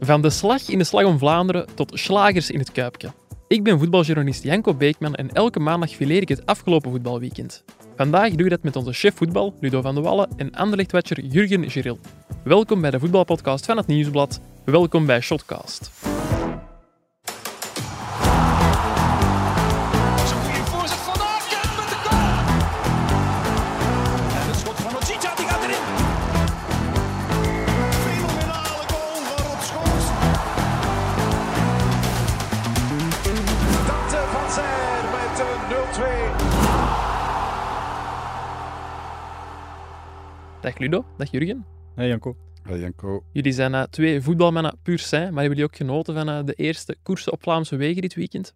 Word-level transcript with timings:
Van 0.00 0.22
de 0.22 0.30
slag 0.30 0.68
in 0.68 0.78
de 0.78 0.84
Slag 0.84 1.04
om 1.04 1.18
Vlaanderen 1.18 1.66
tot 1.74 1.90
slagers 1.94 2.50
in 2.50 2.58
het 2.58 2.72
Kuipje. 2.72 3.12
Ik 3.48 3.62
ben 3.62 3.78
voetbaljournalist 3.78 4.42
Janko 4.42 4.74
Beekman 4.74 5.14
en 5.14 5.32
elke 5.32 5.60
maandag 5.60 5.90
fileer 5.90 6.22
ik 6.22 6.28
het 6.28 6.46
afgelopen 6.46 6.90
voetbalweekend. 6.90 7.64
Vandaag 7.96 8.30
doe 8.30 8.44
ik 8.44 8.50
dat 8.50 8.62
met 8.62 8.76
onze 8.76 8.92
chef 8.92 9.14
voetbal, 9.14 9.54
Ludo 9.60 9.80
van 9.80 9.94
de 9.94 10.00
Wallen, 10.00 10.28
en 10.36 10.54
Anderlechtwatcher 10.54 11.24
Jurgen 11.24 11.70
Geril. 11.70 11.98
Welkom 12.44 12.80
bij 12.80 12.90
de 12.90 12.98
voetbalpodcast 12.98 13.64
van 13.64 13.76
het 13.76 13.86
Nieuwsblad. 13.86 14.40
Welkom 14.64 15.06
bij 15.06 15.20
Shotcast. 15.20 15.90
Dag 40.66 40.78
Ludo, 40.78 41.04
dag 41.16 41.30
Jurgen. 41.30 41.64
Hey 41.94 42.08
Janko. 42.08 42.36
Hey 42.62 42.78
Janko. 42.78 43.24
Jullie 43.32 43.52
zijn 43.52 43.74
eh, 43.74 43.82
twee 43.82 44.20
voetbalmannen 44.20 44.78
puur 44.82 44.98
zijn, 44.98 45.22
maar 45.32 45.42
hebben 45.42 45.58
jullie 45.58 45.64
ook 45.64 45.76
genoten 45.76 46.14
van 46.14 46.28
eh, 46.28 46.44
de 46.44 46.52
eerste 46.54 46.96
koersen 47.02 47.32
op 47.32 47.42
Vlaamse 47.42 47.76
wegen 47.76 48.02
dit 48.02 48.14
weekend? 48.14 48.54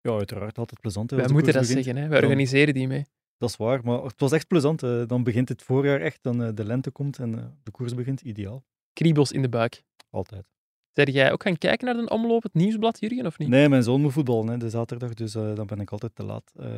Ja, 0.00 0.10
uiteraard 0.12 0.58
altijd 0.58 0.80
plezant. 0.80 1.10
hè, 1.10 1.16
Wij 1.16 1.28
moeten 1.28 1.52
dat 1.52 1.62
begint. 1.62 1.84
zeggen, 1.84 2.02
hè? 2.02 2.08
wij 2.08 2.20
Dan- 2.20 2.28
organiseren 2.28 2.74
die 2.74 2.86
mee. 2.88 3.04
Dat 3.38 3.48
is 3.48 3.56
waar, 3.56 3.80
maar 3.84 4.02
het 4.02 4.20
was 4.20 4.32
echt 4.32 4.46
plezant. 4.46 4.80
hè. 4.80 5.06
Dan 5.06 5.22
begint 5.22 5.48
het 5.48 5.62
voorjaar 5.62 6.00
echt, 6.00 6.18
dan 6.22 6.42
eh, 6.42 6.48
de 6.54 6.64
lente 6.64 6.90
komt 6.90 7.18
en 7.18 7.38
eh, 7.38 7.44
de 7.62 7.70
koers 7.70 7.94
begint. 7.94 8.20
Ideaal. 8.20 8.64
Kriebels 8.92 9.32
in 9.32 9.42
de 9.42 9.48
buik. 9.48 9.82
Altijd. 10.10 10.44
Zeg 10.92 11.08
jij 11.10 11.32
ook 11.32 11.42
gaan 11.42 11.58
kijken 11.58 11.86
naar 11.86 12.04
de 12.04 12.10
omloop, 12.10 12.42
het 12.42 12.54
nieuwsblad, 12.54 13.00
Jurgen, 13.00 13.26
of 13.26 13.38
niet? 13.38 13.48
Nee, 13.48 13.68
mijn 13.68 13.82
zoon 13.82 14.00
moet 14.00 14.12
voetballen 14.12 14.48
hè, 14.48 14.56
de 14.56 14.70
zaterdag, 14.70 15.14
dus 15.14 15.34
eh, 15.34 15.54
dan 15.54 15.66
ben 15.66 15.80
ik 15.80 15.90
altijd 15.90 16.14
te 16.14 16.24
laat. 16.24 16.52
Eh, 16.56 16.68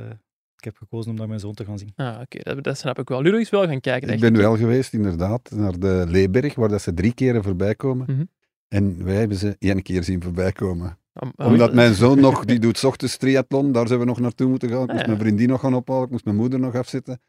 ik 0.59 0.65
heb 0.65 0.77
gekozen 0.77 1.11
om 1.11 1.17
naar 1.17 1.29
mijn 1.29 1.41
zoon 1.41 1.55
te 1.55 1.65
gaan 1.65 1.79
zien. 1.79 1.93
Ah, 1.97 2.21
oké, 2.21 2.39
dat, 2.43 2.65
dat 2.65 2.79
snap 2.79 2.99
ik 2.99 3.09
wel. 3.09 3.23
Ludo 3.23 3.37
is 3.37 3.51
wel 3.51 3.67
gaan 3.67 3.81
kijken. 3.81 4.09
Ik 4.09 4.21
ben 4.21 4.37
wel 4.37 4.57
geweest, 4.57 4.93
inderdaad, 4.93 5.51
naar 5.51 5.79
de 5.79 6.05
Leeberg, 6.09 6.55
waar 6.55 6.69
dat 6.69 6.83
ze 6.83 6.95
drie 6.95 7.15
keren 7.15 7.43
voorbij 7.43 7.75
komen. 7.75 8.07
Mhm. 8.11 8.25
En 8.69 9.05
wij 9.05 9.15
hebben 9.15 9.37
ze 9.37 9.57
één 9.59 9.83
keer 9.83 10.03
zien 10.05 10.23
voorbij 10.23 10.53
komen. 10.53 10.99
Om- 11.13 11.33
om- 11.37 11.47
Omdat 11.47 11.75
mijn 11.75 11.95
zoon 11.95 12.21
nog, 12.27 12.45
die 12.45 12.59
doet 12.59 12.79
's 12.79 12.85
ochtends 12.85 13.17
triathlon, 13.17 13.73
daar 13.73 13.87
zijn 13.87 13.99
we 13.99 14.05
nog 14.05 14.21
naartoe 14.21 14.49
moeten 14.49 14.69
gaan. 14.69 14.83
Ik 14.83 14.87
moest 14.87 15.01
Ah, 15.01 15.07
ja. 15.07 15.07
mijn 15.07 15.19
vriendin 15.25 15.49
nog 15.49 15.61
gaan 15.61 15.75
ophalen, 15.75 16.05
ik 16.05 16.11
moest 16.11 16.25
mijn 16.25 16.37
moeder 16.37 16.59
nog 16.61 16.75
afzetten. 16.75 17.21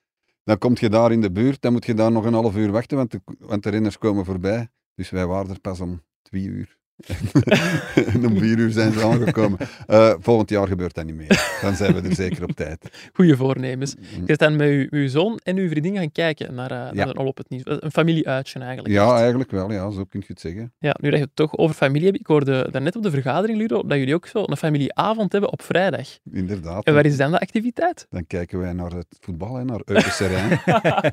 Dan 0.44 0.58
kom 0.58 0.74
je 0.80 0.90
daar 0.90 1.12
in 1.12 1.22
de 1.22 1.32
buurt, 1.32 1.62
dan 1.62 1.72
moet 1.72 1.86
je 1.86 1.94
daar 1.94 2.12
nog 2.12 2.26
een 2.26 2.34
half 2.34 2.56
uur 2.58 2.72
wachten, 2.72 2.98
want 2.98 3.12
de, 3.12 3.22
want 3.40 3.64
de 3.64 3.70
renners 3.70 3.98
komen 3.98 4.26
voorbij. 4.26 4.68
Dus 4.96 5.10
wij 5.10 5.26
waren 5.28 5.50
er 5.52 5.60
pas 5.60 5.80
om 5.80 6.02
twee 6.22 6.44
uur. 6.44 6.78
en 8.14 8.26
om 8.28 8.38
vier 8.38 8.58
uur 8.58 8.72
zijn 8.72 8.92
ze 8.94 9.04
aangekomen. 9.04 9.58
Eh, 9.88 10.14
volgend 10.20 10.50
jaar 10.50 10.68
gebeurt 10.68 10.94
dat 10.96 11.06
niet 11.06 11.16
meer. 11.16 11.58
Dan 11.62 11.76
zijn 11.76 11.94
we 11.94 12.10
er 12.10 12.16
zeker 12.16 12.44
op 12.44 12.52
tijd. 12.52 13.10
Goeie 13.14 13.36
voornemens. 13.36 13.96
Mm. 13.96 14.04
Je 14.20 14.22
bent 14.26 14.40
dan 14.40 14.56
met 14.56 14.68
uw, 14.68 14.78
met 14.78 14.92
uw 14.92 15.08
zoon 15.08 15.40
en 15.44 15.58
uw 15.58 15.70
vriendin 15.70 15.96
gaan 15.96 16.12
kijken 16.12 16.54
naar, 16.56 16.94
de 16.94 17.14
omloop 17.14 17.38
het 17.38 17.50
nieuws. 17.50 17.64
Een 17.66 17.92
familieuitje 17.92 18.60
eigenlijk. 18.60 18.94
Ja, 18.94 19.12
echt. 19.12 19.20
eigenlijk 19.20 19.52
wel, 19.52 19.72
ja, 19.72 19.92
zo 19.92 20.04
kun 20.04 20.20
je 20.20 20.26
het 20.28 20.40
zeggen. 20.40 20.74
ja. 20.80 20.96
Nu 21.02 21.10
dat 21.10 21.20
je 21.20 21.26
het 21.26 21.36
toch 21.36 21.58
over 21.58 21.76
familie 21.76 22.06
hebt, 22.06 22.20
ik 22.20 22.28
hoorde 22.28 22.68
daarnet 22.72 22.96
op 22.96 23.04
de 23.04 23.12
vergadering, 23.12 23.58
Ludo, 23.58 23.82
dat 23.88 23.98
jullie 23.98 24.16
ook 24.16 24.28
zo 24.28 24.44
een 24.46 24.58
familieavond 24.58 25.32
hebben 25.32 25.52
op 25.52 25.62
vrijdag. 25.62 26.08
Inderdaad. 26.32 26.86
En 26.86 26.94
waar 26.94 27.06
is 27.06 27.18
dan 27.18 27.32
de 27.32 27.40
activiteit? 27.40 28.08
Dan 28.10 28.28
kijken 28.28 28.60
wij 28.60 28.74
naar 28.74 28.92
het 28.92 29.18
voetbal, 29.20 29.56
hè, 29.56 29.64
naar 29.64 29.82
Eupen 29.86 30.28
Rijn. 30.28 30.60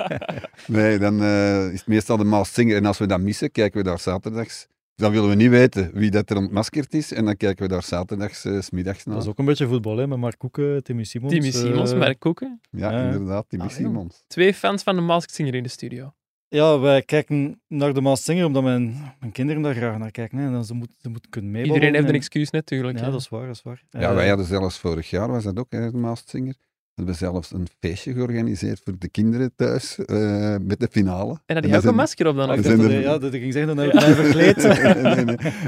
nee, 0.66 0.98
dan 0.98 1.22
eh, 1.22 1.72
is 1.72 1.78
het 1.78 1.86
meestal 1.86 2.16
de 2.16 2.24
Maas 2.24 2.52
Singer. 2.52 2.76
En 2.76 2.86
als 2.86 2.98
we 2.98 3.06
dat 3.06 3.20
missen, 3.20 3.50
kijken 3.50 3.78
we 3.78 3.84
daar 3.84 3.98
zaterdags. 3.98 4.66
Dan 4.96 5.12
willen 5.12 5.28
we 5.28 5.34
niet 5.34 5.50
weten 5.50 5.90
wie 5.94 6.10
dat 6.10 6.30
er 6.30 6.36
ontmaskerd 6.36 6.94
is. 6.94 7.12
En 7.12 7.24
dan 7.24 7.36
kijken 7.36 7.62
we 7.62 7.68
daar 7.68 7.82
zaterdags, 7.82 8.44
eh, 8.44 8.60
's 8.60 8.70
middags 8.70 9.04
naar. 9.04 9.14
Dat 9.14 9.24
is 9.24 9.30
ook 9.30 9.38
een 9.38 9.44
beetje 9.44 9.66
voetbal, 9.66 9.96
hè, 9.96 10.06
met 10.06 10.18
Mark 10.18 10.38
Koeken, 10.38 10.82
Timmy 10.82 11.04
Simons. 11.04 11.32
Timmy 11.32 11.50
Simons, 11.50 11.92
eh, 11.92 11.98
Mark 11.98 12.18
Koeken. 12.18 12.60
Ja, 12.70 12.90
Ja. 12.90 13.04
inderdaad, 13.12 13.44
die 13.48 13.60
Ah, 13.60 13.68
ja. 13.68 13.74
Simons. 13.74 14.24
Twee 14.26 14.54
fans 14.54 14.82
van 14.82 14.94
de 14.94 15.00
Masked 15.00 15.34
Singer 15.34 15.54
in 15.54 15.62
de 15.62 15.68
studio. 15.68 16.14
Ja, 16.48 16.78
wij 16.78 17.02
kijken 17.02 17.60
naar 17.68 17.94
de 17.94 18.00
Maas 18.00 18.24
Singer, 18.24 18.44
omdat 18.46 18.62
mijn, 18.62 18.96
mijn 19.20 19.32
kinderen 19.32 19.62
daar 19.62 19.74
graag 19.74 19.98
naar 19.98 20.10
kijken. 20.10 20.38
Hè, 20.38 20.46
en 20.46 20.52
dan 20.52 20.64
ze 20.64 20.74
moeten 20.74 20.96
ze 21.00 21.08
moeten 21.08 21.30
kunnen 21.30 21.50
meeballen. 21.50 21.74
Iedereen 21.74 21.94
heeft 21.94 22.08
een 22.08 22.14
en- 22.14 22.20
excuus 22.20 22.50
natuurlijk. 22.50 22.98
Ja, 22.98 23.10
dat 23.10 23.20
is 23.20 23.28
waar, 23.28 23.46
dat 23.46 23.54
is 23.56 23.62
waar. 23.62 23.82
Ja, 23.90 24.00
Eh, 24.00 24.14
wij 24.14 24.28
hadden 24.28 24.46
zelfs 24.46 24.78
vorig 24.78 25.10
jaar, 25.10 25.28
was 25.28 25.44
dat 25.44 25.58
ook, 25.58 25.66
hè, 25.72 25.90
de 25.90 25.96
Maas 25.96 26.22
Singer. 26.26 26.54
We 26.96 27.02
hebben 27.02 27.20
zelfs 27.20 27.52
een 27.52 27.66
feestje 27.80 28.12
georganiseerd 28.12 28.80
voor 28.84 28.94
de 28.98 29.08
kinderen 29.08 29.52
thuis, 29.56 29.98
eh, 30.04 30.56
met 30.60 30.80
de 30.80 30.88
finale. 30.90 31.40
En 31.46 31.54
dan 31.54 31.62
die 31.62 31.76
ook 31.76 31.82
een 31.84 31.94
masker 31.94 32.26
op 32.26 32.36
dan? 32.36 32.50
er- 32.50 32.62
dat, 32.76 32.90
ja, 32.90 33.18
dat 33.18 33.34
ik 33.34 33.40
ging 33.40 33.52
zeggen, 33.52 33.76
dan 33.76 33.84
heb 33.84 33.94
ik 33.94 34.00
mij 34.00 34.14
verkleed. 34.14 34.64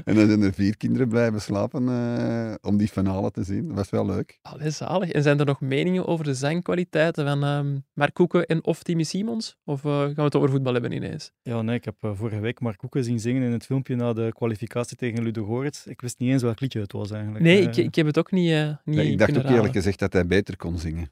En 0.05 0.15
dan 0.15 0.27
zijn 0.27 0.43
er 0.43 0.53
vier 0.53 0.77
kinderen 0.77 1.09
blijven 1.09 1.41
slapen 1.41 1.89
eh, 1.89 2.55
om 2.63 2.77
die 2.77 2.89
finale 2.89 3.31
te 3.31 3.43
zien. 3.45 3.67
Dat 3.67 3.77
was 3.77 3.91
wel 3.91 4.07
leuk. 4.07 4.39
Allee, 4.43 4.71
zalig. 4.71 5.11
En 5.11 5.23
zijn 5.23 5.39
er 5.39 5.47
nog 5.47 5.61
meningen 5.61 6.07
over 6.07 6.25
de 6.25 6.35
zangkwaliteiten 6.35 7.27
van 7.27 7.45
ehm 7.45 7.77
Mark 7.95 8.15
Koeken 8.15 8.47
en 8.47 8.65
of 8.65 8.83
Timmy 8.83 9.03
Simons? 9.03 9.57
Of 9.65 9.85
eh, 9.85 9.91
gaan 10.01 10.15
we 10.15 10.23
het 10.23 10.37
over 10.37 10.51
voetbal 10.51 10.73
hebben 10.73 10.93
ineens? 10.93 11.33
Ja, 11.43 11.63
nee, 11.63 11.77
ik 11.77 11.85
heb 11.85 11.95
vorige 12.01 12.41
week 12.41 12.61
Mark 12.61 12.77
Koeken 12.77 13.05
zien 13.05 13.21
zingen 13.21 13.43
in 13.43 13.53
het 13.53 13.65
filmpje 13.65 13.97
na 13.97 14.13
de 14.13 14.31
kwalificatie 14.35 14.97
tegen 14.97 15.23
Ludo 15.23 15.45
Goretz. 15.45 15.87
Ik 15.87 16.01
wist 16.01 16.19
niet 16.19 16.31
eens 16.31 16.43
welk 16.43 16.61
liedje 16.61 16.81
het 16.81 16.93
was 16.93 17.11
eigenlijk. 17.11 17.45
Nee, 17.45 17.61
ik, 17.63 17.77
ik 17.77 17.95
heb 17.95 18.07
het 18.07 18.19
ook 18.19 18.31
niet, 18.31 18.51
eh 18.51 18.69
niet 18.85 18.99
ik 18.99 19.19
dacht 19.19 19.39
ook 19.39 19.45
eerlijk 19.51 19.73
gezegd 19.75 19.99
dat 19.99 20.13
hij 20.13 20.27
beter 20.27 20.57
kon 20.57 20.79
zingen. 20.79 21.11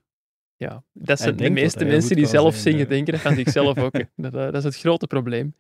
Ja, 0.59 0.85
dat 0.93 1.21
zijn 1.21 1.37
de 1.37 1.51
meeste 1.51 1.85
mensen 1.85 2.17
die 2.17 2.27
zelf 2.27 2.55
zingen, 2.55 2.89
denken 2.89 3.13
dat 3.13 3.23
van 3.23 3.35
zichzelf 3.35 3.79
ook. 3.85 3.93
Dat, 4.17 4.35
eh, 4.35 4.45
dat 4.45 4.55
is 4.55 4.65
het 4.65 4.77
grote 4.77 5.07
probleem. 5.07 5.55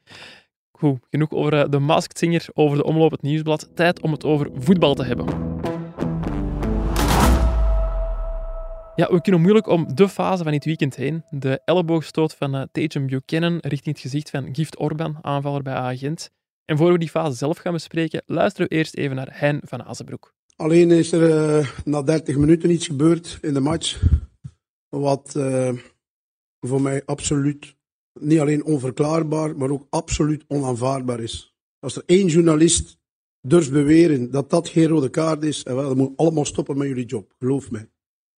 Goed, 0.72 0.98
genoeg 1.10 1.30
over 1.30 1.52
eh, 1.52 1.70
de 1.70 1.78
Masked 1.78 2.18
Singer, 2.18 2.46
over 2.52 2.76
de 2.76 2.84
omloop 2.84 3.10
het 3.10 3.22
nieuwsblad. 3.22 3.70
Tijd 3.74 4.00
om 4.00 4.12
het 4.12 4.24
over 4.24 4.50
voetbal 4.54 4.94
te 4.94 5.04
hebben. 5.04 5.26
Ja, 8.94 9.08
we 9.10 9.20
kunnen 9.20 9.40
moeilijk 9.40 9.66
om 9.66 9.94
de 9.94 10.08
fase 10.08 10.42
van 10.42 10.52
dit 10.52 10.64
weekend 10.64 10.96
heen. 10.96 11.24
De 11.30 11.60
elleboogstoot 11.64 12.34
van 12.34 12.56
uh, 12.56 12.62
Tatum 12.72 13.06
Buchanan 13.06 13.58
richting 13.60 13.94
het 13.94 14.00
gezicht 14.00 14.30
van 14.30 14.54
Gift 14.54 14.78
Orban, 14.78 15.18
aanvaller 15.22 15.62
bij 15.62 15.74
Agent. 15.74 16.30
En 16.64 16.76
voor 16.76 16.92
we 16.92 16.98
die 16.98 17.08
fase 17.08 17.36
zelf 17.36 17.58
gaan 17.58 17.72
bespreken, 17.72 18.22
luisteren 18.26 18.68
we 18.68 18.74
eerst 18.74 18.96
even 18.96 19.16
naar 19.16 19.28
Hein 19.30 19.60
van 19.62 19.84
Azenbroek. 19.84 20.34
Alleen 20.56 20.90
is 20.90 21.12
er 21.12 21.74
na 21.84 22.02
30 22.02 22.36
minuten 22.36 22.70
iets 22.70 22.86
gebeurd 22.86 23.38
in 23.42 23.54
de 23.54 23.60
match. 23.60 24.02
Wat 24.88 25.34
eh, 25.36 25.72
voor 26.60 26.82
mij 26.82 27.04
absoluut 27.04 27.76
niet 28.20 28.40
alleen 28.40 28.64
onverklaarbaar, 28.64 29.56
maar 29.56 29.70
ook 29.70 29.86
absoluut 29.90 30.44
onaanvaardbaar 30.48 31.20
is. 31.20 31.54
Als 31.78 31.96
er 31.96 32.02
één 32.06 32.26
journalist 32.26 32.98
durft 33.40 33.72
beweren 33.72 34.30
dat 34.30 34.50
dat 34.50 34.68
geen 34.68 34.86
rode 34.86 35.10
kaart 35.10 35.44
is, 35.44 35.62
en 35.62 35.74
wel, 35.74 35.88
dan 35.88 35.96
moet 35.96 36.16
allemaal 36.16 36.44
stoppen 36.44 36.78
met 36.78 36.88
jullie 36.88 37.06
job, 37.06 37.34
geloof 37.38 37.70
mij. 37.70 37.90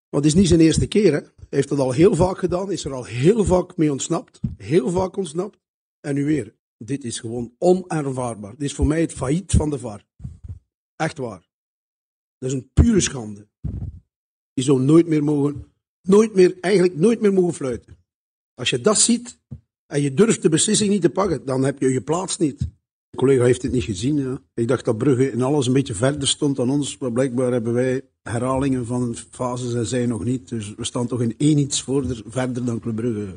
Want 0.09 0.23
het 0.23 0.33
is 0.33 0.39
niet 0.39 0.47
zijn 0.47 0.59
eerste 0.59 0.87
keer, 0.87 1.13
hè. 1.13 1.19
Hij 1.19 1.57
heeft 1.57 1.69
dat 1.69 1.79
al 1.79 1.91
heel 1.91 2.15
vaak 2.15 2.37
gedaan, 2.37 2.71
is 2.71 2.85
er 2.85 2.93
al 2.93 3.05
heel 3.05 3.45
vaak 3.45 3.77
mee 3.77 3.91
ontsnapt, 3.91 4.39
heel 4.57 4.89
vaak 4.89 5.15
ontsnapt. 5.15 5.59
En 5.99 6.13
nu 6.13 6.25
weer. 6.25 6.57
Dit 6.77 7.03
is 7.03 7.19
gewoon 7.19 7.55
onaanvaardbaar. 7.57 8.51
Dit 8.51 8.61
is 8.61 8.73
voor 8.73 8.87
mij 8.87 9.01
het 9.01 9.13
failliet 9.13 9.51
van 9.51 9.69
de 9.69 9.79
VAR. 9.79 10.05
Echt 10.95 11.17
waar. 11.17 11.49
Dat 12.37 12.49
is 12.49 12.55
een 12.55 12.69
pure 12.73 12.99
schande. 12.99 13.47
Die 14.53 14.63
zou 14.63 14.81
nooit 14.81 15.07
meer 15.07 15.23
mogen, 15.23 15.71
nooit 16.01 16.35
meer, 16.35 16.57
eigenlijk 16.61 16.95
nooit 16.95 17.21
meer 17.21 17.33
mogen 17.33 17.53
fluiten. 17.53 17.97
Als 18.53 18.69
je 18.69 18.81
dat 18.81 18.99
ziet 18.99 19.39
en 19.85 20.01
je 20.01 20.13
durft 20.13 20.41
de 20.41 20.49
beslissing 20.49 20.89
niet 20.89 21.01
te 21.01 21.09
pakken, 21.09 21.45
dan 21.45 21.63
heb 21.63 21.79
je 21.79 21.89
je 21.89 22.01
plaats 22.01 22.37
niet. 22.37 22.59
De 23.09 23.17
collega 23.17 23.43
heeft 23.43 23.61
het 23.61 23.71
niet 23.71 23.83
gezien. 23.83 24.17
Ja. 24.17 24.41
Ik 24.53 24.67
dacht 24.67 24.85
dat 24.85 24.97
Brugge 24.97 25.31
in 25.31 25.41
alles 25.41 25.67
een 25.67 25.73
beetje 25.73 25.93
verder 25.93 26.27
stond 26.27 26.55
dan 26.55 26.69
ons, 26.69 26.97
maar 26.97 27.11
blijkbaar 27.11 27.51
hebben 27.51 27.73
wij 27.73 28.01
herhalingen 28.21 28.85
van 28.85 29.15
fases 29.31 29.73
en 29.73 29.85
zij 29.85 30.05
nog 30.05 30.23
niet. 30.23 30.49
Dus 30.49 30.75
we 30.75 30.85
staan 30.85 31.07
toch 31.07 31.21
in 31.21 31.35
één 31.37 31.57
iets 31.57 31.83
verder 32.25 32.65
dan 32.65 32.79
Club 32.79 32.95
Brugge. 32.95 33.35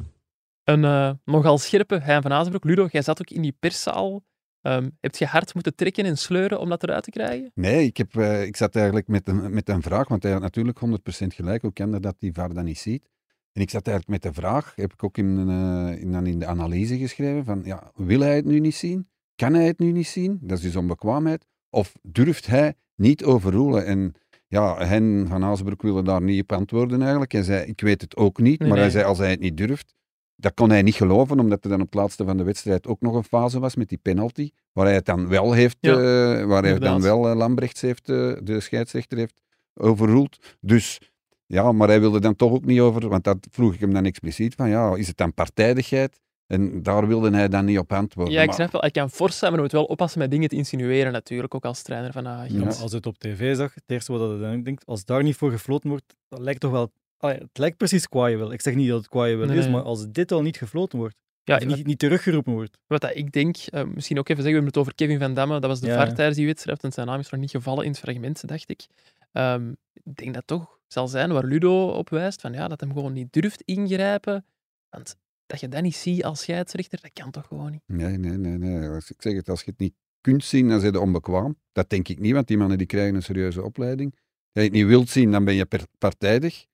Een 0.65 0.84
eh, 0.84 1.11
nogal 1.25 1.59
scherpe 1.59 1.99
Hein 1.99 2.23
van 2.23 2.33
Azenbroek. 2.33 2.65
Ludo, 2.65 2.89
jij 2.91 3.03
zat 3.03 3.21
ook 3.21 3.31
in 3.31 3.43
die 3.43 3.56
perszaal. 3.59 4.23
Ehm, 4.62 4.88
heb 5.00 5.17
je 5.17 5.26
hard 5.26 5.55
moeten 5.55 5.75
trekken 5.75 6.05
en 6.05 6.19
sleuren 6.19 6.61
om 6.61 6.69
dat 6.69 6.82
eruit 6.82 7.05
te 7.05 7.11
krijgen? 7.11 7.50
Nee, 7.55 7.87
ik, 7.87 7.97
heb, 7.97 8.17
eh, 8.17 8.43
ik 8.43 8.56
zat 8.56 8.76
eigenlijk 8.76 9.09
met 9.09 9.29
een, 9.29 9.55
met 9.55 9.69
een 9.69 9.82
vraag, 9.82 10.09
want 10.09 10.23
hij 10.23 10.32
had 10.32 10.41
natuurlijk 10.41 10.79
100% 10.79 11.35
gelijk. 11.35 11.62
Hoe 11.62 11.73
kan 11.73 11.91
dat 11.91 12.03
dat 12.03 12.17
die 12.19 12.32
VAR 12.32 12.55
dat 12.55 12.64
niet 12.64 12.79
ziet? 12.79 13.11
En 13.53 13.62
ik 13.62 13.70
zat 13.70 13.87
eigenlijk 13.87 14.23
met 14.23 14.35
de 14.35 14.41
vraag, 14.41 14.73
heb 14.76 14.93
ik 14.93 15.05
ook 15.05 15.19
in, 15.19 15.49
eh, 15.49 16.00
in, 16.00 16.12
dan 16.12 16.26
in 16.26 16.38
de 16.38 16.47
analyse 16.47 16.99
geschreven, 16.99 17.44
van 17.44 17.61
ja, 17.64 17.91
wil 17.94 18.20
hij 18.20 18.37
het 18.37 18.44
nu 18.44 18.61
niet 18.61 18.75
zien? 18.75 19.09
Kan 19.35 19.55
hij 19.55 19.67
het 19.67 19.79
nu 19.79 19.93
niet 19.93 20.06
zien? 20.06 20.38
Dat 20.43 20.59
is 20.59 20.64
dus 20.64 20.76
onbekwaamheid. 20.76 21.47
Of 21.70 21.93
durft 22.03 22.47
hij 22.47 22.75
niet 22.94 23.25
overroelen? 23.25 23.87
En 23.87 24.14
ja, 24.49 24.87
Hen 24.87 25.26
van 25.29 25.44
Azenbroek 25.44 25.82
wilde 25.82 26.03
daar 26.03 26.23
niet 26.23 26.43
op 26.43 26.53
antwoorden 26.53 27.00
eigenlijk. 27.00 27.32
Hij 27.32 27.43
zei, 27.43 27.67
ik 27.67 27.81
weet 27.81 28.00
het 28.00 28.17
ook 28.17 28.38
niet, 28.38 28.61
Nee, 28.61 28.69
maar 28.69 28.79
hij 28.79 28.91
zei, 28.91 29.05
als 29.05 29.19
hij 29.19 29.31
het 29.31 29.41
niet 29.41 29.56
durft, 29.56 29.94
dat 30.43 30.55
kon 30.55 30.71
hij 30.71 30.83
niet 30.83 30.94
geloven, 30.94 31.41
omdat 31.41 31.65
er 31.65 31.71
dan 31.71 31.81
op 31.81 31.87
het 31.87 31.94
laatste 31.94 32.25
van 32.25 32.37
de 32.37 32.43
wedstrijd 32.43 32.87
ook 32.87 33.00
nog 33.00 33.15
een 33.15 33.25
fase 33.25 33.61
was 33.61 33.77
met 33.77 33.89
die 33.89 33.99
penalty, 34.03 34.50
waar 34.73 34.85
hij 34.85 34.94
het 34.94 35.05
dan 35.05 35.29
wel 35.29 35.53
heeft, 35.53 35.77
Ja, 35.81 35.93
eh, 35.93 36.44
waar 36.44 36.62
hij 36.62 36.79
dan 36.79 37.03
wel 37.03 37.29
eh, 37.29 37.37
Lambrechts 37.37 37.81
heeft, 37.81 38.09
eh, 38.09 38.33
de 38.43 38.61
scheidsrechter 38.61 39.19
heeft 39.19 39.41
overroeld. 39.75 40.39
Dus 40.61 41.00
ja, 41.47 41.73
maar 41.73 41.89
hij 41.89 42.00
wilde 42.00 42.21
dan 42.21 42.37
toch 42.37 42.53
ook 42.53 42.65
niet 42.65 42.81
over, 42.81 43.09
want 43.09 43.25
dat 43.25 43.39
vroeg 43.50 43.75
ik 43.75 43.81
hem 43.81 43.93
dan 43.93 44.05
expliciet 44.05 44.55
van, 44.55 44.69
ja, 44.69 44.94
is 44.94 45.06
het 45.06 45.17
dan 45.17 45.35
partijdigheid? 45.35 46.21
En 46.47 46.83
daar 46.83 47.06
wilde 47.06 47.31
hij 47.31 47.49
dan 47.49 47.65
niet 47.65 47.79
op 47.79 47.93
antwoorden. 47.93 48.35
Ja, 48.35 48.43
ik 48.43 48.53
snap 48.53 48.73
wel. 48.73 48.81
Hij 48.81 48.91
kan 48.91 49.11
fors 49.11 49.38
zijn, 49.38 49.53
maar 49.53 49.61
hij 49.61 49.71
moet 49.71 49.81
wel 49.81 49.91
oppassen 49.91 50.19
met 50.21 50.31
dingen 50.31 50.49
te 50.49 50.56
insinueren 50.56 51.12
natuurlijk, 51.12 51.55
ook 51.55 51.65
als 51.65 51.83
trainer 51.83 52.12
van. 52.12 52.23
Ja. 52.23 52.45
Ja, 52.49 52.67
als 52.67 52.93
het 52.93 53.06
op 53.06 53.19
tv 53.19 53.56
zag, 53.56 53.75
het 53.75 53.85
eerste 53.87 54.12
wat 54.12 54.31
je 54.31 54.38
dan 54.38 54.62
denkt, 54.62 54.87
als 54.87 55.05
daar 55.05 55.23
niet 55.23 55.37
voor 55.37 55.50
gefloten 55.50 55.91
wordt, 55.91 56.17
dat 56.29 56.41
lijkt 56.41 56.61
toch 56.61 56.71
wel... 56.71 56.93
Allee, 57.23 57.39
het 57.39 57.59
lijkt 57.59 57.77
precies 57.77 58.09
kwaai 58.09 58.37
wil. 58.37 58.53
Ik 58.53 58.61
zeg 58.61 58.75
niet 58.75 58.89
dat 58.89 58.99
het 58.99 59.09
kwaai 59.09 59.37
wil 59.37 59.47
Nee, 59.47 59.57
is, 59.59 59.65
nee. 59.65 59.73
maar 59.73 59.83
als 59.83 60.11
dit 60.11 60.33
al 60.33 60.43
niet 60.43 60.57
gefloten 60.57 60.99
wordt, 60.99 61.17
Ja, 61.45 61.65
niet, 61.65 61.87
niet 61.87 61.99
teruggeroepen 61.99 62.53
wordt. 62.53 62.79
Wat 62.87 63.01
dat 63.01 63.17
ik 63.17 63.33
denk, 63.33 63.57
eh, 63.57 63.85
misschien 63.85 64.19
ook 64.19 64.29
even 64.29 64.43
zeggen, 64.43 64.61
we 64.61 64.67
hebben 64.67 64.67
het 64.67 64.77
over 64.77 64.95
Kevin 64.95 65.19
van 65.19 65.35
Damme, 65.35 65.61
dat 65.61 65.71
was 65.71 65.81
de 65.81 65.87
Ja. 65.87 65.95
VAR 65.95 66.15
tijdens 66.15 66.37
die 66.37 66.47
wedstrijd, 66.47 66.83
en 66.83 66.93
zijn 66.93 67.07
naam 67.07 67.19
is 67.19 67.31
nog 67.31 67.41
niet 67.41 67.51
gevallen 67.51 67.85
in 67.85 67.91
het 67.91 67.99
fragment, 68.01 68.49
dacht 68.49 68.71
ik. 68.71 68.87
Ehm, 69.33 69.71
ik 69.93 70.17
denk 70.17 70.35
dat 70.35 70.47
toch 70.47 70.79
zal 70.87 71.09
zijn 71.09 71.33
waar 71.33 71.45
Ludo 71.45 71.89
op 71.89 72.09
wijst, 72.09 72.41
van 72.41 72.53
ja, 72.53 72.69
dat 72.69 72.81
hem 72.81 72.93
gewoon 72.93 73.13
niet 73.13 73.33
durft 73.33 73.63
ingrijpen. 73.63 74.45
Want 74.91 75.17
dat 75.47 75.61
je 75.61 75.69
dat 75.69 75.83
niet 75.83 75.97
ziet 75.97 76.25
als 76.25 76.41
scheidsrechter, 76.41 76.99
dat 77.03 77.13
kan 77.13 77.31
toch 77.31 77.47
gewoon 77.47 77.71
niet. 77.71 77.83
Nee, 77.87 78.17
nee, 78.17 78.37
nee. 78.37 78.59
nee. 78.59 78.89
Als 78.89 79.11
ik 79.11 79.23
zeg 79.23 79.35
het, 79.35 79.49
als 79.49 79.63
je 79.63 79.71
het 79.71 79.79
niet 79.79 79.95
kunt 80.21 80.45
zien, 80.45 80.69
dan 80.69 80.81
zijn 80.81 80.93
je 80.93 81.01
onbekwaam. 81.01 81.57
Dat 81.73 81.91
denk 81.91 82.09
ik 82.09 82.19
niet, 82.19 82.33
want 82.33 82.47
die 82.47 82.57
mannen 82.57 82.79
die 82.79 82.87
krijgen 82.87 83.15
een 83.15 83.23
serieuze 83.23 83.63
opleiding. 83.63 84.11
Als 84.13 84.21
je 84.53 84.61
het 84.61 84.73
niet 84.73 84.87
wilt 84.87 85.09
zien, 85.09 85.31
dan 85.31 85.45
ben 85.45 85.55
je 85.55 85.67
partijdig. 85.99 86.67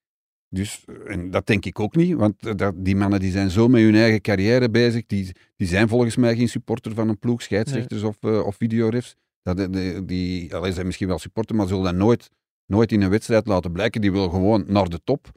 Dus, 0.50 0.84
eh, 0.86 1.12
en 1.14 1.30
dat 1.30 1.46
denk 1.46 1.64
ik 1.64 1.80
ook 1.80 1.96
niet, 1.96 2.14
want 2.14 2.46
eh, 2.46 2.54
dat, 2.54 2.74
die 2.76 2.96
mannen 2.96 3.20
die 3.20 3.30
zijn 3.30 3.50
zo 3.50 3.68
met 3.68 3.82
hun 3.82 3.94
eigen 3.94 4.20
carrière 4.20 4.70
bezig. 4.70 5.06
Die, 5.06 5.32
die 5.56 5.66
zijn 5.68 5.88
volgens 5.88 6.16
mij 6.16 6.36
geen 6.36 6.48
supporter 6.48 6.94
van 6.94 7.08
een 7.08 7.18
ploeg, 7.18 7.42
scheidsrechters 7.42 8.02
of, 8.02 8.16
eh, 8.20 8.46
of 8.46 8.56
videorefs. 8.56 9.14
Dat, 9.42 9.56
de- 9.56 10.02
die 10.04 10.54
allee, 10.54 10.72
zijn 10.72 10.86
misschien 10.86 11.08
wel 11.08 11.18
supporter, 11.18 11.56
maar 11.56 11.66
zullen 11.66 11.84
dat 11.84 11.94
nooit, 11.94 12.30
nooit 12.66 12.92
in 12.92 13.00
een 13.02 13.10
wedstrijd 13.10 13.46
laten 13.46 13.72
blijken. 13.72 14.00
Die 14.00 14.12
wil 14.12 14.28
gewoon 14.28 14.64
naar 14.66 14.88
de 14.88 15.00
top. 15.04 15.30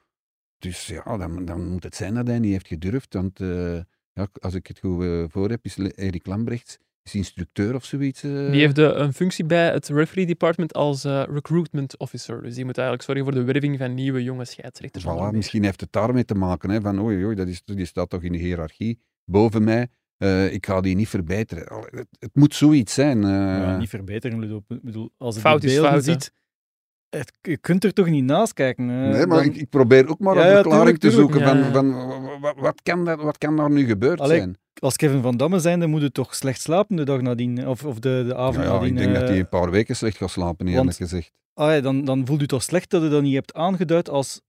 Dus 0.58 0.88
ja, 0.88 1.18
dan, 1.18 1.46
dan 1.46 1.70
moet 1.72 1.84
het 1.84 1.96
zijn 1.96 2.14
dat 2.14 2.28
hij 2.28 2.40
niet 2.40 2.52
heeft 2.52 2.68
gedurfd. 2.68 3.14
Want 3.14 3.40
ja, 4.14 4.28
als 4.40 4.54
ik 4.54 4.68
het 4.68 4.80
goed 4.80 5.06
voor 5.32 5.50
heb, 5.50 5.66
is 5.66 5.78
Erik 5.78 6.26
Lambrechts 6.26 6.78
is 7.04 7.16
instructeur 7.16 7.76
of 7.76 7.86
zoiets. 7.86 8.24
eh. 8.24 8.32
Die 8.52 8.60
heeft 8.60 8.76
de, 8.76 8.84
een 8.84 9.14
functie 9.14 9.46
bij 9.46 9.72
het 9.72 9.88
referee 9.88 10.26
department 10.26 10.74
als 10.74 11.04
eh, 11.04 11.24
recruitment 11.30 11.98
officer. 11.98 12.42
Dus 12.42 12.56
die 12.56 12.66
moet 12.66 12.78
eigenlijk 12.78 13.08
zorgen 13.08 13.26
voor 13.26 13.34
de 13.34 13.52
werving 13.52 13.78
van 13.78 13.94
nieuwe 13.94 14.24
jonge 14.24 14.46
scheidsrechters. 14.46 15.04
Voilà, 15.06 15.32
misschien 15.36 15.64
heeft 15.64 15.82
het 15.82 15.92
daarmee 15.92 16.26
te 16.26 16.36
maken. 16.36 16.70
Hè, 16.70 16.82
van 16.82 17.02
oei, 17.02 17.26
oei, 17.26 17.36
dat 17.36 17.48
is, 17.48 17.62
die 17.66 17.86
staat 17.86 18.10
toch 18.10 18.22
in 18.24 18.32
de 18.32 18.38
hiërarchie 18.38 19.00
boven 19.26 19.64
mij. 19.64 19.88
Eh, 20.18 20.54
ik 20.54 20.66
ga 20.66 20.82
die 20.82 20.96
niet 20.96 21.10
verbeteren. 21.10 21.68
Allee, 21.68 21.86
Het, 21.90 22.08
het 22.20 22.36
moet 22.36 22.56
zoiets 22.56 22.94
zijn. 22.94 23.24
eh. 23.24 23.30
Ja, 23.30 23.78
niet 23.78 23.90
verbeteren, 23.90 24.40
Ludo. 24.40 24.64
Ik 24.68 24.82
bedoel, 24.82 25.10
als 25.18 25.36
je 25.36 25.42
Fout 25.42 25.62
die 25.62 25.70
is 25.70 25.76
beelden 25.76 25.92
fout, 25.92 26.04
ziet, 26.04 26.32
het, 27.10 27.32
je 27.42 27.58
kunt 27.58 27.84
er 27.84 27.94
toch 27.94 28.08
niet 28.08 28.24
naast 28.24 28.54
kijken. 28.54 28.90
eh, 28.90 28.96
nee, 28.96 29.26
maar 29.28 29.38
dan- 29.38 29.46
ik, 29.46 29.56
ik 29.56 29.70
probeer 29.70 30.10
ook 30.10 30.20
maar 30.20 30.36
Ja, 30.36 30.42
een 30.44 30.48
ja, 30.50 30.54
verklaring 30.56 31.00
tuurlijk, 31.00 31.32
te 31.32 31.38
zoeken 31.42 31.72
van, 31.72 31.74
van 31.74 32.08
wa- 32.08 32.40
wa- 32.40 32.62
wat, 32.62 32.82
kan 32.82 33.06
dat, 33.06 33.22
wat 33.22 33.38
kan 33.38 33.56
daar 33.58 33.72
nu 33.72 33.86
gebeurd 33.86 34.20
Allee, 34.20 34.38
zijn. 34.38 34.58
Als 34.80 34.96
Kevin 34.96 35.22
van 35.22 35.38
Damme 35.38 35.60
zijn, 35.60 35.80
dan 35.80 35.90
moet 35.90 36.02
je 36.02 36.12
toch 36.12 36.36
slecht 36.36 36.62
slapen 36.62 36.96
de 36.96 37.04
dag 37.04 37.22
nadien, 37.22 37.68
of, 37.68 37.84
of 37.86 38.00
de, 38.00 38.24
de 38.28 38.36
avond 38.36 38.56
Ja, 38.56 38.64
ja, 38.64 38.72
nadien. 38.72 38.90
ik 38.92 38.98
denk 38.98 39.14
dat 39.14 39.22
eh, 39.24 39.30
hij 39.30 39.40
een 39.40 39.50
paar 39.50 39.72
weken 39.72 39.96
slecht 39.96 40.18
gaat 40.18 40.30
slapen, 40.32 40.68
eerlijk 40.68 40.86
want- 40.86 40.96
gezegd. 40.98 41.32
allee, 41.54 41.82
dan, 41.82 42.06
dan 42.06 42.26
voelt 42.26 42.42
u 42.42 42.48
toch 42.48 42.64
slecht 42.64 42.90
dat 42.90 43.02
je 43.02 43.10
dat 43.10 43.22
niet 43.22 43.34
hebt 43.34 43.54
aangeduid 43.54 44.10
als 44.10 44.42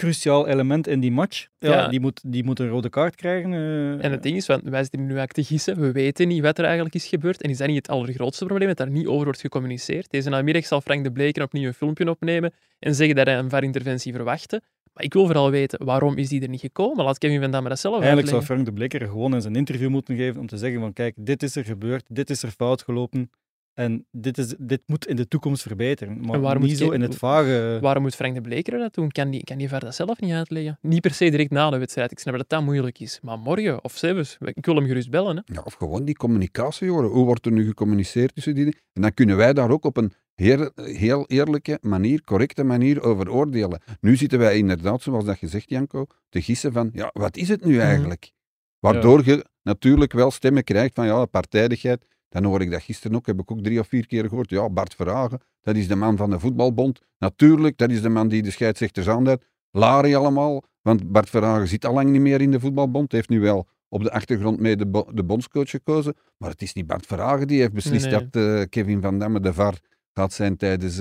cruciaal 0.00 0.48
element 0.48 0.86
in 0.86 1.00
die 1.00 1.10
match. 1.12 1.46
Ja, 1.58 1.70
Ja. 1.70 1.88
Die, 1.88 2.00
moet, 2.00 2.20
die 2.26 2.44
moet 2.44 2.58
een 2.58 2.68
rode 2.68 2.88
kaart 2.88 3.14
krijgen. 3.14 3.52
eh. 3.52 4.04
En 4.04 4.10
het 4.10 4.22
ding 4.22 4.36
is, 4.36 4.46
want 4.46 4.62
wij 4.62 4.80
zitten 4.82 5.00
nu 5.00 5.06
eigenlijk 5.06 5.32
te 5.32 5.44
gissen, 5.44 5.80
we 5.80 5.92
weten 5.92 6.28
niet 6.28 6.42
wat 6.42 6.58
er 6.58 6.64
eigenlijk 6.64 6.94
is 6.94 7.06
gebeurd. 7.06 7.42
En 7.42 7.50
is 7.50 7.58
dat 7.58 7.66
niet 7.66 7.76
het 7.76 7.88
allergrootste 7.88 8.44
probleem, 8.46 8.68
dat 8.68 8.76
daar 8.76 8.90
niet 8.90 9.06
over 9.06 9.24
wordt 9.24 9.40
gecommuniceerd? 9.40 10.10
Deze 10.10 10.28
namiddag 10.30 10.66
zal 10.66 10.80
Frank 10.80 11.04
de 11.04 11.12
Bleken 11.12 11.42
opnieuw 11.42 11.66
een 11.66 11.74
filmpje 11.74 12.10
opnemen 12.10 12.52
en 12.78 12.94
zeggen 12.94 13.16
dat 13.16 13.26
hij 13.26 13.38
een 13.38 13.50
VAR-interventie 13.50 14.12
verwachtte. 14.12 14.62
Maar 14.92 15.04
ik 15.04 15.12
wil 15.12 15.24
vooral 15.26 15.50
weten, 15.50 15.84
waarom 15.84 16.16
is 16.16 16.28
die 16.28 16.42
er 16.42 16.48
niet 16.48 16.60
gekomen? 16.60 17.04
Laat 17.04 17.18
Kevin 17.18 17.40
van 17.40 17.50
Damme 17.50 17.68
dat 17.68 17.78
zelf 17.78 17.94
Eigenlijk 17.98 18.28
zou. 18.28 18.42
Frank 18.42 18.64
de 18.64 18.72
Bleker 18.72 19.00
gewoon 19.06 19.34
eens 19.34 19.44
een 19.44 19.56
interview 19.56 19.88
moeten 19.88 20.16
geven 20.16 20.40
om 20.40 20.46
te 20.46 20.56
zeggen 20.56 20.80
van 20.80 20.92
kijk, 20.92 21.14
dit 21.16 21.42
is 21.42 21.56
er 21.56 21.64
gebeurd, 21.64 22.04
dit 22.08 22.30
is 22.30 22.42
er 22.42 22.50
fout 22.50 22.82
gelopen 22.82 23.30
en 23.74 24.06
dit, 24.10 24.38
is, 24.38 24.54
dit 24.58 24.82
moet 24.86 25.06
in 25.06 25.16
de 25.16 25.28
toekomst 25.28 25.62
verbeteren. 25.62 26.20
Maar 26.20 26.58
niet 26.58 26.68
moet 26.68 26.78
zo 26.78 26.90
in 26.90 27.00
het 27.00 27.14
vage... 27.16 27.78
Waarom 27.80 28.02
moet 28.02 28.14
Frank 28.14 28.34
de 28.34 28.40
Bleker 28.40 28.78
dat 28.78 28.94
doen? 28.94 29.10
Kan 29.10 29.30
die, 29.30 29.44
kan 29.44 29.58
die 29.58 29.68
VAR 29.68 29.80
dat 29.80 29.94
zelf 29.94 30.20
niet 30.20 30.32
uitleggen? 30.32 30.78
Niet 30.80 31.00
per 31.00 31.14
se 31.14 31.30
direct 31.30 31.50
na 31.50 31.70
de 31.70 31.78
wedstrijd. 31.78 32.10
Ik 32.10 32.18
snap 32.18 32.36
dat 32.36 32.48
dat 32.48 32.62
moeilijk 32.62 32.98
is. 32.98 33.18
Maar 33.22 33.38
morgen 33.38 33.84
of 33.84 33.96
zelfs, 33.96 34.36
ik 34.40 34.66
wil 34.66 34.74
hem 34.74 34.86
gerust 34.86 35.10
bellen. 35.10 35.36
Hè. 35.36 35.54
Ja, 35.54 35.60
of 35.64 35.74
gewoon 35.74 36.04
die 36.04 36.16
communicatie 36.16 36.90
horen. 36.90 37.10
Hoe 37.10 37.24
wordt 37.24 37.46
er 37.46 37.52
nu 37.52 37.66
gecommuniceerd 37.66 38.34
tussen 38.34 38.54
die 38.54 38.64
dingen? 38.64 38.80
En 38.92 39.02
dan 39.02 39.14
kunnen 39.14 39.36
wij 39.36 39.52
daar 39.52 39.70
ook 39.70 39.84
op 39.84 39.96
een 39.96 40.12
heel, 40.34 40.70
heel 40.74 41.24
eerlijke 41.26 41.78
manier, 41.80 42.22
correcte 42.24 42.64
manier 42.64 43.02
over 43.02 43.30
oordelen. 43.30 43.80
Nu 44.00 44.16
zitten 44.16 44.38
wij 44.38 44.56
inderdaad, 44.58 45.02
zoals 45.02 45.24
dat 45.24 45.40
je 45.40 45.48
zegt, 45.48 45.70
Janko, 45.70 46.06
te 46.28 46.42
gissen 46.42 46.72
van, 46.72 46.90
ja, 46.92 47.10
wat 47.12 47.36
is 47.36 47.48
het 47.48 47.64
nu 47.64 47.78
eigenlijk? 47.78 48.32
Waardoor 48.78 49.24
je 49.24 49.44
natuurlijk 49.62 50.12
wel 50.12 50.30
stemmen 50.30 50.64
krijgt 50.64 50.94
van, 50.94 51.06
ja, 51.06 51.24
partijdigheid. 51.24 52.06
Dan 52.30 52.44
hoor 52.44 52.60
ik 52.60 52.70
dat 52.70 52.82
gisteren 52.82 53.16
ook, 53.16 53.26
heb 53.26 53.40
ik 53.40 53.50
ook 53.50 53.62
drie 53.62 53.80
of 53.80 53.88
vier 53.88 54.06
keer 54.06 54.28
gehoord. 54.28 54.50
Ja, 54.50 54.68
Bart 54.68 54.94
Verhagen, 54.94 55.40
dat 55.60 55.76
is 55.76 55.88
de 55.88 55.96
man 55.96 56.16
van 56.16 56.30
de 56.30 56.38
voetbalbond. 56.38 57.00
Natuurlijk, 57.18 57.76
dat 57.78 57.90
is 57.90 58.02
de 58.02 58.08
man 58.08 58.28
die 58.28 58.42
de 58.42 58.50
scheidsrechters 58.50 59.08
aanduidt. 59.08 59.44
Lari 59.70 60.14
allemaal, 60.14 60.62
want 60.82 61.12
Bart 61.12 61.30
Verhagen 61.30 61.68
zit 61.68 61.84
al 61.84 61.94
lang 61.94 62.10
niet 62.10 62.20
meer 62.20 62.40
in 62.40 62.50
de 62.50 62.60
voetbalbond. 62.60 63.12
Heeft 63.12 63.28
nu 63.28 63.40
wel 63.40 63.68
op 63.88 64.02
de 64.02 64.12
achtergrond 64.12 64.60
mee 64.60 64.76
de, 64.76 64.86
bo- 64.86 65.08
de 65.12 65.24
bondscoach 65.24 65.70
gekozen. 65.70 66.14
Maar 66.38 66.50
het 66.50 66.62
is 66.62 66.72
niet 66.72 66.86
Bart 66.86 67.06
Verhagen 67.06 67.46
die 67.46 67.60
heeft 67.60 67.72
beslist 67.72 68.04
Nee, 68.10 68.14
nee. 68.14 68.28
dat 68.30 68.42
eh, 68.60 68.62
Kevin 68.68 69.00
van 69.00 69.18
Damme 69.18 69.40
de 69.40 69.52
VAR 69.54 69.74
gaat 70.14 70.32
zijn 70.32 70.56
tijdens 70.56 70.96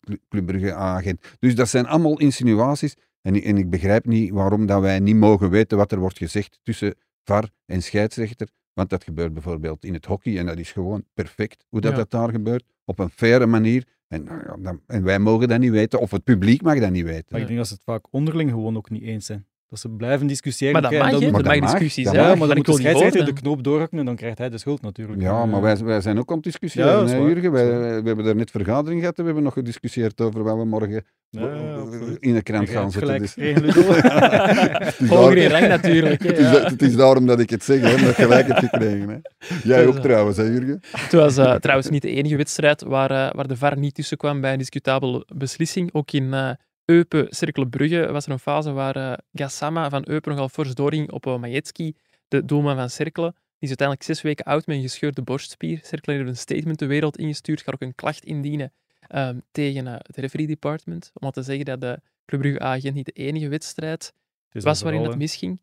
Clu- 0.00 0.18
Club 0.28 0.46
Brugge 0.46 0.74
agent. 0.74 1.36
Dus 1.38 1.54
dat 1.54 1.68
zijn 1.68 1.86
allemaal 1.86 2.18
insinuaties. 2.18 2.94
En, 3.22 3.34
ik- 3.34 3.44
en 3.44 3.56
ik 3.58 3.70
begrijp 3.70 4.06
niet 4.06 4.30
waarom 4.32 4.66
dat 4.66 4.80
wij 4.80 4.98
niet 5.00 5.16
mogen 5.16 5.50
weten 5.50 5.76
wat 5.78 5.92
er 5.92 5.98
wordt 5.98 6.18
gezegd 6.18 6.60
tussen 6.62 6.94
VAR 7.24 7.50
en 7.66 7.82
scheidsrechter. 7.82 8.48
Want 8.76 8.90
dat 8.90 9.04
gebeurt 9.04 9.32
bijvoorbeeld 9.32 9.84
in 9.84 9.94
het 9.94 10.04
hockey 10.04 10.38
en 10.38 10.46
dat 10.46 10.58
is 10.58 10.72
gewoon 10.72 11.04
perfect 11.14 11.64
hoe 11.68 11.80
dat, 11.80 11.90
Ja. 11.90 11.96
dat 11.96 12.10
daar 12.10 12.30
gebeurt. 12.30 12.64
Op 12.84 12.98
een 12.98 13.10
faire 13.10 13.46
manier. 13.46 13.86
En, 14.08 14.24
nou 14.58 14.78
en 14.86 15.02
wij 15.02 15.18
mogen 15.18 15.48
dat 15.48 15.58
niet 15.58 15.70
weten, 15.70 16.00
of 16.00 16.10
het 16.10 16.24
publiek 16.24 16.62
mag 16.62 16.78
dat 16.78 16.90
niet 16.90 17.04
weten. 17.04 17.26
Maar 17.28 17.40
ik 17.40 17.46
denk 17.46 17.58
dat 17.58 17.68
ze 17.68 17.74
het 17.74 17.82
vaak 17.82 18.06
onderling 18.10 18.50
gewoon 18.50 18.76
ook 18.76 18.90
niet 18.90 19.02
eens 19.02 19.26
zijn. 19.26 19.46
Dat 19.68 19.78
ze 19.78 19.88
blijven 19.88 20.26
discussiëren. 20.26 20.72
Maar 20.72 20.82
dat 20.82 20.90
mag, 20.90 21.00
Er 21.22 21.30
Maar 21.32 21.42
dat 21.42 21.58
mag, 21.58 21.70
discussie 21.70 22.04
dat 22.04 22.14
zijn. 22.14 22.26
Ja, 22.26 22.34
maar 22.34 22.48
dan 22.48 22.56
ik 22.56 22.66
moet 22.66 22.76
de 22.76 22.82
scheidsrechter 22.82 23.24
de 23.24 23.32
knoop 23.32 23.64
doorhakken 23.64 23.98
en 23.98 24.04
dan 24.04 24.16
krijgt 24.16 24.38
hij 24.38 24.48
de 24.48 24.58
schuld 24.58 24.82
natuurlijk. 24.82 25.20
Ja, 25.20 25.42
Eh, 25.42 25.50
maar 25.50 25.60
wij, 25.60 25.76
wij 25.76 26.00
zijn 26.00 26.18
ook 26.18 26.28
aan 26.28 26.34
het 26.34 26.44
discussiëren, 26.44 26.90
Ja, 26.90 27.00
dat 27.00 27.10
hè. 27.10 27.16
Jurgen. 27.16 27.52
Wij, 27.52 27.64
Dat 27.64 28.02
we 28.02 28.06
hebben 28.06 28.24
daar 28.24 28.36
net 28.36 28.50
vergadering 28.50 29.00
gehad 29.00 29.14
en 29.16 29.20
we 29.20 29.26
hebben 29.26 29.44
nog 29.44 29.52
gediscussieerd 29.52 30.20
over 30.20 30.42
wat 30.42 30.56
we 30.56 30.64
morgen 30.64 31.04
Ja, 31.30 31.74
absoluut. 31.74 32.16
in 32.20 32.34
de 32.34 32.42
krant 32.42 32.68
Je 32.68 32.74
gaan 32.74 32.90
zetten. 32.90 33.18
Dus, 33.18 33.34
Hoger 35.08 35.36
in 35.36 35.50
rang 35.50 35.68
natuurlijk. 35.68 36.22
Hè. 36.22 36.28
het, 36.28 36.38
is, 36.38 36.70
het 36.70 36.82
is 36.82 36.96
daarom 36.96 37.26
dat 37.26 37.40
ik 37.40 37.50
het 37.50 37.64
zeg, 37.64 37.80
hè, 37.80 37.94
omdat 37.94 38.16
je 38.16 38.22
gelijk 38.22 38.46
hebt 38.46 38.58
gekregen. 38.58 39.08
Hè. 39.08 39.16
Jij 39.62 39.86
ook 39.86 39.94
eh, 39.94 40.00
trouwens, 40.00 40.36
hè, 40.36 40.42
Jurgen? 40.42 40.80
Het 40.90 41.12
was 41.12 41.36
eh, 41.36 41.54
trouwens 41.54 41.88
niet 41.90 42.02
de 42.02 42.10
enige 42.10 42.36
wedstrijd 42.36 42.82
waar, 42.82 43.10
eh, 43.10 43.34
waar 43.34 43.46
de 43.48 43.56
VAR 43.56 43.78
niet 43.78 43.94
tussen 43.94 44.16
kwam 44.16 44.40
bij 44.40 44.52
een 44.52 44.58
discutabele 44.58 45.26
beslissing. 45.34 45.90
Ook 45.92 46.12
in 46.12 46.34
eh 46.34 46.50
Eupen, 46.86 47.26
Cercle 47.34 47.68
Brugge, 47.68 48.12
was 48.12 48.26
er 48.26 48.32
een 48.32 48.38
fase 48.38 48.72
waar 48.72 48.96
eh, 48.96 49.12
Gassama 49.32 49.90
van 49.90 50.04
Eupen 50.08 50.30
nogal 50.30 50.48
fors 50.48 50.74
doorging 50.74 51.10
op 51.10 51.26
uh, 51.26 51.38
Majetski, 51.38 51.94
de 52.28 52.44
doelman 52.44 52.76
van 52.76 52.90
Cercle. 52.90 53.30
Die 53.32 53.34
is 53.58 53.68
uiteindelijk 53.68 54.06
zes 54.06 54.22
weken 54.22 54.44
oud 54.44 54.66
met 54.66 54.76
een 54.76 54.82
gescheurde 54.82 55.22
borstspier. 55.22 55.80
Cercle 55.82 56.14
heeft 56.14 56.28
een 56.28 56.36
statement 56.36 56.78
de 56.78 56.86
wereld 56.86 57.18
ingestuurd, 57.18 57.62
gaat 57.62 57.74
ook 57.74 57.80
een 57.80 57.94
klacht 57.94 58.24
indienen 58.24 58.72
ehm, 59.08 59.38
tegen 59.50 59.86
eh, 59.86 59.94
het 59.98 60.16
referee 60.16 60.46
department. 60.46 61.10
Om 61.14 61.26
al 61.26 61.30
te 61.32 61.42
zeggen 61.42 61.64
dat 61.64 61.80
de 61.80 62.00
Club 62.26 62.40
Brugge-agent 62.40 62.94
niet 62.94 63.06
de 63.06 63.12
enige 63.12 63.48
wedstrijd 63.48 64.12
was 64.50 64.82
waarin 64.82 65.02
het 65.02 65.16
misging. 65.16 65.60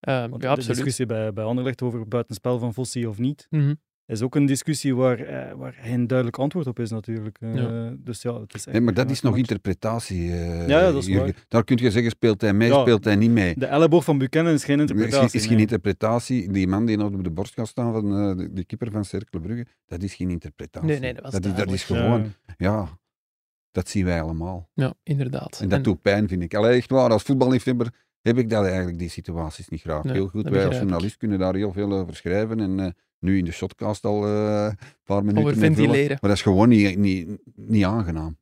Want 0.00 0.30
ja, 0.30 0.38
de 0.38 0.48
absoluut. 0.48 0.66
discussie 0.66 1.06
bij, 1.06 1.32
bij 1.32 1.44
Anderlecht 1.44 1.82
over 1.82 2.08
buitenspel 2.08 2.58
van 2.58 2.72
Fossi 2.72 3.06
of 3.06 3.18
niet, 3.18 3.46
Mhm. 3.50 3.74
Is 4.06 4.22
ook 4.22 4.34
een 4.34 4.46
discussie 4.46 4.94
waar, 4.96 5.18
eh, 5.20 5.52
waar 5.56 5.72
geen 5.72 6.06
duidelijk 6.06 6.38
antwoord 6.38 6.66
op 6.66 6.78
is 6.78 6.90
natuurlijk. 6.90 7.36
Eh, 7.40 7.54
Ja. 7.54 7.94
Dus 7.98 8.22
ja, 8.22 8.40
het 8.40 8.54
is 8.54 8.64
Nee, 8.66 8.80
maar 8.80 8.94
dat 8.94 9.10
is 9.10 9.20
nog 9.20 9.32
match. 9.36 9.42
interpretatie, 9.48 10.32
eh, 10.32 10.68
Ja, 10.68 10.80
ja, 10.80 10.92
dat 10.92 11.02
is 11.02 11.06
Jurgen. 11.06 11.24
waar. 11.34 11.44
Daar 11.48 11.64
kun 11.64 11.76
je 11.76 11.90
zeggen, 11.90 12.10
speelt 12.10 12.40
hij 12.40 12.52
mee, 12.52 12.68
Ja. 12.68 12.80
speelt 12.80 13.04
hij 13.04 13.16
niet 13.16 13.30
mee. 13.30 13.54
De 13.58 13.66
elleboog 13.66 14.04
van 14.04 14.18
Buchanan 14.18 14.52
is 14.52 14.64
geen 14.64 14.80
interpretatie. 14.80 15.24
is, 15.26 15.34
is 15.34 15.42
geen 15.42 15.52
nee. 15.52 15.60
interpretatie. 15.60 16.52
Die 16.52 16.66
man 16.66 16.86
die 16.86 16.96
nou 16.96 17.14
op 17.14 17.24
de 17.24 17.30
borst 17.30 17.54
gaat 17.54 17.68
staan 17.68 17.92
van 17.92 18.18
eh, 18.18 18.36
de, 18.36 18.52
de 18.52 18.64
keeper 18.64 18.90
van 18.90 19.04
Cercle 19.04 19.40
Brugge, 19.40 19.66
dat 19.86 20.02
is 20.02 20.14
geen 20.14 20.30
interpretatie. 20.30 20.88
Nee, 20.88 20.98
nee, 20.98 21.14
dat 21.14 21.22
was 21.22 21.32
dat, 21.32 21.44
is, 21.44 21.54
dat 21.54 21.72
is 21.72 21.84
gewoon, 21.84 22.32
ja, 22.58 22.88
dat 23.70 23.88
zien 23.88 24.04
wij 24.04 24.22
allemaal. 24.22 24.68
Ja, 24.74 24.94
inderdaad. 25.02 25.58
En 25.62 25.68
dat 25.68 25.84
doet 25.84 26.02
pijn, 26.02 26.28
vind 26.28 26.42
ik. 26.42 26.54
Allee, 26.54 26.76
echt 26.76 26.90
waar, 26.90 27.10
als 27.10 27.22
voetballiefhebber 27.22 27.90
heb 28.22 28.38
ik 28.38 28.50
dat 28.50 28.64
eigenlijk, 28.66 28.98
die 28.98 29.08
situaties 29.08 29.68
niet 29.68 29.80
graag. 29.80 30.02
Nee, 30.04 30.12
heel 30.12 30.28
goed, 30.28 30.48
wij 30.48 30.66
als 30.66 30.76
journalist 30.76 31.16
kunnen 31.16 31.38
daar 31.38 31.54
heel 31.54 31.72
veel 31.72 31.92
over 31.92 32.16
schrijven. 32.16 32.60
En 32.60 32.80
eh, 32.80 32.86
nu 33.18 33.38
in 33.38 33.44
de 33.44 33.52
shotcast 33.52 34.04
al 34.04 34.24
eh, 34.24 34.64
een 34.64 34.78
paar 35.04 35.24
minuten 35.24 35.42
Over 35.42 35.56
ventileren. 35.56 36.18
Maar 36.20 36.30
dat 36.30 36.38
is 36.38 36.42
gewoon 36.42 36.68
niet, 36.68 36.98
niet, 36.98 37.28
niet 37.54 37.84
aangenaam. 37.84 38.38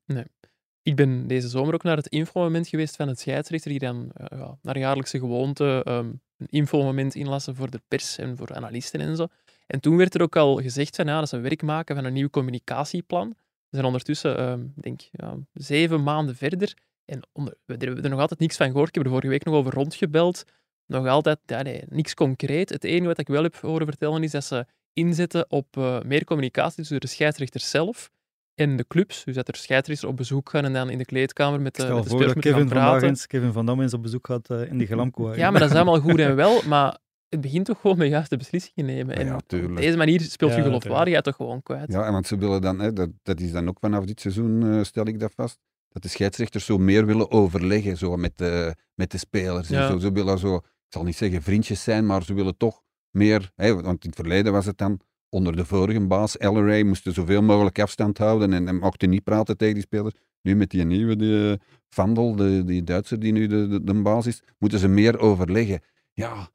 Ik 0.83 0.97
ben 0.97 1.27
deze 1.27 1.49
zomer 1.49 1.75
ook 1.75 1.83
naar 1.83 1.97
het 1.97 2.07
infomoment 2.07 2.69
geweest 2.69 2.97
van 2.97 3.09
het 3.09 3.21
scheidsrechter, 3.21 3.71
die 3.71 3.79
dan 3.79 4.11
eh, 4.15 4.39
ja, 4.39 4.59
naar 4.63 4.79
jaarlijkse 4.79 5.19
gewoonte 5.19 5.83
ehm, 5.85 6.11
een 6.37 6.47
infomoment 6.51 7.15
inlassen 7.15 7.55
voor 7.55 7.71
de 7.71 7.81
pers 7.89 8.19
en 8.19 8.37
voor 8.37 8.55
analisten 8.55 9.01
en 9.01 9.17
zo. 9.17 9.27
En 9.67 9.81
toen 9.81 9.97
werd 9.97 10.15
er 10.15 10.23
ook 10.23 10.37
al 10.37 10.57
gezegd 10.57 10.97
van 10.97 11.07
ja, 11.07 11.19
dat 11.19 11.29
ze 11.29 11.39
werk 11.39 11.63
maken 11.63 11.97
van 11.97 12.05
een 12.05 12.13
nieuw 12.13 12.29
communicatieplan. 12.29 13.29
We 13.29 13.81
zijn 13.81 13.85
ondertussen, 13.85 14.39
ehm, 14.39 14.61
ik 14.77 14.83
denk 14.83 15.01
ja, 15.11 15.37
zeven 15.53 16.03
maanden 16.03 16.37
verder. 16.37 16.77
En 17.05 17.21
onder, 17.33 17.55
we 17.65 17.75
hebben 17.79 18.03
er 18.03 18.11
nog 18.11 18.21
altijd 18.21 18.41
niks 18.41 18.57
van 18.57 18.71
gehoord. 18.71 18.89
Ik 18.89 18.95
heb 18.95 19.05
er 19.05 19.11
vorige 19.11 19.29
week 19.29 19.45
nog 19.45 19.55
over 19.55 19.73
rondgebeld. 19.73 20.45
Nog 20.87 21.07
altijd 21.07 21.39
ja, 21.47 21.63
nee, 21.63 21.83
niks 21.89 22.15
concreet. 22.15 22.69
Het 22.69 22.85
enige 22.85 23.07
wat 23.07 23.19
ik 23.19 23.29
wel 23.29 23.43
heb 23.43 23.57
horen 23.57 23.87
vertellen 23.87 24.23
is 24.23 24.31
dat 24.31 24.45
ze 24.45 24.67
inzetten 24.93 25.51
op 25.51 25.77
eh, 25.77 26.01
meer 26.03 26.25
communicatie 26.25 26.77
tussen 26.77 27.01
de 27.01 27.07
scheidsrechters 27.07 27.71
zelf 27.71 28.11
en 28.55 28.77
de 28.77 28.87
clubs. 28.87 29.25
Dus 29.25 29.35
dat 29.35 29.49
er 29.49 29.57
scheidsrechters 29.57 30.11
op 30.11 30.17
bezoek 30.17 30.51
gaan 30.51 30.65
en 30.65 30.73
dan 30.73 30.91
in 30.91 30.99
de 30.99 31.05
kleedkamer 31.05 31.61
met 31.61 31.75
de, 31.77 31.83
met 31.83 31.91
de 32.03 32.09
spelers 32.09 32.27
dat 32.27 32.35
moeten 32.35 32.53
Kevin 32.53 32.69
gaan 32.69 32.77
praten. 32.89 33.09
eens, 33.09 33.27
Kevin 33.27 33.53
van 33.53 33.67
Damme 33.67 33.83
eens 33.83 33.95
op 33.95 34.03
bezoek 34.03 34.27
gaat 34.27 34.51
eh, 34.51 34.71
in 34.71 34.79
die 34.79 34.87
Galamco. 34.87 35.35
Ja, 35.35 35.51
maar 35.51 35.61
dat 35.61 35.71
is 35.71 35.77
allemaal 35.77 36.01
goed 36.01 36.19
en 36.19 36.37
wel, 36.37 36.63
maar 36.67 36.99
het 37.29 37.41
begint 37.41 37.67
toch 37.67 37.81
gewoon 37.81 37.99
met 37.99 38.09
juiste 38.09 38.37
beslissingen 38.37 38.95
nemen. 38.95 39.17
En 39.17 39.27
Ja, 39.27 39.35
op 39.37 39.77
deze 39.77 39.97
manier 39.97 40.21
speelt 40.21 40.51
je 40.51 40.57
Ja, 40.59 40.63
geloofwaardigheid 40.65 41.25
toch 41.25 41.37
gewoon 41.37 41.63
kwijt. 41.63 41.93
Ja, 41.93 42.07
en 42.07 42.13
want 42.13 42.27
ze 42.27 42.37
willen 42.39 42.61
dan, 42.61 42.79
hè, 42.81 42.93
dat, 42.93 43.09
dat 43.23 43.41
is 43.41 43.53
dan 43.53 43.69
ook 43.69 43.77
vanaf 43.81 44.05
dit 44.05 44.21
seizoen, 44.21 44.73
eh, 44.73 44.83
stel 44.85 45.07
ik 45.07 45.21
dat 45.21 45.33
vast, 45.35 45.59
dat 45.89 46.03
de 46.03 46.09
scheidsrechters 46.09 46.65
zo 46.65 46.79
meer 46.79 47.07
willen 47.07 47.31
overleggen 47.31 47.97
zo 47.97 48.17
met, 48.17 48.39
de, 48.39 48.75
met 48.95 49.11
de 49.11 49.19
spelers. 49.19 49.71
En 49.71 49.79
Ja. 49.79 49.87
zo. 49.87 49.99
Ze 49.99 50.13
willen 50.13 50.39
zo, 50.39 50.61
zal 50.95 51.05
niet 51.05 51.17
zeggen 51.17 51.43
vriendjes 51.43 51.83
zijn, 51.83 52.07
maar 52.07 52.23
ze 52.23 52.35
willen 52.35 52.57
toch 52.57 52.83
meer, 53.11 53.53
want 53.57 54.05
in 54.05 54.11
het 54.11 54.15
verleden 54.15 54.53
was 54.53 54.67
het 54.67 54.79
dan 54.79 55.01
onder 55.29 55.57
de 55.57 55.65
vorige 55.65 56.07
baas, 56.07 56.37
Elleray, 56.37 56.83
moesten 56.83 57.13
zoveel 57.13 57.43
mogelijk 57.43 57.79
afstand 57.79 58.19
houden 58.19 58.53
en, 58.53 58.69
en 58.69 58.79
mochten 58.79 59.11
niet 59.11 59.25
praten 59.25 59.57
tegen 59.57 59.75
die 59.75 59.83
spelers. 59.83 60.15
Nu 60.43 60.57
met 60.57 60.71
die 60.71 60.85
nieuwe, 60.85 61.17
die 61.17 61.51
eh, 61.51 61.59
Vandel, 61.89 62.37
de, 62.37 62.65
die 62.65 62.85
Duitser 62.85 63.21
die 63.21 63.33
nu 63.33 63.47
de, 63.47 63.69
de, 63.69 63.85
de 63.85 63.95
baas 64.03 64.27
is, 64.27 64.43
moeten 64.59 64.79
ze 64.79 64.89
meer 64.89 65.19
overleggen. 65.19 65.81
Ja, 66.13 66.49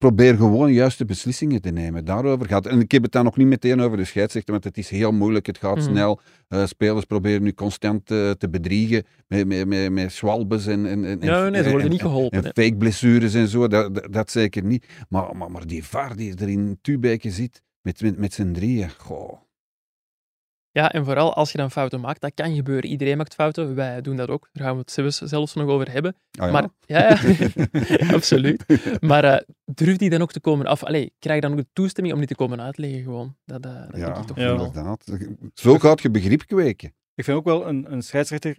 probeer 0.00 0.36
gewoon 0.36 0.72
juiste 0.72 1.04
beslissingen 1.04 1.60
te 1.60 1.70
nemen. 1.70 2.04
Daarover 2.04 2.46
gaat 2.46 2.66
En 2.66 2.80
ik 2.80 2.92
heb 2.92 3.02
het 3.02 3.12
dan 3.12 3.24
nog 3.24 3.36
niet 3.36 3.46
meteen 3.46 3.80
over 3.80 3.96
de 3.96 4.04
scheidsrechter, 4.04 4.52
want 4.52 4.64
het 4.64 4.78
is 4.78 4.88
heel 4.90 5.12
moeilijk, 5.12 5.46
het 5.46 5.58
gaat 5.58 5.76
Mhm. 5.76 5.88
snel. 5.90 6.20
Eh, 6.48 6.66
spelers 6.66 7.04
proberen 7.04 7.42
nu 7.42 7.52
constant 7.52 8.10
eh, 8.10 8.30
te 8.30 8.48
bedriegen 8.50 9.04
met, 9.28 9.46
met, 9.46 9.66
met, 9.66 9.92
met 9.92 10.12
swalbes 10.12 10.66
en, 10.66 10.86
en, 10.86 11.04
en, 11.04 11.18
Ja, 11.20 11.48
nee, 11.48 11.50
ze 11.60 11.64
en- 11.64 11.70
worden 11.70 11.82
en- 11.86 11.90
niet 11.92 12.00
geholpen. 12.00 12.44
en 12.44 12.52
fake 12.64 12.76
blessures 12.76 13.34
en 13.34 13.48
zo, 13.48 13.68
dat, 13.68 13.94
dat, 13.94 14.12
dat 14.12 14.30
zeker 14.30 14.64
niet. 14.64 14.86
Maar, 15.08 15.36
maar, 15.36 15.50
maar 15.50 15.66
die 15.66 15.84
VAR 15.84 16.16
die 16.16 16.34
er 16.36 16.48
in 16.48 16.78
Tubeke 16.82 17.30
zit, 17.30 17.62
met, 17.82 18.00
met, 18.02 18.18
met 18.18 18.32
z'n 18.32 18.52
drieën, 18.52 18.90
goh. 18.98 19.32
Ja, 20.72 20.92
en 20.92 21.04
vooral 21.04 21.34
als 21.34 21.52
je 21.52 21.58
dan 21.58 21.70
fouten 21.70 22.00
maakt, 22.00 22.20
dat 22.20 22.34
kan 22.34 22.54
gebeuren. 22.54 22.90
Iedereen 22.90 23.16
maakt 23.16 23.34
fouten, 23.34 23.74
wij 23.74 24.00
doen 24.00 24.16
dat 24.16 24.28
ook. 24.28 24.48
Daar 24.52 24.66
gaan 24.66 24.74
we 24.74 24.80
het 24.80 25.20
zelfs, 25.28 25.54
nog 25.54 25.68
over 25.68 25.90
hebben. 25.92 26.16
Ah, 26.38 26.46
ja? 26.46 26.52
Maar, 26.52 26.68
ja, 26.80 27.08
ja, 27.08 27.18
absoluut. 28.16 28.64
Maar 29.00 29.24
eh 29.24 29.40
durf 29.74 29.96
die 29.96 30.10
dan 30.10 30.22
ook 30.22 30.32
te 30.32 30.40
komen 30.40 30.66
af? 30.66 30.84
Allee, 30.84 31.12
krijg 31.18 31.40
je 31.40 31.48
dan 31.48 31.58
ook 31.58 31.64
de 31.64 31.70
toestemming 31.72 32.14
om 32.14 32.20
die 32.20 32.28
te 32.30 32.34
komen 32.34 32.60
uitleggen 32.60 33.02
gewoon? 33.02 33.36
Dat, 33.44 33.64
eh, 33.64 33.72
dat 33.90 33.96
ja, 34.00 34.16
ik 34.16 34.24
toch 34.26 34.36
Ja. 34.36 34.56
wel. 34.56 34.64
inderdaad. 34.64 35.12
Zo 35.54 35.78
gaat 35.78 36.02
je 36.02 36.10
begrip 36.10 36.46
kweken. 36.46 36.94
Ik 37.14 37.24
vind 37.24 37.36
ook 37.36 37.44
wel 37.44 37.68
een, 37.68 37.92
een 37.92 38.02
scheidsrechter 38.02 38.58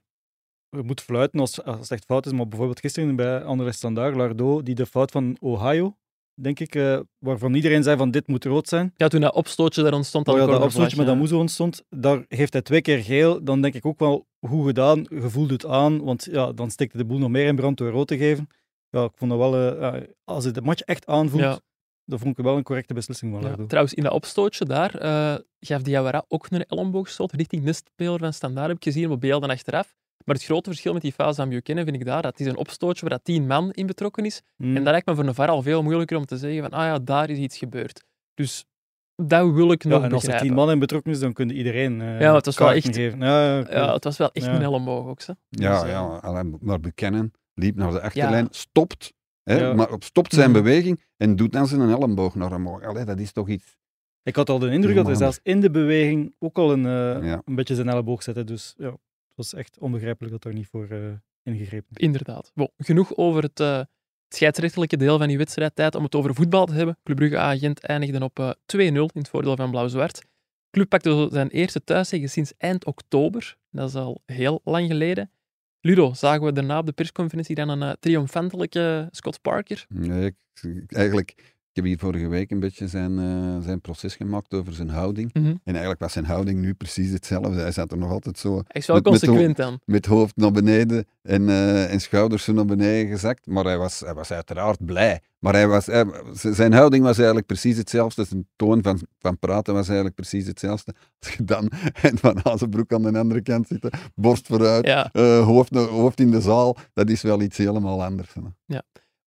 moet 0.69 1.01
fluiten 1.01 1.39
als, 1.39 1.63
als 1.63 1.79
het 1.79 1.91
echt 1.91 2.05
fout 2.05 2.25
is. 2.25 2.31
Maar 2.31 2.47
bijvoorbeeld 2.47 2.79
gisteren 2.79 3.15
bij 3.15 3.43
Anderlecht 3.43 3.77
Standaard, 3.77 4.15
Lardo, 4.15 4.61
die 4.63 4.75
de 4.75 4.85
fout 4.85 5.11
van 5.11 5.37
Ohio, 5.39 5.97
denk 6.43 6.59
ik, 6.59 6.75
eh, 6.75 6.99
waarvan 7.19 7.53
iedereen 7.53 7.83
zei 7.83 7.97
van 7.97 8.11
dit 8.11 8.27
moet 8.27 8.45
rood 8.45 8.67
zijn. 8.67 8.93
Ja, 8.95 9.07
toen 9.07 9.21
dat 9.21 9.33
opstootje 9.33 9.83
daar 9.83 9.93
ontstond, 9.93 10.27
Oh 10.27 10.37
ja, 10.37 10.45
dat 10.45 10.61
afstootje 10.61 10.97
met 10.97 11.05
ja. 11.05 11.11
Amuzo 11.11 11.39
ontstond, 11.39 11.83
daar 11.89 12.25
heeft 12.27 12.53
hij 12.53 12.61
twee 12.61 12.81
keer 12.81 13.03
geel. 13.03 13.43
Dan 13.43 13.61
denk 13.61 13.73
ik 13.73 13.85
ook 13.85 13.99
wel, 13.99 14.27
hoe 14.39 14.65
gedaan, 14.67 15.05
je 15.09 15.29
voelt 15.29 15.49
het 15.51 15.65
aan, 15.65 16.03
want 16.03 16.27
ja, 16.31 16.51
dan 16.51 16.71
steekt 16.71 16.97
de 16.97 17.05
boel 17.05 17.17
nog 17.17 17.29
meer 17.29 17.47
in 17.47 17.55
brand 17.55 17.77
door 17.77 17.89
rood 17.91 18.07
te 18.07 18.17
geven. 18.17 18.47
Ja, 18.89 19.03
ik 19.03 19.11
vond 19.15 19.31
dat 19.31 19.39
wel, 19.39 19.55
eh, 19.55 19.79
ja, 19.81 20.05
als 20.23 20.45
het 20.45 20.55
de 20.55 20.61
match 20.61 20.81
echt 20.81 21.05
aanvoelt, 21.05 21.43
Ja. 21.43 21.59
dan 22.05 22.19
vond 22.19 22.37
ik 22.37 22.43
wel 22.43 22.57
een 22.57 22.63
correcte 22.63 22.93
beslissing 22.93 23.31
van 23.33 23.41
Ja, 23.49 23.65
trouwens, 23.67 23.93
in 23.93 24.03
dat 24.03 24.13
opstootje 24.13 24.65
daar 24.65 24.95
eh, 24.95 25.35
gaf 25.59 25.81
Diawara 25.81 26.25
ook 26.27 26.47
een 26.49 26.65
elleboogstoot 26.65 27.31
richting 27.31 27.63
de 27.63 27.73
speler 27.73 28.19
van 28.19 28.33
Standaard, 28.33 28.67
heb 28.67 28.77
ik 28.77 28.83
gezien 28.83 29.11
op 29.11 29.21
beelden 29.21 29.49
achteraf. 29.49 29.95
Maar 30.25 30.35
het 30.35 30.43
grote 30.45 30.69
verschil 30.69 30.93
met 30.93 31.01
die 31.01 31.11
fase 31.11 31.41
aan 31.41 31.49
Buchanan 31.49 31.83
vind 31.83 31.95
ik 31.95 32.05
daar, 32.05 32.21
dat 32.21 32.39
is 32.39 32.45
een 32.45 32.57
opstootje 32.57 33.01
waar 33.01 33.09
dat 33.09 33.23
tien 33.23 33.47
man 33.47 33.71
in 33.71 33.85
betrokken 33.85 34.25
is. 34.25 34.41
Hmm. 34.55 34.75
En 34.75 34.83
dat 34.83 34.91
lijkt 34.91 35.07
me 35.07 35.15
voor 35.15 35.25
een 35.25 35.33
VAR 35.33 35.49
al 35.49 35.61
veel 35.61 35.83
moeilijker 35.83 36.17
om 36.17 36.25
te 36.25 36.37
zeggen 36.37 36.61
van, 36.61 36.71
ah 36.71 36.85
ja, 36.85 36.99
daar 36.99 37.29
is 37.29 37.37
iets 37.37 37.57
gebeurd. 37.57 38.03
Dus 38.33 38.65
dat 39.15 39.51
wil 39.53 39.71
ik 39.71 39.83
nog 39.83 39.99
ja, 39.99 40.05
en 40.05 40.13
als 40.13 40.27
er 40.27 40.39
tien 40.39 40.53
man 40.53 40.71
in 40.71 40.79
betrokken 40.79 41.11
is, 41.11 41.19
dan 41.19 41.33
kun 41.33 41.47
je 41.47 41.53
iedereen 41.53 42.01
eh 42.01 42.19
Ja, 42.19 42.35
het 42.35 42.45
was 42.45 42.57
wel 42.57 42.71
echt- 42.71 42.95
geven. 42.95 43.19
Ja, 43.19 43.93
het 43.93 44.03
was 44.03 44.17
wel 44.17 44.31
echt 44.31 44.45
Ja. 44.45 44.55
een 44.55 44.61
elleboog 44.61 45.07
ook. 45.07 45.21
Zo. 45.21 45.33
Ja, 45.49 45.73
Dus, 45.73 45.83
eh, 45.83 45.89
ja, 45.89 46.01
alleen 46.01 46.57
maar 46.61 46.79
Buchanan 46.79 47.31
liep 47.53 47.75
naar 47.75 47.91
de 47.91 48.01
achterlijn, 48.01 48.43
Ja. 48.43 48.47
stopt, 48.51 49.13
hè, 49.43 49.59
Ja. 49.59 49.73
maar 49.73 49.87
stopt 49.99 50.33
zijn 50.33 50.51
Mhm. 50.51 50.61
beweging 50.63 51.03
en 51.17 51.35
doet 51.35 51.51
dan 51.51 51.67
zijn 51.67 51.81
elleboog 51.89 52.35
naar 52.35 52.53
omhoog. 52.53 52.83
Allee, 52.83 53.03
dat 53.05 53.19
is 53.19 53.31
toch 53.31 53.49
iets... 53.49 53.77
Ik 54.23 54.35
had 54.35 54.49
al 54.49 54.59
de 54.59 54.71
indruk 54.71 54.95
dat 54.95 55.05
hij 55.05 55.15
zelfs 55.15 55.39
in 55.43 55.61
de 55.61 55.71
beweging 55.71 56.35
ook 56.39 56.57
al 56.57 56.71
een, 56.71 56.85
eh, 56.85 57.27
Ja. 57.27 57.41
een 57.45 57.55
beetje 57.55 57.75
zijn 57.75 57.89
elleboog 57.89 58.23
zette. 58.23 58.43
Dus 58.43 58.73
ja, 58.77 58.93
was 59.41 59.53
echt 59.53 59.79
onbegrijpelijk 59.79 60.33
dat 60.33 60.43
daar 60.43 60.53
niet 60.53 60.67
voor 60.67 60.87
eh, 60.89 61.13
ingegrepen 61.43 61.87
is. 61.89 62.03
Inderdaad. 62.03 62.51
Bon, 62.55 62.69
genoeg 62.77 63.15
over 63.15 63.43
het, 63.43 63.59
eh, 63.59 63.77
het 63.77 64.35
scheidsrechtelijke 64.35 64.97
deel 64.97 65.17
van 65.17 65.27
die 65.27 65.37
wedstrijd. 65.37 65.75
Tijd 65.75 65.95
om 65.95 66.03
het 66.03 66.15
over 66.15 66.35
voetbal 66.35 66.65
te 66.65 66.73
hebben. 66.73 66.97
Club 67.03 67.17
Brugge 67.17 67.37
Agent 67.37 67.79
eindigde 67.79 68.23
op 68.23 68.39
eh, 68.39 68.51
2-0 68.65 69.13
in 69.13 69.21
het 69.21 69.29
voordeel 69.29 69.55
van 69.55 69.71
Blauw-Zwart. 69.71 70.21
Club 70.69 70.89
pakte 70.89 71.27
zijn 71.31 71.49
eerste 71.49 71.83
thuiszege 71.83 72.27
sinds 72.27 72.53
eind 72.57 72.85
oktober. 72.85 73.57
Dat 73.69 73.89
is 73.89 73.95
al 73.95 74.21
heel 74.25 74.61
lang 74.63 74.87
geleden. 74.87 75.31
Ludo, 75.79 76.13
zagen 76.13 76.45
we 76.45 76.51
daarna 76.51 76.77
op 76.77 76.85
de 76.85 76.91
persconferentie 76.91 77.55
dan 77.55 77.69
een 77.69 77.97
triomfantelijke 77.99 79.07
Scott 79.11 79.41
Parker? 79.41 79.85
Nee, 79.89 80.25
ik, 80.25 80.35
eigenlijk, 80.87 81.55
ik 81.73 81.77
heb 81.77 81.85
hier 81.85 81.97
vorige 81.97 82.27
week 82.27 82.51
een 82.51 82.59
beetje 82.59 82.87
zijn, 82.87 83.19
eh, 83.19 83.63
zijn 83.65 83.81
proces 83.81 84.15
gemaakt 84.15 84.53
over 84.53 84.73
zijn 84.73 84.89
houding. 84.89 85.33
Mhm. 85.33 85.45
En 85.45 85.59
eigenlijk 85.63 85.99
was 85.99 86.11
zijn 86.13 86.25
houding 86.25 86.59
nu 86.59 86.73
precies 86.73 87.11
hetzelfde. 87.11 87.61
Hij 87.61 87.71
zat 87.71 87.91
er 87.91 87.97
nog 87.97 88.11
altijd 88.11 88.37
zo 88.37 88.53
Hij 88.55 88.63
is 88.81 88.87
wel 88.87 88.95
Met- 88.95 89.05
met 89.11 89.19
consequent 89.19 89.57
dan. 89.57 89.79
met 89.85 90.05
hoofd 90.05 90.35
naar 90.35 90.51
beneden 90.51 91.05
en, 91.21 91.49
eh, 91.49 91.93
en 91.93 91.99
schouders 92.01 92.43
zo 92.43 92.53
naar 92.53 92.65
beneden 92.65 93.11
gezakt. 93.11 93.45
Maar 93.47 93.63
hij 93.63 93.77
was, 93.77 93.99
hij 93.99 94.13
was 94.13 94.31
uiteraard 94.31 94.85
blij. 94.85 95.19
Maar 95.39 95.53
hij 95.53 95.67
was, 95.67 95.85
hij- 95.85 96.05
z- 96.33 96.45
zijn 96.51 96.73
houding 96.73 97.03
was 97.03 97.15
eigenlijk 97.17 97.47
precies 97.47 97.77
hetzelfde. 97.77 98.23
Zijn 98.25 98.47
toon 98.55 98.83
van, 98.83 98.99
van 99.19 99.39
praten 99.39 99.73
was 99.73 99.85
eigenlijk 99.85 100.15
precies 100.15 100.47
hetzelfde. 100.47 100.93
Als 101.19 101.33
je 101.33 101.43
dan 101.43 101.71
en 102.01 102.17
Van 102.17 102.37
Hazenbroek 102.43 102.93
aan 102.93 103.01
de 103.01 103.17
andere 103.19 103.41
kant 103.41 103.67
zitten, 103.67 103.91
borst 104.15 104.47
vooruit, 104.47 104.85
Ja. 104.85 105.09
eh, 105.11 105.43
hoofd, 105.45 105.75
hoofd 105.75 106.19
in 106.19 106.31
de 106.31 106.41
zaal, 106.41 106.77
dat 106.93 107.09
is 107.09 107.21
wel 107.21 107.41
iets 107.41 107.57
helemaal 107.57 108.03
anders. 108.03 108.33
hè. 108.33 108.77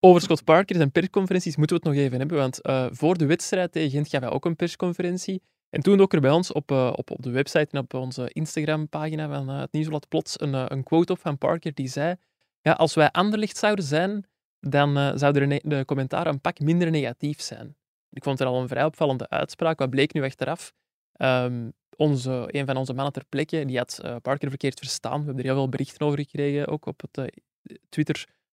Over 0.06 0.20
Scott 0.20 0.44
Parker 0.44 0.80
en 0.80 0.92
persconferenties 0.92 1.56
moeten 1.56 1.76
we 1.76 1.88
het 1.88 1.94
nog 1.94 2.04
even 2.04 2.18
hebben, 2.18 2.36
want 2.36 2.60
eh, 2.60 2.86
voor 2.90 3.18
de 3.18 3.26
wedstrijd 3.26 3.72
tegen 3.72 3.90
Gent 3.90 4.08
gaf 4.08 4.20
hij 4.20 4.30
ook 4.30 4.44
een 4.44 4.56
persconferentie. 4.56 5.42
En 5.70 5.80
toen 5.80 6.00
ook 6.00 6.12
er 6.12 6.20
bij 6.20 6.30
ons 6.30 6.52
op, 6.52 6.70
eh, 6.70 6.92
op, 6.96 7.10
op 7.10 7.22
de 7.22 7.30
website 7.30 7.68
en 7.70 7.78
op 7.78 7.94
onze 7.94 8.30
Instagram-pagina 8.32 9.28
van 9.28 9.50
eh, 9.50 9.60
het 9.60 9.72
Nieuwsblad 9.72 10.08
plots 10.08 10.40
een, 10.40 10.72
een 10.72 10.82
quote 10.82 11.12
op 11.12 11.18
van 11.18 11.38
Parker 11.38 11.74
die 11.74 11.88
zei 11.88 12.16
ja, 12.60 12.72
als 12.72 12.94
wij 12.94 13.10
Anderlicht 13.10 13.56
zouden 13.56 13.84
zijn, 13.84 14.26
dan 14.60 15.18
zouden 15.18 15.48
de, 15.48 15.60
de 15.64 15.84
commentaren 15.84 16.32
een 16.32 16.40
pak 16.40 16.58
minder 16.60 16.90
negatief 16.90 17.40
zijn. 17.40 17.76
Ik 18.10 18.22
vond 18.22 18.38
het 18.38 18.48
al 18.48 18.60
een 18.60 18.68
vrij 18.68 18.84
opvallende 18.84 19.28
uitspraak. 19.28 19.78
Wat 19.78 19.90
bleek 19.90 20.12
nu 20.12 20.24
achteraf? 20.24 20.72
Ehm, 21.12 21.70
onze, 21.96 22.44
een 22.46 22.66
van 22.66 22.76
onze 22.76 22.94
mannen 22.94 23.12
ter 23.12 23.24
plekke, 23.28 23.64
die 23.64 23.78
had 23.78 24.00
Parker 24.22 24.48
verkeerd 24.48 24.78
verstaan. 24.78 25.18
We 25.18 25.24
hebben 25.24 25.44
er 25.44 25.50
heel 25.50 25.54
veel 25.54 25.68
berichten 25.68 26.06
over 26.06 26.18
gekregen, 26.18 26.68
ook 26.68 26.86
op 26.86 27.00
het 27.00 27.18
eh, 27.18 27.26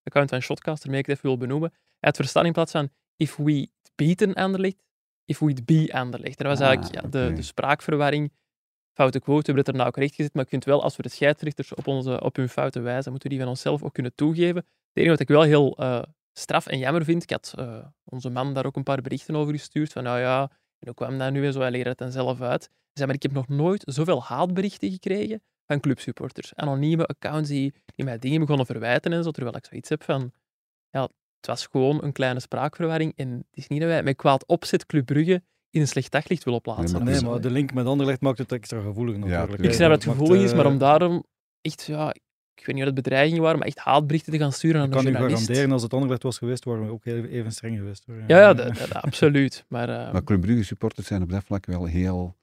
Twitter-account 0.02 0.30
van 0.30 0.42
Shotcast, 0.42 0.84
waarmee 0.84 1.02
ik 1.02 1.06
het 1.06 1.16
even 1.16 1.30
wil 1.30 1.38
benoemen. 1.38 1.70
Hij 1.72 1.98
had 2.00 2.16
verstaan 2.16 2.46
in 2.46 2.52
plaats 2.52 2.72
van 2.72 2.90
if 3.16 3.36
we 3.36 3.70
beaten 3.96 4.34
Anderlecht, 4.34 4.84
if 5.26 5.40
we 5.40 5.54
be 5.66 5.90
Anderlecht. 5.94 6.40
En 6.40 6.46
dat 6.48 6.58
was 6.58 6.68
Ah, 6.68 6.74
eigenlijk 6.74 7.04
ja, 7.04 7.10
de, 7.10 7.34
de 7.34 7.42
spraakverwarring. 7.42 8.32
Foute 8.94 9.20
quote, 9.20 9.40
we 9.40 9.46
hebben 9.46 9.64
het 9.64 9.68
er 9.68 9.74
nou 9.74 9.88
ook 9.88 9.98
recht 9.98 10.16
gezet, 10.16 10.34
maar 10.34 10.44
ik 10.44 10.50
vind 10.50 10.66
wel, 10.66 10.84
als 10.84 10.96
we 10.96 11.04
de 11.04 11.10
scheidsrechters 11.10 11.74
op, 11.74 11.88
onze, 11.88 12.22
op 12.22 12.36
hun 12.36 12.50
fouten 12.50 12.84
wijzen, 12.84 13.12
moeten 13.12 13.30
we 13.30 13.36
die 13.36 13.44
van 13.44 13.54
onszelf 13.54 13.84
ook 13.84 13.94
kunnen 13.94 14.16
toegeven. 14.16 14.56
Het 14.56 14.66
enige 14.94 15.12
wat 15.12 15.20
ik 15.20 15.28
wel 15.28 15.42
heel 15.42 15.78
eh, 15.78 16.02
straf 16.34 16.68
en 16.68 16.78
jammer 16.78 17.04
vind, 17.04 17.24
ik 17.24 17.30
had 17.30 17.54
eh, 17.58 17.86
onze 18.04 18.30
man 18.30 18.54
daar 18.54 18.66
ook 18.66 18.76
een 18.76 18.84
paar 18.84 19.02
berichten 19.02 19.36
over 19.36 19.54
gestuurd, 19.54 19.92
van 19.92 20.04
nou 20.04 20.20
ja, 20.20 20.42
en 20.80 20.88
hoe 20.88 20.94
kwam 20.94 21.18
dat 21.18 21.32
nu 21.32 21.46
en 21.46 21.54
zo, 21.54 21.60
hij 21.60 21.72
legde 21.72 21.90
het 21.90 21.98
dan 21.98 22.12
zelf 22.12 22.42
uit. 22.42 22.62
Hij 22.62 22.90
zei, 22.94 23.06
maar 23.06 23.16
ik 23.16 23.22
heb 23.24 23.32
nog 23.32 23.48
nooit 23.48 23.84
zoveel 23.86 24.24
haatberichten 24.24 24.92
gekregen 24.92 25.42
van 25.72 25.80
clubsupporters. 25.80 26.56
Anonieme 26.56 27.06
accounts 27.06 27.50
die, 27.50 27.74
die 27.96 28.06
mij 28.06 28.20
dingen 28.20 28.40
begonnen 28.40 28.66
verwijten 28.66 29.14
en 29.14 29.24
zo, 29.24 29.32
terwijl 29.32 29.56
ik 29.56 29.66
zoiets 29.66 29.90
heb 29.90 30.04
van, 30.04 30.32
ja, 30.90 31.02
het 31.38 31.48
was 31.48 31.68
gewoon 31.72 32.04
een 32.04 32.12
kleine 32.12 32.40
spraakverwarring 32.40 33.14
en 33.16 33.30
het 33.32 33.46
is 33.58 33.68
niet 33.68 33.80
dat 33.80 33.90
wij 33.90 34.04
met 34.04 34.16
kwaad 34.16 34.46
opzet 34.48 34.86
Club 34.86 35.06
Brugge 35.06 35.42
in 35.70 35.82
een 35.82 35.88
slecht 35.88 36.12
daglicht 36.12 36.44
willen 36.44 36.62
plaatsen. 36.62 37.04
maar 37.04 37.14
Nee, 37.14 37.22
maar 37.22 37.42
de 37.42 37.52
link 37.52 37.74
met 37.74 37.86
Anderlecht 37.86 38.22
maakt 38.22 38.38
het 38.38 38.52
extra 38.52 38.82
gevoelig 38.82 39.16
natuurlijk. 39.16 39.42
tuurlijk. 39.50 39.64
ik 39.70 39.74
snap 39.74 39.90
dat 39.90 40.04
het 40.04 40.14
gevoelig 40.14 40.44
is, 40.44 40.54
maar 40.54 40.66
eh, 40.66 40.72
om 40.72 40.78
daarom 40.78 41.24
echt, 41.62 41.86
ja, 41.86 42.14
ik 42.56 42.66
weet 42.68 42.76
niet 42.76 42.86
wat 42.86 42.96
het 42.96 43.04
bedreigingen 43.04 43.42
waren, 43.42 43.58
maar 43.60 43.68
echt 43.68 43.78
haatberichten 43.80 44.32
te 44.34 44.40
gaan 44.40 44.52
sturen 44.52 44.82
aan 44.82 44.88
Ik 44.88 44.94
een 44.94 44.98
kan 44.98 45.08
u 45.08 45.12
journalist. 45.12 45.42
garanderen, 45.42 45.72
als 45.74 45.82
het 45.84 45.94
Anderlecht 45.94 46.24
was 46.24 46.38
geweest, 46.38 46.66
waren 46.66 46.86
we 46.86 46.92
ook 46.92 47.04
heel- 47.06 47.24
even 47.26 47.52
streng 47.52 47.78
geweest. 47.78 48.04
Hoor. 48.06 48.16
Ja, 48.28 48.40
ja 48.40 48.54
dat, 48.54 48.78
dat- 48.78 48.94
absoluut. 48.94 49.66
Maar, 49.68 49.90
eh, 49.90 50.12
Maar 50.14 50.24
Club 50.24 50.42
Brugge 50.42 50.64
supporters 50.64 51.08
zijn 51.08 51.22
op 51.22 51.30
dat 51.30 51.44
vlak 51.44 51.66
wel 51.66 51.86
heel, 51.86 52.36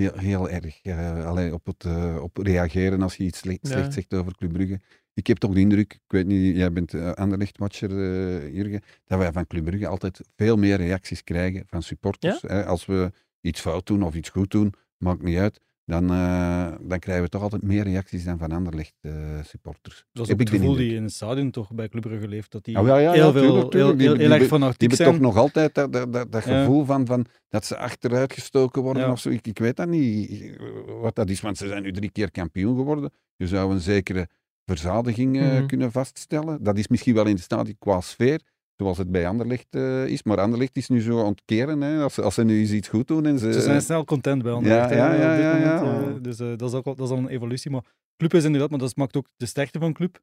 heel, 0.00 0.16
heel 0.16 0.50
erg 0.50 0.82
eh, 0.82 1.26
allee, 1.26 1.52
op, 1.54 1.66
het, 1.66 1.84
eh, 1.84 2.22
op 2.22 2.36
reageren 2.36 3.02
als 3.02 3.16
je 3.16 3.24
iets 3.24 3.38
slecht, 3.38 3.68
Ja. 3.68 3.90
zegt 3.90 4.14
over 4.14 4.34
Club 4.36 4.52
Brugge. 4.52 4.80
Ik 5.14 5.26
heb 5.26 5.36
toch 5.38 5.52
de 5.54 5.60
indruk, 5.60 5.92
ik 5.92 6.00
weet 6.06 6.26
niet, 6.26 6.56
jij 6.56 6.72
bent 6.72 6.92
uh, 6.92 7.12
Anderlecht-watcher, 7.12 7.90
eh, 7.90 8.54
Jurgen, 8.54 8.80
dat 9.04 9.18
wij 9.18 9.32
van 9.32 9.46
Club 9.46 9.64
Brugge 9.64 9.86
altijd 9.86 10.20
veel 10.36 10.56
meer 10.56 10.76
reacties 10.76 11.24
krijgen 11.24 11.62
van 11.66 11.82
supporters. 11.82 12.42
Hè, 12.42 12.64
als 12.64 12.86
we 12.86 13.12
iets 13.40 13.60
fout 13.60 13.86
doen 13.86 14.02
of 14.02 14.14
iets 14.14 14.28
goed 14.28 14.50
doen, 14.50 14.72
maakt 14.96 15.22
niet 15.22 15.38
uit. 15.38 15.60
Dan, 15.90 16.10
eh, 16.10 16.72
dan 16.80 16.98
krijgen 16.98 17.24
we 17.24 17.28
toch 17.30 17.42
altijd 17.42 17.62
meer 17.62 17.82
reacties 17.82 18.24
dan 18.24 18.38
van 18.38 18.52
Anderlecht 18.52 18.94
eh, 19.00 19.12
supporters. 19.42 20.04
Dat 20.12 20.22
is 20.22 20.28
Heb 20.28 20.38
het 20.38 20.50
gevoel 20.50 20.74
die 20.74 20.94
in 20.94 21.02
het 21.02 21.12
stadion 21.12 21.50
toch 21.50 21.72
bij 21.74 21.88
Club 21.88 22.02
Brugge 22.02 22.28
leeft. 22.28 22.52
Dat 22.52 22.64
die 22.64 22.78
Oh, 22.78 22.86
ja, 22.86 22.98
ja, 22.98 23.12
heel, 23.12 23.32
veel, 23.32 23.42
tuurlijk, 23.42 23.70
tuurlijk. 23.70 24.00
heel, 24.00 24.14
Die- 24.16 24.22
heel, 24.26 24.32
erg 24.34 24.46
fanatiek 24.46 24.78
Die 24.88 24.88
hebben 24.88 25.14
toch 25.14 25.22
nog 25.22 25.36
altijd 25.36 25.74
dat, 25.74 25.92
dat, 25.92 26.12
dat, 26.12 26.32
dat 26.32 26.44
Ja. 26.44 26.58
gevoel 26.60 26.84
van, 26.84 27.06
van 27.06 27.26
dat 27.48 27.64
ze 27.64 27.76
achteruit 27.76 28.32
gestoken 28.32 28.82
worden 28.82 29.10
of 29.10 29.20
zo. 29.20 29.28
Ik, 29.28 29.46
ik 29.46 29.58
weet 29.58 29.76
dat 29.76 29.88
niet 29.88 30.56
wat 31.00 31.14
dat 31.14 31.30
is, 31.30 31.40
want 31.40 31.56
ze 31.56 31.66
zijn 31.68 31.82
nu 31.82 31.92
drie 31.92 32.10
keer 32.10 32.30
kampioen 32.30 32.76
geworden. 32.76 33.10
Je 33.36 33.46
zou 33.46 33.72
een 33.72 33.80
zekere 33.80 34.28
verzadiging 34.64 35.36
eh, 35.38 35.42
Mhm. 35.56 35.66
kunnen 35.66 35.92
vaststellen. 35.92 36.62
Dat 36.62 36.78
is 36.78 36.88
misschien 36.88 37.14
wel 37.14 37.26
in 37.26 37.34
de 37.36 37.40
stadion 37.42 37.76
qua 37.78 38.00
sfeer, 38.00 38.40
zoals 38.80 38.98
het 38.98 39.10
bij 39.10 39.26
Anderlecht 39.28 39.66
eh, 39.70 40.06
is. 40.06 40.22
Maar 40.22 40.40
Anderlecht 40.40 40.76
is 40.76 40.88
nu 40.88 41.00
zo 41.00 41.18
ontkeren, 41.20 41.80
hè, 41.80 42.02
als, 42.02 42.14
ze- 42.14 42.22
als 42.22 42.34
ze 42.34 42.44
nu 42.44 42.60
eens 42.60 42.70
iets 42.70 42.88
goed 42.88 43.08
doen. 43.08 43.26
En 43.26 43.38
ze, 43.38 43.52
Ze 43.52 43.60
zijn 43.60 43.82
snel 43.82 44.04
content 44.04 44.42
bij 44.42 44.52
Anderlecht. 44.52 44.90
Ja, 44.90 44.96
ja, 44.96 45.12
ja, 45.14 45.30
op 45.30 45.36
dit 45.36 45.62
ja, 45.62 45.82
moment, 45.82 46.04
ja. 46.06 46.14
eh, 46.16 46.22
dus 46.22 46.38
eh, 46.38 46.56
dat, 46.56 46.70
is 46.70 46.76
ook, 46.76 46.86
al- 46.86 46.94
dat 46.94 47.06
is 47.06 47.12
al 47.12 47.18
een 47.18 47.28
evolutie. 47.28 47.70
Maar 47.70 47.82
Club 48.16 48.34
is 48.34 48.44
inderdaad, 48.44 48.70
maar 48.70 48.78
dat 48.78 48.96
maakt 48.96 49.16
ook 49.16 49.26
de 49.36 49.46
sterkte 49.46 49.78
van 49.78 49.92
Club. 49.92 50.18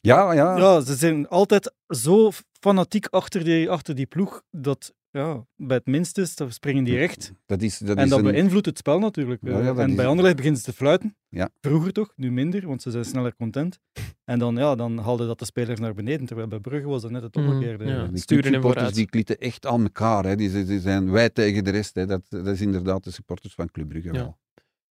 ja, 0.00 0.32
ja. 0.32 0.56
Ja, 0.56 0.80
ze 0.80 0.94
zijn 0.94 1.28
altijd 1.28 1.74
zo 1.88 2.30
fanatiek 2.60 3.06
achter 3.06 3.44
die, 3.44 3.70
achter 3.70 3.94
die 3.94 4.06
ploeg 4.06 4.42
dat 4.50 4.94
ja, 5.16 5.46
bij 5.56 5.76
het 5.76 5.86
minste 5.86 6.20
is, 6.20 6.34
dan 6.34 6.52
springen 6.52 6.84
die 6.84 6.96
recht. 6.96 7.32
Dat 7.46 7.62
is, 7.62 7.78
dat 7.78 7.96
en 7.96 8.08
dat 8.08 8.18
een- 8.18 8.24
beïnvloedt 8.24 8.66
het 8.66 8.78
spel 8.78 8.98
natuurlijk. 8.98 9.40
Ja, 9.44 9.58
ja, 9.58 9.64
dat 9.64 9.78
en 9.78 9.88
is- 9.90 9.94
bij 9.96 10.06
Anderlecht 10.06 10.36
beginnen 10.36 10.60
ze 10.60 10.66
te 10.66 10.76
fluiten. 10.76 11.16
Ja. 11.28 11.50
Vroeger 11.60 11.92
toch, 11.92 12.12
nu 12.16 12.32
minder, 12.32 12.66
want 12.66 12.82
ze 12.82 12.90
zijn 12.90 13.04
sneller 13.04 13.36
content. 13.36 13.78
En 14.24 14.38
dan, 14.38 14.56
ja, 14.56 14.74
dan 14.74 14.98
haalde 14.98 15.26
dat 15.26 15.38
de 15.38 15.44
spelers 15.44 15.80
naar 15.80 15.94
beneden, 15.94 16.26
terwijl 16.26 16.48
bij 16.48 16.58
Brugge 16.60 16.88
was 16.88 17.02
dat 17.02 17.10
net 17.10 17.22
het 17.22 17.34
Mhm, 17.34 17.46
omgekeerde. 17.48 17.84
ja. 17.84 18.06
Die 18.06 18.18
supporters 18.42 18.92
die 18.92 19.06
klieten 19.06 19.38
echt 19.38 19.66
aan 19.66 19.82
elkaar. 19.82 20.24
Hè. 20.24 20.36
Die, 20.36 20.64
die 20.64 20.80
zijn 20.80 21.10
wij 21.10 21.30
tegen 21.30 21.64
de 21.64 21.70
rest. 21.70 21.94
Hè. 21.94 22.06
Dat, 22.06 22.22
dat 22.28 22.46
is 22.46 22.60
inderdaad 22.60 23.04
de 23.04 23.10
supporters 23.10 23.54
van 23.54 23.70
Club 23.70 23.88
Brugge 23.88 24.08
Ja. 24.12 24.18
wel. 24.18 24.38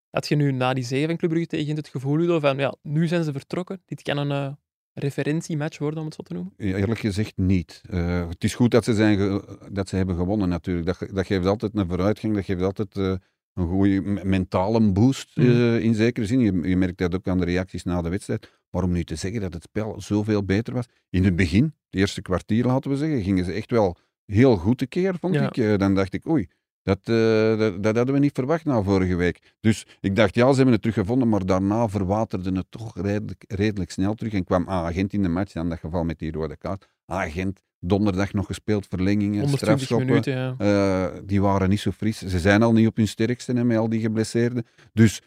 Had 0.10 0.27
je 0.27 0.36
nu 0.36 0.51
na 0.51 0.74
die 0.74 0.84
zege 0.84 1.05
van 1.08 1.17
Club 1.17 1.29
Brugge 1.32 1.48
tegen 1.50 1.75
het 1.75 1.88
gevoel, 1.88 2.17
Ludo, 2.17 2.39
van 2.39 2.58
ja, 2.58 2.75
nu 2.82 3.08
zijn 3.08 3.24
ze 3.24 3.32
vertrokken. 3.32 3.82
Dit 3.86 4.01
kan 4.01 4.17
een 4.17 4.32
eh, 4.32 4.53
referentiematch 5.00 5.78
worden, 5.78 6.00
om 6.00 6.06
het 6.06 6.14
zo 6.16 6.22
te 6.24 6.34
noemen. 6.34 6.54
Eerlijk 6.58 7.00
gezegd 7.00 7.38
niet. 7.38 7.82
Eh, 7.90 8.28
het 8.30 8.44
is 8.44 8.56
goed 8.56 8.72
dat 8.72 8.84
ze, 8.84 8.94
zijn 8.94 9.42
dat 9.72 9.90
ze 9.90 9.96
hebben 9.96 10.16
gewonnen 10.16 10.50
natuurlijk. 10.50 10.86
Dat, 10.86 10.96
ge- 10.98 11.14
dat 11.14 11.25
geeft 11.25 11.46
altijd 11.46 11.72
een 11.75 11.88
vooruitgang. 11.88 12.36
Dat 12.36 12.46
geeft 12.46 12.62
altijd 12.62 12.98
eh, 12.98 13.14
een 13.54 13.68
goede 13.68 14.02
me- 14.02 14.25
mentale 14.25 14.92
boost 14.92 15.38
Mm. 15.38 15.46
eh, 15.46 15.80
in 15.80 15.94
zekere 15.94 16.25
zin. 16.25 16.40
Je, 16.40 16.70
je 16.70 16.78
merkt 16.78 16.98
dat 16.98 17.16
ook 17.16 17.28
aan 17.28 17.38
de 17.38 17.46
reacties 17.46 17.84
na 17.84 18.02
de 18.02 18.10
wedstrijd. 18.10 18.52
Maar 18.70 18.84
om 18.84 18.92
nu 18.92 19.04
te 19.04 19.16
zeggen 19.16 19.42
dat 19.42 19.54
het 19.54 19.64
spel 19.64 20.02
zoveel 20.02 20.44
beter 20.44 20.74
was. 20.74 20.86
In 21.10 21.24
het 21.24 21.36
begin, 21.36 21.64
het 21.64 21.74
eerste 22.00 22.22
kwartier 22.22 22.66
laten 22.66 22.92
we 22.92 22.98
zeggen, 22.98 23.22
gingen 23.24 23.46
ze 23.46 23.52
echt 23.52 23.72
wel 23.72 23.98
heel 24.25 24.56
goed 24.58 24.78
tekeer, 24.78 25.16
vond 25.20 25.34
Ja. 25.36 25.54
ik. 25.54 25.80
Dan 25.80 25.96
dacht 25.96 26.14
ik, 26.14 26.28
oei, 26.30 26.48
dat, 26.86 27.00
eh, 27.04 27.58
dat, 27.58 27.84
dat 27.84 27.96
hadden 27.96 28.13
we 28.13 28.20
niet 28.20 28.34
verwacht 28.34 28.65
na 28.65 28.82
vorige 28.82 29.15
week. 29.15 29.56
Dus 29.60 29.86
ik 30.01 30.15
dacht, 30.15 30.36
ja, 30.36 30.50
ze 30.50 30.56
hebben 30.56 30.74
het 30.74 30.82
teruggevonden, 30.82 31.30
maar 31.30 31.46
daarna 31.46 31.88
verwaterde 31.89 32.51
het 32.51 32.65
toch 32.70 33.01
redelijk, 33.01 33.44
redelijk 33.48 33.92
snel 33.92 34.13
terug. 34.13 34.34
En 34.34 34.44
kwam 34.44 34.70
Agent 34.70 35.13
in 35.13 35.22
de 35.22 35.30
match, 35.30 35.56
in 35.56 35.70
dat 35.70 35.80
geval 35.80 36.04
met 36.04 36.20
die 36.20 36.32
rode 36.32 36.58
kaart. 36.58 36.88
Agent, 37.06 37.63
donderdag 37.80 38.34
nog 38.34 38.46
gespeeld, 38.46 38.88
verlengingen, 38.88 39.39
120 39.39 39.60
strafschoppen. 39.60 40.08
minuten, 40.08 40.34
ja. 40.34 40.56
Eh, 40.58 41.20
die 41.24 41.42
waren 41.42 41.70
niet 41.70 41.80
zo 41.80 41.92
fris. 41.92 42.18
Ze 42.18 42.39
zijn 42.39 42.63
al 42.63 42.74
niet 42.74 42.88
op 42.88 42.96
hun 42.96 43.08
sterkste 43.08 43.54
hè, 43.54 43.63
met 43.63 43.77
al 43.77 43.89
die 43.89 44.01
geblesseerden. 44.01 44.65
Dus 44.94 45.22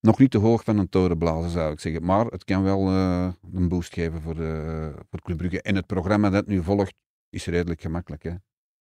nog 0.00 0.18
niet 0.18 0.30
te 0.30 0.38
hoog 0.38 0.64
van 0.64 0.78
een 0.78 0.88
toren 0.88 1.18
blazen, 1.18 1.50
zou 1.50 1.72
ik 1.72 1.80
zeggen. 1.80 2.04
Maar 2.04 2.26
het 2.26 2.44
kan 2.44 2.62
wel 2.62 2.88
eh, 2.88 3.28
een 3.54 3.68
boost 3.68 3.94
geven 3.94 4.20
voor, 4.22 4.34
de, 4.34 4.92
voor 5.10 5.20
Club 5.22 5.36
Brugge. 5.36 5.62
En 5.62 5.74
het 5.74 5.86
programma 5.86 6.30
dat 6.30 6.46
nu 6.46 6.62
volgt 6.62 6.94
is 7.30 7.46
redelijk 7.46 7.80
gemakkelijk. 7.80 8.22
Hè. 8.22 8.32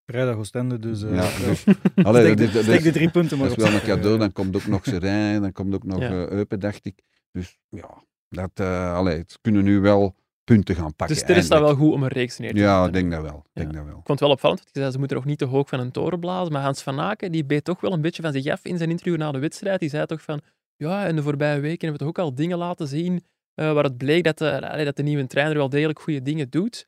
Vrijdag 0.05 0.35
Oostende, 0.35 0.79
dus... 0.79 1.03
eh, 1.03 1.15
Ja, 1.15 1.23
ja. 1.23 1.29
dus- 1.47 1.65
Allee, 2.05 2.23
steek, 2.33 2.37
dat, 2.37 2.51
de, 2.65 2.77
steek 2.77 2.93
drie 2.93 3.09
punten 3.09 3.37
maar 3.37 3.47
dat 3.47 3.57
is 3.57 3.63
op. 3.63 3.69
wel 3.69 3.79
een 3.79 3.85
cadeau. 3.87 4.17
Dan 4.23 4.31
komt 4.31 4.55
ook 4.55 4.65
nog 4.67 4.83
Serijn, 4.85 5.41
dan 5.41 5.51
komt 5.51 5.73
ook 5.75 5.83
nog 5.83 5.99
Ja. 5.99 6.09
eh, 6.09 6.29
Eupen, 6.29 6.59
dacht 6.59 6.85
ik. 6.85 6.99
Dus 7.31 7.57
ja, 7.69 8.03
dat, 8.29 8.51
eh 8.53 8.93
allee, 8.95 9.17
het 9.17 9.37
kunnen 9.41 9.63
nu 9.63 9.79
wel 9.79 10.15
punten 10.43 10.75
gaan 10.75 10.95
pakken. 10.95 11.15
Dus 11.15 11.25
er 11.25 11.37
is 11.37 11.47
dat 11.47 11.59
wel 11.59 11.75
goed 11.75 11.93
om 11.93 12.03
een 12.03 12.09
reeks 12.09 12.37
neer 12.37 12.53
te 12.53 12.59
Ja, 12.59 12.83
zetten. 12.83 12.87
ik 12.87 13.09
denk 13.09 13.11
dat 13.23 13.31
wel. 13.31 13.39
Ik 13.39 13.49
Ja. 13.53 13.61
Denk 13.61 13.73
dat 13.73 13.83
wel. 13.85 13.97
Ik 13.99 14.05
vond 14.05 14.07
het 14.07 14.19
wel 14.19 14.29
opvallend, 14.29 14.59
want 14.59 14.69
je 14.73 14.79
zei 14.79 14.91
ze 14.91 14.97
moeten 14.99 15.17
nog 15.17 15.25
niet 15.25 15.37
te 15.37 15.45
hoog 15.45 15.69
van 15.69 15.79
een 15.79 15.91
toren 15.91 16.19
blazen, 16.19 16.53
maar 16.53 16.61
Hans 16.61 16.81
van 16.83 16.99
Aken 16.99 17.31
die 17.31 17.45
beet 17.45 17.63
toch 17.63 17.81
wel 17.81 17.93
een 17.93 18.01
beetje 18.01 18.21
van 18.21 18.31
zich 18.31 18.47
af 18.47 18.65
in 18.65 18.77
zijn 18.77 18.89
interview 18.89 19.17
na 19.17 19.31
de 19.31 19.39
wedstrijd. 19.39 19.79
Die 19.79 19.89
zei 19.89 20.05
toch 20.05 20.21
van, 20.21 20.41
ja, 20.75 21.05
in 21.05 21.15
de 21.15 21.23
voorbije 21.23 21.59
weken 21.59 21.87
hebben 21.87 21.91
we 21.91 21.97
toch 21.97 22.07
ook 22.07 22.29
al 22.29 22.35
dingen 22.35 22.57
laten 22.57 22.87
zien 22.87 23.23
eh, 23.53 23.73
waar 23.73 23.83
het 23.83 23.97
bleek 23.97 24.23
dat 24.23 24.37
de, 24.37 24.81
dat 24.83 24.95
de 24.95 25.03
nieuwe 25.03 25.27
trainer 25.27 25.57
wel 25.57 25.69
degelijk 25.69 25.99
goede 25.99 26.21
dingen 26.21 26.49
doet. 26.49 26.87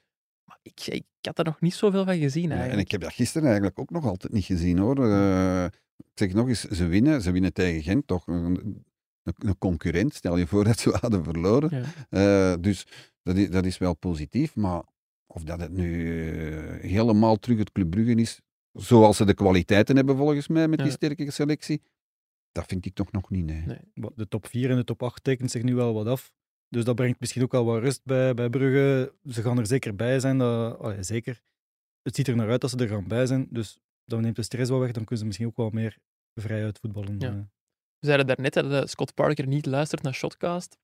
Ik, 0.67 0.87
ik 0.87 1.03
had 1.21 1.39
er 1.39 1.45
nog 1.45 1.61
niet 1.61 1.73
zoveel 1.73 2.05
van 2.05 2.17
gezien 2.17 2.43
Ja, 2.43 2.49
en 2.49 2.57
eigenlijk. 2.57 2.85
ik 2.85 2.91
heb 2.91 3.01
dat 3.01 3.13
gisteren 3.13 3.47
eigenlijk 3.47 3.79
ook 3.79 3.89
nog 3.89 4.05
altijd 4.05 4.33
niet 4.33 4.45
gezien 4.45 4.77
hoor. 4.77 5.11
Eh, 5.11 5.63
ik 5.97 6.11
zeg 6.13 6.33
nog 6.33 6.47
eens, 6.47 6.61
ze 6.63 6.85
winnen. 6.87 7.21
Ze 7.21 7.31
winnen 7.31 7.53
tegen 7.53 7.83
Gent, 7.83 8.07
toch 8.07 8.27
een, 8.27 8.35
een, 9.23 9.35
een 9.37 9.57
concurrent. 9.57 10.13
Stel 10.13 10.37
je 10.37 10.47
voor 10.47 10.63
dat 10.69 10.79
ze 10.79 10.97
hadden 11.01 11.23
verloren. 11.23 11.69
Ja. 12.09 12.53
Eh, 12.53 12.61
dus 12.61 12.87
dat 13.23 13.35
is, 13.37 13.49
dat 13.49 13.65
is 13.65 13.77
wel 13.77 13.95
positief. 13.95 14.55
Maar 14.55 14.83
of 15.27 15.43
dat 15.43 15.59
het 15.59 15.71
nu 15.71 16.11
eh, 16.57 16.81
helemaal 16.89 17.35
terug 17.37 17.57
het 17.57 17.71
Club 17.71 17.89
Brugge 17.89 18.15
is, 18.15 18.39
zoals 18.73 19.17
ze 19.17 19.25
de 19.25 19.33
kwaliteiten 19.33 19.95
hebben 19.95 20.17
volgens 20.17 20.47
mij 20.47 20.67
met 20.67 20.77
die 20.77 20.87
Ja. 20.87 20.93
sterke 20.93 21.31
selectie, 21.31 21.81
dat 22.51 22.65
vind 22.65 22.85
ik 22.85 22.93
toch 22.93 23.11
nog 23.11 23.29
niet. 23.29 23.45
Nee. 23.45 23.63
Nee. 23.65 24.09
De 24.15 24.27
top 24.27 24.47
4 24.47 24.69
en 24.69 24.75
de 24.75 24.83
top 24.83 25.03
8 25.03 25.23
tekent 25.23 25.51
zich 25.51 25.63
nu 25.63 25.75
wel 25.75 25.93
wat 25.93 26.05
af. 26.07 26.31
Dus 26.69 26.83
dat 26.83 26.95
brengt 26.95 27.19
misschien 27.19 27.43
ook 27.43 27.51
wel 27.51 27.65
wat 27.65 27.81
rust 27.81 28.01
bij, 28.03 28.33
bij 28.33 28.49
Brugge. 28.49 29.13
Ze 29.29 29.41
gaan 29.41 29.57
er 29.57 29.67
zeker 29.67 29.95
bij 29.95 30.19
zijn. 30.19 30.37
Dat, 30.37 30.79
allee, 30.79 31.03
zeker. 31.03 31.41
Het 32.01 32.15
ziet 32.15 32.27
er 32.27 32.35
naar 32.35 32.49
uit 32.49 32.61
dat 32.61 32.69
ze 32.69 32.77
er 32.77 32.87
gaan 32.87 33.07
bij 33.07 33.25
zijn. 33.25 33.47
Dus 33.49 33.79
dan 34.05 34.21
neemt 34.21 34.35
de 34.35 34.41
stress 34.41 34.69
wel 34.69 34.79
weg. 34.79 34.91
Dan 34.91 35.03
kunnen 35.03 35.17
ze 35.19 35.25
misschien 35.25 35.47
ook 35.47 35.57
wel 35.57 35.69
meer 35.69 35.97
vrij 36.33 36.63
uit 36.63 36.79
voetballen. 36.79 37.19
Ja. 37.19 37.29
eh. 37.29 37.35
We 37.99 38.05
zeiden 38.05 38.27
daarnet 38.27 38.53
dat 38.53 38.89
Scott 38.89 39.13
Parker 39.13 39.47
niet 39.47 39.65
luistert 39.65 40.01
naar 40.01 40.13
Shotcast. 40.13 40.77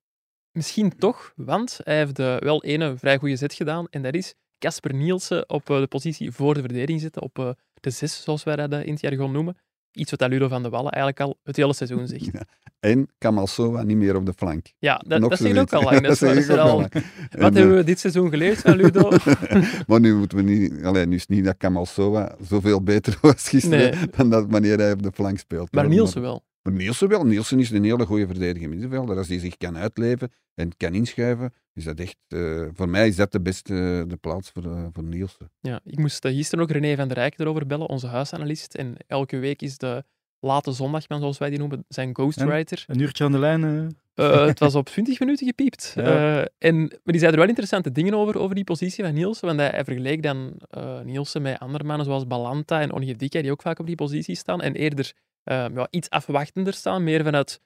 Misschien 0.51 0.97
toch, 0.97 1.33
want 1.35 1.79
hij 1.83 1.97
heeft 1.97 2.19
eh, 2.19 2.37
wel 2.37 2.63
ene 2.63 2.97
vrij 2.97 3.17
goede 3.17 3.35
zet 3.35 3.53
gedaan. 3.53 3.87
En 3.89 4.01
dat 4.01 4.13
is 4.13 4.33
Casper 4.57 4.93
Nielsen 4.93 5.49
op 5.49 5.69
eh, 5.69 5.79
de 5.79 5.87
positie 5.87 6.31
voor 6.31 6.53
de 6.53 6.59
verdediging 6.59 7.01
zitten. 7.01 7.21
Op 7.21 7.55
de 7.73 7.89
zes, 7.89 8.23
zoals 8.23 8.43
wij 8.43 8.55
dat 8.55 8.83
in 8.83 8.91
het 8.91 9.01
jargon 9.01 9.31
noemen. 9.31 9.57
Iets 9.93 10.11
wat 10.11 10.29
Ludo 10.29 10.47
van 10.47 10.63
de 10.63 10.69
Wallen 10.69 10.91
eigenlijk 10.91 11.21
al 11.29 11.39
het 11.43 11.55
hele 11.55 11.73
seizoen 11.73 12.07
zegt. 12.07 12.25
Ja. 12.25 12.41
En 12.79 13.09
Kamal 13.17 13.47
Sowa 13.47 13.83
niet 13.83 13.97
meer 13.97 14.15
op 14.15 14.25
de 14.25 14.33
flank. 14.33 14.65
Ja, 14.79 15.01
dat, 15.07 15.21
dat 15.21 15.57
ook 15.57 15.73
al 15.73 15.83
lang. 15.83 16.01
Dat 16.01 16.11
is, 16.11 16.17
zeg 16.17 16.29
dat 16.29 16.37
ik 16.37 16.43
is 16.43 16.49
ook 16.49 16.57
al 16.57 16.69
al, 16.69 16.77
lang. 16.77 16.93
wat 16.93 17.51
En, 17.51 17.55
hebben 17.55 17.75
we 17.75 17.83
dit 17.83 17.99
seizoen 17.99 18.29
geleerd 18.29 18.57
van 18.59 18.75
Ludo? 18.75 19.09
maar 19.87 19.99
nu 19.99 20.15
moeten 20.15 20.37
we 20.37 20.43
niet... 20.43 20.83
Allee, 20.83 21.05
nu 21.05 21.15
is 21.15 21.21
het 21.21 21.29
niet 21.29 21.45
dat 21.45 21.57
Kamal 21.57 21.85
Sowa 21.85 22.35
zoveel 22.47 22.81
beter 22.81 23.17
was 23.21 23.49
gisteren 23.49 23.79
Nee. 23.79 24.09
dan 24.17 24.29
dat 24.29 24.45
wanneer 24.49 24.77
hij 24.77 24.91
op 24.91 25.03
de 25.03 25.11
flank 25.13 25.37
speelt. 25.37 25.71
Maar. 25.71 25.87
Nielsen 25.87 26.21
wel. 26.21 26.43
Maar 26.63 26.73
Nielsen 26.73 27.07
wel. 27.07 27.25
Nielsen 27.25 27.59
is 27.59 27.69
een 27.69 27.83
hele 27.83 28.05
goede 28.05 28.25
verdediger 28.25 28.69
middenvelder. 28.69 29.17
Als 29.17 29.27
hij 29.27 29.39
zich 29.39 29.57
kan 29.57 29.77
uitleven 29.77 30.31
en 30.55 30.77
kan 30.77 30.93
inschuiven, 30.93 31.53
is 31.73 31.83
dat 31.83 31.99
echt... 31.99 32.17
eh, 32.27 32.65
voor 32.73 32.89
mij 32.89 33.07
is 33.07 33.15
dat 33.15 33.31
de 33.31 33.41
beste 33.41 34.05
de 34.07 34.17
plaats 34.17 34.49
voor, 34.49 34.63
eh, 34.63 34.85
voor 34.93 35.03
Nielsen. 35.03 35.51
Ja, 35.59 35.81
ik 35.85 35.97
moest 35.97 36.25
eh, 36.25 36.33
gisteren 36.33 36.63
ook 36.63 36.71
René 36.71 36.95
van 36.95 37.07
der 37.07 37.17
Rijk 37.17 37.39
erover 37.39 37.67
bellen, 37.67 37.89
onze 37.89 38.07
huisanalist. 38.07 38.75
En 38.75 38.95
elke 39.07 39.37
week 39.37 39.61
is 39.61 39.77
de 39.77 40.03
late 40.43 40.71
zondagman, 40.71 41.19
zoals 41.19 41.37
wij 41.37 41.49
die 41.49 41.59
noemen, 41.59 41.85
zijn 41.87 42.15
ghostwriter. 42.15 42.83
Een 42.87 42.99
uurtje 42.99 43.23
aan 43.23 43.31
de 43.31 43.39
lijn. 43.39 43.95
het 44.13 44.59
was 44.59 44.75
op 44.75 44.85
20 44.85 45.19
minuten 45.19 45.47
gepiept. 45.47 45.93
Ja. 45.95 46.03
Eh, 46.41 46.45
en, 46.57 46.77
maar 46.77 46.99
die 47.03 47.19
zei 47.19 47.31
er 47.31 47.37
wel 47.37 47.47
interessante 47.47 47.91
dingen 47.91 48.13
over, 48.13 48.39
over 48.39 48.55
die 48.55 48.63
positie 48.63 49.03
van 49.03 49.13
Nielsen. 49.13 49.47
Want 49.47 49.59
hij, 49.59 49.69
hij 49.69 49.83
vergeleek 49.83 50.23
dan 50.23 50.53
eh, 50.69 51.01
Nielsen 51.01 51.41
met 51.41 51.59
andere 51.59 51.83
mannen 51.83 52.05
zoals 52.05 52.27
Balanta 52.27 52.81
en 52.81 52.93
Onyedika, 52.93 53.41
die 53.41 53.51
ook 53.51 53.61
vaak 53.61 53.79
op 53.79 53.85
die 53.85 53.95
positie 53.95 54.35
staan. 54.35 54.61
En 54.61 54.73
eerder 54.73 55.13
ja, 55.43 55.87
iets 55.89 56.09
afwachtender 56.09 56.73
staan, 56.73 57.03
meer 57.03 57.23
vanuit, 57.23 57.61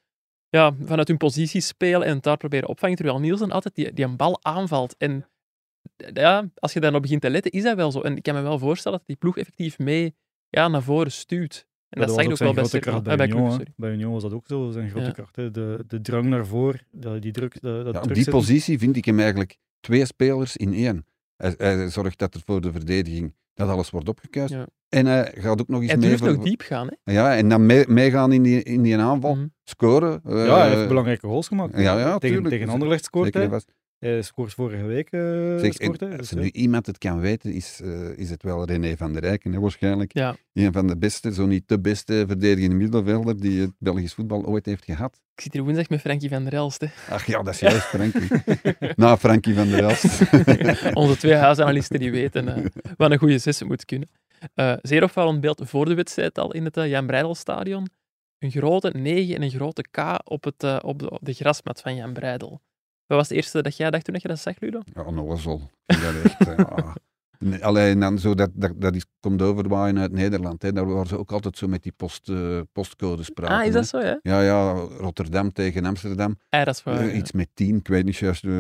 ja, 0.50 0.74
vanuit 0.86 1.08
hun 1.08 1.18
positie 1.18 1.62
spelen 1.62 2.08
en 2.08 2.18
daar 2.22 2.38
proberen 2.38 2.70
opvangen. 2.70 2.96
Terwijl 2.96 3.20
Nielsen 3.20 3.52
altijd 3.52 3.76
die, 3.76 3.94
die 3.94 4.06
een 4.06 4.16
bal 4.18 4.40
aanvalt. 4.44 4.96
En 4.98 5.26
ja, 6.14 6.50
als 6.56 6.74
je 6.74 6.80
daar 6.80 6.92
nog 6.92 7.02
begint 7.02 7.22
te 7.22 7.30
letten, 7.30 7.52
is 7.52 7.64
dat 7.64 7.76
wel 7.76 7.92
zo. 7.92 8.02
En 8.02 8.16
ik 8.18 8.24
kan 8.24 8.34
me 8.36 8.42
wel 8.42 8.60
voorstellen 8.60 8.98
dat 8.98 9.08
die 9.08 9.16
ploeg 9.16 9.38
effectief 9.38 9.80
mee 9.80 10.16
ja, 10.50 10.68
naar 10.68 10.84
voren 10.84 11.12
stuurt. 11.12 11.66
En 11.90 12.00
dat, 12.00 12.10
was 12.10 12.18
zag 12.18 12.26
ook 12.26 12.42
ook 12.50 12.56
wel 12.56 12.66
Cercle- 12.66 12.92
kracht 12.92 13.08
eh, 13.08 13.16
bij 13.16 13.28
bij 13.28 13.28
Union. 13.38 13.56
Club. 13.56 13.68
Bij 13.76 13.92
Union 13.92 14.12
was 14.14 14.22
dat 14.22 14.34
ook 14.34 14.48
zo, 14.48 14.72
zijn 14.72 14.90
grote 14.90 15.06
Ja. 15.06 15.12
kracht. 15.12 15.36
Hè. 15.36 15.52
De, 15.52 15.84
de 15.88 16.02
drang 16.02 16.26
naar 16.26 16.46
voren, 16.46 16.80
dat- 16.92 17.22
die 17.22 17.32
druk. 17.32 17.62
Dat, 17.62 17.86
dat 17.86 17.94
Ja, 17.94 18.00
op 18.00 18.06
druk 18.06 18.16
die 18.18 18.30
positie 18.30 18.80
vind 18.80 18.96
ik 18.96 19.06
hem 19.06 19.20
eigenlijk 19.20 19.58
twee 19.80 20.06
spelers 20.06 20.58
in 20.58 20.74
één. 20.74 21.06
Hij, 21.36 21.54
hij 21.58 21.90
zorgt 21.90 22.20
dat 22.20 22.34
er 22.34 22.42
voor 22.46 22.62
de 22.62 22.72
verdediging 22.72 23.36
dat 23.58 23.70
alles 23.70 23.90
wordt 23.90 24.10
opgekuist. 24.10 24.54
Ja. 24.54 24.68
En 24.90 25.06
hij 25.06 25.34
gaat 25.38 25.62
ook 25.62 25.68
nog 25.68 25.82
eens 25.82 25.90
Hij 25.92 26.00
mee 26.00 26.10
durft 26.10 26.24
nog 26.24 26.44
diep 26.44 26.62
gaan. 26.62 26.90
Hè? 27.04 27.12
Ja, 27.14 27.36
en 27.36 27.50
dan 27.50 27.66
mee- 27.66 27.86
meegaan 27.88 28.32
in 28.32 28.44
die, 28.44 28.64
in 28.64 28.82
die 28.82 28.98
aanval, 28.98 29.36
Mhm. 29.36 29.46
scoren. 29.64 30.22
eh, 30.26 30.46
Ja, 30.46 30.58
hij 30.58 30.76
heeft 30.76 30.88
belangrijke 30.88 31.28
goals 31.28 31.48
gemaakt. 31.48 31.74
ja, 31.78 31.82
ja, 31.82 32.18
tegen, 32.18 32.20
tuurlijk. 32.36 32.56
tegen 32.56 32.70
Anderlecht 32.74 33.04
scoort 33.04 33.34
hij. 33.34 33.50
Hij 34.00 34.22
scoort 34.22 34.54
vorige 34.54 34.84
week. 34.84 35.12
eh 35.12 35.22
Zeg, 35.58 35.74
scoort 35.74 36.02
en 36.02 36.08
hij, 36.10 36.18
als 36.18 36.30
dus, 36.30 36.42
nu 36.44 36.50
iemand 36.50 36.86
het 36.86 36.98
kan 36.98 37.20
weten, 37.20 37.54
is, 37.54 37.82
eh, 37.84 38.18
is 38.18 38.30
het 38.30 38.44
wel 38.44 38.66
René 38.66 38.98
van 38.98 39.14
der 39.14 39.22
Rijken, 39.22 39.52
hè, 39.54 39.60
waarschijnlijk. 39.60 40.14
Ja. 40.14 40.36
Een 40.54 40.74
van 40.74 40.88
de 40.88 40.98
beste, 40.98 41.34
zo 41.34 41.46
niet 41.46 41.68
de 41.68 41.80
beste 41.80 42.24
verdedigende 42.28 42.76
middenvelder 42.76 43.40
die 43.40 43.62
het 43.62 43.72
Belgisch 43.80 44.14
voetbal 44.14 44.46
ooit 44.46 44.66
heeft 44.66 44.86
gehad. 44.86 45.22
Ik 45.36 45.42
zit 45.42 45.54
hier 45.54 45.64
woensdag 45.64 45.90
met 45.90 46.00
Frankie 46.00 46.30
van 46.30 46.44
der 46.44 46.54
Elst. 46.54 46.82
Hè. 46.82 46.88
Ach 47.10 47.26
ja, 47.26 47.44
dat 47.44 47.54
is 47.54 47.60
juist 47.60 47.86
Frankie. 47.86 48.28
Na 48.96 49.18
Frankie 49.18 49.56
van 49.56 49.70
der 49.70 49.84
Elst. 49.84 50.22
Onze 50.94 51.18
twee 51.18 51.34
huisanalisten 51.36 52.00
die 52.00 52.12
weten 52.12 52.56
eh, 52.56 52.66
wat 52.98 53.12
een 53.12 53.18
goede 53.18 53.38
zes 53.38 53.64
moet 53.64 53.86
kunnen. 53.86 54.10
Eh, 54.54 54.74
zeer 54.82 55.04
opvallend 55.04 55.42
beeld 55.42 55.62
voor 55.66 55.86
de 55.86 55.94
wedstrijd 55.94 56.38
al 56.38 56.54
in 56.54 56.66
het 56.66 56.76
Jan 56.76 57.08
Breidelstadion. 57.08 57.88
een 58.40 58.52
grote 58.52 58.90
9 58.90 59.36
en 59.36 59.42
een 59.42 59.52
grote 59.52 59.82
K 59.92 60.20
op, 60.24 60.44
het, 60.44 60.84
op, 60.84 61.00
de, 61.00 61.10
op 61.10 61.20
de 61.22 61.34
grasmat 61.34 61.82
van 61.82 61.96
Jan 61.96 62.14
Breidel. 62.14 62.62
Wat 63.08 63.18
was 63.18 63.28
het 63.28 63.38
eerste 63.38 63.62
dat 63.62 63.78
jij 63.78 63.90
dacht 63.92 64.04
toen 64.04 64.14
dat 64.14 64.22
je 64.22 64.28
dat 64.28 64.40
zag, 64.40 64.60
Ludo? 64.60 64.80
Ja, 64.94 65.04
onnozel. 65.04 65.70
Ja. 65.88 66.96
Alleen 67.62 68.00
dan 68.00 68.20
zo, 68.20 68.36
dat, 68.36 68.50
dat, 68.54 68.72
dat 68.76 68.96
is, 68.96 69.06
komt 69.20 69.42
overwaaien 69.42 70.00
uit 70.00 70.12
Nederland. 70.12 70.62
Hè. 70.62 70.72
Daar 70.72 70.86
waren 70.86 71.08
ze 71.08 71.18
ook 71.18 71.32
altijd 71.32 71.58
zo 71.58 71.68
met 71.68 71.84
die 71.84 71.92
post, 71.92 72.30
eh, 72.30 72.60
postcodes 72.72 73.30
praten. 73.30 73.56
ah, 73.56 73.62
is 73.62 73.68
hè. 73.68 73.74
dat 73.74 73.88
zo, 73.88 74.00
ja? 74.00 74.20
Ja, 74.22 74.42
ja, 74.42 74.72
Rotterdam 74.98 75.54
tegen 75.54 75.86
Amsterdam. 75.86 76.38
Ah, 76.50 76.66
dat 76.66 76.76
is 76.76 76.84
waar. 76.84 77.00
Eh, 77.00 77.06
ja. 77.08 77.12
iets 77.14 77.32
met 77.32 77.48
tien, 77.54 77.76
ik 77.76 77.88
weet 77.88 78.06
niet 78.06 78.16
juist 78.16 78.44
eh, 78.44 78.52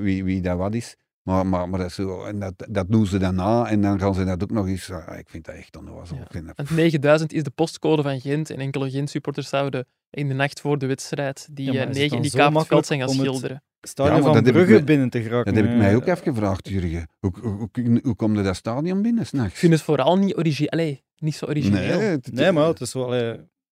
wie, 0.00 0.24
wie 0.24 0.40
dat 0.40 0.56
wat 0.56 0.74
is. 0.74 0.96
Maar, 1.22 1.46
maar, 1.46 1.68
maar 1.68 1.78
dat, 1.80 1.92
zo, 1.92 2.24
en 2.24 2.38
dat, 2.38 2.54
dat 2.70 2.90
doen 2.90 3.06
ze 3.06 3.18
dan 3.18 3.34
na 3.34 3.66
en 3.66 3.80
dan 3.80 3.98
gaan 4.00 4.14
ze 4.14 4.24
dat 4.24 4.42
ook 4.42 4.50
nog 4.50 4.66
eens. 4.66 4.90
ah, 4.90 5.18
ik 5.18 5.28
vind 5.30 5.44
dat 5.44 5.54
echt 5.54 5.76
onnozel. 5.76 6.16
Ja. 6.16 6.22
Ik 6.22 6.30
vind 6.30 6.46
dat- 6.46 6.56
Want 6.56 6.70
9000 6.70 7.32
is 7.32 7.42
de 7.42 7.50
postcode 7.50 8.02
van 8.02 8.20
Gent 8.20 8.50
en 8.50 8.58
enkele 8.58 8.90
Gent-supporters 8.90 9.48
zouden 9.48 9.86
in 10.10 10.28
de 10.28 10.34
nacht 10.34 10.60
voor 10.60 10.78
de 10.78 10.86
wedstrijd 10.86 11.48
die 11.52 11.66
Ja, 11.66 11.72
maar 11.72 11.82
eh, 11.82 11.88
is 11.90 11.96
het 12.02 12.10
9 12.10 12.16
dan 12.16 12.24
in 12.24 12.30
die 12.48 12.50
makkelijk 12.50 12.86
zijn 12.86 13.00
gaan 13.00 13.08
schilderen. 13.08 13.62
Stadion 13.88 14.16
Ja, 14.16 14.22
van 14.22 14.36
ik 14.46 14.52
Brugge 14.52 14.72
me- 14.72 14.84
binnen 14.84 15.10
te 15.10 15.22
geraken. 15.22 15.54
Dat 15.54 15.62
heb 15.64 15.72
ik 15.72 15.78
mij 15.78 15.96
ook 15.96 16.08
afgevraagd, 16.08 16.68
Jurgen. 16.68 17.08
Hoe, 17.18 17.32
hoe, 17.42 17.68
hoe, 17.72 18.00
hoe 18.02 18.14
kom 18.14 18.36
je 18.36 18.42
dat 18.42 18.56
stadion 18.56 19.02
binnen 19.02 19.26
s'nachts? 19.26 19.52
Ik 19.52 19.58
vind 19.58 19.72
het 19.72 19.82
vooral 19.82 20.16
niet, 20.18 20.36
origi 20.36 20.66
allee, 20.66 21.04
niet 21.16 21.34
zo 21.34 21.46
origineel. 21.46 21.98
Nee, 21.98 22.08
het- 22.08 22.32
Nee, 22.32 22.52
maar 22.52 22.66
het 22.66 22.80
is 22.80 22.92
wel... 22.92 23.08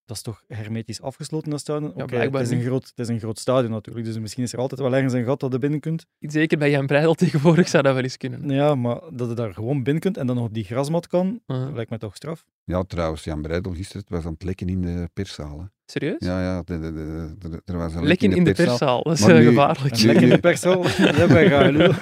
dat 0.05 0.17
is 0.17 0.23
toch 0.23 0.45
hermetisch 0.49 1.01
afgesloten, 1.03 1.51
dat 1.51 1.61
stadion? 1.61 1.91
Oké, 1.95 2.05
blijkbaar 2.05 2.41
het, 2.41 2.51
is 2.51 2.57
een 2.59 2.65
groot, 2.65 2.87
het 2.87 2.99
is 2.99 3.09
een 3.09 3.19
groot 3.19 3.39
stadion 3.39 3.71
natuurlijk, 3.71 4.07
dus 4.07 4.19
misschien 4.19 4.43
is 4.43 4.53
er 4.53 4.59
altijd 4.59 4.81
wel 4.81 4.95
ergens 4.95 5.13
een 5.13 5.25
gat 5.25 5.41
dat 5.41 5.53
je 5.53 5.59
binnen 5.59 5.81
kunt. 5.81 6.07
Zeker 6.19 6.59
bij 6.59 6.71
Jan 6.71 6.87
Breidel 6.87 7.15
tegenwoordig 7.25 7.69
zou 7.69 7.83
dat 7.83 7.95
wel 7.95 8.03
eens 8.03 8.17
kunnen. 8.17 8.49
Ja, 8.51 8.75
maar 8.75 9.01
dat 9.11 9.29
je 9.29 9.35
daar 9.35 9.53
gewoon 9.55 9.83
binnen 9.83 10.03
kunt 10.03 10.17
en 10.17 10.27
dan 10.27 10.37
nog 10.37 10.45
op 10.45 10.55
die 10.55 10.65
grasmat 10.65 11.07
kan, 11.07 11.41
Uh, 11.47 11.69
lijkt 11.75 11.91
mij 11.91 11.99
toch 11.99 12.17
straf. 12.17 12.45
Ja, 12.65 12.83
trouwens, 12.83 13.25
Jan 13.25 13.43
Breidel 13.43 13.73
gisteren 13.73 14.01
het 14.03 14.11
was 14.11 14.25
aan 14.25 14.33
het 14.33 14.43
lekken 14.45 14.69
in 14.69 14.83
de 14.83 15.09
perszaal. 15.13 15.69
Serieus? 15.93 16.17
Ja, 16.19 16.41
ja, 16.43 16.63
de, 16.65 16.81
de, 16.81 16.93
de- 16.93 17.49
de- 17.49 17.63
er 17.65 17.79
was 17.79 17.93
een 17.95 17.99
lek 17.99 18.09
Lekken 18.09 18.33
in 18.33 18.45
de 18.45 18.53
perszaal. 18.53 18.67
perszaal, 18.79 19.03
dat 19.03 19.13
is 19.13 19.21
Maar 19.21 19.31
eh, 19.31 19.41
nu- 19.41 19.47
gevaarlijk. 19.49 20.01
Lekker 20.03 20.23
in 20.23 20.29
de 20.29 20.39
pershal, 20.39 20.83
dat 20.83 21.29
wij 21.31 21.47
graag. 21.47 21.71
Ludo. 21.71 21.93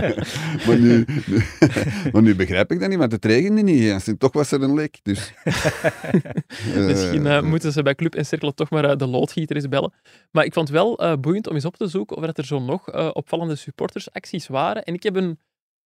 maar, 0.66 0.78
nu, 0.78 1.04
maar 2.12 2.22
nu 2.22 2.34
begrijp 2.36 2.72
ik 2.72 2.80
dat 2.80 2.88
niet, 2.88 2.98
want 2.98 3.12
het 3.12 3.24
regende 3.24 3.62
niet. 3.62 4.06
En 4.06 4.18
toch 4.18 4.32
was 4.32 4.50
er 4.52 4.62
een 4.62 4.74
lek. 4.74 4.98
Dus, 5.02 5.32
Misschien 6.86 7.26
Eh, 7.26 7.36
eh, 7.36 7.42
moeten 7.44 7.72
ze 7.72 7.82
bij 7.82 7.94
Club 7.94 8.14
en 8.14 8.26
Cirkel 8.26 8.52
toch 8.54 8.70
maar 8.70 8.96
de 8.96 9.06
loodgieter 9.06 9.56
eens 9.56 9.68
bellen. 9.68 9.92
Maar 10.30 10.44
ik 10.44 10.52
vond 10.52 10.68
het 10.68 10.76
wel 10.76 10.98
eh, 10.98 11.12
boeiend 11.20 11.48
om 11.48 11.54
eens 11.54 11.64
op 11.64 11.76
te 11.76 11.86
zoeken 11.86 12.16
of 12.16 12.24
dat 12.24 12.38
er 12.38 12.44
zo 12.46 12.60
nog 12.60 12.88
eh, 12.88 13.08
opvallende 13.12 13.54
supportersacties 13.56 14.46
waren. 14.48 14.82
En 14.84 14.94
ik 14.94 15.02
heb 15.02 15.16
een 15.16 15.38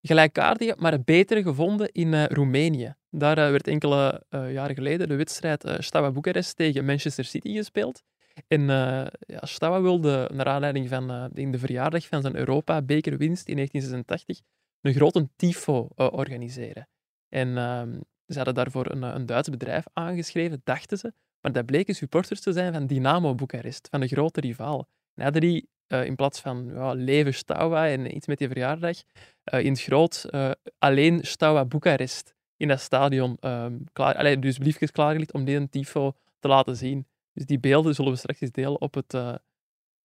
gelijkaardige, 0.07 0.75
maar 0.77 1.01
betere 1.03 1.43
gevonden 1.43 1.91
in 1.91 2.13
eh, 2.13 2.25
Roemenië. 2.25 2.95
Daar 3.09 3.37
eh, 3.37 3.49
werd 3.49 3.67
enkele 3.67 4.23
eh, 4.29 4.53
jaren 4.53 4.75
geleden 4.75 5.07
de 5.07 5.15
wedstrijd 5.15 5.63
eh 5.63 5.79
Steaua 5.79 6.11
Boekarest 6.11 6.55
tegen 6.55 6.85
Manchester 6.85 7.25
City 7.25 7.53
gespeeld. 7.55 8.03
En 8.47 8.69
eh 8.69 9.05
ja, 9.19 9.39
Steaua 9.41 9.81
wilde, 9.81 10.29
naar 10.33 10.45
aanleiding 10.45 10.89
van 10.89 11.07
de 11.33 11.59
verjaardag 11.59 12.07
van 12.07 12.21
zijn 12.21 12.35
Europa-bekerwinst 12.35 13.47
in 13.47 13.55
1986, 13.55 14.39
een 14.81 14.93
grote 14.93 15.29
tifo 15.35 15.87
organiseren. 15.95 16.87
En 17.29 17.57
ehm, 17.57 17.99
ze 18.27 18.35
hadden 18.35 18.53
daarvoor 18.53 18.91
een, 18.91 19.01
een 19.01 19.25
Duits 19.25 19.49
bedrijf 19.49 19.85
aangeschreven, 19.93 20.61
dachten 20.63 20.97
ze. 20.97 21.13
Maar 21.41 21.51
dat 21.51 21.65
bleken 21.65 21.95
supporters 21.95 22.41
te 22.41 22.53
zijn 22.53 22.73
van 22.73 22.87
Dynamo 22.87 23.35
Boekarest, 23.35 23.87
van 23.91 23.99
de 23.99 24.07
grote 24.07 24.39
rivaal. 24.39 24.87
En 25.15 25.33
die 25.33 25.69
eh, 25.87 26.05
in 26.05 26.15
plaats 26.15 26.39
van 26.39 26.71
ja, 26.73 26.93
leven 26.93 27.33
Steaua 27.33 27.87
en 27.87 28.15
iets 28.15 28.27
met 28.27 28.37
die 28.37 28.47
verjaardag, 28.47 28.97
eh, 29.43 29.63
in 29.63 29.71
het 29.71 29.81
groot 29.81 30.25
eh, 30.29 30.51
alleen 30.77 31.19
Steaua 31.23 31.65
Boekarest 31.65 32.35
in 32.57 32.67
dat 32.67 32.79
stadion 32.79 33.37
ehm 33.39 33.73
klaar, 33.93 34.15
allee, 34.15 34.39
dus 34.39 34.57
briefjes 34.57 34.91
klaargelegd 34.91 35.33
om 35.33 35.45
die 35.45 35.55
een 35.55 35.69
tifo 35.69 36.13
te 36.39 36.47
laten 36.47 36.75
zien. 36.75 37.07
Dus 37.33 37.45
die 37.45 37.59
beelden 37.59 37.95
zullen 37.95 38.11
we 38.11 38.17
straks 38.17 38.41
eens 38.41 38.51
delen 38.51 38.81
op 38.81 38.93
het 38.93 39.13
eh, 39.13 39.35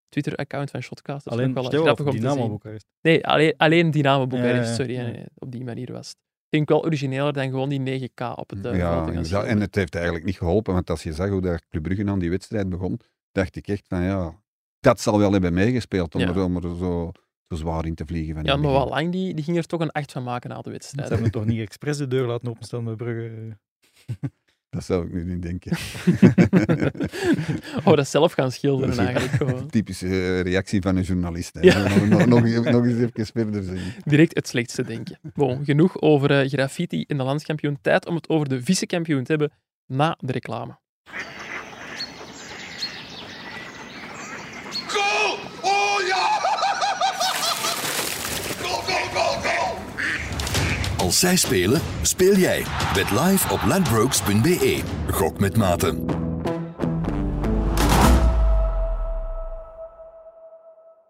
Twitter-account 0.09 0.71
van 0.71 0.81
Shotcast. 0.81 1.23
Dat 1.23 1.33
is 1.33 1.39
Alleen 1.39 1.53
wel 1.53 1.63
grappig 1.63 2.05
of 2.05 2.13
om 2.13 2.19
Dynamo. 2.19 2.47
Boekarest. 2.49 2.85
Nee, 3.01 3.27
alleen, 3.27 3.53
alleen 3.57 3.91
Dynamo 3.91 4.27
Boekarest, 4.27 4.69
Ja, 4.69 4.75
sorry. 4.75 4.93
ja. 4.93 5.01
nee, 5.03 5.11
nee, 5.11 5.25
op 5.35 5.51
die 5.51 5.63
manier 5.63 5.91
was 5.91 6.07
het. 6.07 6.17
Vind 6.49 6.63
ik 6.63 6.69
wel 6.69 6.85
origineler 6.85 7.33
dan 7.33 7.49
gewoon 7.49 7.69
die 7.69 8.09
9K 8.09 8.25
op 8.35 8.49
het 8.49 8.63
ja, 8.63 9.43
en 9.43 9.61
het 9.61 9.75
heeft 9.75 9.95
eigenlijk 9.95 10.25
niet 10.25 10.37
geholpen, 10.37 10.73
want 10.73 10.89
als 10.89 11.03
je 11.03 11.13
zag 11.13 11.29
hoe 11.29 11.41
dat 11.41 11.67
Club 11.69 11.83
Brugge 11.83 12.07
aan 12.07 12.19
die 12.19 12.29
wedstrijd 12.29 12.69
begon, 12.69 12.99
dacht 13.31 13.55
ik 13.55 13.67
echt 13.67 13.87
van 13.87 14.01
ja, 14.01 14.40
dat 14.81 15.01
zal 15.01 15.19
wel 15.19 15.31
hebben 15.31 15.53
meegespeeld 15.53 16.15
om, 16.15 16.21
Ja. 16.21 16.27
er, 16.27 16.43
om 16.43 16.55
er 16.55 16.61
zo, 16.77 17.11
zo 17.49 17.55
zwaar 17.55 17.85
in 17.85 17.95
te 17.95 18.05
vliegen. 18.05 18.35
Van 18.35 18.43
Ja, 18.43 18.55
maar 18.55 18.71
wel 18.71 18.87
lang, 18.89 19.11
die, 19.11 19.33
die 19.33 19.43
ging 19.43 19.57
er 19.57 19.65
toch 19.65 19.79
een 19.81 19.91
8 19.91 20.11
van 20.11 20.23
maken 20.23 20.49
na 20.49 20.55
de 20.55 20.61
Ze 20.63 20.69
wedstrijd. 20.71 21.09
hebben 21.09 21.31
toch 21.31 21.45
niet 21.45 21.59
expres 21.59 21.97
de 21.97 22.07
deur 22.07 22.27
laten 22.27 22.47
openstaan 22.49 22.83
bij 22.83 22.95
Brugge. 22.95 23.57
Dat 24.69 24.83
zou 24.83 25.05
ik 25.05 25.13
nu 25.13 25.23
niet 25.23 25.41
denken. 25.41 25.77
oh, 27.85 27.95
dat 27.95 28.07
zelf 28.07 28.33
gaan 28.33 28.51
schilderen 28.51 28.97
eigenlijk 29.05 29.31
gewoon. 29.35 29.67
Typische 29.67 30.05
eh, 30.07 30.41
reactie 30.41 30.81
van 30.81 30.95
een 30.95 31.03
journalist. 31.03 31.53
hè. 31.53 31.61
Ja. 31.61 31.87
Nog, 32.05 32.25
nog, 32.25 32.43
nog, 32.43 32.63
nog 32.65 32.85
eens 32.85 32.99
even 32.99 33.25
verder 33.25 33.63
zien. 33.63 33.93
Direct 34.05 34.35
het 34.35 34.47
slechtste 34.47 34.83
denken. 34.83 35.19
Bon, 35.33 35.65
genoeg 35.65 36.01
over 36.01 36.31
eh, 36.41 36.47
graffiti 36.49 37.03
in 37.07 37.17
de 37.17 37.23
landskampioen. 37.23 37.77
Tijd 37.81 38.05
om 38.07 38.15
het 38.15 38.29
over 38.29 38.49
de 38.49 38.63
vice-kampioen 38.63 39.23
te 39.23 39.31
hebben 39.31 39.51
na 39.85 40.17
de 40.19 40.31
reclame. 40.31 40.77
Goal! 44.87 45.37
Oh 45.61 46.07
ja! 46.07 46.27
Goal, 48.61 48.81
goal, 48.81 49.07
goal, 49.13 49.41
goal! 49.41 49.77
Als 51.11 51.19
zij 51.19 51.35
spelen, 51.35 51.81
speel 52.01 52.35
jij. 52.35 52.63
Bet 52.93 53.11
live 53.11 53.53
op 53.53 53.61
ladbrokes.be. 53.67 54.83
Gok 55.07 55.39
met 55.39 55.57
maten. 55.57 56.05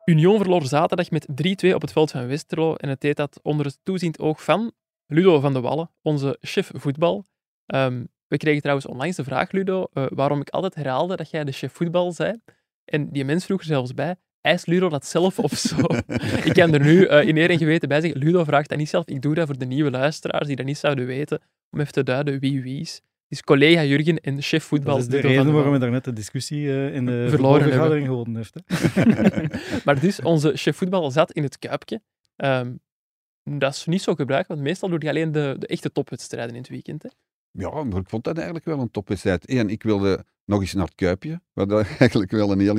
Union 0.06 0.38
verloor 0.38 0.66
zaterdag 0.66 1.10
met 1.10 1.28
3-2 1.66 1.74
op 1.74 1.82
het 1.82 1.92
veld 1.92 2.12
van 2.12 2.28
Westerlo 2.28 2.76
en 2.76 2.90
het 2.90 3.02
deed 3.02 3.16
dat 3.16 3.40
onder 3.44 3.66
het 3.66 3.80
toeziend 3.84 4.20
oog 4.20 4.44
van 4.44 4.72
Ludo 5.08 5.40
van 5.40 5.54
de 5.54 5.62
Wallen, 5.62 5.92
onze 6.02 6.38
chef 6.40 6.72
voetbal. 6.74 7.26
Ehm, 7.66 8.06
we 8.28 8.38
kregen 8.38 8.62
trouwens 8.62 8.88
onlangs 8.88 9.16
de 9.16 9.24
vraag, 9.24 9.52
Ludo, 9.52 9.88
eh, 9.94 10.06
waarom 10.10 10.42
ik 10.42 10.50
altijd 10.50 10.76
herhaalde 10.76 11.16
dat 11.16 11.30
jij 11.30 11.44
de 11.44 11.52
chef 11.52 11.74
voetbal 11.74 12.12
zei. 12.12 12.40
En 12.86 13.12
die 13.12 13.26
mens 13.26 13.46
vroeg 13.46 13.60
er 13.60 13.66
zelfs 13.66 13.94
bij, 13.94 14.16
eist 14.42 14.68
Ludo 14.68 14.90
dat 14.90 15.06
zelf 15.06 15.40
of 15.40 15.52
zo? 15.52 15.78
ik 16.48 16.54
kan 16.54 16.74
er 16.74 16.80
nu 16.80 17.06
eh, 17.06 17.28
in 17.28 17.38
eer 17.38 17.50
en 17.50 17.58
geweten 17.58 17.90
bij 17.90 18.02
zeggen, 18.02 18.20
Ludo 18.20 18.44
vraagt 18.44 18.70
dat 18.70 18.78
niet 18.78 18.90
zelf, 18.90 19.08
ik 19.08 19.22
doe 19.22 19.36
dat 19.36 19.48
voor 19.48 19.58
de 19.58 19.66
nieuwe 19.66 19.92
luisteraars 19.92 20.48
die 20.48 20.56
dat 20.56 20.66
niet 20.66 20.78
zouden 20.78 21.06
weten, 21.06 21.42
om 21.70 21.80
even 21.80 21.94
te 21.94 22.04
duiden 22.04 22.40
wie 22.40 22.62
wie 22.62 22.80
is. 22.80 22.94
Het 22.94 23.40
is 23.40 23.42
collega 23.42 23.84
Jurgen 23.84 24.20
en 24.20 24.42
chef 24.42 24.64
voetbal 24.64 24.96
Dat 24.96 25.04
is 25.04 25.10
de 25.10 25.16
Ludo 25.16 25.28
reden 25.28 25.54
waarom 25.54 25.72
we 25.72 25.80
daarnet 25.80 26.04
de 26.04 26.14
discussie 26.14 26.70
eh, 26.70 26.96
in 26.96 27.06
de 27.06 27.28
vergadering 27.30 28.06
gewonnen 28.06 28.36
heeft. 28.36 28.54
Hè. 28.54 28.62
maar 29.86 30.00
dus, 30.00 30.22
onze 30.22 30.52
chef 30.56 30.78
voetbal 30.78 31.12
zat 31.12 31.32
in 31.32 31.44
het 31.44 31.60
kuipje. 31.60 32.02
Ehm, 32.36 32.74
dat 33.44 33.74
is 33.74 33.86
niet 33.86 34.02
zo 34.02 34.16
gebruikelijk, 34.16 34.48
want 34.48 34.62
meestal 34.62 34.90
doe 34.90 35.02
je 35.02 35.10
alleen 35.10 35.32
de, 35.32 35.56
de 35.60 35.68
echte 35.68 35.92
topwedstrijden 35.92 36.56
in 36.56 36.62
het 36.62 36.70
weekend. 36.70 37.04
Hè. 37.04 37.10
Ja, 37.52 37.84
maar 37.84 38.00
ik 38.00 38.10
vond 38.10 38.24
dat 38.24 38.36
eigenlijk 38.36 38.66
wel 38.66 38.80
een 38.80 38.92
topwedstrijd. 38.92 39.50
Eén, 39.50 39.70
ik 39.70 39.84
wilde 39.84 40.26
nog 40.46 40.62
eens 40.62 40.74
naar 40.74 40.86
het 40.86 40.96
Kuipje, 40.96 41.42
wat 41.54 41.70
dat 41.70 41.86
eigenlijk 42.00 42.32
wel 42.32 42.52
een 42.52 42.60
heel 42.60 42.76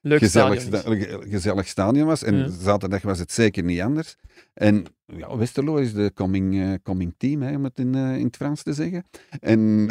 Leuk 0.00 0.18
gezellig, 0.18 0.60
sta- 0.60 0.80
ge- 0.80 1.24
gezellig 1.28 1.66
stadion 1.68 2.06
was. 2.06 2.22
En 2.22 2.36
Ja. 2.36 2.48
zaterdag 2.60 3.02
was 3.02 3.18
het 3.18 3.32
zeker 3.32 3.62
niet 3.64 3.80
anders. 3.80 4.16
En 4.54 4.84
ja, 5.06 5.36
Westerlo 5.36 5.76
is 5.76 5.92
de 5.92 6.10
coming, 6.14 6.60
eh, 6.60 6.72
coming 6.82 7.14
team, 7.16 7.42
hè, 7.42 7.56
om 7.56 7.64
het 7.64 7.78
in, 7.78 7.94
eh, 7.94 8.16
in 8.16 8.24
het 8.24 8.36
Frans 8.36 8.62
te 8.62 8.72
zeggen. 8.72 9.04
En, 9.40 9.88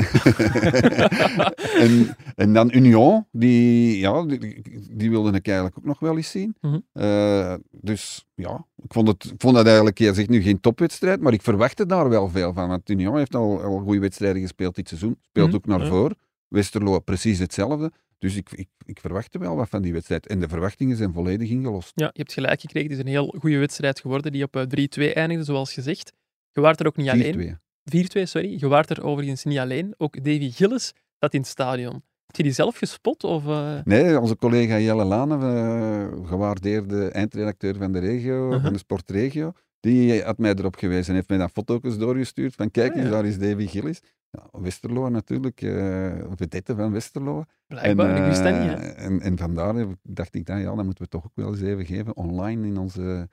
en, 1.84 2.15
en 2.36 2.53
dan 2.53 2.69
Union, 2.73 3.25
die, 3.32 3.97
ja, 3.99 4.23
die, 4.25 4.62
die 4.91 5.10
wilde 5.10 5.32
ik 5.32 5.47
eigenlijk 5.47 5.77
ook 5.77 5.86
nog 5.86 5.99
wel 5.99 6.17
eens 6.17 6.30
zien. 6.32 6.56
Mhm. 6.62 7.58
Dus 7.71 8.25
ja, 8.36 8.65
ik 8.84 8.93
vond, 8.93 9.08
het, 9.08 9.23
ik 9.23 9.34
vond 9.41 9.56
dat 9.56 9.65
eigenlijk, 9.65 9.97
je 9.97 10.13
zegt 10.13 10.30
nu 10.30 10.41
geen 10.41 10.60
topwedstrijd, 10.60 11.21
maar 11.21 11.34
ik 11.34 11.41
verwachtte 11.41 11.86
daar 11.86 12.10
wel 12.10 12.30
veel 12.30 12.53
van. 12.53 12.67
Want 12.67 12.89
Union 12.89 13.17
heeft 13.17 13.36
al, 13.36 13.62
al 13.63 13.80
goede 13.80 13.99
wedstrijden 13.99 14.41
gespeeld 14.41 14.75
dit 14.75 14.88
seizoen, 14.88 15.17
speelt 15.21 15.47
Mhm, 15.47 15.56
ook 15.56 15.65
naar 15.65 15.88
voren. 15.88 16.17
Westerlo 16.47 16.99
precies 16.99 17.39
hetzelfde. 17.39 17.91
Dus 18.19 18.36
ik, 18.36 18.49
ik, 18.51 18.67
ik 18.86 18.99
verwachtte 18.99 19.39
wel 19.39 19.55
wat 19.55 19.69
van 19.69 19.81
die 19.81 19.93
wedstrijd. 19.93 20.27
En 20.27 20.39
de 20.39 20.47
verwachtingen 20.47 20.97
zijn 20.97 21.13
volledig 21.13 21.49
ingelost. 21.49 21.91
Ja, 21.95 22.05
je 22.13 22.19
hebt 22.19 22.33
gelijk 22.33 22.60
gekregen. 22.62 22.89
Het 22.89 22.97
is 22.99 23.03
een 23.05 23.12
heel 23.12 23.36
goede 23.39 23.57
wedstrijd 23.57 23.99
geworden 23.99 24.31
die 24.31 24.43
op 24.43 24.55
eh, 24.55 25.10
3-2 25.10 25.13
eindigde, 25.13 25.43
zoals 25.43 25.73
gezegd. 25.73 26.13
Je 26.51 26.62
waart 26.62 26.79
er 26.79 26.88
ook 26.88 26.95
niet 26.97 27.10
alleen. 27.10 27.60
4-2. 27.91 27.95
4-2, 27.95 28.21
sorry. 28.23 28.55
Je 28.60 28.67
waart 28.67 28.89
er 28.89 29.03
overigens 29.03 29.43
niet 29.43 29.57
alleen. 29.57 29.93
Ook 29.97 30.23
Davy 30.23 30.51
Gillis 30.51 30.93
zat 31.19 31.33
in 31.33 31.39
het 31.39 31.49
stadion. 31.49 31.93
Heb 32.25 32.36
je 32.36 32.43
die 32.43 32.51
zelf 32.51 32.77
gespot? 32.77 33.23
Of, 33.23 33.47
eh, 33.47 33.79
Nee, 33.83 34.19
onze 34.19 34.36
collega 34.36 34.79
Jelle 34.79 35.03
Lane, 35.03 35.36
eh, 35.36 36.27
gewaardeerde 36.27 37.07
eindredacteur 37.10 37.75
van 37.75 37.91
de 37.91 37.99
regio, 37.99 38.45
Uh-huh. 38.47 38.63
van 38.63 38.73
de 38.73 38.79
sportregio, 38.79 39.51
die 39.80 40.24
had 40.24 40.38
mij 40.38 40.54
erop 40.56 40.76
gewezen 40.76 41.08
en 41.08 41.13
heeft 41.16 41.30
mij 41.30 41.38
dan 41.38 41.50
foto's 41.50 41.98
doorgestuurd 41.98 42.56
van 42.56 42.72
kijk 42.72 42.92
Ah, 42.92 42.96
eens, 42.98 43.06
ja. 43.06 43.12
daar 43.12 43.26
is 43.26 43.40
Davy 43.40 43.68
Gillis. 43.68 44.02
Ja, 44.32 44.60
Westerlo 44.60 45.10
natuurlijk, 45.10 45.62
eh 45.62 46.12
vedette 46.36 46.76
van 46.76 46.92
Westerlo. 46.92 47.44
blijkbaar, 47.68 48.18
ik 48.18 48.24
wist 48.26 48.44
dat 48.44 48.60
niet. 48.60 48.70
Hè. 48.70 48.76
eh, 48.76 49.06
En, 49.06 49.22
en 49.22 49.38
vandaar 49.38 49.78
ik- 49.80 49.96
dacht 50.04 50.36
ik 50.36 50.46
dan, 50.46 50.60
ja, 50.60 50.76
dan 50.76 50.86
moeten 50.86 51.04
we 51.04 51.10
toch 51.10 51.26
ook 51.26 51.32
wel 51.36 51.48
eens 51.52 51.62
even 51.62 51.86
geven 51.86 52.16
online 52.16 52.68
in 52.68 52.78
onze 52.78 53.30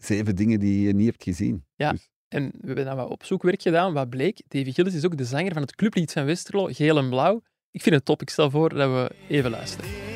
zeven 0.00 0.36
dingen 0.36 0.60
die 0.60 0.86
je 0.86 0.92
niet 0.94 1.06
hebt 1.06 1.22
gezien. 1.22 1.64
Ja. 1.74 1.90
Dus, 1.90 2.08
En 2.28 2.50
we 2.60 2.66
hebben 2.66 2.84
dan 2.84 2.96
wat 2.96 3.08
opzoekwerk 3.08 3.62
gedaan. 3.62 3.92
Wat 3.92 4.08
bleek? 4.08 4.42
Davy 4.48 4.72
Gillis 4.72 4.94
is 4.94 5.04
ook 5.04 5.16
de 5.16 5.24
zanger 5.24 5.52
van 5.52 5.62
het 5.62 5.74
clublied 5.74 6.12
van 6.12 6.24
Westerlo, 6.24 6.66
Geel 6.72 6.98
en 6.98 7.08
Blauw. 7.08 7.42
Ik 7.70 7.82
vind 7.82 7.94
het 7.94 8.04
top. 8.04 8.20
Ik 8.22 8.30
stel 8.30 8.50
voor 8.50 8.68
dat 8.68 8.90
we 8.90 9.14
even 9.28 9.50
luisteren. 9.50 10.13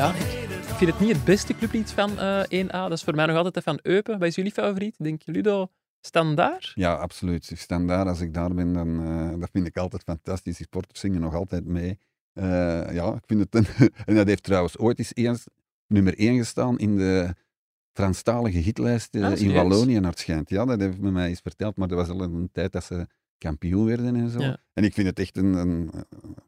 Ja, 0.00 0.14
ik 0.14 0.74
vind 0.76 0.90
het 0.90 1.00
niet 1.00 1.12
het 1.12 1.24
beste 1.24 1.54
clublied 1.54 1.90
van 1.90 2.18
eh 2.18 2.64
1A. 2.64 2.70
Dat 2.70 2.92
is 2.92 3.02
voor 3.02 3.14
mij 3.14 3.26
nog 3.26 3.36
altijd 3.36 3.54
dat 3.54 3.64
van 3.64 3.78
Eupen. 3.82 4.18
Wat 4.18 4.28
is 4.28 4.34
jullie 4.34 4.52
favoriet? 4.52 4.94
Denk 4.98 5.22
je 5.22 5.32
Ludo 5.32 5.68
Standaard? 6.00 6.72
Ja, 6.74 6.94
absoluut. 6.94 7.50
Ik 7.50 7.58
sta 7.58 7.78
daar, 7.78 8.06
als 8.06 8.20
ik 8.20 8.34
daar 8.34 8.54
ben, 8.54 8.72
dan 8.72 9.06
eh, 9.06 9.40
dat 9.40 9.48
vind 9.52 9.66
ik 9.66 9.76
altijd 9.76 10.02
fantastisch. 10.02 10.56
Die 10.56 10.66
sporters 10.66 11.00
zingen 11.00 11.20
nog 11.20 11.34
altijd 11.34 11.64
mee. 11.64 11.98
Eh, 12.32 12.44
ja, 12.92 13.14
ik 13.14 13.22
vind 13.26 13.40
het 13.40 13.54
een, 13.54 13.66
en 14.06 14.14
dat 14.14 14.26
heeft 14.26 14.42
trouwens 14.42 14.78
ooit 14.78 14.98
eens 14.98 15.14
eens 15.14 15.46
nummer 15.86 16.18
1 16.18 16.36
gestaan 16.36 16.78
in 16.78 16.96
de 16.96 17.34
Franstalige 17.92 18.58
hitlijst 18.58 19.14
eh, 19.14 19.24
Ah, 19.24 19.40
in? 19.40 19.52
Wallonië 19.52 20.00
naar 20.00 20.10
het 20.10 20.20
schijnt. 20.20 20.50
Ja, 20.50 20.64
dat 20.64 20.80
heeft 20.80 21.00
men 21.00 21.12
mij 21.12 21.28
eens 21.28 21.40
verteld, 21.40 21.76
maar 21.76 21.88
dat 21.88 21.98
was 21.98 22.08
al 22.08 22.22
een 22.22 22.48
tijd 22.52 22.72
dat 22.72 22.84
ze 22.84 23.06
kampioen 23.38 23.86
werden 23.86 24.16
en 24.16 24.30
zo. 24.30 24.40
Ja. 24.40 24.58
En 24.72 24.84
ik 24.84 24.94
vind 24.94 25.06
het 25.06 25.18
echt 25.18 25.36
een, 25.36 25.54
een 25.54 25.90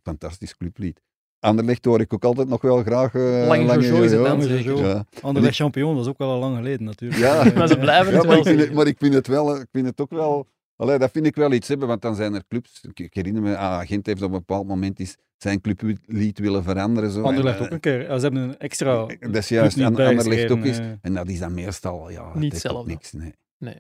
fantastisch 0.03 0.57
clublied. 0.57 1.01
Anderlecht 1.43 1.85
hoor 1.85 2.01
ik 2.01 2.13
ook 2.15 2.25
altijd 2.25 2.49
nog 2.49 2.63
wel 2.63 2.83
graag. 2.83 3.15
eh, 3.15 3.47
Lange 3.47 3.65
Jojo 3.65 4.03
is 4.03 4.13
het 4.13 4.25
dan 4.25 4.39
Lange. 4.49 4.77
Ja. 4.77 5.05
Anderlecht 5.21 5.57
kampioen, 5.57 5.95
dat 5.95 6.05
is 6.05 6.11
ook 6.11 6.19
wel 6.19 6.31
al 6.31 6.39
lang 6.39 6.57
geleden 6.57 6.85
natuurlijk. 6.85 7.21
Ja. 7.21 7.45
Eh, 7.47 7.55
Maar 7.59 7.69
ze 7.69 7.79
blijven 7.79 8.13
Ja, 8.13 8.19
het 8.19 8.27
maar, 8.27 8.37
wel 8.37 8.39
ik 8.39 8.45
vind 8.45 8.47
het, 8.47 8.59
zeggen. 8.59 8.75
maar 8.77 8.87
ik 8.87 8.97
vind 8.99 9.15
het 9.15 9.27
wel, 9.27 9.57
ik 9.57 9.67
vind 9.73 9.87
het 9.87 10.01
ook 10.01 10.11
wel, 10.11 10.47
allee, 10.77 10.99
dat 10.99 11.11
vind 11.11 11.27
ik 11.27 11.35
wel 11.35 11.53
iets 11.53 11.69
hebben, 11.69 11.89
want 11.89 12.03
dan 12.03 12.15
zijn 12.15 12.35
er 12.35 12.43
clubs, 12.49 12.81
ik, 12.89 13.01
ik 13.01 13.15
herinner 13.15 13.43
me, 13.43 13.57
ah, 13.57 13.81
Gent 13.87 14.07
heeft 14.07 14.23
op 14.23 14.33
een 14.33 14.39
bepaald 14.39 14.67
moment 14.67 15.01
is 15.01 15.17
zijn 15.37 15.61
clublied 15.61 16.39
willen 16.39 16.63
veranderen. 16.63 17.11
Zo, 17.11 17.23
Anderlecht 17.23 17.59
en, 17.59 17.65
ook 17.65 17.71
een 17.71 17.81
keer. 17.81 18.03
Ja, 18.03 18.17
ze 18.19 18.23
hebben 18.25 18.43
een 18.43 18.59
extra 18.59 19.07
eh, 19.07 19.17
Dat 19.21 19.37
is 19.37 19.49
juist, 19.49 19.81
Anderlecht 19.81 20.51
ook 20.51 20.65
eh. 20.65 20.79
En 21.03 21.15
dat 21.15 21.29
is 21.29 21.39
dan 21.39 21.55
meestal, 21.55 22.11
ja, 22.11 22.31
Niet 22.39 22.53
hetzelfde. 22.53 22.91
niks, 22.91 23.13
nee. 23.13 23.33
Nee. 23.59 23.77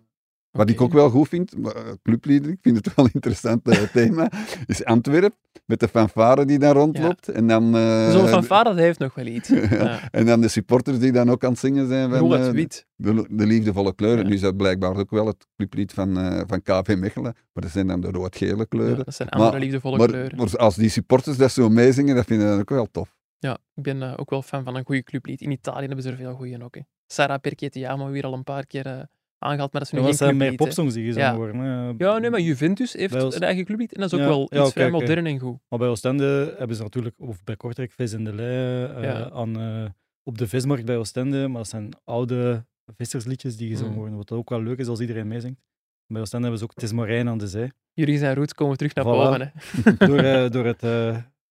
Wat 0.53 0.71
ik 0.71 0.81
ook 0.81 0.93
wel 0.93 1.11
goed 1.11 1.29
vind, 1.29 1.59
maar, 1.59 1.75
eh, 1.75 1.93
clublieden, 2.03 2.51
ik 2.53 2.59
vind 2.61 2.77
het 2.77 2.95
wel 2.95 3.05
een 3.05 3.11
interessant 3.21 3.69
eh, 3.69 3.83
thema, 3.83 4.31
is 4.67 4.85
Antwerpen, 4.85 5.39
met 5.67 5.81
de 5.81 5.89
fanfare 5.89 6.45
die 6.45 6.59
daar 6.59 6.75
rondloopt. 6.75 7.29
En 7.29 7.47
dan... 7.47 7.77
eh, 7.77 8.11
Zo'n 8.11 8.27
fanfare, 8.29 8.65
dat 8.65 8.77
heeft 8.77 8.99
nog 8.99 9.15
wel 9.15 9.27
iets. 9.27 9.49
Ja. 9.71 10.11
En 10.11 10.27
dan 10.27 10.41
de 10.41 10.49
supporters 10.49 10.99
die 10.99 11.13
dan 11.13 11.31
ook 11.31 11.45
aan 11.45 11.51
het 11.51 11.59
zingen 11.59 11.89
zijn 11.89 12.11
van 12.11 12.19
Rood, 12.19 12.33
eh, 12.47 12.51
wit. 12.51 12.87
de, 12.97 13.27
de 13.31 13.47
liefdevolle 13.47 13.95
kleuren. 13.95 14.27
Nu 14.27 14.33
is 14.35 14.41
dat 14.41 14.57
blijkbaar 14.57 14.97
ook 14.97 15.11
wel 15.11 15.27
het 15.27 15.47
clublied 15.57 15.93
van, 15.93 16.15
van 16.47 16.63
KV 16.63 16.95
Mechelen, 16.99 17.35
maar 17.53 17.63
dat 17.63 17.71
zijn 17.71 17.87
dan 17.87 18.01
de 18.01 18.11
rood-gele 18.11 18.67
kleuren. 18.67 19.05
Dat 19.05 19.15
zijn 19.15 19.29
andere 19.29 19.51
Maar- 19.51 19.61
liefdevolle 19.61 19.97
maar, 19.99 20.09
kleuren. 20.09 20.37
maar 20.37 20.57
als 20.57 20.75
die 20.77 20.89
supporters 20.89 21.37
dat 21.37 21.51
zo 21.53 21.69
meezingen, 21.69 22.15
dat 22.15 22.25
vind 22.25 22.43
ik 22.43 22.47
dan 22.49 22.61
ook 22.61 22.71
wel 22.71 22.89
tof. 22.91 23.17
Ja, 23.39 23.59
ik 23.75 23.83
ben 23.83 24.19
ook 24.19 24.31
wel 24.31 24.43
fan 24.43 24.65
van 24.65 24.77
een 24.77 24.85
goede 24.85 25.03
clublied. 25.03 25.41
In 25.41 25.51
Italië 25.51 25.87
hebben 25.87 26.03
ze 26.03 26.11
er 26.11 26.17
veel 26.17 26.35
goede 26.35 26.65
ook. 26.65 26.75
Hè. 26.75 26.81
Sarah 27.07 27.41
Perchetiamo 27.41 28.11
weer 28.11 28.25
al 28.25 28.33
een 28.33 28.45
paar 28.45 28.67
keer 28.67 29.07
aangehaald, 29.43 29.73
maar 29.73 29.83
dat 29.83 29.93
is 29.93 29.99
nu 29.99 30.05
geen 30.05 30.15
zijn 30.15 30.37
meer 30.37 30.55
popsongs 30.55 30.95
die 30.95 31.05
gezongen 31.07 31.29
Ja. 31.31 31.37
worden. 31.37 31.57
hè. 31.57 31.93
Ja, 31.99 32.19
nee, 32.19 32.31
maar 32.31 32.41
Juventus 32.41 32.93
heeft 32.93 33.23
ons- 33.23 33.35
een 33.35 33.43
eigen 33.43 33.65
clublied 33.65 33.93
en 33.95 34.01
dat 34.01 34.13
is 34.13 34.19
ook 34.19 34.25
Ja, 34.25 34.29
wel 34.31 34.47
ja, 34.51 34.63
iets 34.63 34.73
vrij 34.73 34.87
oké, 34.87 34.95
oké. 34.97 35.05
modern 35.07 35.27
en 35.27 35.39
goed. 35.39 35.59
Maar 35.69 35.79
bij 35.79 35.89
Oostende 35.89 36.55
hebben 36.59 36.77
ze 36.77 36.83
natuurlijk, 36.83 37.15
of 37.19 37.45
bij 37.45 37.57
Kortrijk, 37.57 37.93
vis 37.93 38.13
in 38.13 38.25
de 38.25 38.35
lei, 38.35 38.85
eh, 38.97 39.03
Ja. 39.03 39.31
aan, 39.31 39.61
eh, 39.61 39.85
op 40.23 40.39
de 40.39 40.49
vismarkt 40.49 40.85
bij 40.85 40.97
Oostende. 40.97 41.49
Maar 41.49 41.57
dat 41.57 41.69
zijn 41.69 41.89
oude 42.05 42.65
vissersliedjes 42.97 43.57
die 43.57 43.69
gezongen 43.71 43.93
Mm. 43.93 43.99
worden. 43.99 44.17
Wat 44.17 44.33
ook 44.33 44.49
wel 44.51 44.63
leuk 44.63 44.79
is 44.79 44.89
als 44.89 45.01
iedereen 45.01 45.29
meezingt. 45.29 45.61
Bij 46.07 46.21
Oostende 46.21 46.43
hebben 46.43 46.59
ze 46.61 46.65
ook 46.71 46.75
Het 46.75 46.83
is 46.83 46.93
Marijn 46.93 47.29
aan 47.29 47.39
de 47.39 47.47
zee. 47.49 47.69
Jullie 47.93 48.19
zijn 48.19 48.35
roots 48.35 48.55
komen 48.55 48.77
terug 48.77 48.95
naar 48.95 49.05
Voilà. 49.05 49.09
boven. 49.09 49.41
Hè. 49.41 49.97
Door, 50.09 50.19
eh, 50.19 50.51
door, 50.51 50.65
het, 50.65 50.83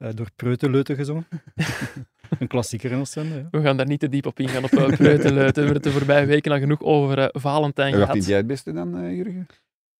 eh 0.02 0.10
eh, 0.10 0.16
door 0.16 0.28
Preutenleuten 0.36 0.96
gezongen. 0.96 1.28
een 2.40 2.48
klassieker 2.48 2.92
in 2.92 3.00
Oostende. 3.00 3.36
Ja. 3.36 3.48
We 3.52 3.62
gaan 3.62 3.78
daar 3.78 3.88
niet 3.88 4.00
te 4.00 4.10
diep 4.10 4.26
op 4.26 4.40
ingaan 4.40 4.64
op 4.64 4.72
uh, 4.72 4.88
Preuteleut. 4.88 5.56
We 5.56 5.62
hebben 5.62 5.74
het 5.74 5.84
de 5.84 5.92
voorbije 5.92 6.26
weken 6.26 6.52
al 6.52 6.60
genoeg 6.60 6.82
over 6.82 7.20
eh, 7.20 7.42
Valentijn 7.42 7.94
En 7.94 8.00
wat 8.00 8.02
gehad. 8.02 8.16
vind 8.16 8.28
jij 8.28 8.38
het 8.38 8.48
beste 8.48 8.72
dan, 8.74 8.98
eh, 8.98 9.16
Jurgen? 9.16 9.46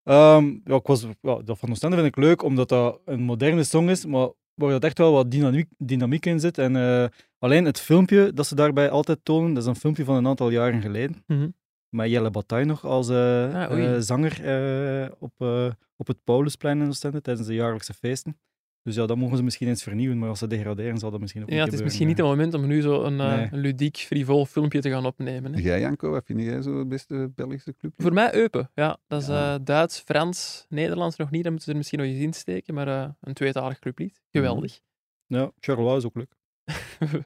Ehm, 0.04 0.46
ja, 0.64 0.76
ik 0.76 0.88
was, 0.88 1.08
ja, 1.22 1.42
dat 1.46 1.58
van 1.60 1.70
Oostende 1.70 1.96
vind 1.96 2.08
ik 2.08 2.16
leuk, 2.16 2.44
omdat 2.44 2.70
dat 2.70 3.00
een 3.06 3.22
moderne 3.22 3.64
song 3.64 3.90
is, 3.90 4.06
maar 4.06 4.30
waar 4.54 4.70
dat 4.70 4.84
echt 4.84 4.98
wel 4.98 5.12
wat 5.12 5.32
dynamiek, 5.32 5.68
dynamiek 5.78 6.26
in 6.26 6.40
zit. 6.40 6.58
En 6.58 6.76
eh, 6.76 7.06
alleen 7.40 7.66
het 7.66 7.80
filmpje 7.80 8.34
dat 8.34 8.48
ze 8.48 8.56
daarbij 8.56 8.90
altijd 8.90 9.20
tonen, 9.24 9.54
dat 9.54 9.64
is 9.64 9.70
een 9.70 9.76
filmpje 9.76 10.04
van 10.04 10.16
een 10.16 10.28
aantal 10.28 10.50
jaren 10.50 10.82
geleden. 10.82 11.24
Mhm. 11.28 11.50
Met 11.90 12.10
Jelle 12.10 12.30
Bataille 12.30 12.66
nog 12.66 12.86
als 12.86 13.10
eh, 13.10 13.16
Ah, 13.56 13.94
eh, 13.94 14.00
zanger 14.00 14.44
eh, 14.44 15.12
op, 15.20 15.34
eh, 15.38 15.72
op 15.96 16.08
het 16.08 16.24
Paulusplein 16.24 16.82
in 16.82 16.88
Oostende 16.88 17.22
tijdens 17.22 17.48
de 17.48 17.54
jaarlijkse 17.54 17.94
feesten. 17.94 18.40
Dus 18.84 18.96
ja, 18.96 19.06
dat 19.06 19.18
mogen 19.18 19.38
ze 19.38 19.44
misschien 19.44 19.68
eens 19.68 19.84
vernieuwen, 19.84 20.18
maar 20.20 20.30
als 20.30 20.40
ze 20.40 20.48
degraderen 20.48 20.98
zal 20.98 21.12
dat 21.12 21.20
misschien 21.20 21.42
ook 21.42 21.50
Ja, 21.50 21.54
niet 21.54 21.64
het 21.64 21.74
is 21.74 21.80
gebeuren, 21.80 22.08
misschien 22.08 22.08
niet 22.08 22.18
het 22.18 22.52
moment 22.52 22.54
om 22.54 22.68
nu 22.76 22.82
zo 22.82 23.04
een, 23.04 23.20
eh, 23.20 23.36
Nee. 23.38 23.48
een 23.52 23.60
ludiek, 23.60 23.98
frivol 23.98 24.46
filmpje 24.46 24.82
te 24.82 24.90
gaan 24.90 25.06
opnemen. 25.06 25.54
Hè. 25.54 25.60
Jij, 25.62 25.80
Janko, 25.80 26.10
wat 26.10 26.26
vind 26.26 26.42
jij 26.42 26.62
zo 26.62 26.78
het 26.78 26.90
beste 26.90 27.32
Belgische 27.36 27.76
club? 27.76 27.94
Voor 27.98 28.14
mij 28.14 28.34
Eupen. 28.36 28.70
Ja, 28.76 28.98
dat 29.08 29.22
is 29.22 29.28
Ja. 29.28 29.54
eh, 29.54 29.60
Duits, 29.64 30.00
Frans, 30.00 30.66
Nederlands 30.70 31.16
nog 31.18 31.32
niet. 31.32 31.42
Dan 31.44 31.52
moeten 31.52 31.66
ze 31.68 31.72
er 31.72 31.78
misschien 31.78 32.00
nog 32.00 32.08
eens 32.08 32.20
in 32.20 32.34
steken. 32.34 32.74
Maar 32.74 32.88
eh, 32.88 33.10
een 33.22 33.34
tweetalig 33.34 33.80
clublied. 33.80 34.22
Geweldig. 34.32 34.80
Ja, 35.28 35.52
Charleroi 35.60 35.98
is 35.98 36.06
ook 36.06 36.16
leuk. 36.16 36.36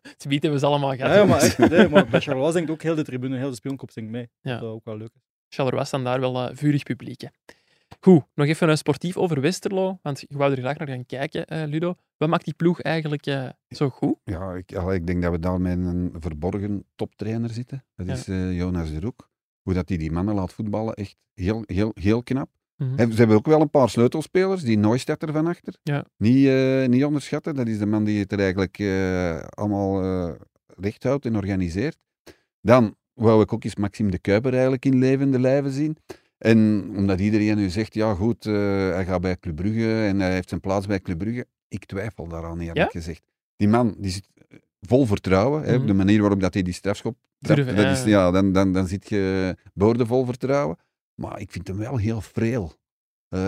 het 0.01 0.25
bieden 0.27 0.51
we 0.51 0.59
ze 0.59 0.65
allemaal 0.65 0.95
gehad. 0.95 1.11
Ja, 1.11 1.17
ja, 1.17 1.25
maar, 1.25 1.41
echt, 1.47 1.57
nee, 1.57 1.89
maar 1.89 2.07
bij 2.07 2.21
Charleroi 2.21 2.51
zingt 2.51 2.69
ook 2.69 2.81
heel 2.81 2.95
de 2.95 3.03
tribune, 3.03 3.37
heel 3.37 3.49
de 3.49 3.55
speelkop 3.55 3.91
zingt 3.91 4.11
mee. 4.11 4.29
Ja. 4.41 4.59
Dat 4.59 4.69
ook 4.69 4.85
wel 4.85 4.97
leuk 4.97 5.11
is. 5.15 5.21
Charleroi 5.49 5.85
staan 5.85 6.03
daar 6.03 6.19
wel 6.19 6.49
vurig 6.55 6.83
publiek. 6.83 7.21
Hè. 7.21 7.27
Goed, 8.05 8.23
nog 8.35 8.47
even 8.47 8.69
een 8.69 8.77
sportief 8.77 9.17
over 9.17 9.41
Westerlo. 9.41 9.99
Want 10.01 10.19
je 10.19 10.27
wou 10.29 10.51
er 10.51 10.57
graag 10.57 10.77
naar 10.77 10.87
gaan 10.87 11.05
kijken, 11.05 11.45
eh, 11.45 11.67
Ludo. 11.67 11.95
Wat 12.17 12.29
maakt 12.29 12.45
die 12.45 12.53
ploeg 12.53 12.81
eigenlijk 12.81 13.25
eh, 13.25 13.49
zo 13.69 13.89
goed? 13.89 14.15
Ja, 14.23 14.53
ik, 14.53 14.71
ik 14.71 15.07
denk 15.07 15.21
dat 15.21 15.31
we 15.31 15.39
daar 15.39 15.61
met 15.61 15.77
een 15.77 16.13
verborgen 16.19 16.85
toptrainer 16.95 17.49
zitten. 17.49 17.83
Dat 17.95 18.07
Ja. 18.07 18.13
is 18.13 18.27
eh, 18.27 18.57
Jonas 18.57 18.91
de 18.91 18.99
Roek. 18.99 19.29
Hoe 19.61 19.73
dat 19.73 19.89
hij 19.89 19.97
die 19.97 20.11
mannen 20.11 20.35
laat 20.35 20.53
voetballen, 20.53 20.93
echt 20.93 21.15
heel, 21.33 21.63
heel, 21.65 21.91
heel 21.93 22.23
knap. 22.23 22.49
En 22.77 23.11
Ze 23.11 23.17
hebben 23.17 23.35
ook 23.35 23.45
wel 23.45 23.61
een 23.61 23.69
paar 23.69 23.89
sleutelspelers, 23.89 24.61
die 24.63 24.77
Neustedt 24.77 25.25
van 25.31 25.47
achter. 25.47 25.73
Ja. 25.83 26.05
Niet, 26.17 26.87
niet 26.87 27.05
onderschatten, 27.05 27.55
dat 27.55 27.67
is 27.67 27.77
de 27.77 27.85
man 27.85 28.03
die 28.03 28.19
het 28.19 28.31
er 28.31 28.39
eigenlijk 28.39 28.79
allemaal 29.49 30.01
recht 30.77 31.03
houdt 31.03 31.25
en 31.25 31.35
organiseert. 31.35 31.97
Dan 32.61 32.95
wou 33.13 33.41
ik 33.41 33.53
ook 33.53 33.63
eens 33.63 33.75
Maxime 33.75 34.11
de 34.11 34.19
Kuiper 34.19 34.51
eigenlijk 34.51 34.85
in 34.85 34.97
levende 34.97 35.39
lijven 35.39 35.71
zien. 35.71 35.97
En 36.37 36.85
omdat 36.95 37.19
iedereen 37.19 37.57
nu 37.57 37.69
zegt, 37.69 37.93
ja 37.93 38.13
goed, 38.13 38.45
eh, 38.45 38.53
hij 38.93 39.05
gaat 39.05 39.21
bij 39.21 39.37
Club 39.39 39.55
Brugge 39.55 40.05
en 40.05 40.19
hij 40.19 40.33
heeft 40.33 40.49
zijn 40.49 40.61
plaats 40.61 40.87
bij 40.87 40.99
Club 41.01 41.17
Brugge. 41.17 41.45
Ik 41.67 41.85
twijfel 41.85 42.27
daaraan 42.27 42.59
eerlijk 42.59 42.77
Ja? 42.77 42.87
gezegd. 42.99 43.21
Die 43.55 43.67
man 43.67 43.95
die 43.97 44.11
zit 44.11 44.27
vol 44.81 45.05
vertrouwen. 45.05 45.63
hè, 45.63 45.77
Mhm. 45.77 45.87
de 45.87 45.93
manier 45.93 46.19
waarop 46.19 46.39
dat 46.41 46.53
hij 46.53 46.63
die 46.63 46.73
strafschop 46.73 47.17
trapt, 47.39 47.75
dat 47.75 47.97
is, 47.97 48.03
ja, 48.03 48.31
dan, 48.31 48.51
dan, 48.51 48.73
dan 48.73 48.87
zit 48.87 49.09
je 49.09 49.55
boordevol 49.73 50.25
vertrouwen. 50.25 50.77
Maar 51.15 51.39
ik 51.39 51.51
vind 51.51 51.67
hem 51.67 51.77
wel 51.77 51.97
heel 51.97 52.21
freel. 52.21 52.73
Eh, 53.29 53.39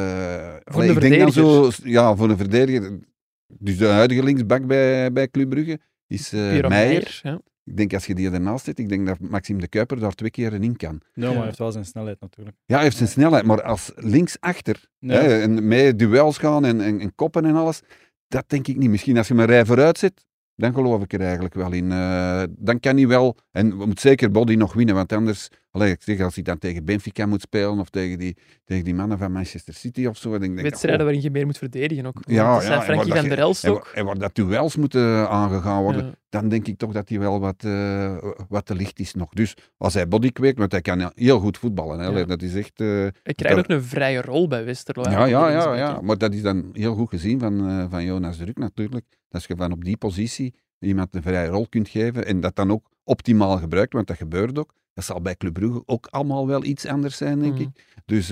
Voor 0.63 0.73
allee, 0.73 0.87
de 0.87 0.93
ik 0.93 0.99
denk 0.99 1.19
dan 1.21 1.31
zo, 1.31 1.69
ja, 1.83 2.15
voor 2.15 2.29
een 2.29 2.37
verdediger. 2.37 2.99
Dus 3.47 3.77
de 3.77 3.85
huidige 3.85 4.23
linksback 4.23 4.65
bij, 4.65 5.11
bij 5.11 5.27
Club 5.29 5.49
Brugge 5.49 5.79
is 6.07 6.31
Meijer. 6.31 6.67
Meijer, 6.69 7.19
ja. 7.23 7.41
Ik 7.67 7.77
denk 7.77 7.93
als 7.93 8.05
je 8.05 8.15
die 8.15 8.31
ernaast 8.31 8.65
zit, 8.65 8.79
ik 8.79 8.89
denk 8.89 9.07
dat 9.07 9.19
Maxime 9.19 9.59
de 9.59 9.67
Kuiper 9.67 9.99
daar 9.99 10.13
twee 10.13 10.29
keer 10.29 10.53
in 10.53 10.75
kan. 10.75 11.01
Ja, 11.13 11.25
maar 11.27 11.35
hij 11.35 11.45
heeft 11.45 11.57
wel 11.57 11.71
zijn 11.71 11.85
snelheid 11.85 12.19
natuurlijk. 12.19 12.57
Ja, 12.65 12.75
hij 12.75 12.83
heeft 12.83 12.97
zijn 12.97 13.09
snelheid, 13.09 13.45
maar 13.45 13.61
als 13.61 13.91
linksachter 13.95 14.89
Ja. 14.99 15.13
hè, 15.13 15.41
en 15.41 15.67
mee 15.67 15.95
duels 15.95 16.37
gaan 16.37 16.65
en, 16.65 16.81
en, 16.81 16.99
en 16.99 17.15
koppen 17.15 17.45
en 17.45 17.55
alles, 17.55 17.81
dat 18.27 18.43
denk 18.47 18.67
ik 18.67 18.77
niet. 18.77 18.89
Misschien 18.89 19.17
als 19.17 19.27
je 19.27 19.33
mijn 19.33 19.47
rij 19.47 19.65
vooruit 19.65 19.97
zit, 19.97 20.25
dan 20.55 20.73
geloof 20.73 21.03
ik 21.03 21.13
er 21.13 21.21
eigenlijk 21.21 21.53
wel 21.53 21.71
in. 21.71 21.91
Eh, 21.91 22.43
dan 22.49 22.79
kan 22.79 22.95
hij 22.97 23.07
wel, 23.07 23.37
en 23.51 23.77
we 23.77 23.85
moet 23.85 23.99
zeker 23.99 24.31
Body 24.31 24.55
nog 24.55 24.73
winnen, 24.73 24.95
want 24.95 25.13
anders, 25.13 25.47
allee, 25.77 25.91
ik 25.91 26.01
zeg, 26.01 26.19
als 26.21 26.35
hij 26.35 26.43
dan 26.43 26.57
tegen 26.57 26.85
Benfica 26.85 27.25
moet 27.25 27.41
spelen 27.41 27.79
of 27.79 27.89
tegen 27.89 28.17
die, 28.19 28.37
tegen 28.65 28.83
die 28.83 28.93
mannen 28.93 29.17
van 29.17 29.31
Manchester 29.31 29.73
City 29.73 30.05
of 30.05 30.17
zo, 30.17 30.29
dan 30.31 30.39
denk 30.39 30.61
Wedstrijden 30.61 30.99
oh, 30.99 31.05
waarin 31.05 31.23
je 31.23 31.31
meer 31.31 31.45
moet 31.45 31.57
verdedigen 31.57 32.05
ook. 32.05 32.19
Ja, 32.25 32.35
ja, 32.53 32.61
zijn 32.61 32.81
Frankie 32.81 33.11
van 33.13 33.19
dat 33.21 33.29
der 33.29 33.39
Elst 33.39 33.63
en, 33.63 33.71
ook. 33.71 33.85
wa- 33.85 33.91
en 33.99 34.05
waar 34.05 34.17
dat 34.17 34.35
duels 34.35 34.75
moeten 34.75 35.29
aangegaan 35.29 35.81
worden, 35.81 36.05
Ja. 36.05 36.11
dan 36.29 36.49
denk 36.49 36.67
ik 36.67 36.77
toch 36.77 36.91
dat 36.91 37.09
hij 37.09 37.19
wel 37.19 37.39
wat, 37.39 37.63
eh, 37.63 38.17
wat 38.49 38.65
te 38.65 38.75
licht 38.75 38.99
is 38.99 39.13
nog. 39.13 39.29
Dus 39.33 39.53
als 39.77 39.93
hij 39.93 40.07
body 40.07 40.31
kweekt, 40.31 40.57
want 40.57 40.71
hij 40.71 40.81
kan 40.81 41.11
heel 41.15 41.39
goed 41.39 41.57
voetballen. 41.57 41.99
Hè, 41.99 42.05
Ja. 42.19 42.25
Dat 42.25 42.41
is 42.41 42.55
echt... 42.55 42.79
eh, 42.81 42.87
Hij 42.87 43.33
krijgt 43.35 43.57
ook 43.57 43.67
een 43.69 43.83
vrije 43.83 44.21
rol 44.21 44.47
bij 44.47 44.65
Westerlo. 44.65 45.03
ja, 45.09 45.25
ja, 45.25 45.49
ja, 45.51 45.75
ja. 45.75 46.01
Maar 46.01 46.17
dat 46.17 46.33
is 46.33 46.41
dan 46.41 46.69
heel 46.73 46.95
goed 46.95 47.09
gezien 47.09 47.39
van, 47.39 47.67
eh, 47.69 47.85
van 47.89 48.03
Jonas 48.03 48.37
Druk 48.37 48.57
natuurlijk. 48.57 49.05
Dat 49.29 49.43
je 49.43 49.55
van 49.57 49.71
op 49.71 49.83
die 49.83 49.97
positie 49.97 50.53
iemand 50.79 51.15
een 51.15 51.21
vrije 51.21 51.47
rol 51.49 51.67
kunt 51.69 51.89
geven 51.89 52.25
en 52.25 52.39
dat 52.39 52.55
dan 52.55 52.71
ook 52.71 52.89
optimaal 53.03 53.57
gebruikt, 53.57 53.93
want 53.93 54.07
dat 54.07 54.17
gebeurt 54.17 54.59
ook. 54.59 54.73
Dat 54.97 55.05
zal 55.05 55.21
bij 55.21 55.35
Club 55.35 55.53
Brugge 55.53 55.83
ook 55.85 56.07
allemaal 56.09 56.47
wel 56.47 56.63
iets 56.63 56.85
anders 56.85 57.17
zijn, 57.17 57.39
denk 57.39 57.53
Mhm. 57.53 57.61
ik. 57.61 57.69
Dus 58.05 58.31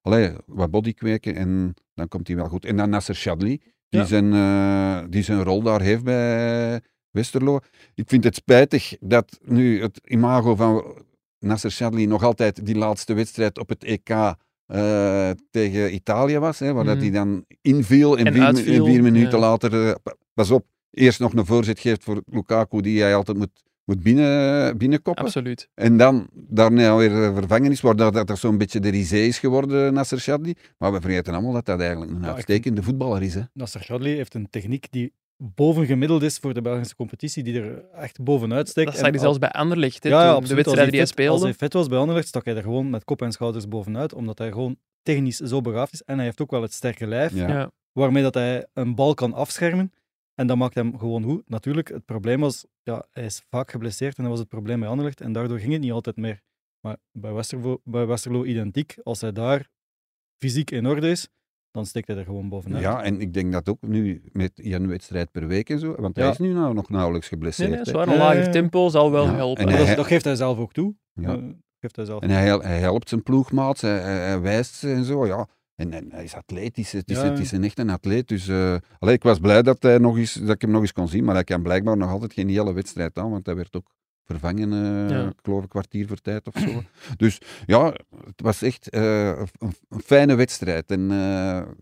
allee, 0.00 0.32
wat 0.46 0.70
body 0.70 0.92
kweken 0.92 1.34
en 1.34 1.74
dan 1.94 2.08
komt 2.08 2.26
hij 2.26 2.36
wel 2.36 2.48
goed. 2.48 2.64
En 2.64 2.76
dan 2.76 2.90
Nasser 2.90 3.14
Chadli, 3.14 3.60
die, 3.88 4.00
Ja. 4.00 4.06
zijn, 4.06 4.32
eh, 4.32 5.10
die 5.10 5.22
zijn 5.22 5.42
rol 5.42 5.62
daar 5.62 5.80
heeft 5.80 6.04
bij 6.04 6.80
Westerlo. 7.10 7.58
Ik 7.94 8.08
vind 8.08 8.24
het 8.24 8.34
spijtig 8.34 8.96
dat 9.00 9.38
nu 9.44 9.82
het 9.82 10.00
imago 10.04 10.56
van 10.56 11.02
Nasser 11.38 11.70
Chadli 11.70 12.06
nog 12.06 12.22
altijd 12.22 12.66
die 12.66 12.76
laatste 12.76 13.14
wedstrijd 13.14 13.58
op 13.58 13.68
het 13.68 13.84
EK 13.84 14.10
eh, 14.66 15.30
tegen 15.50 15.94
Italië 15.94 16.38
was, 16.38 16.58
hè, 16.58 16.72
waar 16.72 16.84
dat 16.84 16.94
Mhm. 16.94 17.02
hij 17.04 17.12
dan 17.12 17.44
inviel 17.60 18.18
en, 18.18 18.26
En 18.26 18.32
vier, 18.32 18.42
uitviel, 18.42 18.84
en 18.86 18.92
vier 18.92 19.02
minuten 19.02 19.38
ja. 19.38 19.46
later, 19.46 20.00
pa- 20.02 20.14
pas 20.34 20.50
op, 20.50 20.66
eerst 20.90 21.20
nog 21.20 21.32
een 21.32 21.46
voorzet 21.46 21.78
geeft 21.80 22.04
voor 22.04 22.22
Lukaku, 22.26 22.80
die 22.80 23.00
hij 23.02 23.14
altijd 23.14 23.36
moet 23.38 23.62
moet 23.84 24.02
binnen, 24.02 24.78
binnenkoppen. 24.78 25.24
Absoluut. 25.24 25.68
En 25.74 25.96
dan 25.96 26.28
daarna 26.32 26.96
weer 26.96 27.34
vervangen 27.34 27.70
is, 27.70 27.80
waardoor 27.80 28.12
dat, 28.12 28.26
dat 28.26 28.38
zo'n 28.38 28.58
beetje 28.58 28.80
de 28.80 28.88
risé 28.88 29.16
is 29.16 29.38
geworden, 29.38 29.94
Nasser 29.94 30.18
Chadli. 30.18 30.54
Maar 30.78 30.92
we 30.92 31.00
vergeten 31.00 31.32
allemaal 31.34 31.52
dat 31.52 31.64
dat 31.66 31.80
eigenlijk 31.80 32.10
een 32.10 32.22
Ja, 32.22 32.32
uitstekende 32.34 32.82
voetballer 32.82 33.22
is. 33.22 33.34
Hè. 33.34 33.40
Nasser 33.52 33.80
Chadli 33.80 34.14
heeft 34.16 34.34
een 34.34 34.50
techniek 34.50 34.86
die 34.90 35.12
bovengemiddeld 35.56 36.22
is 36.22 36.38
voor 36.38 36.54
de 36.54 36.60
Belgische 36.62 36.96
competitie, 36.96 37.42
die 37.42 37.60
er 37.60 37.84
echt 37.94 38.20
bovenuit 38.22 38.68
steekt. 38.68 38.86
Dat 38.86 38.96
En 38.96 39.02
zag 39.02 39.10
hij 39.10 39.20
zelfs 39.20 39.38
bij 39.38 39.50
Anderlecht. 39.50 40.02
hè, 40.02 40.08
Ja, 40.08 40.14
ja, 40.16 40.20
toen 40.22 40.30
de 40.32 40.36
absoluut. 40.36 40.66
Als 40.66 40.74
wedstrijden 40.74 40.90
die 40.92 41.00
hij 41.00 41.08
fit- 41.08 41.18
Als 41.18 41.26
speelde. 41.38 41.44
hij 41.44 41.54
fit 41.68 41.72
was 41.72 41.88
bij 41.88 41.98
Anderlecht, 41.98 42.28
stak 42.28 42.44
hij 42.44 42.56
er 42.56 42.62
gewoon 42.62 42.90
met 42.90 43.04
kop 43.04 43.22
en 43.22 43.32
schouders 43.32 43.68
bovenuit, 43.68 44.14
omdat 44.14 44.38
hij 44.38 44.50
gewoon 44.52 44.76
technisch 45.02 45.36
zo 45.36 45.60
begaafd 45.60 45.92
is. 45.92 46.02
En 46.02 46.16
hij 46.16 46.24
heeft 46.24 46.40
ook 46.40 46.50
wel 46.50 46.62
het 46.62 46.72
sterke 46.72 47.06
lijf, 47.06 47.34
Ja. 47.34 47.48
Ja. 47.48 47.70
waarmee 47.92 48.22
dat 48.22 48.34
hij 48.34 48.66
een 48.74 48.94
bal 48.94 49.14
kan 49.14 49.32
afschermen. 49.32 49.92
En 50.34 50.46
dat 50.46 50.56
maakt 50.56 50.74
hem 50.74 50.98
gewoon 50.98 51.22
goed. 51.22 51.48
Natuurlijk, 51.48 51.88
het 51.88 52.04
probleem 52.04 52.40
was, 52.40 52.66
ja, 52.82 53.04
hij 53.10 53.24
is 53.24 53.42
vaak 53.50 53.70
geblesseerd 53.70 54.16
en 54.16 54.22
dat 54.22 54.30
was 54.32 54.40
het 54.40 54.48
probleem 54.48 54.80
bij 54.80 54.88
Anderlecht. 54.88 55.20
En 55.20 55.32
daardoor 55.32 55.58
ging 55.58 55.72
het 55.72 55.80
niet 55.80 55.92
altijd 55.92 56.16
meer. 56.16 56.40
Maar 56.80 56.96
bij 57.18 57.32
Westerlo, 57.32 57.80
bij 57.84 58.06
Westerlo 58.06 58.44
identiek, 58.44 58.96
als 59.02 59.20
hij 59.20 59.32
daar 59.32 59.68
fysiek 60.42 60.70
in 60.70 60.86
orde 60.86 61.10
is, 61.10 61.28
dan 61.70 61.86
steekt 61.86 62.06
hij 62.08 62.16
er 62.16 62.24
gewoon 62.24 62.48
bovenuit. 62.48 62.82
Ja, 62.82 63.02
en 63.02 63.20
ik 63.20 63.34
denk 63.34 63.52
dat 63.52 63.68
ook 63.68 63.80
nu 63.80 64.22
met 64.32 64.52
één 64.60 64.88
wedstrijd 64.88 65.30
per 65.30 65.46
week 65.46 65.70
en 65.70 65.78
zo, 65.78 65.94
want 65.94 66.16
hij 66.16 66.28
is 66.30 66.38
nu 66.38 66.52
nou 66.52 66.74
nog 66.74 66.88
nauwelijks 66.88 67.30
Nee, 67.30 67.38
geblesseerd. 67.38 67.70
nee, 67.70 67.84
zwaar 67.84 68.08
een 68.08 68.16
lager 68.18 68.50
tempo 68.50 68.88
zal 68.88 69.10
wel 69.10 69.24
Ja, 69.24 69.34
helpen. 69.34 69.64
en 69.68 69.76
dat, 69.76 69.86
hij- 69.86 69.94
dat 69.96 70.06
geeft 70.06 70.24
hij 70.24 70.34
zelf 70.36 70.58
ook 70.58 70.72
toe. 70.72 70.94
Ja. 71.12 71.36
Eh, 71.36 71.42
geeft 71.80 71.96
hij 71.96 72.04
zelf 72.04 72.22
En 72.22 72.30
hij, 72.30 72.48
hij 72.56 72.78
helpt 72.78 73.08
zijn 73.08 73.22
ploegmaat, 73.22 73.80
hij 73.80 74.40
wijst 74.40 74.74
ze 74.74 74.92
en 74.92 75.04
zo, 75.04 75.26
ja. 75.26 75.48
En, 75.76 75.92
en 75.92 76.08
hij 76.10 76.24
is 76.24 76.34
atletisch, 76.34 76.92
het 76.92 77.10
is, 77.10 77.16
Ja. 77.16 77.24
het 77.24 77.38
is 77.38 77.52
een 77.52 77.64
echt 77.64 77.78
een 77.78 77.90
atleet. 77.90 78.28
Dus 78.28 78.48
eh, 78.48 78.76
allee, 78.98 79.14
ik 79.14 79.22
was 79.22 79.38
blij 79.38 79.62
dat, 79.62 79.82
hij 79.82 79.98
nog 79.98 80.16
eens, 80.16 80.32
dat 80.34 80.54
ik 80.54 80.60
hem 80.60 80.70
nog 80.70 80.80
eens 80.80 80.92
kon 80.92 81.08
zien, 81.08 81.24
maar 81.24 81.34
hij 81.34 81.44
kan 81.44 81.62
blijkbaar 81.62 81.96
nog 81.96 82.10
altijd 82.10 82.32
geen 82.32 82.48
hele 82.48 82.72
wedstrijd 82.72 83.18
aan, 83.18 83.30
want 83.30 83.46
hij 83.46 83.54
werd 83.54 83.76
ook 83.76 83.90
vervangen, 84.24 84.70
Ja. 85.08 85.26
ik 85.26 85.38
geloof 85.42 85.62
een 85.62 85.68
kwartier 85.68 86.06
voor 86.06 86.16
tijd 86.20 86.46
of 86.46 86.54
zo. 86.60 86.82
dus 87.16 87.38
ja, 87.66 87.86
het 88.24 88.40
was 88.42 88.62
echt 88.62 88.88
eh, 88.90 89.26
een, 89.28 89.72
een 89.88 90.00
fijne 90.04 90.34
wedstrijd. 90.34 90.90
En 90.90 91.00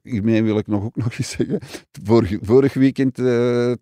hiermee 0.02 0.42
wil 0.42 0.58
ik 0.58 0.66
nog 0.66 0.84
ook 0.84 0.96
nog 1.04 1.18
eens 1.18 1.30
zeggen, 1.30 1.58
vorig, 2.04 2.38
vorig 2.42 2.74
weekend 2.74 3.14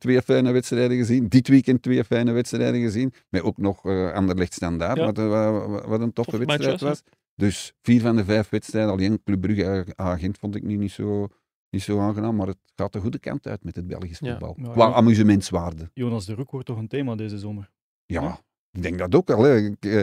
twee 0.01 0.23
fijne 0.23 0.53
wedstrijden 0.53 0.97
gezien, 0.97 1.29
dit 1.29 1.49
weekend 1.49 1.83
twee 1.83 2.05
fijne 2.05 2.33
wedstrijden 2.33 2.81
gezien, 2.81 3.13
met 3.29 3.43
ook 3.43 3.59
nog 3.59 3.85
Anderlecht 4.13 4.55
Standaard, 4.55 4.97
Ja. 4.99 5.05
wat, 5.13 5.17
wat, 5.17 5.85
wat 5.87 6.01
een 6.01 6.13
toffe 6.13 6.31
Tof 6.31 6.41
wedstrijd 6.41 6.81
match 6.81 6.83
was. 6.83 7.03
Dus 7.39 7.73
vier 7.83 8.01
van 8.01 8.17
de 8.17 8.25
vijf 8.25 8.49
wedstrijden, 8.49 8.93
alleen 8.93 9.23
Club 9.25 9.41
Brugge 9.41 9.85
agent 9.97 10.39
vond 10.39 10.55
ik 10.55 10.63
nu 10.63 10.77
niet 10.77 10.91
zo, 10.91 11.29
niet 11.71 11.83
zo 11.83 12.01
aangenaam, 12.01 12.37
maar 12.37 12.47
het 12.47 12.59
gaat 12.77 12.93
de 12.93 13.01
goede 13.01 13.19
kant 13.19 13.47
uit 13.47 13.65
met 13.65 13.77
het 13.77 13.87
Belgisch 13.87 14.19
voetbal. 14.19 14.57
Ja, 14.63 14.69
Qua 14.73 14.93
amusementswaarde. 14.93 15.91
Jonas 15.95 16.27
de 16.27 16.35
Roek 16.35 16.51
wordt 16.51 16.67
toch 16.67 16.79
een 16.79 16.89
thema 16.89 17.15
deze 17.15 17.39
zomer. 17.39 17.71
Ja, 18.07 18.23
Ja. 18.23 18.41
ik 18.73 18.83
denk 18.83 18.99
dat 18.99 19.15
ook 19.15 19.31
al. 19.31 19.47
Eh, 19.47 20.03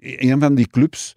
een 0.00 0.40
van 0.40 0.54
die 0.54 0.66
clubs, 0.68 1.16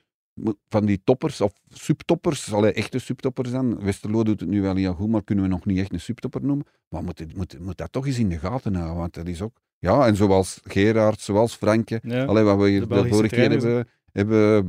van 0.70 0.86
die 0.86 1.02
toppers 1.04 1.42
of 1.42 1.54
subtoppers, 1.70 2.54
allee, 2.54 2.74
echte 2.74 3.00
subtoppers 3.00 3.52
dan. 3.52 3.80
Westerlo 3.84 4.24
doet 4.24 4.40
het 4.40 4.50
nu 4.50 4.62
wel 4.62 4.76
heel 4.76 4.94
goed, 4.94 5.10
maar 5.10 5.24
kunnen 5.24 5.44
we 5.44 5.50
nog 5.50 5.66
niet 5.66 5.78
echt 5.78 5.94
een 5.94 6.00
subtopper 6.00 6.42
noemen. 6.46 6.66
Maar 6.90 7.04
moet, 7.04 7.20
het- 7.20 7.36
moet, 7.36 7.60
moet 7.60 7.78
dat 7.78 7.92
toch 7.92 8.08
eens 8.08 8.20
in 8.20 8.30
de 8.30 8.40
gaten 8.40 8.76
houden, 8.76 8.98
want 8.98 9.14
dat 9.14 9.28
is 9.28 9.42
ook... 9.42 9.60
Ja, 9.80 10.08
en 10.08 10.16
zoals 10.16 10.60
Gerard, 10.64 11.20
zoals 11.20 11.56
Franke, 11.56 12.00
Ja. 12.04 12.24
Allee, 12.26 12.44
wat 12.44 12.58
we 12.60 12.70
hier 12.70 12.88
De 12.88 12.88
de, 12.88 13.08
vorige 13.08 13.36
keer 13.36 13.50
hebben, 13.52 13.88
hebben, 14.12 14.66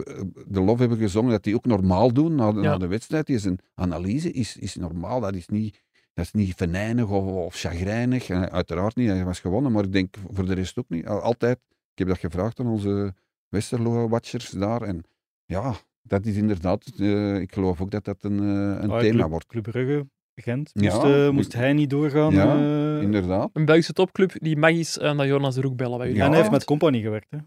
de 0.46 0.61
lof 0.61 0.78
hebben 0.78 0.98
gezongen, 0.98 1.31
dat 1.31 1.42
die 1.44 1.55
ook 1.55 1.66
normaal 1.66 2.12
doen 2.12 2.35
na 2.35 2.52
de, 2.52 2.61
Ja. 2.61 2.70
na 2.70 2.78
de 2.78 2.87
wedstrijd. 2.87 3.26
Die 3.26 3.37
is 3.37 3.44
een 3.44 3.59
analyse 3.74 4.33
is, 4.33 4.57
is 4.57 4.74
normaal, 4.76 5.20
dat 5.20 5.35
is 5.35 5.48
niet, 5.48 5.83
dat 6.14 6.24
is 6.24 6.33
niet 6.33 6.55
venijnig 6.55 7.09
of, 7.09 7.24
of 7.24 7.55
chagrijnig. 7.55 8.28
En 8.28 8.50
uiteraard 8.50 8.96
niet, 8.96 9.09
hij 9.09 9.24
was 9.24 9.40
gewonnen, 9.40 9.72
maar 9.72 9.85
ik 9.85 9.92
denk 9.92 10.14
voor 10.33 10.46
de 10.46 10.55
rest 10.55 10.78
ook 10.78 10.88
niet. 10.88 11.07
Al- 11.07 11.20
Altijd, 11.20 11.57
ik 11.92 11.98
heb 11.98 12.09
dat 12.09 12.18
gevraagd 12.18 12.61
aan 12.61 12.66
onze 12.66 13.14
Westerlo-watchers 13.48 14.50
daar. 14.50 14.83
En 14.83 15.02
ja, 15.44 15.74
dat 16.02 16.26
is 16.26 16.37
inderdaad, 16.37 16.92
eh, 16.98 17.40
ik 17.40 17.52
geloof 17.52 17.81
ook 17.81 17.90
dat 17.90 18.05
dat 18.05 18.16
een, 18.20 18.38
eh, 18.38 18.83
een 18.83 18.90
Ah, 18.90 18.98
thema 19.00 19.16
Club- 19.18 19.31
wordt. 19.31 19.46
Club 19.46 19.62
Brugge, 19.62 20.07
Gent. 20.35 20.70
Ja, 20.72 20.94
Moest, 20.94 21.05
eh, 21.05 21.31
moest 21.31 21.52
hij 21.52 21.72
niet 21.72 21.90
doorgaan? 21.90 22.33
Ja, 22.35 22.57
eh, 22.96 23.02
Inderdaad. 23.02 23.50
Een 23.52 23.64
Belgische 23.64 23.92
topclub 23.92 24.33
die 24.38 24.57
mag 24.57 24.70
eens 24.70 24.98
eh, 24.98 25.12
naar 25.14 25.26
Jonas 25.26 25.55
de 25.55 25.61
Roek 25.61 25.76
bellen 25.76 25.98
bij 25.98 26.07
jullie. 26.07 26.20
Ja. 26.20 26.26
En 26.26 26.31
hij 26.33 26.40
heeft 26.40 26.52
met 26.52 26.64
Company 26.64 27.00
gewerkt. 27.00 27.31
Hè. 27.31 27.38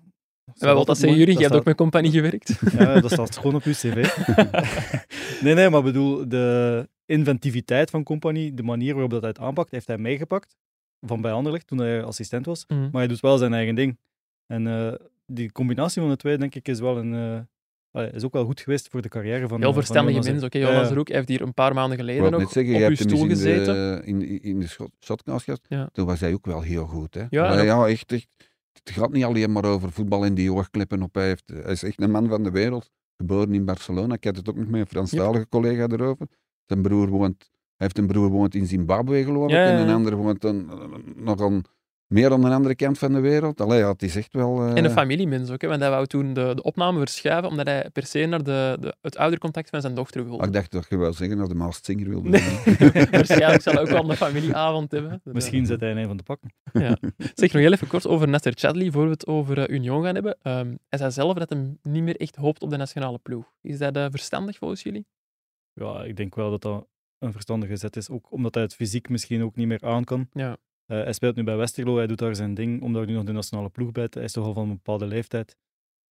En 0.58 0.76
wat 0.76 0.86
dat 0.88 0.98
zeggen 0.98 1.20
jullie? 1.20 1.36
Je 1.38 1.42
hebt 1.44 1.56
ook 1.56 1.66
met 1.66 1.76
compagnie 1.76 2.12
gewerkt. 2.12 2.60
Ja, 2.78 3.00
dat 3.00 3.12
staat 3.12 3.38
gewoon 3.38 3.56
op 3.56 3.64
uw 3.64 3.72
cv. 3.74 4.18
nee, 5.44 5.54
nee, 5.54 5.70
maar 5.70 5.84
bedoel, 5.84 6.30
de 6.30 6.88
inventiviteit 7.06 7.90
van 7.90 8.04
Company, 8.04 8.52
de 8.54 8.64
manier 8.64 8.92
waarop 8.94 9.12
dat 9.12 9.22
hij 9.22 9.30
het 9.30 9.40
aanpakt, 9.40 9.72
heeft 9.72 9.88
hij 9.88 9.98
meegepakt. 9.98 10.56
Van 11.02 11.22
bij 11.22 11.32
Anderlecht, 11.32 11.68
toen 11.68 11.78
hij 11.78 12.04
assistent 12.04 12.46
was. 12.46 12.66
Mhm. 12.68 12.80
Maar 12.82 12.90
hij 12.92 13.08
doet 13.08 13.20
wel 13.20 13.38
zijn 13.38 13.54
eigen 13.54 13.76
ding. 13.76 13.98
En 14.48 14.68
eh, 14.68 14.94
die 15.26 15.52
combinatie 15.52 16.02
van 16.02 16.10
de 16.12 16.18
twee, 16.18 16.38
denk 16.38 16.56
ik, 16.56 16.68
is 16.68 16.80
wel 16.80 16.98
een... 16.98 17.14
eh, 17.14 17.40
allee, 17.92 18.12
is 18.12 18.24
ook 18.24 18.34
wel 18.34 18.46
goed 18.46 18.62
geweest 18.62 18.88
voor 18.90 19.02
de 19.02 19.10
carrière 19.10 19.48
van 19.48 19.60
Heel 19.60 19.70
eh, 19.70 19.76
verstandige 19.76 20.18
Jonas. 20.18 20.32
mens. 20.32 20.44
Oké, 20.44 20.58
Ja, 20.58 20.68
Jonas 20.74 20.90
Roek 20.92 21.08
hij 21.08 21.16
heeft 21.18 21.30
hier 21.30 21.42
een 21.42 21.54
paar 21.54 21.74
maanden 21.74 21.98
geleden 21.98 22.32
nog 22.32 22.52
zeggen, 22.52 22.76
op 22.76 22.90
uw 22.90 22.96
stoel 22.96 23.24
in 23.24 23.30
gezeten. 23.30 23.74
de, 23.74 24.02
in, 24.06 24.42
in 24.42 24.60
de 24.60 24.68
gehad. 25.00 25.62
Ja. 25.68 25.90
Toen 25.92 26.06
was 26.06 26.20
hij 26.20 26.34
ook 26.34 26.46
wel 26.46 26.62
heel 26.62 26.86
goed. 26.86 27.14
Hè? 27.14 27.24
Ja, 27.30 27.48
Maar 27.48 27.66
ja, 27.66 27.86
echt, 27.88 28.12
echt. 28.12 28.28
Het 28.84 28.94
gaat 28.94 29.12
niet 29.12 29.24
alleen 29.24 29.52
maar 29.52 29.66
over 29.66 29.92
voetbal 29.92 30.26
en 30.26 30.34
die 30.34 30.54
oogkleppen 30.54 31.02
op. 31.02 31.14
Hij, 31.16 31.28
heeft, 31.28 31.48
hij 31.48 31.72
is 31.72 31.84
echt 31.84 32.02
een 32.02 32.12
man 32.12 32.28
van 32.28 32.44
de 32.44 32.52
wereld. 32.52 32.92
Geboren 33.18 33.54
in 33.54 33.66
Barcelona. 33.66 34.14
Ik 34.14 34.24
had 34.24 34.36
het 34.36 34.50
ook 34.50 34.56
nog 34.56 34.68
met 34.68 34.80
een 34.82 34.88
Franstalige 34.88 35.48
collega 35.50 35.88
erover. 35.88 36.28
Zijn 36.66 36.82
broer 36.82 37.08
woont, 37.08 37.50
hij 37.50 37.74
heeft 37.76 37.98
een 37.98 38.08
broer 38.08 38.30
woont 38.30 38.56
in 38.56 38.68
Zimbabwe, 38.68 39.24
geloof 39.24 39.46
ik. 39.46 39.52
Ja, 39.52 39.64
ja, 39.64 39.78
En 39.78 39.88
een 39.88 39.96
ander 39.96 40.16
woont 40.16 40.42
dan, 40.42 40.66
nog 41.16 41.42
aan, 41.42 41.62
meer 42.08 42.32
aan 42.32 42.42
de 42.42 42.50
andere 42.50 42.76
kant 42.76 42.98
van 42.98 43.14
de 43.14 43.20
wereld. 43.20 43.62
Allee, 43.62 43.80
ja, 43.80 43.92
het 43.92 44.04
is 44.04 44.16
echt 44.16 44.34
wel... 44.34 44.62
eh, 44.62 44.78
En 44.78 44.86
een 44.86 44.92
familiemens 44.92 45.50
ook, 45.50 45.62
hè, 45.62 45.68
want 45.68 45.82
hij 45.82 45.90
wou 45.90 46.06
toen 46.06 46.34
de, 46.34 46.52
de 46.56 46.64
opname 46.64 47.00
verschuiven, 47.00 47.50
omdat 47.50 47.66
hij 47.68 47.90
per 47.94 48.06
se 48.06 48.26
naar 48.26 48.44
de, 48.44 48.78
de, 48.80 48.96
het 49.02 49.18
oudercontact 49.18 49.70
van 49.70 49.82
zijn 49.82 49.96
dochter 49.96 50.24
wilde. 50.24 50.40
ah, 50.42 50.48
ik 50.48 50.54
dacht 50.54 50.72
dat 50.72 50.86
je 50.90 50.98
wel 50.98 51.14
zeggen 51.14 51.38
dat 51.38 51.50
de 51.50 51.56
Maast 51.56 51.86
Singer 51.86 52.10
wilde 52.10 52.30
Nee. 52.30 52.60
Waarschijnlijk 53.12 53.62
zal 53.62 53.74
hij 53.74 53.82
ook 53.82 53.88
wel 53.90 54.10
een 54.10 54.16
familieavond 54.16 54.92
hebben. 54.92 55.22
Misschien 55.24 55.66
zet 55.66 55.80
hij 55.80 55.90
in 55.92 55.98
een 55.98 56.08
van 56.08 56.18
de 56.18 56.24
pakken. 56.24 56.54
Zeg 57.34 57.54
nog 57.54 57.62
heel 57.62 57.72
even 57.72 57.88
kort 57.88 58.08
over 58.08 58.28
Nasser 58.28 58.54
Chadli, 58.56 58.92
voor 58.92 59.04
we 59.04 59.10
het 59.10 59.28
over 59.28 59.58
eh, 59.68 59.76
Union 59.76 60.04
gaan 60.04 60.14
hebben. 60.14 60.38
Ehm, 60.42 60.76
hij 60.90 61.00
zei 61.00 61.12
zelf 61.12 61.38
dat 61.38 61.50
hij 61.50 61.78
niet 61.82 62.04
meer 62.04 62.16
echt 62.16 62.36
hoopt 62.36 62.62
op 62.62 62.70
de 62.70 62.78
nationale 62.78 63.18
ploeg. 63.18 63.54
Is 63.62 63.78
dat 63.78 63.96
eh, 63.96 64.06
verstandig 64.10 64.58
volgens 64.58 64.84
jullie? 64.84 65.06
Ja, 65.74 66.04
ik 66.04 66.16
denk 66.18 66.36
wel 66.36 66.50
dat 66.50 66.62
dat 66.62 66.88
een 67.20 67.32
verstandige 67.32 67.76
zet 67.76 67.96
is. 67.96 68.10
Ook 68.10 68.32
omdat 68.32 68.54
hij 68.54 68.64
het 68.64 68.76
fysiek 68.76 69.10
misschien 69.10 69.44
ook 69.44 69.56
niet 69.56 69.68
meer 69.68 69.82
aan 69.84 70.04
kan. 70.04 70.28
Ja. 70.34 70.58
Eh, 70.86 71.04
hij 71.04 71.14
speelt 71.14 71.36
nu 71.36 71.44
bij 71.44 71.58
Westerlo, 71.58 71.98
hij 71.98 72.08
doet 72.08 72.18
daar 72.18 72.36
zijn 72.36 72.54
ding, 72.54 72.82
om 72.82 72.94
daar 72.94 73.06
nu 73.06 73.14
nog 73.14 73.24
de 73.24 73.32
nationale 73.32 73.70
ploeg 73.70 73.92
bij 73.92 74.08
te... 74.08 74.18
Hij 74.18 74.28
is 74.28 74.34
toch 74.34 74.46
al 74.46 74.54
van 74.54 74.64
een 74.64 74.76
bepaalde 74.76 75.06
leeftijd. 75.06 75.52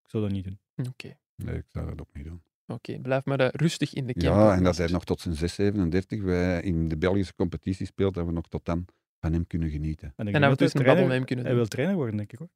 Ik 0.03 0.09
zou 0.09 0.23
dat 0.23 0.31
niet 0.31 0.43
doen. 0.43 0.59
Oké, 0.89 1.17
Nee, 1.36 1.55
ik 1.55 1.65
zou 1.67 1.86
dat 1.89 2.01
ook 2.01 2.09
niet 2.13 2.25
doen. 2.25 2.41
oké. 2.67 2.99
blijf 2.99 3.25
maar 3.25 3.39
eh, 3.39 3.47
rustig 3.51 3.93
in 3.93 4.07
de 4.07 4.13
camper. 4.13 4.41
Ja, 4.43 4.55
en 4.55 4.63
dat 4.63 4.77
hij 4.77 4.88
nog 4.88 5.03
tot 5.05 5.21
zijn 5.21 5.36
6, 5.36 5.53
37 5.55 6.21
wij 6.21 6.62
in 6.62 6.88
de 6.88 6.97
Belgische 6.97 7.36
competitie 7.36 7.86
speelt, 7.86 8.13
dat 8.13 8.25
we 8.25 8.31
nog 8.31 8.47
tot 8.47 8.65
dan 8.65 8.86
van 9.19 9.33
hem 9.33 9.47
kunnen 9.47 9.69
genieten. 9.69 10.07
En, 10.07 10.27
En 10.27 10.31
hij 10.31 10.41
we 10.41 10.47
dat 10.47 10.57
dus 10.57 10.73
een 10.73 10.83
babbel 10.86 11.03
met 11.05 11.13
hem 11.15 11.25
kunnen 11.25 11.45
Hij 11.45 11.55
wil 11.55 11.65
trainer 11.65 11.95
worden, 11.95 12.17
denk 12.17 12.31
ik 12.31 12.39
hoor. 12.39 12.49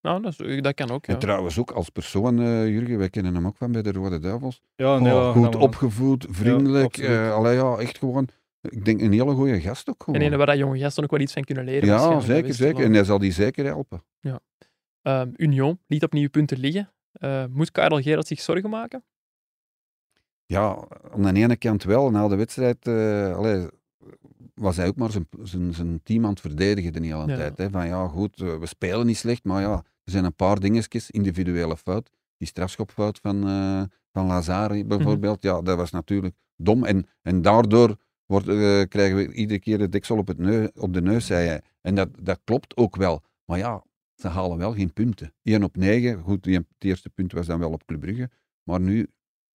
Nou, 0.00 0.22
dat, 0.22 0.40
is- 0.40 0.60
dat 0.62 0.74
kan 0.74 0.90
ook, 0.90 1.06
ja. 1.06 1.12
En 1.12 1.18
trouwens 1.20 1.58
ook 1.58 1.70
als 1.70 1.88
persoon, 1.90 2.40
eh, 2.40 2.68
Jurgen, 2.68 2.98
wij 2.98 3.10
kennen 3.10 3.34
hem 3.34 3.46
ook 3.46 3.56
van 3.56 3.72
bij 3.72 3.82
de 3.82 3.92
Rode 3.92 4.18
Duivels. 4.18 4.60
Ja, 4.76 4.94
Oh, 4.96 5.02
nee, 5.02 5.12
ja, 5.12 5.32
goed 5.32 5.54
we- 5.54 5.58
opgevoed, 5.60 6.26
vriendelijk. 6.30 6.98
eh 6.98 7.32
allee, 7.34 7.54
ja, 7.56 7.76
echt 7.76 7.98
gewoon, 7.98 8.28
ik 8.68 8.84
denk 8.84 9.00
een 9.00 9.12
hele 9.12 9.34
goede 9.34 9.60
gast 9.60 9.88
ook 9.88 10.02
gewoon. 10.02 10.20
En 10.20 10.32
een 10.32 10.38
waar 10.38 10.46
dat 10.46 10.56
jonge 10.58 10.78
gasten 10.78 11.04
ook 11.04 11.10
wel 11.10 11.20
iets 11.20 11.32
van 11.32 11.44
kunnen 11.44 11.64
leren. 11.64 11.88
ja, 11.88 12.20
zeker, 12.20 12.54
zeker. 12.54 12.84
En 12.84 12.92
hij 12.92 13.04
zal 13.04 13.18
die 13.18 13.32
zeker 13.32 13.64
helpen. 13.64 14.04
Ehm, 15.02 15.30
Union 15.36 15.78
liet 15.86 16.02
opnieuw 16.02 16.28
punten 16.28 16.58
liggen. 16.58 16.92
Eh, 17.12 17.44
moet 17.50 17.70
Karel 17.70 18.00
Gerard 18.02 18.26
zich 18.26 18.40
zorgen 18.40 18.70
maken? 18.70 19.04
Ja, 20.46 20.88
aan 21.12 21.22
de 21.22 21.40
ene 21.40 21.56
kant 21.56 21.82
wel. 21.82 22.10
Na 22.10 22.28
de 22.28 22.36
wedstrijd 22.36 22.86
eh, 22.86 23.36
allee, 23.36 23.66
was 24.54 24.76
hij 24.76 24.86
ook 24.86 24.96
maar 24.96 25.10
zijn, 25.10 25.28
zijn, 25.42 25.74
zijn 25.74 26.00
team 26.02 26.24
aan 26.24 26.30
het 26.30 26.40
verdedigen 26.40 26.92
de 26.92 27.00
hele 27.06 27.26
Ja. 27.26 27.36
tijd. 27.36 27.58
Hè. 27.58 27.70
Van 27.70 27.86
ja, 27.86 28.06
goed, 28.08 28.40
eh, 28.40 28.58
we 28.58 28.66
spelen 28.66 29.06
niet 29.06 29.16
slecht, 29.16 29.44
maar 29.44 29.60
ja, 29.60 29.72
er 30.04 30.12
zijn 30.12 30.24
een 30.24 30.34
paar 30.34 30.60
dingetjes, 30.60 31.10
individuele 31.10 31.76
fout. 31.76 32.10
Die 32.36 32.48
strafschopfout 32.48 33.18
van, 33.18 33.48
eh 33.48 33.82
van 34.12 34.26
Lazari 34.26 34.84
bijvoorbeeld, 34.84 35.42
ja, 35.42 35.62
dat 35.62 35.76
was 35.76 35.90
natuurlijk 35.90 36.34
dom. 36.56 36.84
En, 36.84 37.06
en 37.22 37.42
daardoor 37.42 37.96
wordt, 38.26 38.48
eh, 38.48 38.82
krijgen 38.88 39.16
we 39.16 39.32
iedere 39.32 39.60
keer 39.60 39.78
de 39.78 39.88
deksel 39.88 40.16
op, 40.16 40.26
het 40.26 40.38
neu- 40.38 40.68
op 40.74 40.92
de 40.92 41.02
neus, 41.02 41.26
zei 41.26 41.46
hij. 41.46 41.62
En 41.80 41.94
dat, 41.94 42.08
dat 42.20 42.40
klopt 42.44 42.76
ook 42.76 42.96
wel. 42.96 43.22
Maar 43.44 43.58
ja, 43.58 43.84
ze 44.14 44.28
halen 44.28 44.58
wel 44.58 44.74
geen 44.74 44.92
punten. 44.92 45.34
1 45.42 45.62
op 45.62 45.76
9, 45.76 46.22
goed, 46.22 46.42
die, 46.42 46.56
het 46.56 46.66
eerste 46.78 47.10
punt 47.10 47.32
was 47.32 47.46
dan 47.46 47.58
wel 47.58 47.72
op 47.72 47.86
Club 47.86 48.00
Brugge, 48.00 48.30
maar 48.62 48.80
nu 48.80 49.10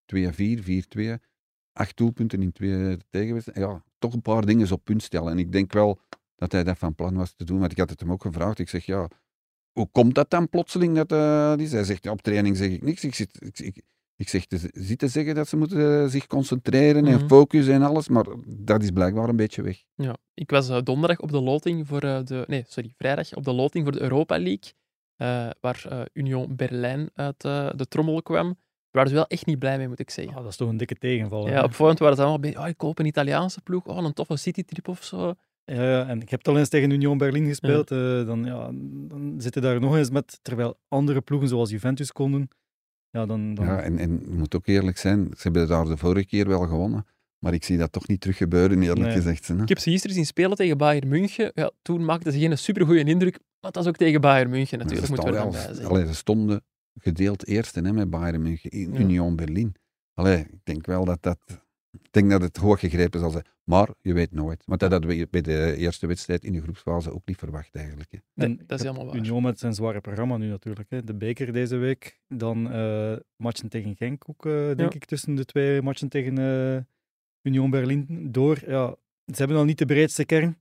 2-4, 0.06 0.64
4-2, 0.64 1.20
acht 1.74 1.98
doelpunten 1.98 2.42
in 2.42 2.52
twee 2.52 2.98
tegenwedstrijden. 3.10 3.70
Ja, 3.70 3.84
toch 3.98 4.14
een 4.14 4.22
paar 4.22 4.46
dingen 4.46 4.72
op 4.72 4.84
punt 4.84 5.04
stellen. 5.04 5.32
En 5.32 5.40
ik 5.40 5.52
denk 5.52 5.74
wel 5.74 6.00
dat 6.36 6.52
hij 6.52 6.64
dat 6.64 6.78
van 6.78 6.96
plan 6.96 7.16
was 7.16 7.34
te 7.34 7.46
doen, 7.46 7.60
want 7.60 7.72
ik 7.72 7.78
had 7.78 7.90
het 7.90 8.00
hem 8.00 8.12
ook 8.12 8.22
gevraagd. 8.22 8.60
Ik 8.60 8.70
zeg, 8.70 8.86
ja, 8.86 9.08
hoe 9.72 9.90
komt 9.92 10.16
dat 10.16 10.30
dan 10.30 10.50
plotseling? 10.50 10.96
Dat, 10.96 11.12
eh, 11.12 11.56
die, 11.56 11.68
hij 11.68 11.84
zegt, 11.84 12.08
op 12.08 12.22
training 12.22 12.58
zeg 12.58 12.70
ik 12.70 12.84
niks. 12.84 13.04
Ik, 13.04 13.16
zit, 13.16 13.42
ik, 13.42 13.60
ik, 13.60 13.82
Ik 14.20 14.30
zeg 14.30 14.46
te 14.46 14.70
zitten 14.74 15.10
zeggen 15.10 15.36
dat 15.36 15.48
ze 15.48 15.58
moeten 15.58 16.10
zich 16.10 16.28
concentreren 16.28 17.06
en 17.08 17.16
Mhm. 17.18 17.28
focussen 17.28 17.74
en 17.74 17.82
alles, 17.82 18.08
maar 18.10 18.26
dat 18.48 18.84
is 18.84 18.92
blijkbaar 18.92 19.30
een 19.30 19.36
beetje 19.36 19.62
weg. 19.62 19.84
Ja, 19.96 20.16
ik 20.34 20.50
was 20.50 20.70
eh, 20.70 20.78
donderdag 20.84 21.20
op 21.20 21.32
de 21.32 21.42
loting 21.42 21.88
voor 21.88 22.02
eh, 22.02 22.20
de... 22.24 22.44
Nee, 22.48 22.64
sorry, 22.68 22.94
vrijdag 22.98 23.34
op 23.36 23.44
de 23.44 23.54
loting 23.54 23.84
voor 23.84 23.94
de 23.94 24.02
Europa 24.02 24.40
League, 24.40 24.72
eh, 25.16 25.50
waar 25.62 25.86
eh, 25.90 26.02
Union 26.14 26.56
Berlijn 26.56 27.10
uit 27.14 27.44
eh, 27.44 27.70
de 27.76 27.88
trommel 27.88 28.22
kwam. 28.22 28.46
Daar 28.46 28.58
waren 28.92 29.10
ze 29.10 29.16
wel 29.16 29.28
echt 29.28 29.46
niet 29.46 29.60
blij 29.60 29.78
mee, 29.78 29.88
moet 29.88 30.00
ik 30.00 30.10
zeggen. 30.10 30.34
Ah, 30.36 30.42
dat 30.42 30.52
is 30.52 30.58
toch 30.58 30.70
een 30.70 30.78
dikke 30.78 30.96
tegenval. 30.96 31.48
Ja, 31.50 31.64
op 31.64 31.74
voorhand 31.74 32.00
waren 32.00 32.16
ze 32.16 32.22
allemaal 32.22 32.40
bij, 32.40 32.58
oh, 32.58 32.68
ik 32.68 32.78
koop 32.78 33.00
een 33.00 33.06
Italiaanse 33.06 33.62
ploeg, 33.62 33.86
oh, 33.86 33.98
een 34.04 34.14
toffe 34.14 34.36
citytrip 34.38 34.88
of 34.88 35.04
zo. 35.04 35.34
Ja, 35.66 35.84
ja, 35.90 36.08
en 36.08 36.22
ik 36.22 36.30
heb 36.30 36.40
het 36.40 36.48
al 36.48 36.58
eens 36.58 36.70
tegen 36.70 36.90
Union 36.92 37.18
Berlin 37.18 37.46
gespeeld. 37.48 37.92
eh, 37.92 38.26
dan, 38.26 38.44
ja, 38.46 38.70
dan 39.08 39.34
zitten 39.38 39.62
daar 39.62 39.80
nog 39.80 39.96
eens 39.96 40.10
met, 40.10 40.40
terwijl 40.42 40.80
andere 40.88 41.22
ploegen 41.22 41.48
zoals 41.50 41.70
Juventus 41.70 42.12
konden. 42.12 42.48
Ja, 43.12 43.26
dan, 43.26 43.54
dan, 43.54 43.66
Ja, 43.66 43.82
en, 43.82 43.98
en 43.98 44.20
je 44.30 44.36
moet 44.38 44.56
ook 44.56 44.68
eerlijk 44.68 44.98
zijn, 44.98 45.28
ze 45.30 45.40
hebben 45.42 45.68
daar 45.68 45.86
de 45.86 45.98
vorige 45.98 46.26
keer 46.26 46.48
wel 46.48 46.68
gewonnen, 46.68 47.06
maar 47.40 47.54
ik 47.54 47.64
zie 47.64 47.78
dat 47.78 47.92
toch 47.92 48.08
niet 48.08 48.22
terug 48.22 48.38
gebeuren, 48.38 48.82
eerlijk 48.82 49.06
Nee. 49.06 49.12
gezegd. 49.16 49.48
Hè. 49.48 49.62
Ik 49.62 49.70
heb 49.70 49.80
ze 49.80 49.90
gisteren 49.90 50.16
zien 50.16 50.26
spelen 50.26 50.58
tegen 50.58 50.78
Bayern 50.78 51.08
München. 51.08 51.52
Ja, 51.54 51.72
toen 51.82 52.06
maakten 52.06 52.32
ze 52.32 52.40
geen 52.40 52.58
supergoeie 52.58 53.04
indruk, 53.04 53.32
maar 53.40 53.72
dat 53.72 53.76
was 53.76 53.88
ook 53.88 53.96
tegen 53.98 54.22
Bayern 54.22 54.50
München 54.50 54.78
natuurlijk, 54.78 55.08
ze, 55.08 55.14
moeten 55.14 55.34
we 55.34 55.40
wel- 55.40 55.52
bij 55.76 55.86
allee, 55.88 56.08
ze 56.08 56.16
stonden 56.16 56.62
gedeeld 57.00 57.48
eerste 57.48 57.82
hè, 57.82 57.94
met 57.94 58.10
Bayern 58.10 58.42
München 58.42 58.70
in 58.70 58.94
Ja. 58.94 59.00
Union 59.00 59.36
Berlin. 59.36 59.76
Allee, 60.14 60.38
ik 60.40 60.60
denk 60.64 60.86
wel 60.86 61.06
dat 61.06 61.18
dat... 61.24 61.40
Ik 61.92 62.08
denk 62.12 62.30
dat 62.30 62.42
het 62.42 62.58
hoog 62.58 62.80
gegrepen 62.80 63.20
zal 63.20 63.30
zijn. 63.30 63.46
Maar 63.64 63.90
je 64.02 64.14
weet 64.14 64.32
nooit. 64.32 64.64
Want 64.66 64.80
dat 64.80 64.92
hadden 64.92 65.10
we 65.10 65.28
bij 65.30 65.42
de 65.42 65.76
eerste 65.78 66.08
wedstrijd 66.08 66.44
in 66.44 66.54
de 66.54 66.62
groepsfase 66.62 67.14
ook 67.14 67.22
niet 67.26 67.38
verwacht 67.38 67.76
eigenlijk. 67.76 68.12
Hè. 68.12 68.18
Nee, 68.34 68.48
En 68.48 68.64
dat 68.68 68.80
is 68.80 68.86
helemaal 68.86 69.06
waar. 69.06 69.16
Union 69.16 69.44
met 69.44 69.60
zijn 69.60 69.74
zware 69.74 70.02
programma 70.02 70.38
nu 70.38 70.48
natuurlijk. 70.48 70.90
Hè. 70.90 71.04
De 71.04 71.14
beker 71.14 71.54
deze 71.54 71.76
week, 71.78 72.20
dan 72.28 72.72
eh, 72.72 73.16
matchen 73.36 73.70
tegen 73.70 73.96
Genk 73.96 74.24
ook, 74.30 74.46
eh, 74.46 74.54
denk 74.54 74.80
Ja. 74.80 74.90
ik, 74.92 75.06
tussen 75.06 75.36
de 75.36 75.46
twee 75.46 75.82
matchen 75.82 76.10
tegen 76.10 76.38
eh, 76.38 76.82
Union 77.42 77.70
Berlin 77.70 78.28
door. 78.32 78.60
Ja, 78.68 78.96
ze 79.26 79.36
hebben 79.36 79.58
al 79.58 79.66
niet 79.66 79.78
de 79.78 79.86
breedste 79.86 80.26
kern. 80.26 80.58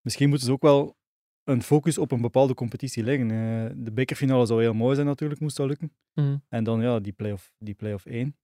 Misschien 0.00 0.28
moeten 0.28 0.46
ze 0.46 0.52
ook 0.52 0.62
wel 0.62 0.96
een 1.44 1.62
focus 1.62 1.98
op 1.98 2.12
een 2.12 2.20
bepaalde 2.20 2.54
competitie 2.54 3.04
leggen. 3.04 3.30
Eh, 3.30 3.70
de 3.84 3.92
bekerfinale 3.92 4.46
zou 4.46 4.60
heel 4.62 4.74
mooi 4.74 4.94
zijn 4.94 5.06
natuurlijk, 5.06 5.40
moest 5.40 5.56
dat 5.56 5.66
lukken. 5.68 5.92
Mhm. 6.14 6.36
En 6.48 6.64
dan 6.64 6.80
ja, 6.82 7.00
die 7.00 7.12
play-off, 7.12 7.54
die 7.58 7.74
play-off 7.74 8.06
1. 8.06 8.36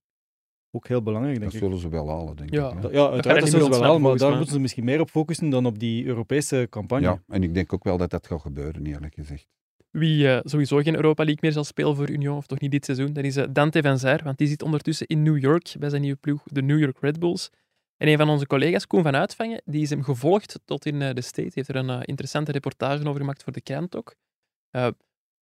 Ook 0.70 0.88
heel 0.88 1.02
belangrijk, 1.02 1.38
denk 1.38 1.44
Dat 1.52 1.60
ik. 1.60 1.66
zullen 1.66 1.80
ze 1.82 1.88
wel 1.88 2.08
halen, 2.08 2.36
denk 2.36 2.50
Ja. 2.54 2.68
ik. 2.68 2.74
hè. 2.74 2.80
Dat- 2.80 2.92
Ja, 2.92 3.08
uiteraard, 3.10 3.26
er 3.26 3.40
dat 3.40 3.48
zullen 3.50 3.64
ze 3.64 3.70
wel 3.70 3.82
halen, 3.82 4.00
maar 4.00 4.16
daar 4.16 4.30
moeten 4.36 4.52
ze 4.52 4.60
misschien 4.60 4.84
meer 4.84 5.00
op 5.00 5.10
focussen 5.10 5.50
dan 5.50 5.66
op 5.66 5.78
die 5.78 6.04
Europese 6.06 6.66
campagne. 6.70 7.06
Ja, 7.06 7.22
en 7.28 7.42
ik 7.42 7.54
denk 7.54 7.72
ook 7.72 7.84
wel 7.84 7.96
dat 7.96 8.10
dat 8.10 8.26
gaat 8.26 8.40
gebeuren, 8.40 8.86
eerlijk 8.86 9.14
gezegd. 9.14 9.46
Wie 9.90 10.28
eh, 10.32 10.40
sowieso 10.44 10.76
geen 10.78 10.94
Europa 10.94 11.22
League 11.24 11.42
meer 11.42 11.52
zal 11.52 11.64
spelen 11.64 11.96
voor 11.96 12.10
Union, 12.10 12.36
of 12.36 12.46
toch 12.46 12.60
niet 12.60 12.70
dit 12.70 12.84
seizoen, 12.84 13.12
dat 13.12 13.24
is 13.24 13.36
eh, 13.36 13.44
Dante 13.50 13.82
van 13.82 13.98
Zijr, 13.98 14.20
want 14.24 14.38
die 14.38 14.46
zit 14.48 14.62
ondertussen 14.62 15.06
in 15.06 15.22
New 15.22 15.38
York 15.38 15.74
bij 15.78 15.88
zijn 15.88 16.02
nieuwe 16.02 16.16
ploeg, 16.16 16.42
de 16.44 16.62
New 16.62 16.78
York 16.78 16.96
Red 17.00 17.18
Bulls. 17.18 17.50
En 17.96 18.08
een 18.08 18.16
van 18.16 18.28
onze 18.28 18.46
collega's, 18.46 18.86
Koen 18.86 19.02
van 19.02 19.14
Uitvangen, 19.16 19.62
die 19.64 19.82
is 19.82 19.90
hem 19.90 20.02
gevolgd 20.02 20.60
tot 20.64 20.86
in 20.86 21.02
eh, 21.02 21.14
de 21.14 21.20
States. 21.20 21.54
Die 21.54 21.64
heeft 21.66 21.68
er 21.68 21.76
een 21.76 22.02
interessante 22.02 22.52
reportage 22.52 23.06
over 23.08 23.20
gemaakt 23.20 23.42
voor 23.42 23.52
de 23.52 23.60
krant 23.60 23.96
ook. 23.96 24.14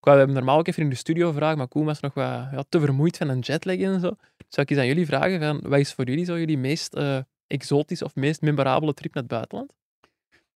Ik 0.07 0.12
wou 0.12 0.24
hem 0.24 0.34
normaal 0.34 0.59
ook 0.59 0.68
even 0.68 0.82
in 0.82 0.88
de 0.88 0.94
studio 0.96 1.32
vragen, 1.32 1.59
maar 1.59 1.68
Koen 1.68 1.84
was 1.84 2.00
nog 2.00 2.14
wat 2.14 2.24
ja, 2.24 2.64
te 2.68 2.80
vermoeid 2.80 3.16
van 3.16 3.28
een 3.28 3.38
jetlag 3.38 3.76
en 3.76 4.00
zo. 4.00 4.09
Dus 4.36 4.46
zou 4.48 4.66
ik 4.66 4.70
eens 4.70 4.78
aan 4.78 4.86
jullie 4.86 5.07
vragen, 5.07 5.40
van, 5.40 5.70
wat 5.70 5.78
is 5.78 5.92
voor 5.92 6.04
jullie 6.09 6.24
zo 6.24 6.38
jullie 6.38 6.59
meest 6.59 6.94
eh, 6.94 7.18
exotische 7.46 8.04
of 8.04 8.14
meest 8.14 8.40
memorabele 8.40 8.94
trip 8.94 9.14
naar 9.14 9.22
het 9.22 9.32
buitenland? 9.32 9.72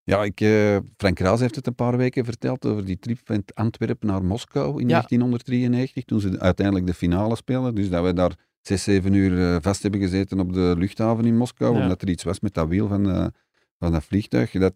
Ja, 0.04 0.24
ik, 0.24 0.40
eh, 0.40 0.76
Frank 0.96 1.18
Raas 1.18 1.40
heeft 1.40 1.54
het 1.54 1.66
een 1.66 1.74
paar 1.74 1.96
weken 1.96 2.24
verteld 2.24 2.66
over 2.66 2.84
die 2.84 2.98
trip 2.98 3.18
van 3.24 3.42
Antwerpen 3.54 4.08
naar 4.08 4.24
Moskou 4.24 4.80
in 4.80 4.88
Ja. 4.88 4.94
1993, 4.94 6.04
toen 6.04 6.20
ze 6.20 6.38
uiteindelijk 6.40 6.86
de 6.86 6.94
finale 6.94 7.36
speelden. 7.36 7.74
Dus 7.74 7.90
dat 7.90 8.04
we 8.04 8.12
daar 8.12 8.34
zes, 8.60 8.82
zeven 8.82 9.12
uur 9.12 9.54
eh, 9.54 9.56
vast 9.60 9.82
hebben 9.82 10.00
gezeten 10.00 10.40
op 10.40 10.52
de 10.52 10.74
luchthaven 10.78 11.24
in 11.24 11.36
Moskou, 11.36 11.76
Ja. 11.76 11.82
omdat 11.82 12.02
er 12.02 12.08
iets 12.08 12.24
was 12.24 12.40
met 12.40 12.54
dat 12.54 12.68
wiel 12.68 12.88
van, 12.88 13.32
van 13.78 13.92
dat 13.92 14.04
vliegtuig. 14.04 14.50
Dat, 14.50 14.74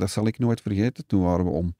dat 0.00 0.10
zal 0.10 0.26
ik 0.26 0.38
nooit 0.38 0.60
vergeten. 0.60 1.06
Toen 1.06 1.22
waren 1.22 1.44
we 1.44 1.50
om 1.50 1.74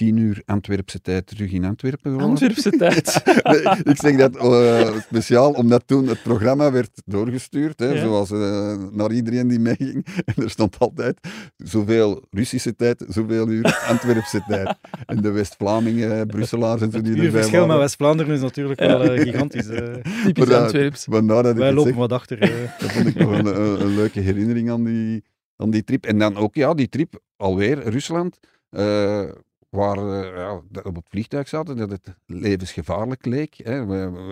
tien 0.00 0.16
uur 0.16 0.42
Antwerpse 0.46 1.00
tijd 1.00 1.26
terug 1.26 1.50
in 1.52 1.64
Antwerpen. 1.64 2.14
ik. 2.14 2.20
Antwerpse 2.20 2.70
tijd. 2.70 3.22
Ik 3.92 3.96
zeg 3.96 4.16
dat 4.16 4.36
eh, 4.36 4.96
speciaal 5.00 5.50
omdat 5.52 5.82
toen 5.86 6.06
het 6.08 6.22
programma 6.22 6.72
werd 6.72 7.02
doorgestuurd, 7.04 7.78
hè, 7.78 7.88
Ja. 7.92 8.00
zoals 8.00 8.30
eh, 8.30 8.76
naar 8.92 9.12
iedereen 9.12 9.48
die 9.48 9.58
meeging. 9.58 10.06
En 10.34 10.42
er 10.42 10.50
stond 10.50 10.78
altijd 10.78 11.18
zoveel 11.56 12.22
Russische 12.30 12.76
tijd, 12.76 13.04
zoveel 13.08 13.48
uur 13.48 13.84
Antwerpse 13.88 14.42
tijd. 14.48 14.74
En 15.06 15.22
de 15.22 15.30
West-Vlamingen, 15.30 16.26
Brusselaars 16.26 16.80
en 16.80 16.90
zo 16.90 16.96
Het 16.96 17.04
die 17.04 17.12
erbij 17.14 17.26
uurverschil 17.26 17.58
met 17.58 17.66
waren. 17.68 17.82
West-Vlaanderen 17.82 18.34
is 18.34 18.40
natuurlijk 18.40 18.80
wel 18.80 19.02
eh, 19.02 19.20
gigantisch. 19.22 19.66
eh. 19.68 19.94
Typisch 20.24 20.46
Maar, 20.46 20.56
eh, 20.56 20.62
Antwerps. 20.62 21.06
Wij 21.06 21.66
het 21.66 21.74
lopen 21.76 21.90
zeg. 21.90 22.00
wat 22.00 22.12
achter. 22.12 22.38
eh. 22.40 22.78
Dat 22.78 22.92
vond 22.92 23.06
ik 23.06 23.14
nog 23.14 23.30
een, 23.38 23.46
een, 23.46 23.80
een 23.80 23.94
leuke 23.94 24.20
herinnering 24.20 24.70
aan 24.70 24.84
die, 24.84 25.24
aan 25.56 25.70
die 25.70 25.84
trip. 25.84 26.06
En 26.06 26.18
dan 26.18 26.36
ook, 26.36 26.54
ja, 26.54 26.74
die 26.74 26.88
trip 26.88 27.20
alweer, 27.36 27.88
Rusland, 27.88 28.38
eh, 28.70 29.28
waar 29.70 29.96
eh, 29.96 30.36
ja, 30.36 30.62
op 30.82 30.94
het 30.96 31.06
vliegtuig 31.08 31.48
zaten, 31.48 31.76
dat 31.76 31.90
het 31.90 32.16
levensgevaarlijk 32.26 33.26
leek. 33.26 33.54
Hè. 33.54 33.86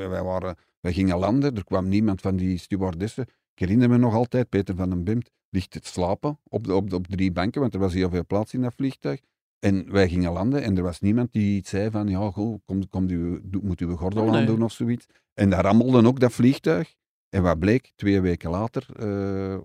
Wij, 0.08 0.22
waren, 0.22 0.56
wij 0.80 0.92
gingen 0.92 1.18
landen, 1.18 1.56
er 1.56 1.64
kwam 1.64 1.88
niemand 1.88 2.20
van 2.20 2.36
die 2.36 2.58
stewardessen. 2.58 3.22
Ik 3.54 3.58
herinner 3.58 3.88
me 3.88 3.96
nog 3.98 4.14
altijd, 4.14 4.48
Peter 4.48 4.76
van 4.76 4.90
den 4.90 5.04
Bimt 5.04 5.30
ligt 5.50 5.70
te 5.70 5.80
slapen 5.82 6.38
op, 6.48 6.64
de, 6.64 6.74
op, 6.74 6.90
de- 6.90 6.96
op 6.96 7.06
drie 7.06 7.32
banken, 7.32 7.60
want 7.60 7.74
er 7.74 7.80
was 7.80 7.94
heel 7.94 8.10
veel 8.10 8.26
plaats 8.26 8.54
in 8.54 8.60
dat 8.62 8.74
vliegtuig. 8.76 9.20
En 9.58 9.92
wij 9.92 10.08
gingen 10.08 10.32
landen 10.32 10.62
en 10.62 10.76
er 10.76 10.82
was 10.82 11.00
niemand 11.00 11.32
die 11.32 11.56
iets 11.56 11.70
zei 11.70 11.90
van, 11.90 12.08
ja, 12.08 12.30
goh, 12.30 12.58
kom, 12.64 12.88
kom 12.88 13.06
doe- 13.06 13.40
moet 13.62 13.80
uw 13.80 13.96
gordel 13.96 14.24
nee. 14.24 14.40
aandoen 14.40 14.62
of 14.62 14.72
zoiets. 14.72 15.06
En 15.34 15.50
daar 15.50 15.64
rammelde 15.64 16.06
ook 16.06 16.20
dat 16.20 16.32
vliegtuig. 16.32 16.94
En 17.28 17.42
wat 17.42 17.58
bleek, 17.58 17.92
twee 17.96 18.20
weken 18.20 18.50
later 18.50 18.86
eh, 18.96 19.58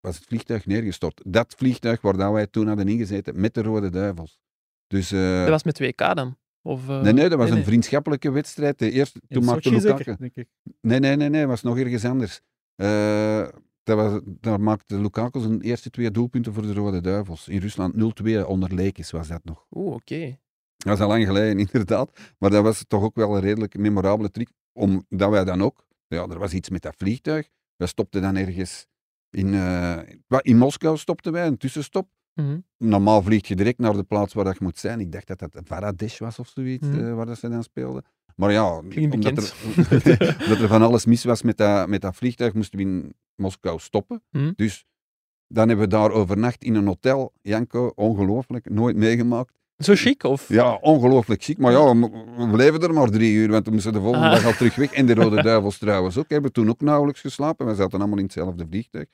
was 0.00 0.16
het 0.16 0.24
vliegtuig 0.24 0.66
neergestort. 0.66 1.20
Dat 1.24 1.54
vliegtuig 1.56 2.00
waar 2.00 2.16
dat 2.16 2.32
wij 2.32 2.46
toen 2.46 2.66
hadden 2.66 2.88
ingezeten 2.88 3.40
met 3.40 3.54
de 3.54 3.62
Rode 3.62 3.90
Duivels. 3.90 4.38
Dus, 4.86 5.12
eh, 5.12 5.40
Dat 5.40 5.48
was 5.48 5.62
met 5.64 5.74
2K 5.74 6.14
dan? 6.14 6.36
Of, 6.62 6.88
eh, 6.88 7.00
nee, 7.00 7.12
nee, 7.12 7.28
dat 7.28 7.38
was 7.38 7.48
nee, 7.50 7.58
een 7.58 7.64
vriendschappelijke 7.64 8.30
wedstrijd. 8.30 8.78
De 8.78 8.90
eerste, 8.90 9.20
In 9.26 9.36
toen 9.36 9.44
maakte 9.44 9.70
Lukaku... 9.70 9.96
zeker, 9.96 10.16
denk 10.18 10.34
ik. 10.34 10.48
Nee, 10.80 10.98
nee, 10.98 11.16
nee, 11.16 11.28
nee, 11.28 11.40
het 11.40 11.48
was 11.48 11.62
nog 11.62 11.78
ergens 11.78 12.04
anders. 12.04 12.40
Eh, 12.74 13.48
dat 13.82 13.96
was, 13.96 14.20
daar 14.24 14.60
maakte 14.60 15.00
Lukaku 15.00 15.40
zijn 15.40 15.60
eerste 15.60 15.90
twee 15.90 16.10
doelpunten 16.10 16.52
voor 16.52 16.62
de 16.62 16.72
Rode 16.72 17.00
Duivels. 17.00 17.48
In 17.48 17.58
Rusland 17.58 17.94
0-2 17.94 18.46
onder 18.46 18.74
Lekes 18.74 19.10
was 19.10 19.28
dat 19.28 19.44
nog. 19.44 19.66
Oeh, 19.70 19.94
oké. 19.94 20.38
Dat 20.76 20.96
is 20.96 21.02
al 21.02 21.08
lang 21.08 21.26
geleden, 21.26 21.58
inderdaad. 21.72 22.34
Maar 22.38 22.50
dat 22.50 22.62
was 22.62 22.84
toch 22.86 23.02
ook 23.02 23.16
wel 23.16 23.34
een 23.34 23.40
redelijk 23.40 23.78
memorabele 23.78 24.30
trick. 24.30 24.50
Omdat 24.72 25.30
wij 25.30 25.44
dan 25.44 25.62
ook... 25.62 25.86
Ja, 26.08 26.26
er 26.26 26.38
was 26.38 26.52
iets 26.52 26.68
met 26.68 26.82
dat 26.82 26.94
vliegtuig. 26.96 27.48
Wij 27.76 27.86
stopten 27.86 28.22
dan 28.22 28.36
ergens... 28.36 28.86
In, 29.30 29.54
eh, 29.54 29.98
in 30.40 30.56
Moskou 30.58 30.96
stopten 30.96 31.32
wij, 31.32 31.46
een 31.46 31.56
tussenstop. 31.56 32.08
Mhm. 32.36 32.58
Normaal 32.78 33.22
vlieg 33.22 33.48
je 33.48 33.56
direct 33.56 33.78
naar 33.78 33.92
de 33.92 34.02
plaats 34.02 34.34
waar 34.34 34.44
dat 34.44 34.58
je 34.58 34.64
moet 34.64 34.78
zijn. 34.78 35.00
Ik 35.00 35.12
dacht 35.12 35.26
dat 35.26 35.38
dat 35.38 35.50
Varadesh 35.64 36.18
was 36.18 36.38
of 36.38 36.48
zoiets, 36.48 36.88
eh, 36.88 37.14
waar 37.14 37.26
dat 37.26 37.38
ze 37.38 37.48
dan 37.48 37.62
speelden. 37.62 38.04
Maar 38.36 38.52
ja, 38.52 38.82
Klinkt 38.88 39.14
omdat 39.14 39.36
er, 39.36 39.54
omdat 40.42 40.58
er 40.60 40.68
van 40.68 40.82
alles 40.82 41.04
mis 41.06 41.24
was 41.24 41.42
met 41.42 41.56
dat, 41.56 41.88
met 41.88 42.00
dat 42.00 42.16
vliegtuig, 42.16 42.54
moesten 42.54 42.78
we 42.78 42.84
in 42.84 43.14
Moskou 43.34 43.78
stoppen. 43.78 44.22
Mhm. 44.30 44.52
Dus 44.56 44.84
dan 45.48 45.68
hebben 45.68 45.88
we 45.88 45.92
daar 45.94 46.10
overnacht 46.10 46.64
in 46.64 46.74
een 46.74 46.86
hotel. 46.86 47.32
Janko, 47.42 47.92
ongelooflijk, 47.94 48.70
nooit 48.70 48.96
meegemaakt. 48.96 49.54
Zo 49.76 49.94
chic, 49.94 50.22
of? 50.24 50.48
Ja, 50.48 50.74
ongelooflijk 50.74 51.42
ziek. 51.42 51.58
Maar 51.58 51.72
ja, 51.72 51.96
we, 51.96 52.10
we 52.36 52.48
bleven 52.50 52.80
er 52.80 52.92
maar 52.94 53.10
drie 53.10 53.32
uur, 53.34 53.50
want 53.50 53.66
we 53.66 53.72
moesten 53.72 53.92
de 53.92 54.00
volgende 54.00 54.26
Ah. 54.26 54.32
dag 54.32 54.44
al 54.44 54.52
terug 54.52 54.74
weg. 54.74 54.92
En 54.92 55.06
de 55.06 55.14
Rode 55.22 55.42
Duivels 55.42 55.78
trouwens 55.78 56.18
ook. 56.18 56.28
Hebben 56.28 56.52
toen 56.52 56.68
ook 56.68 56.80
nauwelijks 56.80 57.20
geslapen. 57.20 57.66
We 57.66 57.74
zaten 57.74 57.98
allemaal 57.98 58.18
in 58.18 58.24
hetzelfde 58.24 58.66
vliegtuig. 58.70 59.06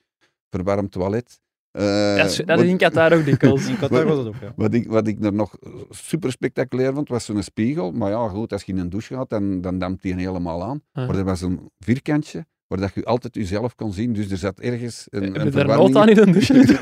Verwarmd 0.50 0.92
toilet. 0.92 1.40
Eh, 1.72 2.16
dat 2.16 2.30
is, 2.30 2.36
dat 2.36 2.46
wat- 2.46 2.60
is 2.60 2.70
in 2.70 2.76
Qatar 2.76 3.12
ook 3.12 3.24
dikwijls. 3.24 3.66
In 3.68 3.78
Qatar 3.78 4.04
was 4.06 4.18
het 4.18 4.26
ook, 4.26 4.34
ja. 4.40 4.52
wat 4.56 4.74
ik, 4.74 4.88
wat 4.88 5.06
ik 5.06 5.24
er 5.24 5.32
nog 5.32 5.56
super 5.90 6.30
spectaculair 6.32 6.94
vond, 6.94 7.08
was 7.08 7.24
zo'n 7.24 7.42
spiegel. 7.42 7.92
Maar 7.92 8.10
ja, 8.10 8.28
goed, 8.28 8.52
als 8.52 8.62
je 8.62 8.72
in 8.72 8.78
een 8.78 8.88
douche 8.90 9.14
gaat, 9.14 9.30
dan, 9.30 9.60
dan 9.60 9.78
dampt 9.78 10.02
die 10.02 10.14
helemaal 10.14 10.62
aan. 10.64 10.82
Ah. 10.92 11.06
Maar 11.06 11.16
er 11.16 11.24
was 11.24 11.40
een 11.40 11.70
vierkantje, 11.78 12.46
waar 12.66 12.80
dat 12.80 12.94
je 12.94 13.04
altijd 13.04 13.34
jezelf 13.34 13.74
kon 13.74 13.92
zien. 13.92 14.12
Dus 14.12 14.30
er 14.30 14.36
zat 14.36 14.60
ergens 14.60 15.06
een, 15.10 15.22
Heb 15.22 15.34
een 15.36 15.44
je 15.44 15.50
daar 15.50 15.60
verwarming 15.60 15.92
nood 15.94 16.02
aan 16.02 16.08
in 16.08 16.18
een 16.18 16.32
douche? 16.32 16.78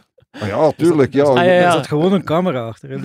Ah 0.40 0.46
ja, 0.48 0.70
tuurlijk. 0.70 1.12
Ja. 1.12 1.22
Ah, 1.24 1.34
ja, 1.34 1.42
Er 1.44 1.60
ja. 1.60 1.72
zat 1.72 1.86
gewoon 1.86 2.12
een 2.12 2.24
camera 2.24 2.66
achter. 2.66 2.90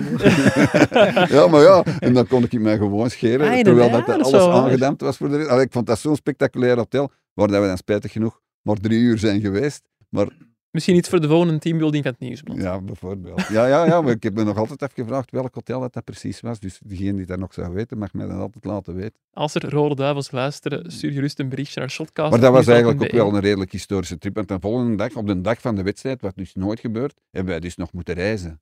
ja, 1.34 1.46
maar 1.46 1.60
ja, 1.62 1.82
en 1.98 2.14
dan 2.14 2.26
kon 2.26 2.42
ik 2.44 2.60
mij 2.60 2.76
gewoon 2.76 3.10
scheren, 3.10 3.50
Ah, 3.50 3.60
terwijl 3.60 3.90
dat 3.90 4.08
alles 4.08 4.30
zo. 4.30 4.50
aangedampt 4.50 5.00
was 5.00 5.16
voor 5.16 5.28
de 5.28 5.36
rest. 5.36 5.48
Allee, 5.48 5.64
ik 5.64 5.72
vond 5.72 5.86
dat 5.86 5.98
zo'n 5.98 6.16
spectaculair 6.16 6.76
hotel, 6.76 7.10
waar 7.34 7.48
dat 7.48 7.60
we 7.60 7.66
dan 7.66 7.76
spijtig 7.76 8.12
genoeg 8.12 8.40
maar 8.62 8.76
drie 8.76 9.00
uur 9.00 9.18
zijn 9.18 9.40
geweest. 9.40 9.82
Maar 10.08 10.26
Misschien 10.72 10.96
iets 10.96 11.08
voor 11.08 11.20
de 11.20 11.28
volgende 11.28 11.58
teambuilding 11.58 12.02
van 12.02 12.12
het 12.12 12.20
Nieuwsblad. 12.20 12.56
ja, 12.56 12.80
bijvoorbeeld. 12.80 13.46
Ja, 13.48 13.66
ja, 13.66 13.84
ja, 13.84 14.00
maar 14.00 14.12
ik 14.12 14.22
heb 14.22 14.34
me 14.34 14.44
nog 14.44 14.56
altijd 14.56 14.82
afgevraagd 14.82 15.30
welk 15.30 15.54
hotel 15.54 15.80
dat, 15.80 15.92
dat 15.92 16.04
precies 16.04 16.40
was. 16.40 16.60
Dus 16.60 16.78
degene 16.84 17.16
die 17.16 17.26
dat 17.26 17.38
nog 17.38 17.52
zou 17.54 17.72
weten, 17.72 17.98
mag 17.98 18.12
mij 18.12 18.26
dat 18.26 18.38
altijd 18.38 18.64
laten 18.64 18.94
weten. 18.94 19.20
Als 19.30 19.54
er 19.54 19.70
Rode 19.70 19.94
Duivels 19.94 20.30
luisteren, 20.30 20.92
stuur 20.92 21.10
gerust 21.12 21.38
een 21.38 21.48
berichtje 21.48 21.80
naar 21.80 21.90
Shotcast. 21.90 22.30
Maar 22.30 22.40
dat 22.40 22.52
was 22.52 22.66
eigenlijk 22.66 23.02
ook 23.02 23.10
wel 23.10 23.34
een 23.34 23.40
redelijk 23.40 23.72
historische 23.72 24.18
trip. 24.18 24.34
Want 24.34 24.48
de 24.48 24.56
volgende 24.60 24.96
dag, 24.96 25.14
op 25.14 25.26
de 25.26 25.40
dag 25.40 25.60
van 25.60 25.74
de 25.74 25.82
wedstrijd, 25.82 26.20
wat 26.20 26.36
dus 26.36 26.54
nooit 26.54 26.80
gebeurt, 26.80 27.20
hebben 27.30 27.50
wij 27.52 27.60
dus 27.60 27.76
nog 27.76 27.92
moeten 27.92 28.14
reizen. 28.14 28.60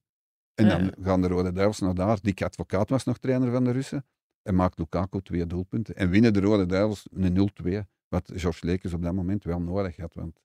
En 0.54 0.68
dan 0.68 0.84
Ja. 0.84 0.90
gaan 1.02 1.20
de 1.22 1.28
Rode 1.28 1.52
Duivels 1.52 1.78
naar 1.78 1.94
daar. 1.94 2.18
Dick 2.22 2.42
Advocaat 2.42 2.88
was 2.90 3.04
nog 3.04 3.18
trainer 3.18 3.50
van 3.50 3.64
de 3.64 3.70
Russen. 3.70 4.04
En 4.42 4.54
maakt 4.54 4.78
Lukaku 4.78 5.20
twee 5.22 5.46
doelpunten. 5.46 5.96
En 5.96 6.10
winnen 6.10 6.32
de 6.32 6.40
Rode 6.40 6.66
Duivels 6.66 7.06
een 7.12 7.32
0-2. 7.32 7.86
Wat 8.08 8.32
George 8.34 8.66
Lekes 8.66 8.92
op 8.92 9.02
dat 9.02 9.12
moment 9.12 9.44
wel 9.44 9.60
nodig 9.60 9.96
had. 9.96 10.14
Want 10.14 10.40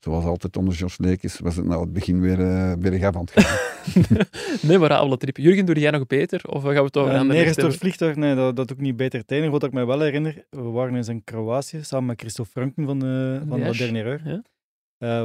zoals 0.00 0.24
altijd 0.24 0.56
onder 0.56 0.74
George 0.74 1.02
Lekes 1.02 1.38
was 1.38 1.56
het 1.56 1.64
nou 1.66 1.80
het 1.80 1.92
begin 1.92 2.20
weer 2.20 2.38
uh, 2.38 2.72
bergaf 2.78 3.14
aan 3.16 3.20
het 3.20 3.30
gaan. 3.34 3.58
Memorabele 4.70 5.16
trip. 5.16 5.36
Jurgen, 5.36 5.66
doe 5.66 5.78
jij 5.78 5.90
nog 5.90 6.06
beter? 6.06 6.40
Of 6.48 6.62
gaan 6.62 6.72
we 6.74 6.80
het 6.80 6.96
over 6.96 7.08
Uh, 7.10 7.14
een 7.14 7.20
ander 7.20 7.36
nergens 7.36 7.56
door 7.56 7.68
het 7.68 7.78
vliegtuig, 7.78 8.16
nee, 8.16 8.34
dat, 8.34 8.56
dat 8.56 8.72
ook 8.72 8.80
niet 8.80 8.96
beter. 8.96 9.20
Het 9.20 9.30
enige 9.30 9.50
wat 9.50 9.62
ik 9.64 9.72
me 9.72 9.84
wel 9.86 10.00
herinner, 10.00 10.44
we 10.50 10.60
waren 10.62 10.94
eens 10.96 11.08
in 11.08 11.24
Kroatië 11.24 11.82
samen 11.84 12.06
met 12.06 12.20
Christophe 12.20 12.50
Franken 12.50 12.84
van 12.84 12.98
de, 12.98 13.42
van 13.48 13.60
de 13.60 13.76
Dernière 13.76 14.08
Heure. 14.08 14.30
ja. 14.30 14.42
Eh, 14.98 15.24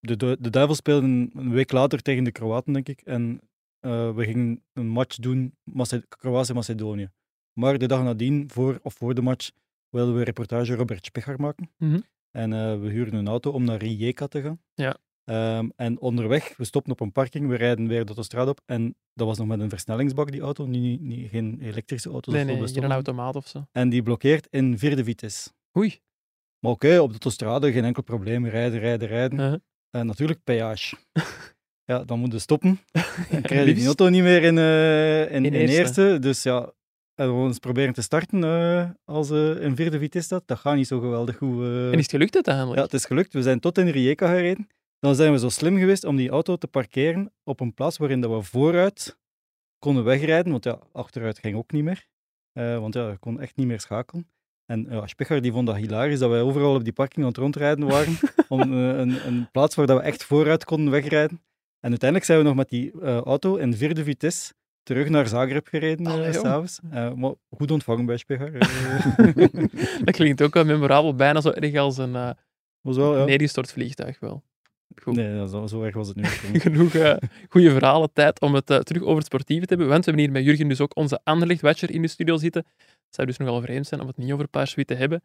de, 0.00 0.16
de, 0.16 0.36
de 0.40 0.50
Duivels 0.50 0.78
speelden 0.78 1.30
een 1.34 1.50
week 1.52 1.72
later 1.72 2.02
tegen 2.02 2.24
de 2.24 2.32
Kroaten, 2.32 2.72
denk 2.72 2.88
ik. 2.88 3.00
En 3.04 3.40
eh, 3.80 4.14
we 4.14 4.24
gingen 4.24 4.62
een 4.72 4.88
match 4.88 5.16
doen, 5.16 5.54
Mace- 5.62 6.04
Kroatië-Macedonië. 6.08 7.08
Maar 7.52 7.78
de 7.78 7.86
dag 7.86 8.02
nadien, 8.02 8.50
voor, 8.50 8.78
of 8.82 8.94
voor 8.94 9.14
de 9.14 9.22
match, 9.22 9.50
wilden 9.88 10.12
we 10.14 10.18
een 10.18 10.24
reportage 10.26 10.74
Robert 10.74 11.04
Specher 11.06 11.40
maken. 11.40 11.70
Mhm. 11.78 11.98
En 12.32 12.52
eh, 12.52 12.80
we 12.80 12.88
huurden 12.88 13.14
een 13.14 13.28
auto 13.28 13.50
om 13.50 13.64
naar 13.64 13.78
Rijeka 13.78 14.26
te 14.26 14.42
gaan. 14.42 14.60
Ja. 14.74 14.96
Ehm, 15.24 15.68
en 15.76 16.00
onderweg, 16.00 16.56
we 16.56 16.64
stopten 16.64 16.92
op 16.92 17.00
een 17.00 17.12
parking, 17.12 17.48
we 17.48 17.56
rijden 17.56 17.88
weer 17.88 18.00
de 18.00 18.06
autostrade 18.06 18.50
op. 18.50 18.60
En 18.66 18.96
dat 19.14 19.26
was 19.26 19.38
nog 19.38 19.46
met 19.46 19.60
een 19.60 19.68
versnellingsbak, 19.68 20.32
die 20.32 20.40
auto. 20.40 20.66
Niet, 20.66 21.00
niet, 21.00 21.30
geen 21.30 21.58
elektrische 21.60 22.10
auto. 22.10 22.32
Nee, 22.32 22.44
nee, 22.44 22.66
hier 22.66 22.84
een 22.84 22.92
automaat 22.92 23.36
of 23.36 23.46
zo. 23.46 23.66
En 23.72 23.88
die 23.88 24.02
blokkeert 24.02 24.46
in 24.50 24.78
vierde 24.78 25.04
vitesse. 25.04 25.50
Oei. 25.78 26.00
Maar 26.58 26.72
oké, 26.72 26.98
op 26.98 27.06
de 27.06 27.12
autostrade 27.12 27.72
geen 27.72 27.84
enkel 27.84 28.02
probleem. 28.02 28.46
Rijden, 28.46 28.78
rijden, 28.80 29.08
rijden. 29.08 29.38
Uh-huh. 29.38 29.58
En 29.90 30.06
natuurlijk 30.06 30.44
peage. 30.44 30.96
ja, 31.90 32.04
dan 32.04 32.18
moeten 32.18 32.36
we 32.36 32.44
stoppen. 32.44 32.80
Dan 33.30 33.42
krijg 33.42 33.66
je 33.66 33.74
die 33.74 33.86
auto 33.86 34.08
niet 34.08 34.22
meer 34.22 34.42
in, 34.42 34.58
in, 34.58 35.44
In 35.44 35.54
in, 35.54 35.68
eerste. 35.68 35.78
eerste. 35.78 36.18
Dus 36.18 36.42
ja, 36.42 36.72
en 37.22 37.38
we 37.38 37.46
eens 37.46 37.58
proberen 37.58 37.92
te 37.92 38.02
starten 38.02 38.44
eh, 38.44 38.90
als 39.04 39.30
eh 39.30 39.62
in 39.62 39.76
vierde 39.76 39.98
vitesse 39.98 40.26
staat. 40.28 40.42
Dat 40.46 40.58
gaat 40.58 40.74
niet 40.74 40.86
zo 40.86 41.00
geweldig 41.00 41.36
goed. 41.36 41.62
eh. 41.62 41.86
En 41.86 41.92
is 41.92 42.02
het 42.02 42.10
gelukt 42.10 42.34
uiteindelijk? 42.34 42.76
Ja, 42.76 42.82
het 42.82 42.94
is 42.94 43.04
gelukt. 43.04 43.32
We 43.32 43.42
zijn 43.42 43.60
tot 43.60 43.78
in 43.78 43.88
Rijeka 43.88 44.26
gereden. 44.26 44.68
Dan 44.98 45.14
zijn 45.14 45.32
we 45.32 45.38
zo 45.38 45.48
slim 45.48 45.78
geweest 45.78 46.04
om 46.04 46.16
die 46.16 46.30
auto 46.30 46.56
te 46.56 46.66
parkeren 46.66 47.32
op 47.44 47.60
een 47.60 47.74
plaats 47.74 47.96
waarin 47.96 48.20
dat 48.20 48.30
we 48.30 48.42
vooruit 48.42 49.18
konden 49.78 50.04
wegrijden. 50.04 50.52
Want 50.52 50.64
ja, 50.64 50.78
achteruit 50.92 51.38
ging 51.38 51.56
ook 51.56 51.72
niet 51.72 51.84
meer. 51.84 52.06
Want 52.52 52.94
ja, 52.94 53.08
je 53.10 53.18
kon 53.18 53.40
echt 53.40 53.56
niet 53.56 53.66
meer 53.66 53.80
schakelen. 53.80 54.28
En 54.66 54.86
ja, 54.90 55.06
Specher 55.06 55.42
die 55.42 55.52
vond 55.52 55.66
dat 55.66 55.76
hilarisch 55.76 56.18
dat 56.18 56.30
wij 56.30 56.40
overal 56.40 56.74
op 56.74 56.84
die 56.84 56.92
parking 56.92 57.20
aan 57.20 57.28
het 57.30 57.36
rondrijden 57.36 57.86
waren. 57.88 58.18
om 58.48 58.60
een, 58.60 59.26
een 59.26 59.50
plaats 59.50 59.74
waar 59.74 59.86
dat 59.86 59.98
we 59.98 60.02
echt 60.02 60.24
vooruit 60.24 60.64
konden 60.64 60.90
wegrijden. 60.90 61.40
En 61.80 61.90
uiteindelijk 61.90 62.24
zijn 62.24 62.38
we 62.38 62.44
nog 62.44 62.54
met 62.54 62.68
die 62.68 63.00
auto 63.02 63.56
in 63.56 63.74
vierde 63.74 64.04
vitesse 64.04 64.52
terug 64.82 65.08
naar 65.08 65.28
Zagreb 65.28 65.66
gereden 65.66 66.06
Allee, 66.06 66.26
eh, 66.26 66.32
jong. 66.32 66.46
s'avonds. 66.46 66.80
Eh, 66.90 67.12
maar 67.12 67.32
goed 67.50 67.70
ontvangen 67.70 68.06
bij 68.06 68.16
Specher. 68.16 68.54
Eh, 68.54 69.44
dat 70.04 70.14
klinkt 70.14 70.42
ook 70.42 70.54
wel 70.54 70.64
memorabel, 70.64 71.14
bijna 71.14 71.40
zo 71.40 71.50
erg 71.50 71.76
als 71.76 71.98
een 71.98 72.14
eh 72.16 72.30
was 72.82 72.96
wel, 72.96 73.18
ja. 73.18 73.24
neergestort 73.24 73.72
vliegtuig 73.72 74.20
wel. 74.20 74.42
Goed. 75.02 75.14
Nee, 75.14 75.48
zo, 75.48 75.66
zo 75.66 75.82
erg 75.82 75.94
was 75.94 76.08
het 76.08 76.16
nu. 76.16 76.22
niet. 76.22 76.62
Genoeg 76.62 76.94
eh, 76.94 77.16
goede 77.48 77.70
verhalen, 77.70 78.12
tijd 78.12 78.40
om 78.40 78.54
het 78.54 78.70
eh, 78.70 78.78
terug 78.78 79.02
over 79.02 79.16
het 79.16 79.26
sportieve 79.26 79.66
te 79.66 79.74
hebben. 79.74 79.88
Want 79.88 80.04
we 80.04 80.10
hebben 80.10 80.24
hier 80.24 80.42
met 80.42 80.44
Jurgen 80.44 80.68
dus 80.68 80.80
ook 80.80 80.96
onze 80.96 81.20
Anderlecht-watcher 81.24 81.90
in 81.90 82.02
de 82.02 82.08
studio 82.08 82.36
zitten. 82.36 82.64
Het 82.76 83.14
zou 83.14 83.26
dus 83.26 83.36
nogal 83.36 83.60
vreemd 83.60 83.86
zijn 83.86 84.00
om 84.00 84.06
het 84.06 84.16
niet 84.16 84.32
over 84.32 84.48
Paars-Wit 84.48 84.86
te 84.86 84.94
hebben. 84.94 85.22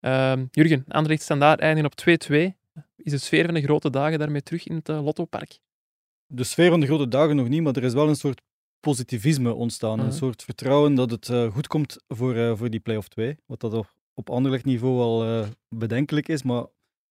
Ehm, 0.00 0.44
Jurgen, 0.50 0.84
Anderlecht 0.88 1.22
standaard 1.22 1.60
eindigen 1.60 1.90
op 1.90 1.96
2-2. 1.96 2.56
Is 2.96 3.12
de 3.12 3.18
sfeer 3.18 3.44
van 3.44 3.54
de 3.54 3.62
grote 3.62 3.90
dagen 3.90 4.18
daarmee 4.18 4.42
terug 4.42 4.66
in 4.66 4.74
het 4.74 4.88
eh, 4.88 5.04
Lottopark? 5.04 5.58
de 6.32 6.44
sfeer 6.44 6.70
van 6.70 6.80
de 6.80 6.86
grote 6.86 7.08
dagen 7.08 7.36
nog 7.36 7.48
niet, 7.48 7.62
maar 7.62 7.76
er 7.76 7.84
is 7.84 7.92
wel 7.92 8.08
een 8.08 8.16
soort 8.16 8.40
positivisme 8.80 9.54
ontstaan. 9.54 9.96
Mhm. 9.96 10.06
Een 10.06 10.12
soort 10.12 10.42
vertrouwen 10.42 10.94
dat 10.94 11.10
het 11.10 11.28
eh, 11.28 11.52
goed 11.52 11.66
komt 11.66 11.96
voor, 12.08 12.34
eh, 12.34 12.56
voor 12.56 12.70
die 12.70 12.80
play-off 12.80 13.08
2. 13.08 13.36
Wat 13.46 13.60
dat 13.60 13.74
op, 13.74 13.94
op 14.14 14.30
Anderlecht 14.30 14.64
niveau 14.64 15.00
al 15.00 15.24
eh, 15.24 15.48
bedenkelijk 15.68 16.28
is, 16.28 16.42
maar 16.42 16.66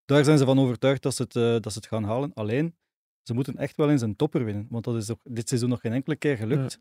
daar 0.05 0.23
zijn 0.23 0.37
ze 0.37 0.45
van 0.45 0.59
overtuigd 0.59 1.01
dat 1.01 1.15
ze, 1.15 1.21
het, 1.21 1.63
dat 1.63 1.71
ze 1.71 1.77
het 1.79 1.87
gaan 1.87 2.03
halen. 2.03 2.33
Alleen, 2.33 2.75
ze 3.23 3.33
moeten 3.33 3.57
echt 3.57 3.75
wel 3.75 3.89
eens 3.89 4.01
een 4.01 4.15
topper 4.15 4.45
winnen, 4.45 4.67
want 4.69 4.83
dat 4.83 4.95
is 4.95 5.11
ook 5.11 5.19
dit 5.23 5.47
seizoen 5.47 5.69
nog 5.69 5.81
geen 5.81 5.93
enkele 5.93 6.15
keer 6.15 6.37
gelukt. 6.37 6.79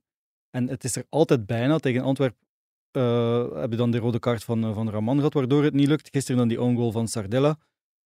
En 0.51 0.68
het 0.68 0.84
is 0.84 0.97
er 0.97 1.07
altijd 1.09 1.47
bijna. 1.47 1.78
Tegen 1.78 2.03
Antwerpen 2.03 2.47
heb 3.61 3.70
je 3.70 3.76
dan 3.76 3.91
de 3.91 3.99
rode 3.99 4.18
kaart 4.18 4.45
van, 4.45 4.74
van 4.74 4.91
Raman 4.91 5.16
gehad, 5.16 5.32
waardoor 5.32 5.64
het 5.64 5.74
niet 5.74 5.89
lukt. 5.89 6.09
Gisteren 6.11 6.39
dan 6.39 6.49
die 6.49 6.61
own 6.61 6.76
goal 6.76 6.93
van 6.93 7.09
Sardella. 7.09 7.59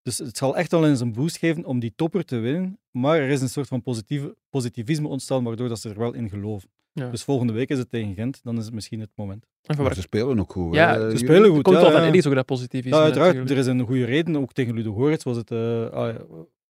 Dus 0.03 0.19
het 0.19 0.37
zal 0.37 0.57
echt 0.57 0.71
wel 0.71 0.87
eens 0.87 1.01
een 1.01 1.13
boost 1.13 1.39
geven 1.39 1.65
om 1.65 1.79
die 1.79 1.93
topper 1.97 2.25
te 2.25 2.39
winnen. 2.39 2.79
Maar 2.91 3.19
er 3.19 3.29
is 3.29 3.41
een 3.41 3.49
soort 3.49 3.69
van 3.69 3.83
positieve, 3.83 4.37
positivisme 4.51 5.09
ontstaan, 5.09 5.45
waardoor 5.45 5.69
dat 5.69 5.81
ze 5.81 5.89
er 5.89 5.99
wel 5.99 6.13
in 6.13 6.29
geloven. 6.29 6.69
Ja. 6.93 7.11
Dus 7.11 7.23
volgende 7.23 7.53
week 7.53 7.69
is 7.69 7.79
het 7.79 7.91
tegen 7.91 8.15
Gent, 8.15 8.41
dan 8.43 8.59
is 8.59 8.65
het 8.65 8.75
misschien 8.75 9.01
het 9.01 9.11
moment. 9.15 9.47
Maar 9.79 9.95
ze 9.95 10.01
spelen 10.01 10.41
ook 10.41 10.53
goed. 10.53 10.75
Ja, 10.75 10.95
hè, 10.95 11.11
ze 11.11 11.17
spelen 11.17 11.45
goed. 11.45 11.55
het 11.55 11.63
komt 11.63 11.77
ja, 11.77 11.83
wel 11.83 11.93
van. 11.93 12.03
Eddie 12.03 12.29
ook 12.29 12.35
dat 12.35 12.47
positief 12.47 12.85
is. 12.85 12.91
Ja, 12.91 13.03
uiteraard. 13.03 13.35
natuurlijk. 13.35 13.51
Er 13.51 13.73
is 13.75 13.81
een 13.81 13.87
goede 13.87 14.05
reden. 14.05 14.37
Ook 14.37 14.53
tegen 14.53 14.75
Ludo 14.75 14.93
Goretz 14.93 15.25
was 15.25 15.37
het... 15.37 15.51
eh, 15.51 15.87
ah, 15.91 16.15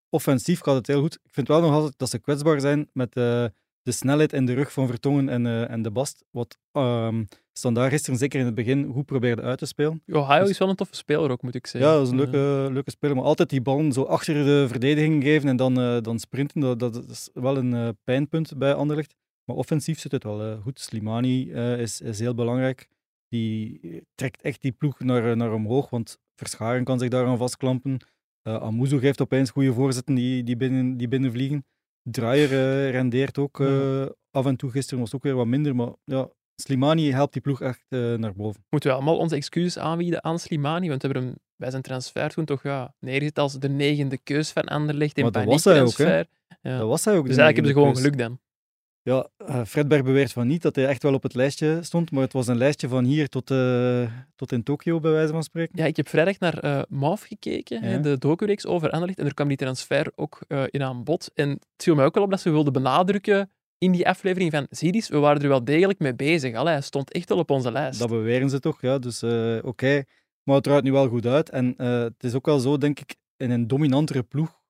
offensief 0.08 0.60
gaat 0.60 0.74
het 0.74 0.86
heel 0.86 1.00
goed. 1.00 1.14
Ik 1.14 1.32
vind 1.32 1.48
wel 1.48 1.60
nog 1.60 1.72
altijd 1.72 1.94
dat 1.96 2.10
ze 2.10 2.18
kwetsbaar 2.18 2.60
zijn 2.60 2.88
met 2.92 3.16
eh, 3.16 3.44
de 3.82 3.92
snelheid 3.92 4.32
in 4.32 4.46
de 4.46 4.52
rug 4.54 4.72
van 4.72 4.86
Vertongen 4.86 5.28
en, 5.28 5.46
eh, 5.46 5.70
en 5.70 5.82
de 5.82 5.90
Bast. 5.90 6.24
Wat 6.30 6.58
ehm 6.72 7.24
Standaard 7.52 7.90
gisteren 7.90 8.18
zeker 8.18 8.40
in 8.40 8.46
het 8.46 8.54
begin 8.54 8.92
goed 8.92 9.06
probeerde 9.06 9.42
uit 9.42 9.58
te 9.58 9.66
spelen. 9.66 10.02
Ohio 10.12 10.40
Dus- 10.40 10.50
is 10.50 10.58
wel 10.58 10.68
een 10.68 10.76
toffe 10.76 10.94
speler 10.94 11.30
ook, 11.30 11.42
moet 11.42 11.54
ik 11.54 11.66
zeggen. 11.66 11.90
Ja, 11.90 11.96
dat 11.96 12.06
is 12.06 12.12
een 12.12 12.20
Eh, 12.20 12.30
leuke, 12.30 12.72
leuke 12.72 12.90
speler. 12.90 13.16
Maar 13.16 13.24
altijd 13.24 13.50
die 13.50 13.60
ballen 13.60 13.92
zo 13.92 14.02
achter 14.02 14.34
de 14.34 14.64
verdediging 14.68 15.22
geven 15.22 15.48
en 15.48 15.56
dan, 15.56 15.80
eh, 15.80 16.00
dan 16.00 16.18
sprinten, 16.18 16.60
dat, 16.60 16.78
dat 16.78 17.08
is 17.08 17.28
wel 17.34 17.56
een 17.56 17.96
pijnpunt 18.04 18.58
bij 18.58 18.74
Anderlecht. 18.74 19.14
Maar 19.44 19.56
offensief 19.56 19.98
zit 20.00 20.12
het 20.12 20.24
wel 20.24 20.60
goed. 20.60 20.80
Slimani 20.80 21.50
is, 21.52 22.00
is 22.00 22.18
heel 22.18 22.34
belangrijk. 22.34 22.88
Die 23.28 23.80
trekt 24.14 24.42
echt 24.42 24.62
die 24.62 24.72
ploeg 24.72 24.98
naar, 25.00 25.36
naar 25.36 25.52
omhoog, 25.52 25.90
want 25.90 26.18
Verscharen 26.36 26.84
kan 26.84 26.98
zich 26.98 27.08
daaraan 27.08 27.36
vastklampen. 27.38 27.96
Eh 28.42 28.56
Amuzu 28.56 28.98
geeft 28.98 29.20
opeens 29.20 29.50
goede 29.50 29.72
voorzetten 29.72 30.14
die, 30.14 30.42
die, 30.42 30.56
binnen, 30.56 30.96
die 30.96 31.08
binnenvliegen. 31.08 31.64
Draaier 32.02 32.52
eh, 32.52 32.90
rendeert 32.90 33.38
ook 33.38 33.60
eh, 33.60 34.06
af 34.30 34.46
en 34.46 34.56
toe. 34.56 34.70
Gisteren 34.70 34.98
was 34.98 35.12
het 35.12 35.16
ook 35.16 35.26
weer 35.26 35.36
wat 35.36 35.46
minder, 35.46 35.76
maar 35.76 35.92
ja, 36.04 36.28
Slimani 36.56 37.10
helpt 37.10 37.32
die 37.32 37.42
ploeg 37.42 37.60
echt 37.60 37.84
eh, 37.88 38.14
naar 38.14 38.34
boven. 38.34 38.64
Moeten 38.68 38.90
we 38.90 38.96
allemaal 38.96 39.18
onze 39.18 39.36
excuses 39.36 39.78
aanbieden 39.78 40.24
aan 40.24 40.38
Slimani? 40.38 40.88
Want 40.88 41.02
we 41.02 41.08
hebben 41.08 41.26
hem 41.26 41.38
bij 41.56 41.70
zijn 41.70 41.82
transfer 41.82 42.30
toen 42.30 42.44
toch 42.44 42.62
ja, 42.62 42.94
neergezet 42.98 43.38
als 43.38 43.58
de 43.58 43.68
negende 43.68 44.18
keus 44.18 44.50
van 44.50 44.64
Anderlecht 44.64 45.16
in 45.16 45.22
Maar 45.22 45.32
dat 45.32 45.44
was 45.44 45.64
hij 45.64 45.82
ook, 45.82 45.96
hè? 45.96 46.04
paniektransfer. 46.04 46.40
Ja. 46.62 46.78
Dat 46.78 46.88
was 46.88 47.04
hij 47.04 47.16
ook. 47.16 47.26
Dus 47.26 47.36
eigenlijk 47.36 47.66
hebben 47.66 47.74
ze 47.74 47.78
gewoon 47.78 47.96
geluk 47.96 48.18
dan. 48.18 48.38
Ja, 49.04 49.28
eh, 49.36 49.64
Fredberg 49.64 50.02
beweert 50.02 50.32
van 50.32 50.46
niet 50.46 50.62
dat 50.62 50.76
hij 50.76 50.86
echt 50.86 51.02
wel 51.02 51.14
op 51.14 51.22
het 51.22 51.34
lijstje 51.34 51.78
stond, 51.82 52.10
maar 52.10 52.22
het 52.22 52.32
was 52.32 52.46
een 52.46 52.56
lijstje 52.56 52.88
van 52.88 53.04
hier 53.04 53.28
tot, 53.28 53.50
eh, 53.50 54.02
tot 54.36 54.52
in 54.52 54.62
Tokio, 54.62 55.00
bij 55.00 55.10
wijze 55.10 55.32
van 55.32 55.42
spreken. 55.42 55.78
Ja, 55.78 55.84
ik 55.84 55.96
heb 55.96 56.08
vrijdag 56.08 56.38
naar 56.38 56.84
MAF 56.88 57.22
gekeken, 57.22 57.82
hè, 57.82 57.92
Ja. 57.92 57.98
de 57.98 58.18
docu-reeks 58.18 58.66
over 58.66 58.90
Anderlecht, 58.90 59.18
en 59.18 59.26
er 59.26 59.34
kwam 59.34 59.48
die 59.48 59.56
transfer 59.56 60.12
ook 60.14 60.38
in 60.70 60.82
aan 60.82 61.04
bod. 61.04 61.30
En 61.34 61.48
het 61.50 61.66
viel 61.76 61.94
mij 61.94 62.04
ook 62.04 62.14
wel 62.14 62.24
op 62.24 62.30
dat 62.30 62.40
ze 62.40 62.50
wilden 62.50 62.72
benadrukken 62.72 63.50
in 63.78 63.92
die 63.92 64.08
aflevering 64.08 64.50
van, 64.50 64.66
eens, 64.70 65.08
we 65.08 65.18
waren 65.18 65.42
er 65.42 65.48
wel 65.48 65.64
degelijk 65.64 65.98
mee 65.98 66.14
bezig. 66.14 66.54
Allee, 66.54 66.72
hij 66.72 66.82
stond 66.82 67.12
echt 67.12 67.28
wel 67.28 67.38
op 67.38 67.50
onze 67.50 67.72
lijst. 67.72 67.98
Dat 67.98 68.08
beweren 68.08 68.50
ze 68.50 68.60
toch, 68.60 68.80
ja. 68.80 68.98
Dus 68.98 69.22
oké, 69.62 70.02
maar 70.42 70.56
het 70.56 70.66
eruit 70.66 70.84
nu 70.84 70.92
wel 70.92 71.08
goed 71.08 71.26
uit. 71.26 71.50
En 71.50 71.74
het 71.82 72.24
is 72.24 72.34
ook 72.34 72.46
wel 72.46 72.58
zo, 72.58 72.78
denk 72.78 73.00
ik, 73.00 73.16
in 73.36 73.50
een 73.50 73.66
dominantere 73.66 74.22
ploeg, 74.22 74.60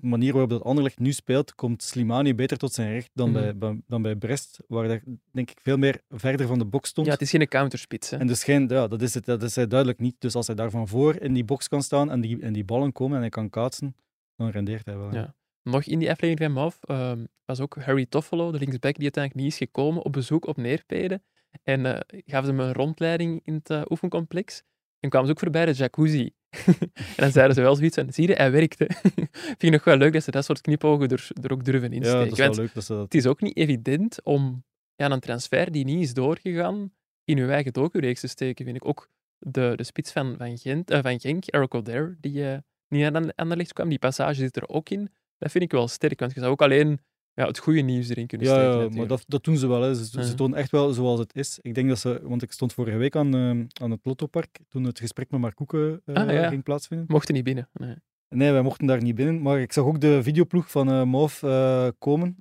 manier 0.00 0.32
waarop 0.32 0.50
dat 0.50 0.62
Anderlecht 0.62 0.98
nu 0.98 1.12
speelt, 1.12 1.54
komt 1.54 1.82
Slimani 1.82 2.34
beter 2.34 2.56
tot 2.58 2.72
zijn 2.72 2.92
recht 2.92 3.10
dan, 3.14 3.30
Mhm. 3.30 3.40
bij, 3.40 3.56
bij- 3.56 3.80
dan 3.86 4.02
bij 4.02 4.16
Brest, 4.16 4.58
waar 4.68 4.84
hij, 4.84 5.02
denk 5.32 5.50
ik, 5.50 5.58
veel 5.62 5.76
meer 5.76 6.00
verder 6.10 6.46
van 6.46 6.58
de 6.58 6.64
box 6.64 6.88
stond. 6.88 7.06
Ja, 7.06 7.12
het 7.12 7.22
is 7.22 7.30
geen 7.30 7.48
counterspits. 7.48 8.10
Hè. 8.10 8.16
En 8.16 8.26
dus 8.26 8.44
geen, 8.44 8.68
ja, 8.68 8.88
dat, 8.88 9.02
is 9.02 9.14
het, 9.14 9.24
dat 9.24 9.42
is 9.42 9.54
hij 9.56 9.66
duidelijk 9.66 10.00
niet. 10.00 10.14
Dus 10.18 10.34
als 10.34 10.46
hij 10.46 10.56
daar 10.56 10.70
van 10.70 10.88
voor 10.88 11.16
in 11.16 11.32
die 11.32 11.44
box 11.44 11.68
kan 11.68 11.82
staan 11.82 12.10
en 12.10 12.20
die, 12.20 12.40
en 12.42 12.52
die 12.52 12.64
ballen 12.64 12.92
komen 12.92 13.14
en 13.14 13.20
hij 13.20 13.30
kan 13.30 13.50
kaatsen, 13.50 13.96
dan 14.36 14.48
rendeert 14.50 14.86
hij 14.86 14.96
wel. 14.96 15.14
Ja. 15.14 15.34
Nog 15.62 15.84
in 15.84 15.98
die 15.98 16.10
aflevering 16.10 16.52
van 16.52 16.62
MAF 16.62 16.78
ehm, 16.80 17.24
was 17.44 17.60
ook 17.60 17.76
Harry 17.80 18.06
Toffolo, 18.06 18.50
de 18.52 18.58
linksback, 18.58 18.94
die 18.94 19.02
uiteindelijk 19.02 19.44
niet 19.44 19.52
is 19.52 19.58
gekomen, 19.58 20.02
op 20.04 20.12
bezoek 20.12 20.46
op 20.46 20.56
Neerpede. 20.56 21.22
En 21.62 21.86
eh 21.86 22.20
gaven 22.26 22.46
ze 22.46 22.50
hem 22.54 22.60
een 22.60 22.72
rondleiding 22.72 23.40
in 23.44 23.54
het 23.54 23.70
eh, 23.70 23.82
oefencomplex. 23.88 24.62
En 25.00 25.08
kwamen 25.10 25.26
ze 25.28 25.32
ook 25.34 25.40
voorbij 25.40 25.66
de 25.66 25.72
jacuzzi. 25.72 26.30
En 26.66 27.16
dan 27.16 27.30
zeiden 27.30 27.54
ze 27.54 27.60
wel 27.60 27.76
zoiets 27.76 27.96
van, 27.96 28.12
zie 28.12 28.28
je, 28.28 28.34
hij 28.34 28.50
werkte. 28.50 28.86
Vind 29.58 29.62
ik 29.62 29.70
nog 29.70 29.84
wel 29.84 29.96
leuk 29.96 30.12
dat 30.12 30.22
ze 30.22 30.30
dat 30.30 30.44
soort 30.44 30.60
knipogen 30.60 31.08
er, 31.08 31.28
er 31.42 31.52
ook 31.52 31.64
durven 31.64 31.90
Ja, 31.90 31.96
insteken. 31.96 32.18
dat 32.18 32.32
is 32.32 32.38
wel 32.38 32.46
Want 32.46 32.58
leuk 32.58 32.74
dat 32.74 32.84
ze 32.84 32.92
dat 32.92 33.02
het 33.02 33.14
is 33.14 33.26
ook 33.26 33.40
niet 33.40 33.56
evident 33.56 34.22
om 34.22 34.64
ja, 34.94 35.10
een 35.10 35.20
transfer 35.20 35.72
die 35.72 35.84
niet 35.84 36.02
is 36.02 36.14
doorgegaan 36.14 36.92
in 37.24 37.38
uw 37.38 37.48
eigen 37.48 37.72
docu-reeks 37.72 38.20
te 38.20 38.26
steken, 38.26 38.64
vind 38.64 38.76
ik. 38.76 38.84
Ook 38.86 39.08
de, 39.38 39.72
de 39.76 39.84
spits 39.84 40.12
van, 40.12 40.34
van, 40.38 40.58
Gent, 40.58 40.90
eh, 40.90 41.02
van 41.02 41.20
Genk, 41.20 41.46
Eric 41.46 41.74
O'Dare, 41.74 42.16
die 42.20 42.50
eh, 42.50 42.58
niet 42.88 43.04
aan, 43.04 43.38
aan 43.38 43.48
de 43.48 43.56
licht 43.56 43.72
kwam, 43.72 43.88
die 43.88 43.98
passage 43.98 44.34
zit 44.34 44.56
er 44.56 44.68
ook 44.68 44.88
in. 44.88 45.10
Dat 45.38 45.50
vind 45.50 45.64
ik 45.64 45.70
wel 45.72 45.88
sterk, 45.88 46.20
want 46.20 46.32
je 46.34 46.40
zou 46.40 46.52
ook 46.52 46.62
alleen 46.62 47.00
ja, 47.34 47.46
het 47.46 47.58
goede 47.58 47.80
nieuws 47.80 48.08
erin 48.08 48.26
kunnen 48.26 48.46
Ja, 48.46 48.52
steken. 48.54 48.90
ja, 48.90 48.96
maar 48.96 49.06
dat, 49.06 49.24
dat 49.26 49.44
doen 49.44 49.56
ze 49.56 49.66
wel. 49.66 49.82
Hè. 49.82 49.94
Ze, 49.94 50.04
ze 50.04 50.18
Mhm. 50.18 50.34
tonen 50.34 50.58
echt 50.58 50.70
wel 50.70 50.92
zoals 50.92 51.18
het 51.18 51.34
is. 51.34 51.58
Ik 51.62 51.74
denk 51.74 51.88
dat 51.88 51.98
ze, 51.98 52.20
want 52.22 52.42
ik 52.42 52.52
stond 52.52 52.72
vorige 52.72 52.96
week 52.96 53.16
aan, 53.16 53.34
eh, 53.34 53.82
aan 53.82 53.90
het 53.90 54.00
Lottopark 54.02 54.58
toen 54.68 54.84
het 54.84 54.98
gesprek 54.98 55.30
met 55.30 55.40
Mark 55.40 55.54
Koeken 55.54 56.02
eh, 56.04 56.14
Ah, 56.14 56.32
ja. 56.32 56.48
ging 56.48 56.62
plaatsvinden. 56.62 57.06
Mochten 57.08 57.34
niet 57.34 57.44
binnen. 57.44 57.68
Nee. 57.72 57.94
Nee, 58.28 58.52
wij 58.52 58.62
mochten 58.62 58.86
daar 58.86 59.02
niet 59.02 59.14
binnen, 59.14 59.42
maar 59.42 59.60
ik 59.60 59.72
zag 59.72 59.84
ook 59.84 60.00
de 60.00 60.22
videoploeg 60.22 60.70
van 60.70 60.88
eh 60.90 61.04
Mauve 61.04 61.48
eh, 61.48 61.88
komen 61.98 62.36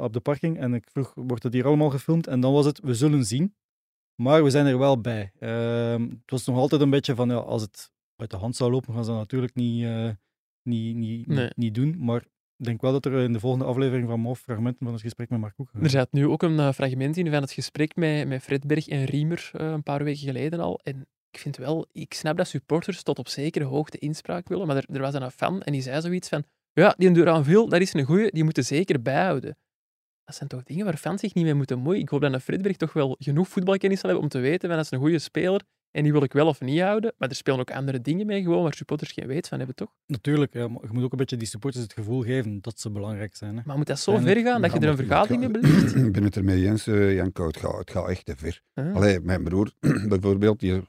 op 0.00 0.12
de 0.12 0.20
parking 0.20 0.58
en 0.58 0.74
ik 0.74 0.84
vroeg, 0.90 1.12
wordt 1.14 1.42
het 1.42 1.52
hier 1.52 1.66
allemaal 1.66 1.90
gefilmd? 1.90 2.26
En 2.26 2.40
dan 2.40 2.52
was 2.52 2.66
het, 2.66 2.80
we 2.80 2.94
zullen 2.94 3.24
zien, 3.24 3.54
maar 4.22 4.44
we 4.44 4.50
zijn 4.50 4.66
er 4.66 4.78
wel 4.78 5.00
bij. 5.00 5.32
Ehm, 5.38 6.02
het 6.02 6.30
was 6.30 6.46
nog 6.46 6.56
altijd 6.56 6.80
een 6.80 6.90
beetje 6.90 7.14
van, 7.14 7.28
ja, 7.28 7.34
als 7.36 7.62
het 7.62 7.90
uit 8.16 8.30
de 8.30 8.36
hand 8.36 8.56
zou 8.56 8.70
lopen, 8.70 8.94
gaan 8.94 9.04
ze 9.04 9.10
dat 9.10 9.18
natuurlijk 9.18 9.54
niet, 9.54 9.86
niet, 10.62 10.96
niet, 10.96 11.26
Nee. 11.26 11.50
niet, 11.56 11.74
doen. 11.74 11.96
Maar 11.98 12.24
denk 12.64 12.80
wel 12.80 12.92
dat 12.92 13.04
er 13.04 13.22
in 13.22 13.32
de 13.32 13.40
volgende 13.40 13.64
aflevering 13.64 14.08
van 14.08 14.20
MOF 14.20 14.40
fragmenten 14.40 14.84
van 14.84 14.92
het 14.92 15.02
gesprek 15.02 15.28
met 15.28 15.40
Mark 15.40 15.54
Koek 15.54 15.70
gaan. 15.72 15.82
Er 15.82 15.90
zat 15.90 16.12
nu 16.12 16.26
ook 16.26 16.42
een 16.42 16.58
eh, 16.58 16.72
fragment 16.72 17.16
in 17.16 17.30
van 17.30 17.42
het 17.42 17.52
gesprek 17.52 17.96
met, 17.96 18.28
met 18.28 18.42
Fredberg 18.42 18.88
en 18.88 19.04
Riemer 19.04 19.50
eh, 19.52 19.70
een 19.70 19.82
paar 19.82 20.04
weken 20.04 20.26
geleden 20.26 20.60
al. 20.60 20.80
En 20.82 21.06
ik 21.30 21.38
vind 21.38 21.56
wel, 21.56 21.86
ik 21.92 22.14
snap 22.14 22.36
dat 22.36 22.48
supporters 22.48 23.02
tot 23.02 23.18
op 23.18 23.28
zekere 23.28 23.64
hoogte 23.64 23.98
inspraak 23.98 24.48
willen, 24.48 24.66
maar 24.66 24.76
er, 24.76 24.86
er 24.92 25.00
was 25.00 25.14
een 25.14 25.30
fan 25.30 25.62
en 25.62 25.72
die 25.72 25.82
zei 25.82 26.00
zoiets 26.00 26.28
van 26.28 26.44
ja, 26.72 26.94
die 26.98 27.10
Duranville, 27.10 27.68
dat 27.68 27.80
is 27.80 27.94
een 27.94 28.04
goeie, 28.04 28.30
die 28.30 28.44
moeten 28.44 28.64
zeker 28.64 29.02
bijhouden. 29.02 29.56
Dat 30.24 30.34
zijn 30.34 30.48
toch 30.48 30.62
dingen 30.62 30.84
waar 30.84 30.96
fans 30.96 31.20
zich 31.20 31.34
niet 31.34 31.44
mee 31.44 31.54
moeten 31.54 31.78
moeien. 31.78 32.00
Ik 32.00 32.08
hoop 32.08 32.20
dat 32.20 32.42
Fredberg 32.42 32.76
toch 32.76 32.92
wel 32.92 33.16
genoeg 33.18 33.48
voetbalkennis 33.48 34.00
zal 34.00 34.10
hebben 34.10 34.26
om 34.28 34.32
te 34.32 34.38
weten 34.38 34.68
van 34.68 34.76
dat 34.76 34.84
is 34.84 34.90
een 34.90 34.98
goede 34.98 35.18
speler 35.18 35.60
en 35.96 36.02
die 36.02 36.12
wil 36.12 36.22
ik 36.22 36.32
wel 36.32 36.46
of 36.46 36.60
niet 36.60 36.80
houden. 36.80 37.12
Maar 37.18 37.28
er 37.28 37.34
spelen 37.34 37.60
ook 37.60 37.70
andere 37.70 38.00
dingen 38.00 38.26
mee, 38.26 38.42
gewoon 38.42 38.62
waar 38.62 38.74
supporters 38.74 39.12
geen 39.12 39.26
weet 39.26 39.48
van 39.48 39.58
hebben, 39.58 39.76
toch? 39.76 39.92
Natuurlijk, 40.06 40.52
ja, 40.54 40.68
maar 40.68 40.80
je 40.82 40.88
moet 40.92 41.02
ook 41.04 41.12
een 41.12 41.18
beetje 41.18 41.36
die 41.36 41.46
supporters 41.46 41.82
het 41.82 41.92
gevoel 41.92 42.22
geven 42.22 42.58
dat 42.60 42.80
ze 42.80 42.90
belangrijk 42.90 43.36
zijn. 43.36 43.56
Hè. 43.56 43.62
Maar 43.64 43.76
moet 43.76 43.86
dat 43.86 43.98
zo 44.00 44.16
ver 44.16 44.36
gaan 44.36 44.62
dat 44.62 44.72
je 44.72 44.78
er 44.78 44.88
een 44.88 44.96
vergadering 44.96 45.52
mee 45.52 45.62
gaat- 45.72 45.94
Ik 45.94 46.12
ben 46.12 46.22
het 46.22 46.36
ermee 46.36 46.66
eens, 46.68 46.86
eh, 46.86 47.14
Janko. 47.14 47.46
Het 47.46 47.56
gaat, 47.56 47.78
het 47.78 47.90
gaat 47.90 48.08
echt 48.08 48.24
te 48.24 48.34
ver. 48.36 48.62
Ah. 48.74 48.94
Allee, 48.94 49.20
mijn 49.20 49.44
broer 49.44 49.72
bijvoorbeeld, 50.08 50.60
die 50.60 50.82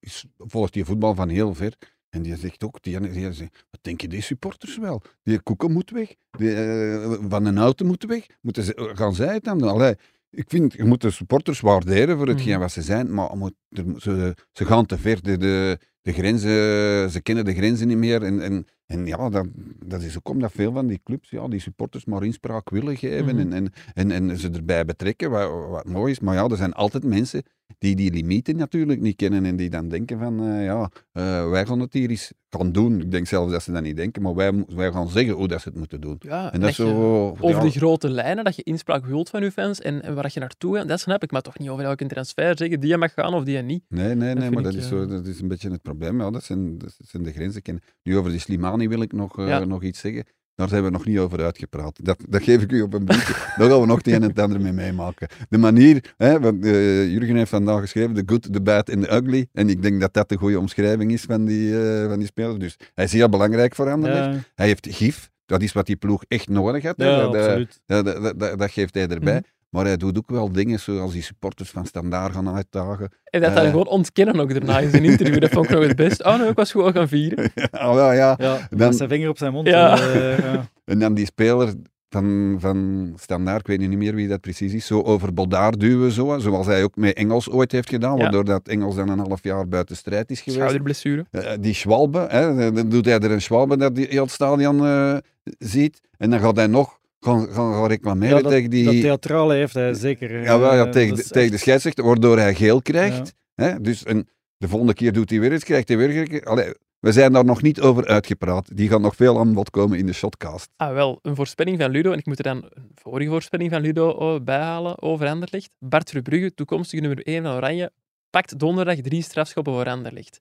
is, 0.00 0.24
volgt 0.38 0.72
die 0.72 0.84
voetbal 0.84 1.14
van 1.14 1.28
heel 1.28 1.54
ver. 1.54 1.72
En 2.08 2.22
die 2.22 2.36
zegt 2.36 2.64
ook, 2.64 2.82
die, 2.82 3.00
die 3.00 3.32
zegt, 3.32 3.64
wat 3.70 3.80
denk 3.82 4.00
je, 4.00 4.08
die 4.08 4.20
supporters 4.22 4.78
wel? 4.78 5.02
Die 5.22 5.40
koeken 5.40 5.72
moet 5.72 5.90
weg, 5.90 6.14
die, 6.30 6.54
eh, 6.54 7.12
van 7.28 7.44
een 7.44 7.58
auto 7.58 7.84
moet 7.86 8.04
weg. 8.04 8.26
Moeten 8.40 8.62
ze, 8.62 8.90
gaan 8.94 9.14
zij 9.14 9.34
het 9.34 9.44
dan 9.44 9.58
doen? 9.58 9.68
Allee, 9.68 9.94
ik 10.36 10.44
vind, 10.48 10.72
je 10.72 10.84
moet 10.84 11.00
de 11.00 11.10
supporters 11.10 11.60
waarderen 11.60 12.16
voor 12.16 12.28
hetgeen 12.28 12.50
Mhm. 12.52 12.60
wat 12.60 12.72
ze 12.72 12.82
zijn, 12.82 13.14
maar 13.14 13.36
moet, 13.36 13.54
ze, 13.96 14.34
ze 14.52 14.64
gaan 14.64 14.86
te 14.86 14.98
ver. 14.98 15.22
De, 15.22 15.36
de, 15.36 15.78
de 16.02 16.12
grenzen, 16.12 17.10
ze 17.10 17.20
kennen 17.22 17.44
de 17.44 17.54
grenzen 17.54 17.88
niet 17.88 17.96
meer. 17.96 18.22
En, 18.22 18.40
en, 18.40 18.66
en 18.86 19.06
ja, 19.06 19.28
dat, 19.28 19.46
dat 19.86 20.02
is 20.02 20.16
ook 20.16 20.28
omdat 20.28 20.52
veel 20.52 20.72
van 20.72 20.86
die 20.86 21.00
clubs, 21.04 21.30
ja, 21.30 21.48
die 21.48 21.60
supporters 21.60 22.04
maar 22.04 22.24
inspraak 22.24 22.70
willen 22.70 22.96
geven 22.96 23.36
Mhm. 23.36 23.52
en, 23.52 23.52
en, 23.52 23.72
en, 23.94 24.10
en 24.30 24.38
ze 24.38 24.50
erbij 24.50 24.84
betrekken, 24.84 25.30
wat, 25.30 25.68
wat 25.68 25.84
mooi 25.86 26.12
is. 26.12 26.20
Maar 26.20 26.34
ja, 26.34 26.44
er 26.48 26.56
zijn 26.56 26.72
altijd 26.72 27.04
mensen 27.04 27.42
die 27.78 27.96
die 27.96 28.12
limieten 28.12 28.56
natuurlijk 28.56 29.00
niet 29.00 29.16
kennen 29.16 29.44
en 29.44 29.56
die 29.56 29.70
dan 29.70 29.88
denken 29.88 30.18
van, 30.18 30.40
eh, 30.42 30.64
ja, 30.64 30.90
eh, 31.12 31.50
wij 31.50 31.66
gaan 31.66 31.80
het 31.80 31.92
hier 31.92 32.10
eens 32.10 32.32
gaan 32.50 32.72
doen. 32.72 33.00
Ik 33.00 33.10
denk 33.10 33.26
zelfs 33.26 33.52
dat 33.52 33.62
ze 33.62 33.72
dat 33.72 33.82
niet 33.82 33.96
denken, 33.96 34.22
maar 34.22 34.34
wij, 34.34 34.64
wij 34.68 34.92
gaan 34.92 35.08
zeggen 35.08 35.34
hoe 35.34 35.48
dat 35.48 35.60
ze 35.60 35.68
het 35.68 35.78
moeten 35.78 36.00
doen. 36.00 36.16
Ja, 36.18 36.52
En 36.52 36.60
dat 36.60 36.76
je- 36.76 36.82
zo... 36.82 37.28
over 37.40 37.48
ja, 37.48 37.60
de 37.60 37.70
grote 37.70 38.08
lijnen, 38.10 38.44
dat 38.44 38.56
je 38.56 38.62
inspraak 38.62 39.06
wilt 39.06 39.30
van 39.30 39.42
je 39.42 39.52
fans 39.52 39.80
en, 39.80 40.02
en 40.02 40.14
waar 40.14 40.30
je 40.32 40.40
naartoe 40.40 40.76
gaat, 40.76 40.88
dat 40.88 41.00
snap 41.00 41.22
ik. 41.22 41.30
Maar 41.30 41.42
toch 41.42 41.58
niet 41.58 41.68
over 41.68 41.84
elke 41.84 42.06
transfer 42.06 42.56
zeggen 42.58 42.80
die 42.80 42.96
mag 42.96 43.12
gaan 43.12 43.34
of 43.34 43.44
die 43.44 43.58
niet. 43.58 43.82
Nee, 43.88 44.14
nee, 44.14 44.34
nee, 44.34 44.50
maar 44.50 44.62
dat 44.62 44.74
is, 44.74 44.82
eh, 44.82 44.88
zo, 44.88 45.06
dat 45.06 45.26
is 45.26 45.40
een 45.40 45.48
beetje 45.48 45.70
het 45.70 45.82
probleem. 45.82 46.20
Ja, 46.20 46.30
dat, 46.30 46.44
zijn, 46.44 46.78
dat 46.78 46.96
zijn 46.98 47.22
de 47.22 47.32
grenzen. 47.32 47.62
Nu 48.02 48.16
over 48.16 48.30
die 48.30 48.40
Slimani 48.40 48.88
wil 48.88 49.00
ik 49.02 49.12
nog, 49.12 49.38
eh, 49.38 49.48
Ja. 49.48 49.64
nog 49.64 49.82
iets 49.82 50.00
zeggen. 50.00 50.24
Daar 50.56 50.68
zijn 50.68 50.84
we 50.84 50.90
nog 50.90 51.04
niet 51.06 51.18
over 51.18 51.44
uitgepraat. 51.44 51.98
Dat, 52.04 52.18
dat 52.28 52.42
geef 52.42 52.62
ik 52.62 52.72
u 52.72 52.82
op 52.82 52.94
een 52.94 53.04
briefje. 53.04 53.34
Daar 53.58 53.70
gaan 53.70 53.80
we 53.80 53.86
nog 53.86 53.96
het 53.96 54.06
een 54.06 54.14
en 54.14 54.22
het 54.22 54.38
ander 54.38 54.60
mee 54.60 54.72
meemaken. 54.72 55.28
De 55.48 55.58
manier, 55.58 56.14
hè, 56.16 56.40
want, 56.40 56.64
eh, 56.64 57.10
Jurgen 57.12 57.36
heeft 57.36 57.50
vandaag 57.50 57.80
geschreven, 57.80 58.14
the 58.14 58.22
good, 58.26 58.52
the 58.52 58.60
bad 58.60 58.88
en 58.88 59.00
the 59.00 59.12
ugly. 59.14 59.46
En 59.52 59.68
ik 59.68 59.82
denk 59.82 60.00
dat 60.00 60.12
dat 60.14 60.28
de 60.28 60.36
goede 60.36 60.58
omschrijving 60.58 61.12
is 61.12 61.22
van 61.22 61.44
die, 61.44 61.80
eh, 61.80 62.08
van 62.08 62.18
die 62.18 62.26
speler. 62.28 62.58
Dus 62.58 62.76
hij 62.94 63.04
is 63.04 63.12
heel 63.12 63.28
belangrijk 63.28 63.74
voor 63.74 63.90
Anderlecht. 63.90 64.34
Ja, 64.34 64.40
Hij 64.54 64.66
heeft 64.66 64.86
gif. 64.90 65.30
Dat 65.46 65.62
is 65.62 65.72
wat 65.72 65.86
die 65.86 65.96
ploeg 65.96 66.24
echt 66.28 66.48
nodig 66.48 66.82
had. 66.82 66.96
hè. 66.96 67.04
ja, 67.08 67.20
dat, 67.20 67.34
eh, 67.34 67.40
absoluut. 67.44 67.80
dat, 67.86 68.04
dat, 68.04 68.38
dat, 68.40 68.58
dat 68.58 68.70
geeft 68.70 68.94
hij 68.94 69.08
erbij. 69.08 69.34
Mhm. 69.34 69.42
Maar 69.70 69.84
hij 69.84 69.96
doet 69.96 70.18
ook 70.18 70.30
wel 70.30 70.52
dingen 70.52 70.80
zoals 70.80 71.12
die 71.12 71.22
supporters 71.22 71.70
van 71.70 71.86
Standaard 71.86 72.32
gaan 72.32 72.48
uitdagen. 72.48 73.08
En 73.24 73.40
dat 73.40 73.54
dan 73.54 73.64
Eh. 73.64 73.70
gewoon 73.70 73.86
ontkennen 73.86 74.40
ook 74.40 74.52
daarna 74.52 74.78
in 74.78 74.90
zijn 74.90 75.04
interview. 75.04 75.40
Dat 75.40 75.50
vond 75.50 75.64
ik 75.64 75.70
nog 75.70 75.86
het 75.86 75.96
best. 75.96 76.24
Oh 76.24 76.38
nee, 76.38 76.48
ik 76.48 76.56
was 76.56 76.70
gewoon 76.70 76.92
gaan 76.92 77.08
vieren. 77.08 77.50
Ah, 77.70 77.94
wel, 77.94 78.12
ja. 78.12 78.34
Ja, 78.38 78.58
dan- 78.70 78.78
met 78.88 78.96
zijn 78.96 79.08
vinger 79.08 79.28
op 79.28 79.38
zijn 79.38 79.52
mond. 79.52 79.66
Ja. 79.68 79.98
eh, 80.00 80.38
ja. 80.38 80.68
En 80.84 80.98
dan 80.98 81.14
die 81.14 81.26
speler 81.26 81.74
van, 82.08 82.56
van 82.58 83.12
Standaard, 83.20 83.60
ik 83.60 83.66
weet 83.66 83.78
nu 83.78 83.86
niet 83.86 83.98
meer 83.98 84.14
wie 84.14 84.28
dat 84.28 84.40
precies 84.40 84.72
is, 84.72 84.86
zo 84.86 85.02
over 85.02 85.34
Bodaar 85.34 85.72
duwen, 85.72 86.12
zo, 86.12 86.38
zoals 86.38 86.66
hij 86.66 86.82
ook 86.82 86.96
met 86.96 87.14
Engels 87.16 87.50
ooit 87.50 87.72
heeft 87.72 87.88
gedaan, 87.88 88.16
Ja. 88.16 88.22
waardoor 88.22 88.44
dat 88.44 88.68
Engels 88.68 88.94
dan 88.96 89.08
een 89.08 89.18
half 89.18 89.42
jaar 89.42 89.68
buiten 89.68 89.96
strijd 89.96 90.30
is 90.30 90.38
geweest. 90.40 90.56
Schouderblessure. 90.60 91.24
Eh, 91.30 91.52
die 91.60 91.74
Schwalbe, 91.74 92.26
hè, 92.30 92.72
dan 92.72 92.88
doet 92.88 93.04
hij 93.04 93.18
er 93.18 93.30
een 93.30 93.42
Schwalbe 93.42 93.76
dat 93.76 93.96
hij 93.96 94.06
heel 94.10 94.22
het 94.22 94.30
stadion 94.32 94.84
eh, 94.86 95.16
ziet, 95.58 96.00
en 96.18 96.30
dan 96.30 96.40
gaat 96.40 96.56
hij 96.56 96.66
nog 96.66 96.98
gaan, 97.26 97.48
gaan, 97.52 97.72
gaan 97.72 97.86
reclameren 97.86 98.36
Ja, 98.36 98.42
dat, 98.42 98.50
tegen 98.50 98.70
die... 98.70 98.84
dat 98.84 99.00
theatrale 99.00 99.54
heeft 99.54 99.74
hij 99.74 99.94
zeker. 99.94 100.42
ja, 100.42 100.58
wel, 100.58 100.74
ja, 100.74 100.84
eh, 100.84 100.90
tegen, 100.90 101.16
de, 101.16 101.22
tegen 101.22 101.48
de 101.48 101.54
echt- 101.54 101.62
scheidsrechter, 101.62 102.04
waardoor 102.04 102.38
hij 102.38 102.54
geel 102.54 102.82
krijgt. 102.82 103.34
Hè? 103.54 103.80
Dus 103.80 104.04
en 104.04 104.28
de 104.56 104.68
volgende 104.68 104.94
keer 104.94 105.12
doet 105.12 105.30
hij 105.30 105.40
weer 105.40 105.52
iets, 105.52 105.64
krijgt 105.64 105.88
hij 105.88 105.96
weer... 105.96 106.44
Allee, 106.44 106.74
we 107.00 107.12
zijn 107.12 107.32
daar 107.32 107.44
nog 107.44 107.62
niet 107.62 107.80
over 107.80 108.06
uitgepraat. 108.06 108.76
Die 108.76 108.88
gaan 108.88 109.00
nog 109.00 109.16
veel 109.16 109.38
aan 109.38 109.54
bod 109.54 109.70
komen 109.70 109.98
in 109.98 110.06
de 110.06 110.12
shotcast. 110.12 110.68
Ah, 110.76 110.92
wel, 110.92 111.18
een 111.22 111.36
voorspelling 111.36 111.80
van 111.80 111.90
Ludo. 111.90 112.12
En 112.12 112.18
ik 112.18 112.26
moet 112.26 112.38
er 112.38 112.44
dan 112.44 112.56
een 112.56 112.90
vorige 112.94 113.30
voorspelling 113.30 113.70
van 113.70 113.80
Ludo 113.80 114.08
oh, 114.08 114.40
bijhalen 114.42 115.02
over 115.02 115.26
Anderlecht. 115.26 115.70
Bart 115.78 116.10
Verbrugge, 116.10 116.54
toekomstige 116.54 117.02
nummer 117.02 117.26
1 117.26 117.42
van 117.42 117.52
Oranje, 117.52 117.90
pakt 118.30 118.58
donderdag 118.58 118.96
drie 118.96 119.22
strafschoppen 119.22 119.72
voor 119.72 119.88
Anderlecht. 119.88 120.40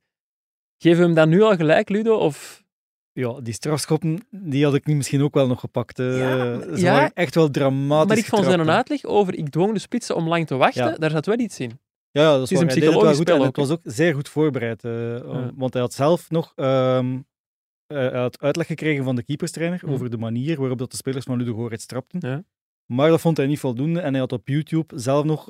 Geven 0.77 0.99
we 0.99 1.05
hem 1.05 1.15
dan 1.15 1.29
nu 1.29 1.41
al 1.41 1.55
gelijk, 1.55 1.89
Ludo? 1.89 2.15
Of... 2.15 2.63
Ja, 3.18 3.39
die 3.41 3.53
strafschoppen, 3.53 4.20
die 4.30 4.63
had 4.63 4.74
ik 4.74 4.86
niet 4.86 4.95
misschien 4.95 5.22
ook 5.22 5.34
wel 5.34 5.47
nog 5.47 5.59
gepakt. 5.59 5.99
eh. 5.99 6.18
Ja, 6.18 6.59
ze 6.61 6.82
ja. 6.82 6.91
waren 6.91 7.13
echt 7.13 7.36
wel 7.36 7.49
dramatisch 7.49 8.07
Maar 8.07 8.18
ik 8.18 8.26
vond 8.26 8.45
zijn 8.45 8.70
uitleg 8.70 9.03
over 9.03 9.36
ik 9.36 9.49
dwong 9.49 9.74
de 9.74 9.80
spitsen 9.80 10.16
om 10.16 10.28
lang 10.28 10.47
te 10.47 10.55
wachten, 10.55 10.86
Ja. 10.86 10.95
daar 10.97 11.09
zat 11.09 11.26
wel 11.26 11.39
iets 11.39 11.59
in. 11.59 11.80
Ja, 12.11 12.22
ja, 12.22 12.38
dat 12.38 12.51
is, 12.51 12.59
een 12.59 12.68
psychologisch 12.68 13.18
goed 13.18 13.28
spel 13.28 13.43
het 13.43 13.55
was 13.55 13.70
ook 13.70 13.80
zeer 13.84 14.13
goed 14.13 14.30
voorbereid. 14.30 14.84
eh. 14.84 15.47
Want 15.55 15.74
hij 15.74 15.82
had 15.82 15.93
zelf 15.93 16.30
nog 16.30 16.51
ehm, 16.55 17.20
eh, 17.88 18.11
had 18.11 18.39
uitleg 18.41 18.68
gekregen 18.68 19.03
van 19.03 19.16
de 19.16 19.24
keeperstrainer 19.24 19.82
over 19.88 20.09
de 20.09 20.18
manier 20.18 20.59
waarop 20.59 20.78
dat 20.78 20.91
de 20.91 20.97
spelers 20.97 21.26
van 21.26 21.38
Ludo 21.38 21.53
Goretz 21.53 21.86
trapten. 21.86 22.20
Ja. 22.30 22.43
Maar 22.86 23.09
dat 23.09 23.22
vond 23.22 23.38
hij 23.38 23.45
niet 23.47 23.59
voldoende 23.59 23.99
en 23.99 24.11
hij 24.11 24.20
had 24.20 24.32
op 24.32 24.47
YouTube 24.47 24.99
zelf 24.99 25.24
nog 25.26 25.43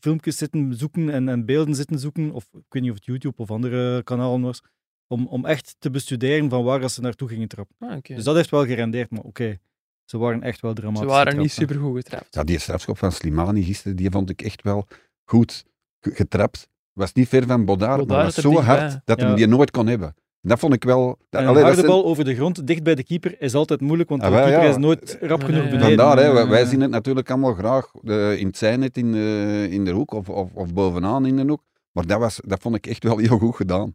filmpjes 0.00 0.36
zitten 0.36 0.74
zoeken 0.74 1.10
en, 1.10 1.28
en 1.28 1.44
beelden 1.44 1.74
zitten 1.74 1.98
zoeken, 1.98 2.30
of 2.32 2.44
ik 2.52 2.64
weet 2.68 2.82
niet 2.82 2.90
of 2.90 2.96
het 2.96 3.06
YouTube 3.06 3.34
of 3.36 3.50
andere 3.50 4.02
kanalen 4.02 4.40
was, 4.40 4.60
om, 5.10 5.26
om 5.26 5.44
echt 5.46 5.76
te 5.78 5.90
bestuderen 5.90 6.50
van 6.50 6.64
waar 6.64 6.90
ze 6.90 7.00
naartoe 7.00 7.28
gingen 7.28 7.48
trappen. 7.48 7.76
Ah, 7.78 7.96
oké. 7.96 8.14
Dus 8.14 8.24
dat 8.24 8.34
heeft 8.36 8.50
wel 8.50 8.64
gerendeerd, 8.66 9.10
maar 9.10 9.20
oké, 9.22 9.58
ze 10.04 10.18
waren 10.18 10.42
echt 10.42 10.60
wel 10.60 10.72
dramatisch 10.72 11.00
Ze 11.00 11.06
waren 11.06 11.38
niet 11.38 11.50
getrapt, 11.50 11.70
hè. 11.70 11.74
supergoed 11.76 12.02
getrapt. 12.02 12.34
Ja, 12.34 12.44
die 12.44 12.58
strafschop 12.58 12.98
van 12.98 13.12
Slimani 13.12 13.62
gisteren, 13.62 13.96
die 13.96 14.10
vond 14.10 14.30
ik 14.30 14.42
echt 14.42 14.62
wel 14.62 14.86
goed 15.24 15.64
ge- 16.00 16.14
getrapt. 16.14 16.68
Was 16.92 17.12
niet 17.12 17.28
ver 17.28 17.46
van 17.46 17.64
Bodaar, 17.64 17.98
Bodaar 17.98 18.16
maar 18.16 18.24
was 18.26 18.34
zo 18.34 18.60
hard 18.60 19.00
dat 19.04 19.20
Ja. 19.20 19.26
hij 19.26 19.34
die 19.36 19.46
nooit 19.46 19.70
kon 19.70 19.86
hebben. 19.86 20.14
Dat 20.42 20.58
vond 20.58 20.74
ik 20.74 20.84
wel... 20.84 21.06
Dat, 21.28 21.40
En 21.42 21.48
een 21.48 21.54
dat 21.54 21.62
harde 21.62 21.86
bal 21.86 22.04
over 22.04 22.24
de 22.24 22.34
grond, 22.34 22.66
dicht 22.66 22.82
bij 22.82 22.94
de 22.94 23.02
keeper, 23.04 23.40
is 23.40 23.54
altijd 23.54 23.80
moeilijk, 23.80 24.08
want 24.08 24.22
Ah, 24.22 24.28
de 24.30 24.34
keeper 24.36 24.62
ja. 24.62 24.68
is 24.68 24.76
nooit 24.76 25.18
rap 25.20 25.42
genoeg 25.44 25.62
beneden. 25.64 25.80
Vandaar, 25.86 26.16
hè, 26.18 26.32
wij, 26.32 26.46
wij 26.48 26.62
Eh, 26.62 26.68
zien 26.68 26.80
het 26.80 26.90
natuurlijk 26.90 27.30
allemaal 27.30 27.54
graag 27.54 27.90
eh, 28.04 28.38
in 28.38 28.46
het 28.46 28.56
zijnet 28.56 28.96
in, 28.96 29.12
de- 29.12 29.66
in 29.70 29.84
de 29.84 29.90
hoek 29.90 30.12
of, 30.12 30.28
of, 30.28 30.52
of 30.54 30.72
bovenaan 30.74 31.26
in 31.26 31.36
de 31.36 31.42
hoek. 31.46 31.62
Maar 31.92 32.06
dat, 32.06 32.18
was, 32.18 32.40
dat 32.46 32.60
vond 32.62 32.74
ik 32.74 32.86
echt 32.86 33.04
wel 33.04 33.18
heel 33.18 33.38
goed 33.38 33.56
gedaan. 33.56 33.94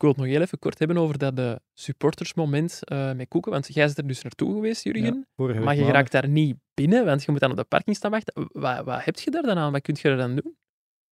Ik 0.00 0.06
wil 0.06 0.14
het 0.14 0.24
nog 0.24 0.30
heel 0.34 0.40
even 0.44 0.58
kort 0.58 0.78
hebben 0.78 0.96
over 0.96 1.18
dat 1.18 1.38
eh, 1.38 1.54
supportersmoment 1.74 2.84
eh, 2.84 3.12
met 3.12 3.28
Koeken. 3.28 3.52
Want 3.52 3.74
jij 3.74 3.84
bent 3.84 3.98
er 3.98 4.06
dus 4.06 4.22
naartoe 4.22 4.52
geweest, 4.54 4.84
Jurgen. 4.84 5.26
Ja, 5.36 5.60
maar 5.60 5.76
je 5.76 5.84
raakt 5.84 6.12
daar 6.12 6.28
niet 6.28 6.56
binnen, 6.74 7.04
want 7.04 7.24
je 7.24 7.30
moet 7.30 7.40
dan 7.40 7.50
op 7.50 7.56
de 7.56 7.64
parking 7.64 7.96
staan 7.96 8.10
wachten. 8.10 8.48
Wat, 8.52 8.84
wat 8.84 9.04
heb 9.04 9.18
je 9.18 9.30
daar 9.30 9.42
dan 9.42 9.58
aan? 9.58 9.72
Wat 9.72 9.82
kun 9.82 9.96
je 10.02 10.08
er 10.08 10.16
dan 10.16 10.34
doen? 10.36 10.56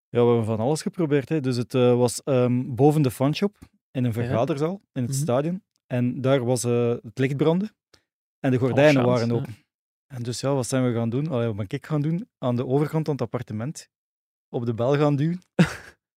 Ja, 0.09 0.21
we 0.21 0.27
hebben 0.27 0.45
van 0.45 0.59
alles 0.61 0.83
geprobeerd. 0.83 1.29
Hè. 1.29 1.41
Dus 1.41 1.57
het 1.57 1.75
eh, 1.75 1.97
was 1.97 2.23
ehm, 2.23 2.63
boven 2.75 3.03
de 3.03 3.11
fanshop 3.11 3.57
in 3.91 4.05
een 4.05 4.13
vergaderzaal 4.13 4.81
in 4.93 5.03
het 5.03 5.11
Mhm. 5.11 5.21
stadion. 5.21 5.63
En 5.87 6.21
daar 6.21 6.45
was 6.45 6.63
het 6.63 7.19
licht 7.19 7.37
branden 7.37 7.77
en 8.41 8.51
de 8.51 8.59
gordijnen 8.59 8.93
chance, 9.05 9.09
waren 9.11 9.33
open. 9.33 9.57
En 10.15 10.23
dus 10.23 10.41
ja, 10.41 10.55
wat 10.55 10.67
zijn 10.67 10.85
we 10.87 10.93
gaan 10.93 11.11
doen? 11.11 11.29
Allee, 11.29 11.47
wat 11.47 11.57
ben 11.57 11.67
ik 11.69 11.87
gaan 11.87 12.03
doen? 12.03 12.29
Aan 12.39 12.57
de 12.57 12.67
overkant 12.67 13.05
van 13.05 13.15
het 13.15 13.23
appartement 13.23 13.89
op 14.49 14.67
de 14.67 14.75
bel 14.75 14.97
gaan 14.97 15.17
duwen. 15.17 15.41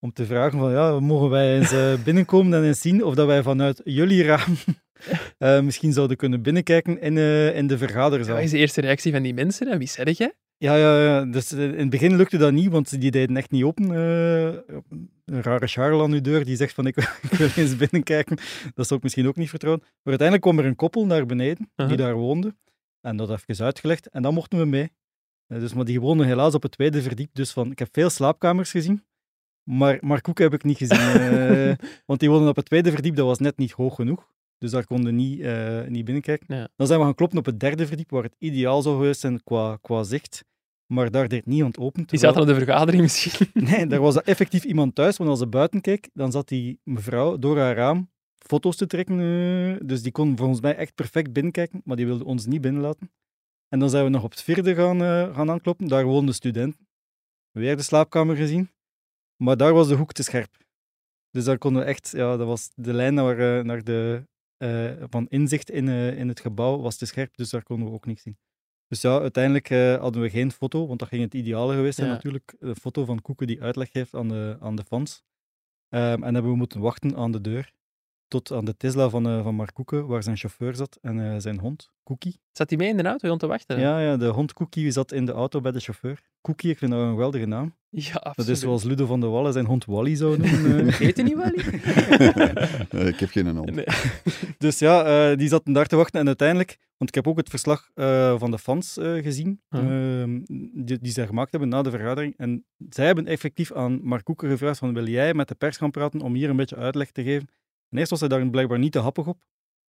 Om 0.03 0.13
te 0.13 0.25
vragen 0.25 0.59
van, 0.59 0.71
ja, 0.71 0.99
mogen 0.99 1.29
wij 1.29 1.57
eens 1.57 1.71
eh, 1.71 1.93
binnenkomen 2.05 2.53
en 2.53 2.63
eens 2.63 2.81
zien 2.81 3.03
of 3.03 3.15
dat 3.15 3.27
wij 3.27 3.43
vanuit 3.43 3.81
jullie 3.83 4.23
raam 4.23 4.55
eh, 5.37 5.61
misschien 5.61 5.93
zouden 5.93 6.17
kunnen 6.17 6.41
binnenkijken 6.41 7.01
in, 7.01 7.17
eh, 7.17 7.55
in 7.55 7.67
de 7.67 7.77
vergaderzaal. 7.77 8.35
Wat 8.35 8.43
is 8.43 8.51
de 8.51 8.57
eerste 8.57 8.81
reactie 8.81 9.11
van 9.11 9.21
die 9.21 9.33
mensen? 9.33 9.67
En 9.67 9.77
wie 9.77 9.87
zeg 9.87 10.17
jij? 10.17 10.33
Ja, 10.57 10.75
ja, 10.75 11.03
ja. 11.03 11.25
Dus 11.25 11.51
in 11.51 11.77
het 11.77 11.89
begin 11.89 12.15
lukte 12.15 12.37
dat 12.37 12.51
niet, 12.51 12.71
want 12.71 13.01
die 13.01 13.11
deden 13.11 13.37
echt 13.37 13.51
niet 13.51 13.63
open. 13.63 13.89
Een 13.89 15.41
rare 15.41 15.67
Charles 15.67 16.01
aan 16.01 16.11
uw 16.11 16.21
deur 16.21 16.45
die 16.45 16.55
zegt 16.55 16.73
van 16.73 16.87
ik, 16.87 16.95
ik 17.31 17.37
wil 17.37 17.49
eens 17.55 17.75
binnenkijken. 17.75 18.37
Dat 18.73 18.87
zou 18.87 18.95
ik 18.95 19.03
misschien 19.03 19.27
ook 19.27 19.35
niet 19.35 19.49
vertrouwen. 19.49 19.83
Maar 19.83 19.99
uiteindelijk 20.03 20.41
kwam 20.41 20.59
er 20.59 20.65
een 20.65 20.75
koppel 20.75 21.05
naar 21.05 21.25
beneden 21.25 21.69
Uh-huh. 21.71 21.87
die 21.87 22.05
daar 22.05 22.15
woonde. 22.15 22.55
En 23.01 23.17
dat 23.17 23.29
even 23.29 23.65
uitgelegd. 23.65 24.09
En 24.09 24.21
dan 24.21 24.33
mochten 24.33 24.59
we 24.59 24.65
mee. 24.65 24.91
Dus, 25.47 25.73
maar 25.73 25.85
die 25.85 26.01
woonden 26.01 26.27
helaas 26.27 26.55
op 26.55 26.63
het 26.63 26.71
tweede 26.71 27.01
verdiep. 27.01 27.29
Dus 27.33 27.51
van, 27.51 27.71
ik 27.71 27.79
heb 27.79 27.87
veel 27.91 28.09
slaapkamers 28.09 28.71
gezien. 28.71 29.03
Maar, 29.63 29.97
maar 30.01 30.21
Koek 30.21 30.37
heb 30.39 30.53
ik 30.53 30.63
niet 30.63 30.77
gezien. 30.77 30.97
eh, 30.99 31.73
want 32.05 32.19
die 32.19 32.29
woonden 32.29 32.49
op 32.49 32.55
het 32.55 32.65
tweede 32.65 32.91
verdiep, 32.91 33.15
dat 33.15 33.25
was 33.25 33.39
net 33.39 33.57
niet 33.57 33.71
hoog 33.71 33.95
genoeg. 33.95 34.29
Dus 34.57 34.71
daar 34.71 34.85
konden 34.85 35.15
niet, 35.15 35.39
eh, 35.39 35.81
niet 35.87 36.05
binnenkijken. 36.05 36.55
Ja. 36.55 36.67
Dan 36.75 36.87
zijn 36.87 36.99
we 36.99 37.05
gaan 37.05 37.15
kloppen 37.15 37.37
op 37.37 37.45
het 37.45 37.59
derde 37.59 37.87
verdiep, 37.87 38.09
waar 38.09 38.23
het 38.23 38.35
ideaal 38.37 38.81
zou 38.81 38.95
geweest 38.95 39.19
zijn 39.19 39.43
qua, 39.43 39.77
qua 39.81 40.03
zicht. 40.03 40.43
Maar 40.85 41.11
daar 41.11 41.27
deed 41.27 41.45
niemand 41.45 41.77
open. 41.77 42.03
Die 42.05 42.19
zaten 42.19 42.41
aan 42.41 42.47
de 42.47 42.55
vergadering 42.55 43.01
misschien. 43.01 43.47
Nee, 43.69 43.87
daar 43.87 43.99
was 43.99 44.21
effectief 44.21 44.63
iemand 44.63 44.95
thuis. 44.95 45.17
Want 45.17 45.29
als 45.29 45.39
ze 45.39 45.47
buiten 45.47 45.81
keek, 45.81 46.09
dan 46.13 46.31
zat 46.31 46.47
die 46.47 46.79
mevrouw 46.83 47.37
door 47.39 47.57
haar 47.59 47.75
raam 47.75 48.09
foto's 48.37 48.75
te 48.75 48.87
trekken. 48.87 49.19
eh, 49.19 49.87
dus 49.87 50.01
die 50.01 50.11
kon 50.11 50.37
volgens 50.37 50.61
mij 50.61 50.75
echt 50.75 50.95
perfect 50.95 51.33
binnenkijken, 51.33 51.81
maar 51.85 51.95
die 51.95 52.05
wilde 52.05 52.25
ons 52.25 52.45
niet 52.45 52.61
binnenlaten. 52.61 53.11
En 53.69 53.79
dan 53.79 53.89
zijn 53.89 54.03
we 54.03 54.09
nog 54.09 54.23
op 54.23 54.31
het 54.31 54.41
vierde 54.41 54.75
gaan, 54.75 54.99
gaan 55.33 55.49
aankloppen. 55.51 55.87
Daar 55.87 56.05
woonden 56.05 56.35
studenten. 56.35 56.87
Weer 57.51 57.75
de 57.77 57.83
slaapkamer 57.83 58.35
gezien. 58.35 58.69
Maar 59.41 59.57
daar 59.57 59.73
was 59.73 59.87
de 59.87 59.95
hoek 59.95 60.11
te 60.13 60.23
scherp. 60.23 60.57
Dus 61.29 61.43
daar 61.43 61.57
konden 61.57 61.81
we 61.81 61.87
echt, 61.87 62.09
ja, 62.11 62.37
dat 62.37 62.47
was 62.47 62.71
de 62.75 62.93
lijn 62.93 63.13
naar, 63.13 63.39
eh, 63.39 63.63
naar 63.63 63.83
de, 63.83 64.27
eh, 64.57 65.03
van 65.09 65.27
inzicht 65.27 65.69
in, 65.69 65.87
eh, 65.87 66.17
in 66.17 66.27
het 66.27 66.39
gebouw 66.39 66.79
was 66.81 66.97
te 66.97 67.05
scherp, 67.05 67.37
dus 67.37 67.49
daar 67.49 67.63
konden 67.63 67.87
we 67.87 67.93
ook 67.93 68.05
niks 68.05 68.21
zien. 68.21 68.37
Dus 68.87 69.01
ja, 69.01 69.19
uiteindelijk 69.19 69.69
hadden 69.99 70.21
we 70.21 70.29
geen 70.29 70.51
foto, 70.51 70.87
want 70.87 70.99
dat 70.99 71.07
ging 71.07 71.23
het 71.23 71.33
ideale 71.33 71.73
geweest 71.73 71.95
zijn 71.95 72.07
Ja. 72.07 72.13
natuurlijk. 72.13 72.55
Een 72.59 72.75
foto 72.75 73.05
van 73.05 73.21
Koeken 73.21 73.47
die 73.47 73.61
uitleg 73.61 73.91
geeft 73.91 74.13
aan 74.13 74.27
de, 74.27 74.57
aan 74.59 74.75
de 74.75 74.83
fans. 74.83 75.23
Ehm, 75.89 76.23
en 76.23 76.33
hebben 76.33 76.51
we 76.51 76.57
moeten 76.57 76.81
wachten 76.81 77.15
aan 77.15 77.31
de 77.31 77.41
deur 77.41 77.73
tot 78.31 78.51
aan 78.51 78.65
de 78.65 78.77
Tesla 78.77 79.09
van, 79.09 79.27
eh, 79.27 79.43
van 79.43 79.55
Mark 79.55 79.73
Koeken, 79.73 80.07
waar 80.07 80.23
zijn 80.23 80.37
chauffeur 80.37 80.75
zat 80.75 80.97
en 81.01 81.19
eh, 81.31 81.35
zijn 81.37 81.59
hond, 81.59 81.89
Cookie. 82.03 82.39
Zat 82.51 82.69
hij 82.69 82.77
mee 82.77 82.89
in 82.89 82.97
de 82.97 83.03
auto 83.03 83.31
om 83.31 83.37
te 83.37 83.47
wachten? 83.47 83.79
Ja, 83.79 83.99
ja, 83.99 84.17
de 84.17 84.27
hond 84.27 84.53
Cookie 84.53 84.91
zat 84.91 85.11
in 85.11 85.25
de 85.25 85.31
auto 85.31 85.61
bij 85.61 85.71
de 85.71 85.79
chauffeur. 85.79 86.21
Cookie, 86.41 86.71
ik 86.71 86.77
vind 86.77 86.91
dat 86.91 86.99
een 86.99 87.09
geweldige 87.09 87.45
naam. 87.45 87.73
Ja, 87.89 88.33
Dat 88.35 88.47
is 88.47 88.59
zoals 88.59 88.83
Ludo 88.83 89.05
van 89.05 89.19
der 89.19 89.29
Wallen 89.29 89.53
zijn 89.53 89.65
hond 89.65 89.85
Wally 89.85 90.15
zou 90.15 90.37
noemen. 90.41 90.87
eh. 90.87 90.93
Heet 90.93 91.15
hij 91.17 91.25
niet 91.25 91.35
Wally? 91.35 91.63
Ik 93.11 93.19
heb 93.19 93.29
geen 93.29 93.47
hond. 93.57 93.75
Nee. 93.75 93.85
Dus 94.57 94.79
ja, 94.79 95.03
eh, 95.31 95.37
die 95.37 95.47
zaten 95.47 95.73
daar 95.73 95.85
te 95.85 95.95
wachten. 95.95 96.19
En 96.19 96.27
uiteindelijk, 96.27 96.77
want 96.97 97.09
ik 97.09 97.15
heb 97.15 97.27
ook 97.27 97.37
het 97.37 97.49
verslag 97.49 97.89
eh, 97.93 98.39
van 98.39 98.51
de 98.51 98.59
fans 98.59 98.97
eh, 98.97 99.13
gezien, 99.23 99.61
ehm, 99.69 100.39
die, 100.73 100.97
die 100.99 101.11
zij 101.11 101.25
gemaakt 101.25 101.51
hebben 101.51 101.69
na 101.69 101.81
de 101.81 101.89
vergadering. 101.89 102.33
En 102.37 102.65
zij 102.89 103.05
hebben 103.05 103.25
effectief 103.27 103.71
aan 103.73 103.99
Mark 104.03 104.23
Koeken 104.23 104.49
gevraagd 104.49 104.79
van, 104.79 104.93
wil 104.93 105.07
jij 105.07 105.33
met 105.33 105.47
de 105.47 105.55
pers 105.55 105.77
gaan 105.77 105.91
praten 105.91 106.21
om 106.21 106.33
hier 106.33 106.49
een 106.49 106.55
beetje 106.55 106.75
uitleg 106.75 107.11
te 107.11 107.23
geven? 107.23 107.47
En 107.91 107.97
eerst 107.97 108.09
was 108.09 108.19
hij 108.19 108.29
daar 108.29 108.49
blijkbaar 108.49 108.79
niet 108.79 108.91
te 108.91 108.99
happig 108.99 109.27
op. 109.27 109.43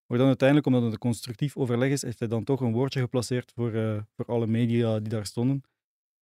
Maar 0.07 0.19
dan 0.19 0.27
uiteindelijk, 0.27 0.67
omdat 0.69 0.83
het 0.83 0.93
een 0.93 0.99
constructief 0.99 1.57
overleg 1.57 1.91
is, 1.91 2.03
heeft 2.03 2.19
hij 2.19 2.29
dan 2.29 2.45
toch 2.45 2.61
een 2.61 2.73
woordje 2.73 3.01
geplaceerd 3.01 3.53
voor, 3.55 3.73
eh, 3.73 3.99
voor 4.17 4.25
alle 4.27 4.47
media 4.47 4.99
die 4.99 5.09
daar 5.09 5.27
stonden. 5.27 5.63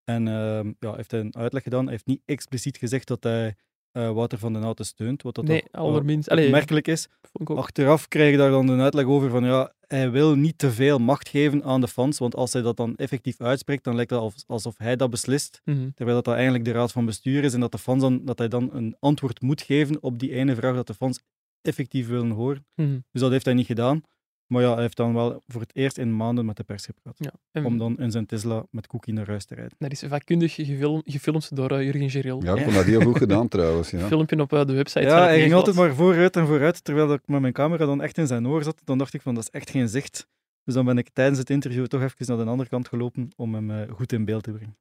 En 0.04 0.28
ehm, 0.28 0.72
ja, 0.78 0.94
heeft 0.94 1.10
hij 1.10 1.20
een 1.20 1.36
uitleg 1.36 1.62
gedaan. 1.62 1.82
Hij 1.82 1.92
heeft 1.92 2.06
niet 2.06 2.22
expliciet 2.24 2.76
gezegd 2.76 3.08
dat 3.08 3.22
hij 3.22 3.54
eh, 3.90 4.10
Wouter 4.12 4.38
van 4.38 4.52
den 4.52 4.62
Houten 4.62 4.84
steunt, 4.84 5.22
wat 5.22 5.34
dat 5.34 5.44
Nee, 5.44 5.62
allerminst. 5.70 6.28
Allee, 6.28 6.44
opmerkelijk 6.46 6.88
is. 6.88 7.08
Achteraf 7.44 8.08
krijg 8.08 8.30
je 8.30 8.36
daar 8.36 8.50
dan 8.50 8.68
een 8.68 8.80
uitleg 8.80 9.04
over 9.04 9.30
van 9.30 9.44
ja, 9.44 9.72
hij 9.86 10.10
wil 10.10 10.34
niet 10.36 10.58
te 10.58 10.70
veel 10.72 10.98
macht 10.98 11.28
geven 11.28 11.64
aan 11.64 11.80
de 11.80 11.88
fans, 11.88 12.18
want 12.18 12.34
als 12.34 12.52
hij 12.52 12.62
dat 12.62 12.76
dan 12.76 12.96
effectief 12.96 13.40
uitspreekt, 13.40 13.84
dan 13.84 13.94
lijkt 13.94 14.10
het 14.10 14.20
alsof- 14.20 14.44
alsof 14.46 14.78
hij 14.78 14.96
dat 14.96 15.10
beslist, 15.10 15.60
Mhm. 15.64 15.90
terwijl 15.94 16.16
dat, 16.16 16.24
dat 16.24 16.34
eigenlijk 16.34 16.64
de 16.64 16.70
raad 16.72 16.92
van 16.92 17.04
bestuur 17.06 17.44
is 17.44 17.54
en 17.54 17.60
dat, 17.60 17.72
de 17.72 17.78
fans 17.78 18.00
dan, 18.02 18.24
dat 18.24 18.38
hij 18.38 18.48
dan 18.48 18.70
een 18.72 18.96
antwoord 19.00 19.40
moet 19.40 19.62
geven 19.62 20.02
op 20.02 20.18
die 20.18 20.32
ene 20.34 20.54
vraag 20.54 20.74
dat 20.74 20.86
de 20.86 20.94
fans 20.94 21.20
effectief 21.62 22.08
willen 22.08 22.30
horen. 22.30 22.66
Mhm. 22.74 22.98
Dus 23.10 23.20
dat 23.20 23.30
heeft 23.30 23.44
hij 23.44 23.54
niet 23.54 23.66
gedaan. 23.66 24.02
Maar 24.46 24.62
ja, 24.62 24.72
hij 24.72 24.82
heeft 24.82 24.96
dan 24.96 25.14
wel 25.14 25.42
voor 25.46 25.60
het 25.60 25.76
eerst 25.76 25.98
in 25.98 26.16
maanden 26.16 26.44
met 26.44 26.56
de 26.56 26.62
pers 26.62 26.84
gepraat. 26.84 27.14
Ja. 27.18 27.32
En 27.52 27.64
Om 27.64 27.78
dan 27.78 27.98
in 27.98 28.10
zijn 28.10 28.26
Tesla 28.26 28.66
met 28.70 28.86
Cookie 28.86 29.14
naar 29.14 29.26
huis 29.26 29.44
te 29.44 29.54
rijden. 29.54 29.76
Dat 29.78 29.92
is 29.92 30.02
vakkundig 30.08 30.54
gefilm, 30.54 31.02
gefilmd 31.04 31.56
door 31.56 31.70
eh, 31.70 31.82
Jurgen 31.82 32.10
Geril. 32.10 32.42
Ja, 32.42 32.54
ik 32.54 32.62
vond 32.62 32.74
dat 32.74 32.84
heel 32.84 33.00
goed 33.00 33.16
gedaan 33.16 33.48
trouwens. 33.48 33.90
Ja. 33.90 34.06
Filmpje 34.06 34.40
op 34.40 34.52
eh, 34.52 34.64
de 34.64 34.72
website. 34.72 35.00
Ja, 35.00 35.22
hij 35.22 35.40
ging 35.40 35.52
altijd 35.52 35.76
maar 35.76 35.94
vooruit 35.94 36.36
en 36.36 36.46
vooruit, 36.46 36.84
terwijl 36.84 37.06
dat 37.06 37.18
ik 37.18 37.26
met 37.26 37.40
mijn 37.40 37.52
camera 37.52 37.86
dan 37.86 38.02
echt 38.02 38.18
in 38.18 38.26
zijn 38.26 38.46
oor 38.46 38.62
zat. 38.62 38.80
Dan 38.84 38.98
dacht 38.98 39.14
ik 39.14 39.22
van, 39.22 39.34
dat 39.34 39.42
is 39.42 39.50
echt 39.50 39.70
geen 39.70 39.88
zicht. 39.88 40.28
Dus 40.64 40.74
dan 40.74 40.84
ben 40.84 40.98
ik 40.98 41.08
tijdens 41.12 41.38
het 41.38 41.50
interview 41.50 41.86
toch 41.86 42.02
even 42.02 42.26
naar 42.26 42.44
de 42.44 42.50
andere 42.50 42.68
kant 42.68 42.88
gelopen 42.88 43.30
om 43.36 43.54
hem 43.54 43.70
eh, 43.70 43.90
goed 43.90 44.12
in 44.12 44.24
beeld 44.24 44.42
te 44.42 44.52
brengen. 44.52 44.76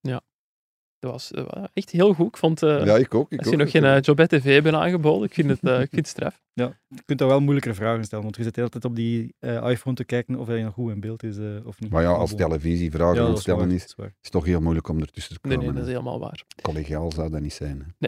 Dat 1.00 1.12
was 1.12 1.32
echt 1.74 1.90
heel 1.90 2.14
goed. 2.14 2.28
Ik 2.28 2.38
vond, 2.38 2.64
eh, 2.64 2.86
Ja, 2.86 2.96
ik 2.98 3.14
ook. 3.14 3.32
Ik 3.32 3.38
als 3.40 3.48
je 3.48 3.54
ook. 3.54 3.60
nog 3.60 3.72
geen 3.72 3.84
uh, 3.84 4.00
job 4.02 4.16
bij 4.16 4.28
tv 4.28 4.64
bent 4.64 4.76
aangeboden, 4.76 5.24
ik 5.28 5.34
vind 5.34 5.50
het, 5.50 5.60
eh, 5.64 5.74
ik 5.74 5.78
vind 5.90 5.96
het 5.96 6.08
straf. 6.08 6.42
Je 6.54 6.74
kunt 7.06 7.20
daar 7.20 7.28
wel 7.28 7.40
moeilijkere 7.40 7.74
vragen 7.76 8.04
stellen, 8.04 8.24
want 8.24 8.36
je 8.38 8.44
zit 8.44 8.54
de 8.54 8.60
hele 8.60 8.72
tijd 8.72 8.86
op 8.86 8.96
die 8.96 9.34
eh, 9.40 9.70
iPhone 9.70 9.96
te 9.96 10.04
kijken 10.04 10.36
of 10.36 10.48
hij 10.48 10.64
nog 10.64 10.74
goed 10.74 10.92
in 10.92 11.00
beeld 11.00 11.24
is 11.24 11.38
eh, 11.38 11.46
of 11.66 11.80
niet. 11.80 11.92
Maar 11.92 12.02
ja, 12.02 12.10
als 12.10 12.36
televisie 12.36 12.92
vragen 12.92 13.24
Ja, 13.28 13.36
stellen 13.36 13.60
waar, 13.60 13.76
is, 13.76 13.86
is 13.86 13.96
waar. 13.96 14.08
is 14.08 14.14
het 14.22 14.32
toch 14.32 14.46
heel 14.46 14.60
moeilijk 14.62 14.88
om 14.90 15.00
ertussen 15.00 15.34
te 15.42 15.48
Nee, 15.48 15.58
komen. 15.58 15.70
nee, 15.74 15.80
dat 15.80 15.88
is 15.90 15.96
helemaal 15.98 16.20
waar. 16.20 16.44
Collegiaal 16.62 17.12
zou 17.12 17.30
dat 17.30 17.42
niet 17.42 17.54
zijn. 17.54 17.96
hè. 18.00 18.08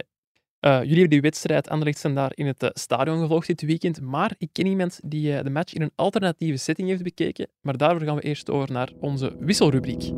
Eh, 0.60 0.70
jullie 0.78 0.88
hebben 0.90 1.08
die 1.10 1.20
wedstrijd 1.20 1.68
Anderlecht 1.68 1.98
zijn 1.98 2.14
daar 2.14 2.32
in 2.34 2.46
het 2.46 2.70
stadion 2.72 3.20
gevolgd 3.20 3.46
dit 3.46 3.62
weekend, 3.62 4.00
maar 4.00 4.34
ik 4.38 4.48
ken 4.52 4.66
iemand 4.66 5.00
die 5.04 5.42
de 5.42 5.50
match 5.50 5.72
in 5.72 5.82
een 5.82 5.92
alternatieve 5.94 6.56
setting 6.58 6.88
heeft 6.88 7.02
bekeken. 7.02 7.48
Maar 7.60 7.76
daarvoor 7.76 8.06
gaan 8.06 8.16
we 8.16 8.22
eerst 8.22 8.50
over 8.50 8.72
naar 8.72 8.90
onze 9.00 9.36
wisselrubriek. 9.40 10.12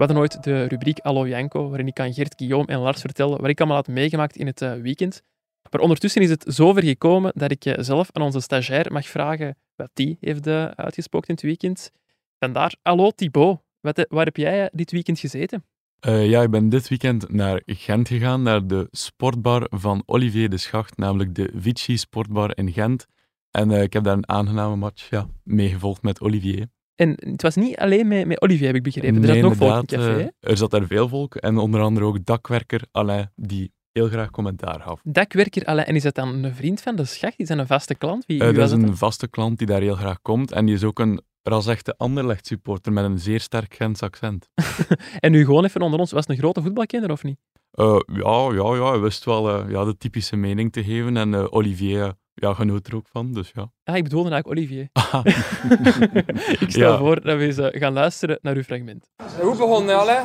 We 0.00 0.06
hadden 0.06 0.24
ooit 0.24 0.42
de 0.42 0.64
rubriek 0.64 0.98
Allo 0.98 1.28
Janko, 1.28 1.68
waarin 1.68 1.86
ik 1.86 2.00
aan 2.00 2.12
Gert, 2.12 2.34
Guillaume 2.36 2.66
en 2.66 2.78
Lars 2.78 3.00
vertelde 3.00 3.36
wat 3.36 3.48
ik 3.48 3.58
allemaal 3.58 3.76
had 3.76 3.88
meegemaakt 3.88 4.36
in 4.36 4.46
het 4.46 4.62
eh, 4.62 4.74
weekend. 4.74 5.22
Maar 5.70 5.80
ondertussen 5.80 6.22
is 6.22 6.30
het 6.30 6.44
zover 6.48 6.82
gekomen 6.82 7.32
dat 7.34 7.50
ik 7.50 7.64
eh, 7.64 7.82
zelf 7.82 8.08
aan 8.12 8.22
onze 8.22 8.40
stagiair 8.40 8.92
mag 8.92 9.06
vragen 9.06 9.56
wat 9.76 9.90
die 9.94 10.16
heeft 10.20 10.46
eh, 10.46 10.64
uitgespookt 10.64 11.28
in 11.28 11.34
het 11.34 11.42
weekend. 11.42 11.90
Vandaar, 12.38 12.74
hallo 12.82 13.10
Thibaut, 13.10 13.58
wat, 13.80 14.06
waar 14.08 14.24
heb 14.24 14.36
jij 14.36 14.70
dit 14.72 14.90
weekend 14.90 15.18
gezeten? 15.18 15.64
Ja, 16.00 16.42
ik 16.42 16.50
ben 16.50 16.68
dit 16.68 16.88
weekend 16.88 17.32
naar 17.32 17.62
Gent 17.66 18.08
gegaan, 18.08 18.42
naar 18.42 18.66
de 18.66 18.88
sportbar 18.90 19.66
van 19.70 20.02
Olivier 20.06 20.48
de 20.48 20.58
Schacht, 20.58 20.96
namelijk 20.96 21.34
de 21.34 21.50
Vici 21.54 21.96
Sportbar 21.96 22.56
in 22.56 22.72
Gent. 22.72 23.06
En 23.50 23.70
ik 23.70 23.92
heb 23.92 24.04
daar 24.04 24.16
een 24.16 24.28
aangename 24.28 24.76
match 24.76 25.10
ja, 25.10 25.28
meegevolgd 25.42 26.02
met 26.02 26.20
Olivier. 26.20 26.66
En 27.00 27.14
het 27.18 27.42
was 27.42 27.54
niet 27.56 27.76
alleen 27.76 28.08
met, 28.08 28.26
met 28.26 28.42
Olivier, 28.42 28.66
heb 28.66 28.76
ik 28.76 28.82
begrepen. 28.82 29.14
er 29.14 29.20
Nee, 29.20 29.40
zat 29.40 29.42
nog 29.42 29.56
volk 29.56 29.70
in 29.70 29.76
het 29.76 29.90
café. 29.90 30.30
er 30.40 30.56
zat 30.56 30.70
daar 30.70 30.86
veel 30.86 31.08
volk 31.08 31.34
en 31.34 31.58
onder 31.58 31.80
andere 31.80 32.06
ook 32.06 32.24
dakwerker 32.24 32.82
Alain, 32.92 33.30
die 33.36 33.72
heel 33.92 34.08
graag 34.08 34.30
commentaar 34.30 34.80
gaf. 34.80 35.00
Dakwerker, 35.02 35.64
Alain, 35.64 35.86
en 35.86 35.94
is 35.94 36.02
dat 36.02 36.14
dan 36.14 36.44
een 36.44 36.54
vriend 36.54 36.80
van 36.80 36.96
de 36.96 37.04
schacht? 37.04 37.34
Is 37.38 37.48
dat 37.48 37.58
een 37.58 37.66
vaste 37.66 37.94
klant? 37.94 38.26
Wie, 38.26 38.40
Eh, 38.40 38.46
wie 38.46 38.56
dat 38.56 38.66
is 38.66 38.72
een 38.72 38.96
vaste 38.96 39.28
klant 39.28 39.58
die 39.58 39.66
daar 39.66 39.80
heel 39.80 39.94
graag 39.94 40.22
komt 40.22 40.52
en 40.52 40.66
die 40.66 40.74
is 40.74 40.84
ook 40.84 40.98
een 40.98 41.20
ras-echte 41.42 41.94
Anderlecht 41.96 42.46
supporter 42.46 42.92
met 42.92 43.04
een 43.04 43.18
zeer 43.18 43.40
sterk 43.40 43.74
Gents 43.74 44.02
accent. 44.02 44.48
En 45.20 45.32
nu 45.32 45.44
gewoon 45.44 45.64
even 45.64 45.80
onder 45.82 46.00
ons, 46.00 46.12
was 46.12 46.20
het 46.26 46.30
een 46.30 46.42
grote 46.42 46.62
voetbalkenner 46.62 47.10
of 47.10 47.22
niet? 47.22 47.38
Eh, 47.70 48.00
ja, 48.06 48.52
ja, 48.52 48.74
ja, 48.74 48.90
hij 48.90 49.00
wist 49.00 49.24
wel 49.24 49.48
eh, 49.50 49.70
ja, 49.70 49.84
de 49.84 49.96
typische 49.96 50.36
mening 50.36 50.72
te 50.72 50.84
geven 50.84 51.16
en 51.16 51.52
Olivier 51.52 52.12
ja, 52.34 52.54
genoot 52.54 52.86
er 52.86 52.94
ook 52.94 53.06
van, 53.08 53.32
dus 53.32 53.50
ja. 53.54 53.70
Ja, 53.84 53.94
ik 53.94 54.02
bedoelde 54.02 54.30
eigenlijk 54.30 54.58
Olivier. 54.60 54.88
ik 56.64 56.70
stel 56.70 56.92
Ja. 56.92 56.98
voor 56.98 57.20
dat 57.22 57.36
we 57.38 57.44
eens 57.44 57.56
eh, 57.58 57.80
gaan 57.80 57.92
luisteren 57.92 58.38
naar 58.42 58.54
uw 58.56 58.62
fragment. 58.62 59.08
Hoe 59.40 59.56
begon 59.56 59.86
het, 59.88 59.96
Alain? 59.96 60.24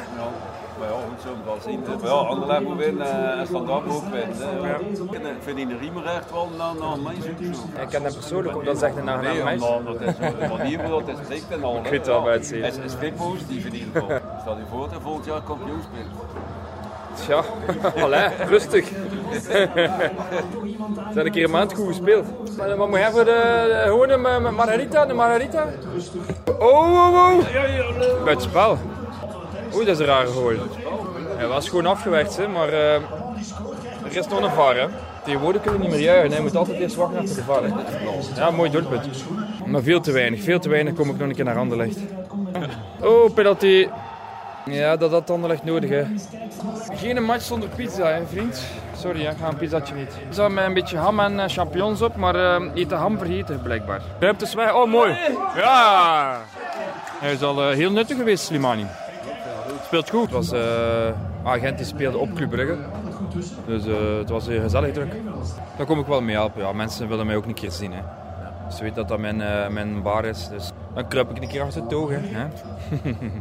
Maar 0.80 0.88
ja, 0.90 0.96
goed 1.10 1.22
zo, 1.22 1.36
wel 1.46 1.58
zien. 1.66 1.80
Maar 1.80 2.04
ja, 2.04 2.10
Anderlecht 2.12 2.62
moet 2.64 2.78
winnen 2.78 3.08
eh, 3.08 3.40
en 3.40 3.48
Standaard 3.48 3.86
moet 3.86 3.96
ook 3.96 4.12
winnen. 4.12 5.26
hè. 5.26 5.32
Ik 5.36 5.42
vind 5.42 5.58
die 5.58 5.78
Riemer 5.78 6.06
echt 6.06 6.32
wel 6.32 6.50
naar, 6.58 6.76
naar 6.76 7.00
mij 7.00 7.16
zoeken. 7.22 7.56
zo. 7.56 7.62
Ik 7.82 7.88
ken 7.90 8.04
hem 8.04 8.14
persoonlijk, 8.14 8.58
omdat 8.58 8.74
dat 8.80 8.84
echt 8.84 8.98
een 8.98 9.06
Nee, 9.06 9.14
aangenaam 9.16 9.44
meisje. 9.44 9.80
maar 9.84 9.94
dat 9.94 10.02
is 10.02 10.16
de 10.18 10.48
manier 10.58 10.78
waarop 10.78 11.06
dat 11.08 11.30
is 11.30 11.44
en 11.50 11.64
al. 11.64 11.78
Ik 11.86 12.04
bij 12.24 12.34
het 12.34 12.46
zien. 12.46 12.64
Het 12.64 12.80
is 12.86 12.94
veel 13.00 13.12
positief 13.12 13.66
in 13.66 13.74
ieder 13.76 13.92
geval. 14.02 14.20
Stel 14.42 14.58
je 14.58 14.64
voor 14.70 14.80
dat 14.82 14.92
hij 14.92 15.00
volgend 15.00 15.26
jaar 15.26 15.42
kampioen 15.42 15.82
speelt. 15.82 16.08
Tja, 17.16 17.44
Alain, 18.04 18.32
rustig. 18.48 18.90
Zijn 21.14 21.26
een 21.26 21.32
keer 21.32 21.44
een 21.44 21.52
maand 21.52 21.74
goed 21.74 21.88
gespeeld. 21.88 22.26
Maar 22.58 22.78
Wat 22.78 22.90
moet 22.90 23.00
je 23.00 23.10
voor 23.12 23.26
de, 24.08 24.18
eh, 24.18 24.52
Margarita? 24.52 25.10
Een 25.10 25.16
Margarita? 25.16 25.68
Oh, 26.60 26.92
oh, 26.92 27.40
oh. 27.40 28.24
Buitenspel. 28.24 28.78
Oei, 29.76 29.86
dat 29.86 29.96
is 29.96 30.00
een 30.00 30.06
rare. 30.06 30.30
Hij 31.38 31.48
was 31.48 31.70
gewoon 31.70 31.86
afgewerkt, 31.86 32.38
hè, 32.38 32.48
maar 32.48 32.70
eh, 32.70 32.94
er 32.94 33.02
is 34.18 34.28
nog 34.28 34.42
een 34.42 34.52
VAR. 34.52 34.76
Hè. 34.76 34.88
Tegenwoordig 35.24 35.62
kun 35.62 35.74
je 35.74 35.80
niet 35.80 35.90
meer 35.90 36.02
juichen. 36.02 36.32
Hij 36.32 36.42
moet 36.42 36.56
altijd 36.56 36.80
eerst 36.80 36.96
wachten 36.96 37.20
achter 37.20 37.36
de 37.36 37.44
VAR. 37.44 37.64
Ja, 38.36 38.52
mooi 38.52 38.70
doelpunt. 38.70 39.08
Maar 39.66 39.82
veel 39.82 40.00
te 40.02 40.12
weinig. 40.12 40.44
Veel 40.44 40.60
te 40.60 40.70
weinig 40.70 40.94
kom 40.94 41.10
ik 41.10 41.18
nog 41.18 41.28
een 41.28 41.36
keer 41.36 41.46
naar 41.46 41.58
Anderlecht. 41.58 41.98
Oh, 43.02 43.34
penalty. 43.34 43.88
Ja, 44.66 44.96
dat 44.98 45.12
had 45.12 45.30
Anderlecht 45.30 45.64
nodig, 45.64 45.90
hè. 45.90 46.06
Geen 46.96 47.24
match 47.24 47.42
zonder 47.44 47.70
pizza, 47.70 48.08
hè, 48.08 48.26
vriend. 48.26 48.64
Sorry, 48.98 49.24
hè, 49.24 49.32
ik 49.32 49.38
ga 49.38 49.48
een 49.48 49.58
pizzaatje 49.58 49.96
niet. 49.96 50.10
Er 50.28 50.34
zat 50.34 50.52
met 50.52 50.66
een 50.66 50.74
beetje 50.74 50.98
ham 50.98 51.20
en 51.20 51.40
eh, 51.40 51.50
champignons 51.50 52.02
op, 52.02 52.16
maar 52.16 52.36
eh 52.36 52.70
eet 52.74 52.90
de 52.90 52.96
ham 52.96 53.18
vergeten, 53.18 53.62
blijkbaar. 53.62 54.02
Ruimte 54.20 54.56
weg. 54.56 54.74
Oh, 54.74 54.90
mooi. 54.90 55.18
Ja! 55.56 56.38
Hij 57.20 57.34
is 57.34 57.42
al 57.42 57.62
eh, 57.62 57.76
heel 57.76 57.92
nuttig 57.92 58.18
geweest, 58.18 58.44
Slimani. 58.44 58.86
Speelt 59.86 60.10
goed. 60.10 60.32
Het 60.32 60.32
was, 60.32 60.54
agent 61.44 61.78
die 61.78 61.86
speelde 61.86 62.18
op 62.18 62.34
Club 62.34 62.50
Brugge. 62.50 62.78
Dus 63.66 63.84
het 64.20 64.30
was 64.30 64.48
een 64.48 64.62
gezellig 64.62 64.94
druk. 64.94 65.14
Daar 65.78 65.86
kom 65.86 66.00
ik 66.00 66.06
wel 66.06 66.22
mee 66.22 66.36
helpen. 66.36 66.62
Ja, 66.62 66.74
mensen 66.74 67.08
willen 67.08 67.26
mij 67.26 67.36
ook 67.36 67.46
een 67.46 67.54
keer 67.54 67.72
zien. 67.72 67.94
Hè. 67.94 68.00
Ze 68.70 68.82
weten 68.82 68.96
dat 68.96 69.08
dat 69.08 69.20
mijn, 69.20 69.42
eh, 69.42 69.68
mijn 69.68 70.02
bar 70.02 70.26
is. 70.26 70.48
Dus 70.48 70.72
dan 70.94 71.08
kruip 71.08 71.30
ik 71.30 71.42
een 71.42 71.48
keer 71.48 71.62
achter 71.62 71.82
het 71.82 71.94
oog. 71.94 72.10
Hè. 72.10 72.46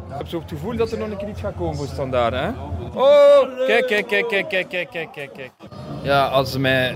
Ik 0.08 0.18
heb 0.18 0.26
zo 0.26 0.40
het 0.40 0.48
gevoel 0.48 0.76
dat 0.76 0.92
er 0.92 0.98
nog 0.98 1.10
een 1.10 1.16
keer 1.16 1.28
iets 1.28 1.40
gaat 1.40 1.56
komen 1.56 1.76
voor 1.76 1.86
standaard. 1.86 2.34
Hè? 2.34 2.48
Oh, 2.94 3.66
kijk, 3.66 3.86
kijk, 3.86 4.06
kijk, 4.06 4.28
kijk, 4.28 4.48
kijk, 4.48 4.68
kijk, 4.68 5.08
kijk, 5.12 5.30
kijk. 5.32 5.52
Ja, 6.02 6.26
als 6.26 6.52
ze 6.52 6.60
mij 6.60 6.94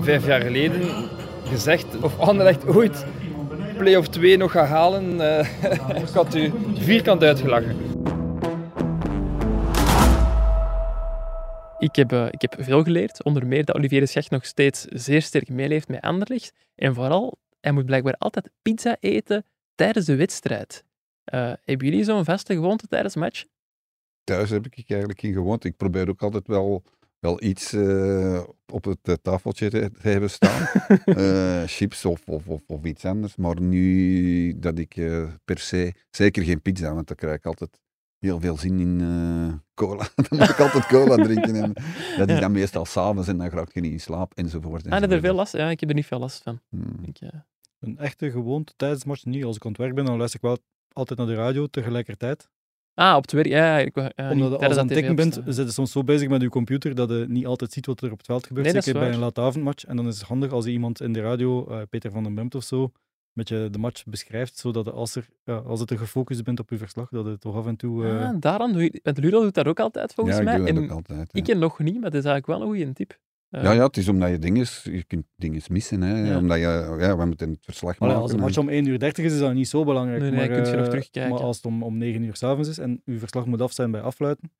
vijf 0.00 0.26
jaar 0.26 0.40
geleden 0.40 0.80
gezegd 1.44 1.86
of 2.02 2.18
Anderlecht 2.18 2.66
ooit 2.66 3.04
play-off 3.78 4.08
2 4.08 4.36
nog 4.36 4.50
gaat 4.50 4.68
halen, 4.68 5.20
eh, 5.20 5.98
ik 6.02 6.08
had 6.08 6.34
u 6.34 6.52
vierkant 6.74 7.22
uitgelachen. 7.22 7.76
Ik 11.78 11.96
heb, 11.96 12.12
eh, 12.12 12.26
ik 12.30 12.40
heb 12.40 12.56
veel 12.58 12.82
geleerd, 12.82 13.24
onder 13.24 13.46
meer 13.46 13.64
dat 13.64 13.76
Olivier 13.76 14.00
de 14.00 14.06
Schacht 14.06 14.30
nog 14.30 14.44
steeds 14.44 14.84
zeer 14.88 15.22
sterk 15.22 15.48
meeleeft 15.48 15.88
met 15.88 16.00
Anderlecht. 16.00 16.52
En 16.76 16.94
vooral, 16.94 17.38
hij 17.64 17.72
moet 17.72 17.86
blijkbaar 17.86 18.14
altijd 18.18 18.50
pizza 18.62 18.96
eten 19.00 19.44
tijdens 19.74 20.06
de 20.06 20.16
wedstrijd. 20.16 20.84
Eh, 21.24 21.52
hebben 21.62 21.86
jullie 21.88 22.04
zo'n 22.04 22.24
vaste 22.24 22.54
gewoonte 22.54 22.86
tijdens 22.86 23.14
match? 23.16 23.44
Thuis 24.24 24.50
heb 24.50 24.66
ik 24.66 24.90
eigenlijk 24.90 25.22
in 25.22 25.32
gewoond. 25.32 25.64
Ik 25.64 25.76
probeer 25.76 26.08
ook 26.08 26.22
altijd 26.22 26.46
wel, 26.46 26.82
wel 27.18 27.42
iets 27.42 27.72
eh, 27.72 28.42
op 28.72 28.84
het 28.84 28.98
eh, 29.02 29.14
tafeltje 29.22 29.70
te, 29.70 29.90
te 30.02 30.08
hebben 30.08 30.30
staan. 30.30 30.66
Chips 31.76 32.04
of, 32.04 32.22
of, 32.28 32.48
of, 32.48 32.62
of 32.66 32.84
iets 32.84 33.04
anders. 33.04 33.36
Maar 33.36 33.60
nu 33.60 34.58
dat 34.58 34.78
ik 34.78 34.94
per 35.44 35.58
se, 35.58 35.92
zeker 36.10 36.42
geen 36.44 36.62
pizza, 36.62 36.94
want 36.94 37.06
dan 37.06 37.16
krijg 37.16 37.36
ik 37.36 37.46
altijd 37.46 37.80
heel 38.18 38.40
veel 38.40 38.56
zin 38.56 38.78
in 38.80 38.98
cola. 39.74 40.08
dan 40.28 40.38
moet 40.38 40.48
ik 40.48 40.60
altijd 40.60 40.86
cola 40.86 41.14
drinken. 41.24 41.54
En 41.54 41.72
dat 42.18 42.28
is 42.28 42.34
Ja. 42.34 42.40
dan 42.40 42.52
meestal 42.52 42.84
s'avonds 42.84 43.28
en 43.28 43.38
dan 43.38 43.48
raak 43.48 43.72
je 43.72 43.80
niet 43.80 43.92
in 43.92 44.00
slaap 44.00 44.32
enzovoort. 44.34 44.86
Ah, 44.86 44.90
heb 44.92 44.92
je 44.92 44.94
er 44.96 45.02
enzovoort. 45.02 45.20
veel 45.24 45.34
last? 45.34 45.52
Ja, 45.52 45.70
ik 45.70 45.80
heb 45.80 45.88
er 45.88 45.94
niet 45.94 46.06
veel 46.06 46.18
last 46.18 46.42
van. 46.42 46.60
Hmm. 46.68 46.98
Ik, 47.04 47.18
eh, 47.20 47.28
Een 47.86 47.98
echte 47.98 48.30
gewoonte 48.30 48.72
tijdens 48.76 49.02
de 49.02 49.08
match 49.08 49.24
niet. 49.24 49.44
Als 49.44 49.56
ik 49.56 49.64
aan 49.64 49.70
het 49.70 49.80
werk 49.80 49.94
ben, 49.94 50.04
dan 50.04 50.16
luister 50.16 50.40
ik 50.42 50.46
wel 50.46 50.58
altijd 50.92 51.18
naar 51.18 51.28
de 51.28 51.34
radio 51.34 51.66
tegelijkertijd. 51.66 52.48
Ah, 52.94 53.16
op 53.16 53.22
het 53.22 53.32
werk. 53.32 53.46
Ja, 53.46 53.78
ik, 53.78 53.94
ja, 54.16 54.30
Omdat 54.30 54.52
als 54.52 54.74
je 54.74 54.80
aan 54.80 54.86
het 54.86 54.94
tikken 54.96 55.16
bent, 55.16 55.40
zit 55.46 55.66
je 55.66 55.72
soms 55.72 55.92
zo 55.92 56.04
bezig 56.04 56.28
met 56.28 56.42
je 56.42 56.48
computer 56.48 56.94
dat 56.94 57.08
je 57.10 57.24
niet 57.28 57.46
altijd 57.46 57.72
ziet 57.72 57.86
wat 57.86 58.00
er 58.02 58.10
op 58.12 58.16
het 58.18 58.26
veld 58.26 58.46
gebeurt. 58.46 58.72
Nee, 58.72 58.82
zeker 58.82 59.00
bij 59.00 59.12
een 59.12 59.18
late 59.18 59.40
avondmatch. 59.40 59.84
En 59.84 59.96
dan 59.96 60.06
is 60.06 60.18
het 60.18 60.26
handig 60.28 60.52
als 60.52 60.66
iemand 60.66 61.00
in 61.00 61.12
de 61.12 61.20
radio, 61.20 61.66
eh, 61.68 61.80
Peter 61.90 62.10
van 62.10 62.22
den 62.22 62.34
Bemt 62.34 62.54
of 62.54 62.64
zo, 62.64 62.92
met 63.32 63.48
je 63.48 63.68
de 63.70 63.78
match 63.78 64.04
beschrijft, 64.04 64.56
zodat 64.56 64.92
als, 64.92 65.14
er, 65.14 65.28
ja, 65.44 65.56
als 65.56 65.80
het 65.80 65.90
er 65.90 65.98
gefocust 65.98 66.44
bent 66.44 66.60
op 66.60 66.70
je 66.70 66.78
verslag, 66.78 67.08
dat 67.10 67.24
het 67.24 67.40
toch 67.40 67.56
af 67.56 67.66
en 67.66 67.76
toe... 67.76 68.04
eh, 68.06 68.28
Ah, 68.28 68.36
daaraan 68.40 68.72
doe 68.72 68.82
je... 68.82 69.00
Want 69.02 69.18
Ludo 69.18 69.42
doet 69.42 69.54
dat 69.54 69.66
ook 69.66 69.80
altijd, 69.80 70.14
volgens 70.14 70.36
Ja, 70.36 70.42
ik 70.42 70.48
mij. 70.48 70.56
doe 70.56 70.66
dat 70.66 70.76
en 70.76 70.82
ook 70.84 70.90
altijd. 70.90 71.18
ja. 71.32 71.38
ik 71.38 71.44
ken 71.44 71.58
nog 71.58 71.78
niet, 71.78 72.00
maar 72.00 72.10
dat 72.10 72.24
is 72.24 72.26
eigenlijk 72.30 72.46
wel 72.46 72.60
een 72.60 72.74
goede 72.76 72.92
tip. 72.92 73.18
Eh, 73.54 73.62
Ja, 73.62 73.72
ja, 73.72 73.84
het 73.86 73.96
is 73.96 74.08
omdat 74.08 74.30
je 74.30 74.38
dingen, 74.38 74.66
je 74.82 75.04
kunt 75.06 75.26
dingen 75.36 75.62
missen. 75.70 76.00
Hè. 76.02 76.28
Ja. 76.30 76.38
Omdat 76.38 76.56
je, 76.58 76.96
ja, 76.98 77.16
we 77.16 77.24
moeten 77.24 77.50
het 77.50 77.64
verslag 77.64 77.98
Maar 77.98 78.08
maken. 78.08 78.22
als 78.22 78.30
de 78.30 78.36
en- 78.36 78.42
match 78.42 78.58
om 78.58 78.68
1 78.68 78.86
uur 78.86 78.98
30 78.98 79.24
is, 79.24 79.32
is 79.32 79.38
dat 79.38 79.54
niet 79.54 79.68
zo 79.68 79.84
belangrijk. 79.84 80.20
Nee, 80.20 80.30
nee, 80.30 80.38
maar, 80.38 80.48
kun 80.48 80.56
je 80.70 80.76
nog 80.76 80.84
eh, 80.84 80.90
terugkijken. 80.90 81.32
Maar 81.32 81.42
als 81.42 81.56
het 81.56 81.66
om, 81.66 81.82
om 81.82 81.96
9 81.98 82.22
uur 82.22 82.36
s'avonds 82.36 82.68
is 82.68 82.78
en 82.78 83.02
uw 83.04 83.18
verslag 83.18 83.46
moet 83.46 83.60
af 83.60 83.72
zijn 83.72 83.90
bij 83.90 84.00
afluiten, 84.00 84.50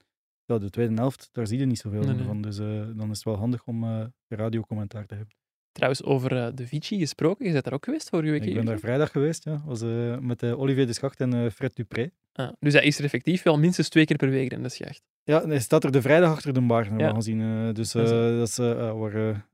ja, 0.45 0.59
de 0.59 0.71
tweede 0.71 0.95
helft, 0.95 1.29
daar 1.33 1.47
zie 1.47 1.59
je 1.59 1.67
niet 1.67 1.79
zoveel 1.79 1.99
Nee, 1.99 2.09
meer 2.09 2.17
nee. 2.17 2.27
van. 2.27 2.43
Dus 2.43 2.59
eh, 2.59 2.67
dan 2.97 3.11
is 3.11 3.17
het 3.17 3.25
wel 3.25 3.37
handig 3.37 3.67
om 3.67 3.85
eh 3.85 4.05
radiocommentaar 4.29 5.07
te 5.07 5.15
hebben. 5.15 5.35
Trouwens, 5.75 6.03
over 6.05 6.37
eh, 6.37 6.47
de 6.55 6.67
Vici 6.67 6.99
gesproken, 6.99 7.47
je 7.47 7.53
bent 7.53 7.65
daar 7.65 7.73
ook 7.75 7.85
geweest 7.85 8.09
vorige 8.09 8.31
week. 8.31 8.45
Ik 8.45 8.55
ben 8.55 8.65
daar 8.65 8.79
vrijdag 8.79 9.11
geweest, 9.11 9.45
ja. 9.45 9.63
was 9.67 9.83
eh, 9.83 10.19
met 10.19 10.43
eh, 10.43 10.59
Olivier 10.61 10.87
de 10.87 10.93
Schacht 10.93 11.21
en 11.21 11.53
Fred 11.53 11.77
Dupré. 11.77 12.11
Ah, 12.33 12.49
dus 12.61 12.73
hij 12.73 12.85
is 12.85 12.99
er 12.99 13.05
effectief 13.05 13.43
wel 13.43 13.59
minstens 13.59 13.89
twee 13.89 14.05
keer 14.05 14.17
per 14.17 14.31
week 14.31 14.53
in 14.53 14.63
de 14.63 14.69
schacht. 14.69 15.03
Ja, 15.25 15.47
hij 15.47 15.61
staat 15.61 15.85
er 15.85 15.91
de 15.91 16.03
vrijdag 16.03 16.31
achter 16.31 16.53
de 16.53 16.61
bar, 16.61 16.85
normaal 16.89 17.09
Ja. 17.09 17.15
gezien. 17.15 17.73
dus 17.75 17.93
Dat 17.93 18.49
is- 18.49 18.57
waar 18.57 19.47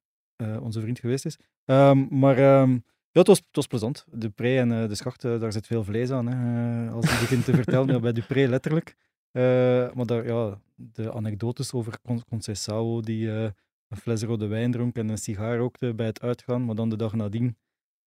onze 0.62 0.80
vriend 0.80 0.98
geweest 0.98 1.24
is. 1.24 1.38
Ehm, 1.64 2.06
maar 2.10 2.38
ehm, 2.38 2.70
ja, 3.10 3.18
het, 3.18 3.26
was, 3.26 3.38
het 3.38 3.46
was 3.56 3.66
plezant. 3.66 4.04
Dupré 4.12 4.56
en 4.58 4.68
de 4.88 4.94
Schacht, 4.94 5.22
daar 5.22 5.52
zit 5.52 5.66
veel 5.66 5.84
vlees 5.84 6.10
aan. 6.10 6.26
Hè, 6.28 6.90
als 6.90 7.10
je 7.10 7.18
begint 7.20 7.44
te 7.44 7.54
vertellen, 7.54 7.94
ja, 7.94 8.00
bij 8.00 8.12
Dupré 8.12 8.46
letterlijk. 8.46 8.96
Maar 9.94 10.06
daar, 10.06 10.26
ja, 10.26 10.60
de 10.74 11.12
anekdotes 11.12 11.72
over 11.72 11.98
Con- 12.02 12.22
Conceição, 12.34 13.00
die 13.04 13.30
een 13.90 13.96
fles 13.96 14.22
rode 14.22 14.46
wijn 14.46 14.70
dronk 14.70 14.96
en 14.96 15.08
een 15.08 15.18
sigaar 15.18 15.56
rookte 15.56 15.94
bij 15.94 16.06
het 16.06 16.20
uitgaan, 16.20 16.64
maar 16.64 16.74
dan 16.74 16.88
de 16.88 16.96
dag 16.96 17.14
nadien 17.14 17.56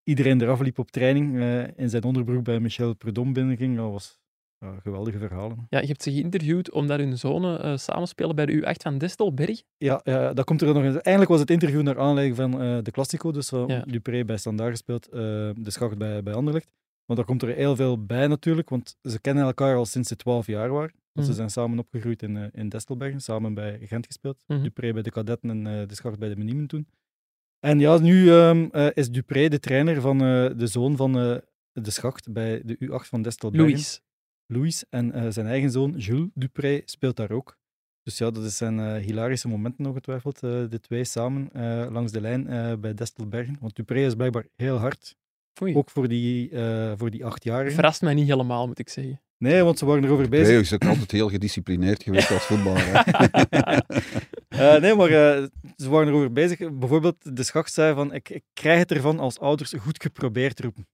iedereen 0.03 0.41
eraf 0.41 0.59
liep 0.59 0.79
op 0.79 0.91
training, 0.91 1.39
eh, 1.39 1.77
in 1.77 1.89
zijn 1.89 2.03
onderbroek 2.03 2.43
bij 2.43 2.59
Michel 2.59 2.95
Prudhomme 2.95 3.33
binnenging. 3.33 3.77
Dat 3.77 3.91
was 3.91 4.19
ja, 4.57 4.79
geweldige 4.79 5.17
verhalen. 5.17 5.65
Ja, 5.69 5.79
je 5.79 5.87
hebt 5.87 6.03
ze 6.03 6.11
geïnterviewd 6.11 6.71
omdat 6.71 6.99
hun 6.99 7.17
zonen 7.17 7.63
eh, 7.63 7.77
samenspelen 7.77 8.35
bij 8.35 8.45
de 8.45 8.61
U8 8.61 8.81
van 8.81 8.97
Destelberg. 8.97 9.63
Ja, 9.77 10.01
ja, 10.03 10.33
dat 10.33 10.45
komt 10.45 10.61
er 10.61 10.73
nog 10.73 10.83
eens. 10.83 10.93
Eigenlijk 10.93 11.29
was 11.29 11.39
het 11.39 11.49
interview 11.49 11.81
naar 11.81 11.99
aanleiding 11.99 12.35
van 12.35 12.61
eh, 12.61 12.77
de 12.81 12.91
Classico. 12.91 13.31
Dus 13.31 13.51
uh, 13.51 13.63
Ja. 13.67 13.81
Dupré 13.81 14.25
bij 14.25 14.37
Standaard 14.37 14.71
gespeeld, 14.71 15.11
de 15.11 15.55
Schacht 15.71 15.97
bij, 15.97 16.23
bij 16.23 16.33
Anderlecht. 16.33 16.67
Maar 17.05 17.15
daar 17.15 17.25
komt 17.25 17.41
er 17.41 17.49
heel 17.49 17.75
veel 17.75 18.05
bij 18.05 18.27
natuurlijk, 18.27 18.69
want 18.69 18.97
ze 19.01 19.21
kennen 19.21 19.43
elkaar 19.43 19.75
al 19.75 19.85
sinds 19.85 20.07
ze 20.07 20.15
12 20.15 20.47
jaar 20.47 20.69
waren. 20.69 20.93
Want 21.13 21.27
Mhm. 21.27 21.35
Ze 21.35 21.41
zijn 21.41 21.49
samen 21.49 21.79
opgegroeid 21.79 22.21
in, 22.21 22.37
eh, 22.37 22.43
in 22.51 22.69
Destelbergen, 22.69 23.21
samen 23.21 23.53
bij 23.53 23.79
Gent 23.83 24.05
gespeeld. 24.05 24.43
Mhm. 24.47 24.61
Dupré 24.61 24.93
bij 24.93 25.01
de 25.01 25.11
kadetten 25.11 25.49
en 25.49 25.67
eh, 25.67 25.87
de 25.87 25.95
Schacht 25.95 26.19
bij 26.19 26.29
de 26.29 26.35
Menimen 26.35 26.67
toen. 26.67 26.87
En 27.59 27.79
ja, 27.79 27.97
nu 27.97 28.29
ehm, 28.31 28.67
eh, 28.71 28.87
is 28.93 29.11
Dupré 29.11 29.47
de 29.47 29.59
trainer 29.59 30.01
van 30.01 30.17
de 30.57 30.67
zoon 30.67 30.95
van 30.95 31.13
de 31.71 31.91
Schacht 31.91 32.31
bij 32.31 32.61
de 32.65 32.75
U8 32.79 33.07
van 33.07 33.21
Destelbergen. 33.21 33.69
Louis. 33.69 34.01
Louis 34.45 34.85
en 34.89 35.33
zijn 35.33 35.47
eigen 35.47 35.71
zoon 35.71 35.91
Jules 35.97 36.29
Dupré 36.33 36.81
speelt 36.85 37.15
daar 37.15 37.31
ook. 37.31 37.57
Dus 38.03 38.17
ja, 38.17 38.31
dat 38.31 38.51
zijn 38.51 38.97
hilarische 38.97 39.47
momenten 39.47 39.85
ongetwijfeld, 39.85 40.39
de 40.39 40.79
twee 40.81 41.03
samen 41.03 41.49
langs 41.91 42.11
de 42.11 42.21
lijn 42.21 42.43
bij 42.81 42.93
Destelbergen. 42.93 43.57
Want 43.59 43.75
Dupré 43.75 44.05
is 44.05 44.15
blijkbaar 44.15 44.45
heel 44.55 44.77
hard, 44.77 45.15
Oei. 45.61 45.75
ook 45.75 45.89
voor 45.89 46.07
die, 46.07 46.49
voor 46.97 47.09
die 47.09 47.25
achtjarigen. 47.25 47.73
Verrast 47.73 48.01
mij 48.01 48.13
niet 48.13 48.27
helemaal, 48.27 48.67
moet 48.67 48.79
ik 48.79 48.89
zeggen. 48.89 49.21
Nee, 49.43 49.63
want 49.63 49.77
ze 49.77 49.85
waren 49.85 50.03
erover 50.03 50.29
bezig. 50.29 50.47
Hij 50.47 50.59
is 50.59 50.73
ook 50.73 50.85
altijd 50.85 51.11
heel 51.11 51.29
gedisciplineerd 51.29 52.03
geweest 52.03 52.31
als 52.31 52.45
voetballer. 52.45 52.91
Eh, 54.53 54.75
nee, 54.75 54.95
maar 54.95 55.09
eh, 55.09 55.47
ze 55.75 55.89
waren 55.89 56.07
erover 56.07 56.31
bezig. 56.31 56.77
Bijvoorbeeld, 56.77 57.35
de 57.35 57.43
schacht 57.43 57.73
zei 57.73 57.93
van, 57.93 58.13
ik, 58.13 58.29
ik 58.29 58.43
krijg 58.53 58.79
het 58.79 58.91
ervan 58.91 59.19
als 59.19 59.39
ouders 59.39 59.73
goed 59.73 60.01
geprobeerd 60.01 60.59
roepen 60.59 60.87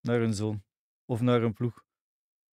naar 0.00 0.18
hun 0.18 0.34
zoon 0.34 0.62
of 1.04 1.20
naar 1.20 1.40
hun 1.40 1.52
ploeg. 1.52 1.82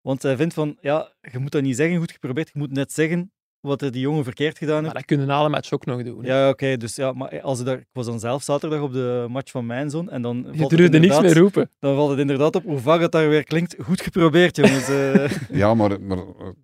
Want 0.02 0.22
zij 0.22 0.36
vindt 0.36 0.54
van, 0.54 0.78
ja, 0.82 1.14
je 1.32 1.40
moet 1.40 1.52
dat 1.52 1.62
niet 1.62 1.76
zeggen 1.76 1.98
goed 1.98 2.12
geprobeerd, 2.12 2.50
je 2.54 2.60
moet 2.60 2.72
net 2.72 2.92
zeggen 2.92 3.32
wat 3.62 3.80
die 3.80 4.00
jongen 4.00 4.24
verkeerd 4.24 4.58
gedaan 4.58 4.74
Maar 4.74 4.84
heeft. 4.84 4.96
dat 4.96 5.06
kunnen 5.06 5.28
na 5.28 5.44
de 5.44 5.50
match 5.50 5.72
ook 5.74 5.86
nog 5.86 6.04
doen. 6.04 6.24
hè. 6.24 6.28
Ja, 6.28 6.50
oké, 6.50 6.78
dus 6.78 6.96
ja, 6.96 7.12
maar 7.12 7.42
als 7.42 7.64
daar, 7.64 7.78
ik 7.78 7.86
was 7.94 8.06
dan 8.06 8.20
zelf 8.20 8.44
zaterdag 8.44 8.82
op 8.82 8.94
de 8.94 9.26
match 9.30 9.52
van 9.52 9.66
mijn 9.66 9.90
zoon 9.90 10.10
en 10.10 10.22
dan 10.22 10.38
Je 10.38 10.44
valt 10.44 10.58
het 10.58 10.70
durfde 10.80 11.00
niks 11.00 11.16
inderdaad- 11.16 11.22
meer 11.22 11.38
roepen. 11.44 11.70
Dan 11.80 11.96
valt 11.96 12.10
het 12.10 12.20
inderdaad 12.20 12.56
op 12.56 12.64
hoe 12.64 12.80
vaak 12.80 13.02
het 13.02 13.12
daar 13.12 13.30
weer 13.30 13.44
klinkt. 13.44 13.76
Goed 13.84 14.02
geprobeerd, 14.02 14.56
jongens. 14.56 14.90
eh. 14.90 15.30
ja, 15.62 15.74
maar, 15.74 16.02
maar 16.02 16.18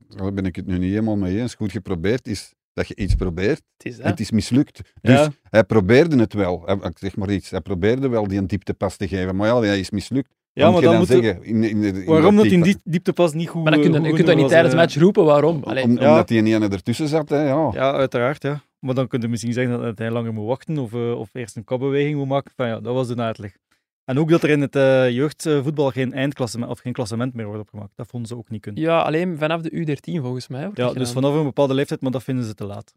daar 0.09 0.33
ben 0.33 0.45
ik 0.45 0.55
het 0.55 0.65
nu 0.65 0.77
niet 0.77 0.89
helemaal 0.89 1.17
mee 1.17 1.39
eens. 1.39 1.55
Goed 1.55 1.71
geprobeerd 1.71 2.27
is 2.27 2.53
dat 2.73 2.87
je 2.87 2.95
iets 2.95 3.15
probeert 3.15 3.61
Het 3.77 3.85
is 3.93 3.99
en 3.99 4.09
het 4.09 4.19
is 4.19 4.31
mislukt. 4.31 4.81
Dus 5.01 5.13
Ja. 5.19 5.31
hij 5.49 5.63
probeerde 5.63 6.19
het 6.19 6.33
wel. 6.33 6.61
Hij- 6.65 6.75
Ik 6.89 6.97
zeg 6.97 7.15
maar 7.15 7.29
iets. 7.31 7.49
Hij 7.49 7.61
probeerde 7.61 8.07
wel 8.07 8.27
die 8.27 8.37
een 8.37 8.47
dieptepas 8.47 8.95
te 8.97 9.07
geven. 9.07 9.35
Maar 9.35 9.47
ja, 9.47 9.59
hij 9.61 9.79
is 9.79 9.89
mislukt. 9.89 10.35
Ja, 10.57 10.71
maar 10.71 10.81
dan 10.81 10.97
moet 10.97 11.07
je- 11.07 11.13
zeggen? 11.13 11.43
In, 11.43 11.63
in, 11.63 11.83
in, 11.83 11.95
in 11.95 12.05
Waarom 12.05 12.35
dat 12.35 12.43
die 12.43 12.51
diepte- 12.53 12.69
diep- 12.83 12.93
dieptepas 12.93 13.33
niet 13.33 13.49
goed 13.49 13.63
Maar 13.63 13.71
dan 13.71 13.81
kun 13.81 13.91
je, 13.91 13.97
goed 13.97 14.07
je 14.07 14.13
kunt 14.13 14.27
dat 14.27 14.35
niet 14.37 14.47
tijdens 14.47 14.73
de 14.73 14.79
eh. 14.79 14.83
match 14.85 14.97
roepen. 14.99 15.25
Waarom? 15.25 15.63
Allee, 15.63 15.83
Om- 15.83 15.99
Ja. 15.99 16.09
Omdat 16.09 16.27
die 16.27 16.43
ene 16.43 16.67
ertussen 16.69 17.07
zat. 17.07 17.29
Hè, 17.29 17.41
ja. 17.47 17.69
Ja, 17.73 17.91
uiteraard, 17.93 18.43
ja. 18.43 18.61
Maar 18.79 18.95
dan 18.95 19.07
kun 19.07 19.21
je 19.21 19.27
misschien 19.27 19.53
zeggen 19.53 19.81
dat 19.81 19.97
hij 19.97 20.11
langer 20.11 20.33
moet 20.33 20.47
wachten 20.47 20.77
of, 20.77 20.93
eh, 20.93 21.19
of 21.19 21.29
eerst 21.33 21.55
een 21.55 21.63
kopbeweging 21.63 22.17
moet 22.17 22.27
maken. 22.27 22.51
Van, 22.55 22.67
ja, 22.67 22.79
dat 22.79 22.93
was 22.93 23.07
de 23.07 23.15
uitleg. 23.15 23.57
En 24.05 24.19
ook 24.19 24.29
dat 24.29 24.43
er 24.43 24.49
in 24.49 24.61
het 24.61 24.75
eh, 24.75 25.09
jeugdvoetbal 25.09 25.89
geen 25.91 26.13
eindklassement 26.13 26.71
of 26.71 26.79
geen 26.79 26.93
klassement 26.93 27.33
meer 27.33 27.45
wordt 27.45 27.61
opgemaakt. 27.61 27.91
Dat 27.95 28.07
vonden 28.07 28.29
ze 28.29 28.37
ook 28.37 28.49
niet 28.49 28.61
kunnen. 28.61 28.81
ja, 28.81 28.99
alleen 29.01 29.37
vanaf 29.37 29.61
de 29.61 29.71
U13 29.71 30.21
volgens 30.21 30.47
mij. 30.47 30.61
Ja, 30.61 30.69
dus 30.73 30.87
gedaan. 30.87 31.07
vanaf 31.07 31.33
een 31.35 31.43
bepaalde 31.43 31.73
leeftijd, 31.73 32.01
maar 32.01 32.11
dat 32.11 32.23
vinden 32.23 32.45
ze 32.45 32.53
te 32.53 32.65
laat. 32.65 32.93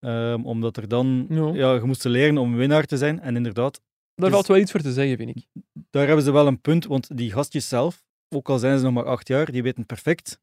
Ehm, 0.00 0.42
omdat 0.44 0.76
er 0.76 0.88
dan, 0.88 1.26
Ja. 1.28 1.50
ja, 1.52 1.72
je 1.74 1.80
moest 1.84 2.04
leren 2.04 2.38
om 2.38 2.56
winnaar 2.56 2.84
te 2.84 2.96
zijn. 2.96 3.20
En 3.20 3.36
inderdaad, 3.36 3.80
Daar 4.14 4.26
dus- 4.26 4.34
valt 4.34 4.46
wel 4.46 4.56
iets 4.56 4.70
voor 4.70 4.80
te 4.80 4.92
zeggen, 4.92 5.16
vind 5.16 5.36
ik. 5.36 5.46
daar 5.90 6.06
hebben 6.06 6.24
ze 6.24 6.32
wel 6.32 6.46
een 6.46 6.60
punt, 6.60 6.86
want 6.86 7.16
die 7.16 7.32
gastjes 7.32 7.68
zelf, 7.68 8.04
ook 8.28 8.48
al 8.48 8.58
zijn 8.58 8.78
ze 8.78 8.84
nog 8.84 8.92
maar 8.92 9.04
acht 9.04 9.28
jaar, 9.28 9.52
die 9.52 9.62
weten 9.62 9.86
perfect 9.86 10.40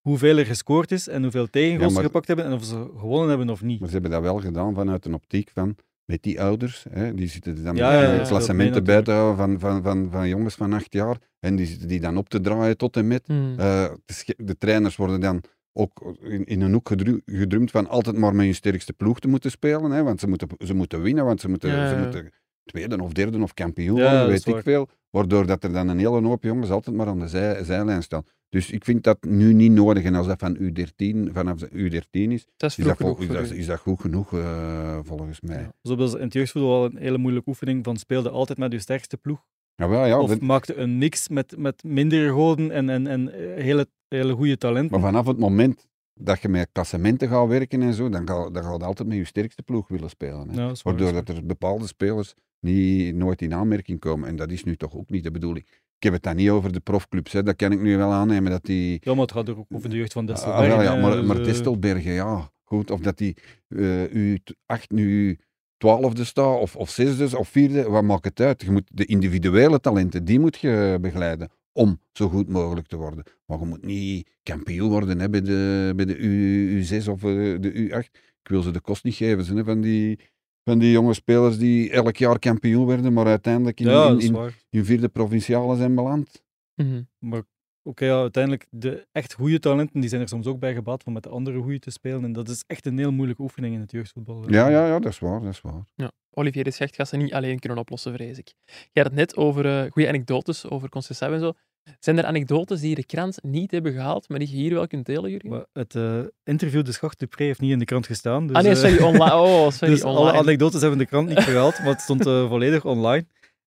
hoeveel 0.00 0.38
er 0.38 0.46
gescoord 0.46 0.90
is 0.92 1.08
en 1.08 1.22
hoeveel 1.22 1.50
tegengoals 1.50 1.92
Ja, 1.92 1.98
ze 1.98 2.04
gepakt 2.04 2.26
hebben 2.26 2.44
en 2.44 2.52
of 2.52 2.64
ze 2.64 2.90
gewonnen 2.98 3.28
hebben 3.28 3.50
of 3.50 3.62
niet. 3.62 3.78
Maar 3.80 3.88
ze 3.88 3.94
hebben 3.94 4.10
dat 4.12 4.22
wel 4.22 4.40
gedaan 4.40 4.74
vanuit 4.74 5.04
een 5.04 5.14
optiek 5.14 5.50
van 5.54 5.76
met 6.04 6.22
die 6.22 6.40
ouders. 6.40 6.86
Hè, 6.90 7.14
die 7.14 7.28
zitten 7.28 7.64
dan 7.64 7.76
Ja, 7.76 7.92
ja, 8.02 8.12
ja, 8.12 8.22
klassementen 8.22 8.84
bij 8.84 9.02
te 9.02 9.10
houden 9.10 9.36
van, 9.36 9.58
van, 9.58 9.82
van, 9.82 10.10
van 10.10 10.28
jongens 10.28 10.54
van 10.54 10.72
acht 10.72 10.92
jaar. 10.92 11.16
En 11.40 11.56
die 11.56 11.66
zitten 11.66 11.88
die 11.88 12.00
dan 12.00 12.16
op 12.16 12.28
te 12.28 12.40
draaien 12.40 12.76
tot 12.76 12.96
en 12.96 13.06
met. 13.06 13.22
Hmm. 13.26 13.58
Eh, 13.58 13.92
de 14.36 14.56
trainers 14.58 14.96
worden 14.96 15.20
dan 15.20 15.42
ook 15.72 16.16
in, 16.20 16.44
in 16.44 16.60
een 16.60 16.72
hoek 16.72 16.88
gedru- 16.88 17.20
gedrumd 17.26 17.70
van 17.70 17.88
altijd 17.88 18.16
maar 18.16 18.34
met 18.34 18.44
hun 18.44 18.54
sterkste 18.54 18.92
ploeg 18.92 19.20
te 19.20 19.28
moeten 19.28 19.50
spelen. 19.50 19.90
Hè, 19.90 20.02
want 20.02 20.20
ze 20.20 20.28
moeten, 20.28 20.48
ze 20.58 20.74
moeten 20.74 21.02
winnen, 21.02 21.24
want 21.24 21.40
ze 21.40 21.48
moeten, 21.48 21.70
Ja, 21.70 21.88
ze 21.88 21.96
moeten 21.96 22.30
tweede 22.70 23.02
of 23.02 23.12
derde 23.12 23.42
of 23.42 23.54
kampioen 23.54 23.96
Ja, 23.96 24.10
worden, 24.10 24.28
weet 24.28 24.46
ik 24.46 24.62
veel. 24.62 24.88
Waardoor 25.10 25.46
dat 25.46 25.64
er 25.64 25.72
dan 25.72 25.88
een 25.88 25.98
hele 25.98 26.20
hoop 26.26 26.42
jongens 26.42 26.70
altijd 26.70 26.96
maar 26.96 27.06
aan 27.06 27.18
de 27.18 27.28
zij, 27.28 27.64
zijlijn 27.64 28.02
staan. 28.02 28.24
Dus 28.48 28.70
ik 28.70 28.84
vind 28.84 29.04
dat 29.04 29.18
nu 29.24 29.52
niet 29.52 29.72
nodig. 29.72 30.04
En 30.04 30.14
als 30.14 30.26
dat 30.26 30.38
van 30.38 30.56
U13, 30.56 31.32
vanaf 31.32 31.58
de 31.58 31.68
U13 31.68 32.10
is, 32.10 32.46
Dat 32.56 32.70
is 32.70 32.84
dat, 32.84 32.96
genoeg 32.96 33.20
is, 33.20 33.28
dat, 33.28 33.50
u. 33.50 33.56
is 33.58 33.66
dat 33.66 33.78
goed 33.78 34.00
genoeg 34.00 34.32
eh, 34.32 34.98
volgens 35.02 35.40
mij. 35.40 35.68
Ja. 35.82 35.96
Is 36.04 36.12
in 36.14 36.20
het 36.20 36.32
jeugdvoetbal 36.32 36.80
wel 36.80 36.84
een 36.90 36.96
hele 36.96 37.18
moeilijke 37.18 37.48
oefening 37.48 37.84
van 37.84 37.96
speelde 37.96 38.30
altijd 38.30 38.58
met 38.58 38.72
je 38.72 38.78
sterkste 38.78 39.16
ploeg. 39.16 39.44
Jawel, 39.74 40.06
ja, 40.06 40.20
of 40.20 40.28
dat- 40.28 40.40
maakte 40.40 40.76
een 40.76 40.98
mix 40.98 41.28
met, 41.28 41.54
met 41.58 41.82
mindere 41.84 42.30
goden 42.30 42.70
en, 42.70 42.88
en, 42.90 43.06
en 43.06 43.32
eh, 43.32 43.62
hele, 43.62 43.86
hele 44.08 44.32
goede 44.34 44.56
talenten. 44.58 44.90
maar 45.00 45.10
vanaf 45.10 45.26
het 45.26 45.38
moment 45.38 45.88
dat 46.20 46.42
je 46.42 46.48
met 46.48 46.68
klassementen 46.72 47.28
gaat 47.28 47.48
werken 47.48 47.82
en 47.82 47.94
zo, 47.94 48.08
dan 48.08 48.28
ga, 48.28 48.50
dan 48.50 48.62
ga 48.62 48.72
je 48.72 48.84
altijd 48.84 49.08
met 49.08 49.16
je 49.16 49.24
sterkste 49.24 49.62
ploeg 49.62 49.88
willen 49.88 50.08
spelen. 50.10 50.48
Hè. 50.48 50.54
Ja, 50.60 50.66
dat 50.66 50.76
is 50.76 50.82
waar, 50.82 50.94
Waardoor 50.96 51.12
dat 51.24 51.36
er 51.36 51.46
bepaalde 51.46 51.86
spelers 51.86 52.34
niet, 52.60 53.14
nooit 53.14 53.42
in 53.42 53.54
aanmerking 53.54 53.98
komen. 54.00 54.28
En 54.28 54.36
dat 54.36 54.50
is 54.50 54.64
nu 54.64 54.76
toch 54.76 54.94
ook 54.94 55.10
niet 55.10 55.22
de 55.24 55.30
bedoeling. 55.30 55.66
Ik 55.96 56.02
heb 56.02 56.12
het 56.12 56.22
dan 56.22 56.36
niet 56.36 56.50
over 56.50 56.72
de 56.72 56.80
profclubs, 56.80 57.32
hè. 57.32 57.42
dat 57.42 57.56
kan 57.56 57.72
ik 57.72 57.80
nu 57.80 57.96
wel 57.96 58.12
aannemen 58.12 58.50
dat 58.50 58.64
die... 58.64 58.98
Ja, 59.00 59.12
maar 59.12 59.22
het 59.22 59.32
gaat 59.32 59.48
ook 59.50 59.66
over 59.68 59.90
de 59.90 59.96
jeugd 59.96 60.12
van 60.12 60.22
Ah, 60.28 60.34
Destelbergen. 60.34 60.82
ja, 60.82 60.94
maar, 60.96 61.12
dus, 61.16 61.26
maar 61.26 61.38
eh, 61.38 61.44
Distelbergen, 61.44 62.12
ja. 62.12 62.50
goed. 62.64 62.90
Of 62.90 63.00
dat 63.00 63.18
die 63.18 63.36
eh 63.68 64.38
U8 64.38 64.86
nu 64.88 65.38
twaalfde 65.76 66.24
staat, 66.24 66.60
of, 66.60 66.76
of 66.76 66.90
zesde, 66.90 67.38
of 67.38 67.48
vierde, 67.48 67.88
wat 67.88 68.02
maakt 68.02 68.24
het 68.24 68.40
uit? 68.40 68.62
Je 68.62 68.70
moet 68.70 68.90
de 68.94 69.04
individuele 69.04 69.80
talenten, 69.80 70.24
die 70.24 70.40
moet 70.40 70.58
je 70.58 70.98
begeleiden 71.00 71.50
om 71.80 72.00
zo 72.12 72.28
goed 72.28 72.48
mogelijk 72.48 72.86
te 72.86 72.96
worden. 72.96 73.24
Maar 73.46 73.58
je 73.58 73.64
moet 73.64 73.84
niet 73.84 74.38
kampioen 74.42 74.90
worden 74.90 75.20
hè, 75.20 75.30
bij, 75.30 75.40
de, 75.40 75.92
bij 75.96 76.04
de 76.04 76.16
U, 76.16 76.84
U6 76.84 77.08
of 77.08 77.24
eh, 77.24 77.60
de 77.60 77.88
U8. 77.88 78.20
Ik 78.42 78.48
wil 78.48 78.62
ze 78.62 78.70
de 78.70 78.80
kost 78.80 79.04
niet 79.04 79.14
geven 79.14 79.44
ze, 79.44 79.54
hè, 79.54 79.64
van, 79.64 79.80
die, 79.80 80.18
van 80.64 80.78
die 80.78 80.90
jonge 80.90 81.14
spelers 81.14 81.58
die 81.58 81.90
elk 81.90 82.16
jaar 82.16 82.38
kampioen 82.38 82.86
werden, 82.86 83.12
maar 83.12 83.26
uiteindelijk 83.26 83.80
in, 83.80 83.88
Ja, 83.88 84.08
in, 84.08 84.18
in, 84.18 84.52
in 84.70 84.84
vierde 84.84 85.08
provinciale 85.08 85.76
zijn 85.76 85.94
beland. 85.94 86.42
Mhm. 86.74 87.02
Maar 87.18 87.42
oké, 87.82 88.04
ja, 88.04 88.20
uiteindelijk, 88.20 88.66
de 88.70 89.06
echt 89.12 89.32
goede 89.32 89.58
talenten, 89.58 90.00
die 90.00 90.08
zijn 90.08 90.20
er 90.20 90.28
soms 90.28 90.46
ook 90.46 90.58
bij 90.58 90.74
gebaat 90.74 91.04
om 91.04 91.12
met 91.12 91.22
de 91.22 91.28
andere 91.28 91.60
goede 91.60 91.78
te 91.78 91.90
spelen. 91.90 92.24
En 92.24 92.32
dat 92.32 92.48
is 92.48 92.64
echt 92.66 92.86
een 92.86 92.98
heel 92.98 93.12
moeilijke 93.12 93.42
oefening 93.42 93.74
in 93.74 93.80
het 93.80 93.90
jeugdvoetbal. 93.90 94.50
Ja, 94.50 94.68
ja, 94.68 94.86
ja, 94.86 94.98
dat 94.98 95.12
is 95.12 95.18
waar, 95.18 95.40
dat 95.40 95.52
is 95.52 95.60
waar. 95.60 95.84
Ja. 95.94 96.10
Olivier 96.32 96.64
de 96.64 96.70
Schecht 96.70 96.94
gaat 96.94 97.08
ze 97.08 97.16
niet 97.16 97.32
alleen 97.32 97.58
kunnen 97.58 97.78
oplossen, 97.78 98.12
vrees 98.12 98.38
ik. 98.38 98.54
Je 98.66 99.00
had 99.00 99.04
het 99.04 99.14
net 99.14 99.36
over 99.36 99.66
eh 99.66 99.90
goede 99.90 100.08
anekdotes, 100.08 100.68
over 100.68 100.88
Conceição 100.88 101.32
en 101.32 101.40
zo. 101.40 101.52
Zijn 101.98 102.18
er 102.18 102.24
anekdotes 102.24 102.80
die 102.80 102.94
de 102.94 103.04
krant 103.04 103.42
niet 103.42 103.70
hebben 103.70 103.92
gehaald, 103.92 104.28
maar 104.28 104.38
die 104.38 104.48
je 104.48 104.56
hier 104.56 104.74
wel 104.74 104.86
kunt 104.86 105.06
delen, 105.06 105.30
Jurgen? 105.30 105.50
Maar 105.50 105.66
het 105.72 105.94
eh, 105.94 106.20
interview 106.44 106.84
de 106.84 106.92
Schacht 106.92 107.18
Dupré 107.18 107.44
heeft 107.44 107.60
niet 107.60 107.70
in 107.70 107.78
de 107.78 107.84
krant 107.84 108.06
gestaan. 108.06 108.46
Dus, 108.46 108.56
ah 108.56 108.62
nee, 108.62 108.72
eh, 108.72 108.78
sorry, 108.78 109.02
online. 109.02 109.34
Oh, 109.40 109.70
sorry, 109.70 109.94
dus 109.94 110.02
alle 110.02 110.18
online. 110.18 110.38
anekdotes 110.38 110.80
hebben 110.80 110.98
de 110.98 111.06
krant 111.06 111.28
niet 111.28 111.38
gehaald, 111.38 111.78
maar 111.78 111.88
het 111.88 112.00
stond 112.00 112.26
eh, 112.26 112.48
volledig 112.48 112.84
online. 112.84 113.26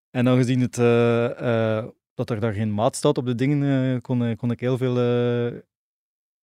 En 0.10 0.28
aangezien 0.28 0.62
het, 0.62 0.76
dat 2.14 2.30
er 2.30 2.40
daar 2.40 2.54
geen 2.54 2.74
maat 2.74 2.96
staat 2.96 3.18
op 3.18 3.26
de 3.26 3.36
dingen, 3.36 4.02
kon, 4.02 4.36
kon 4.36 4.52
ik 4.52 4.60
heel 4.60 4.78
veel 4.78 4.98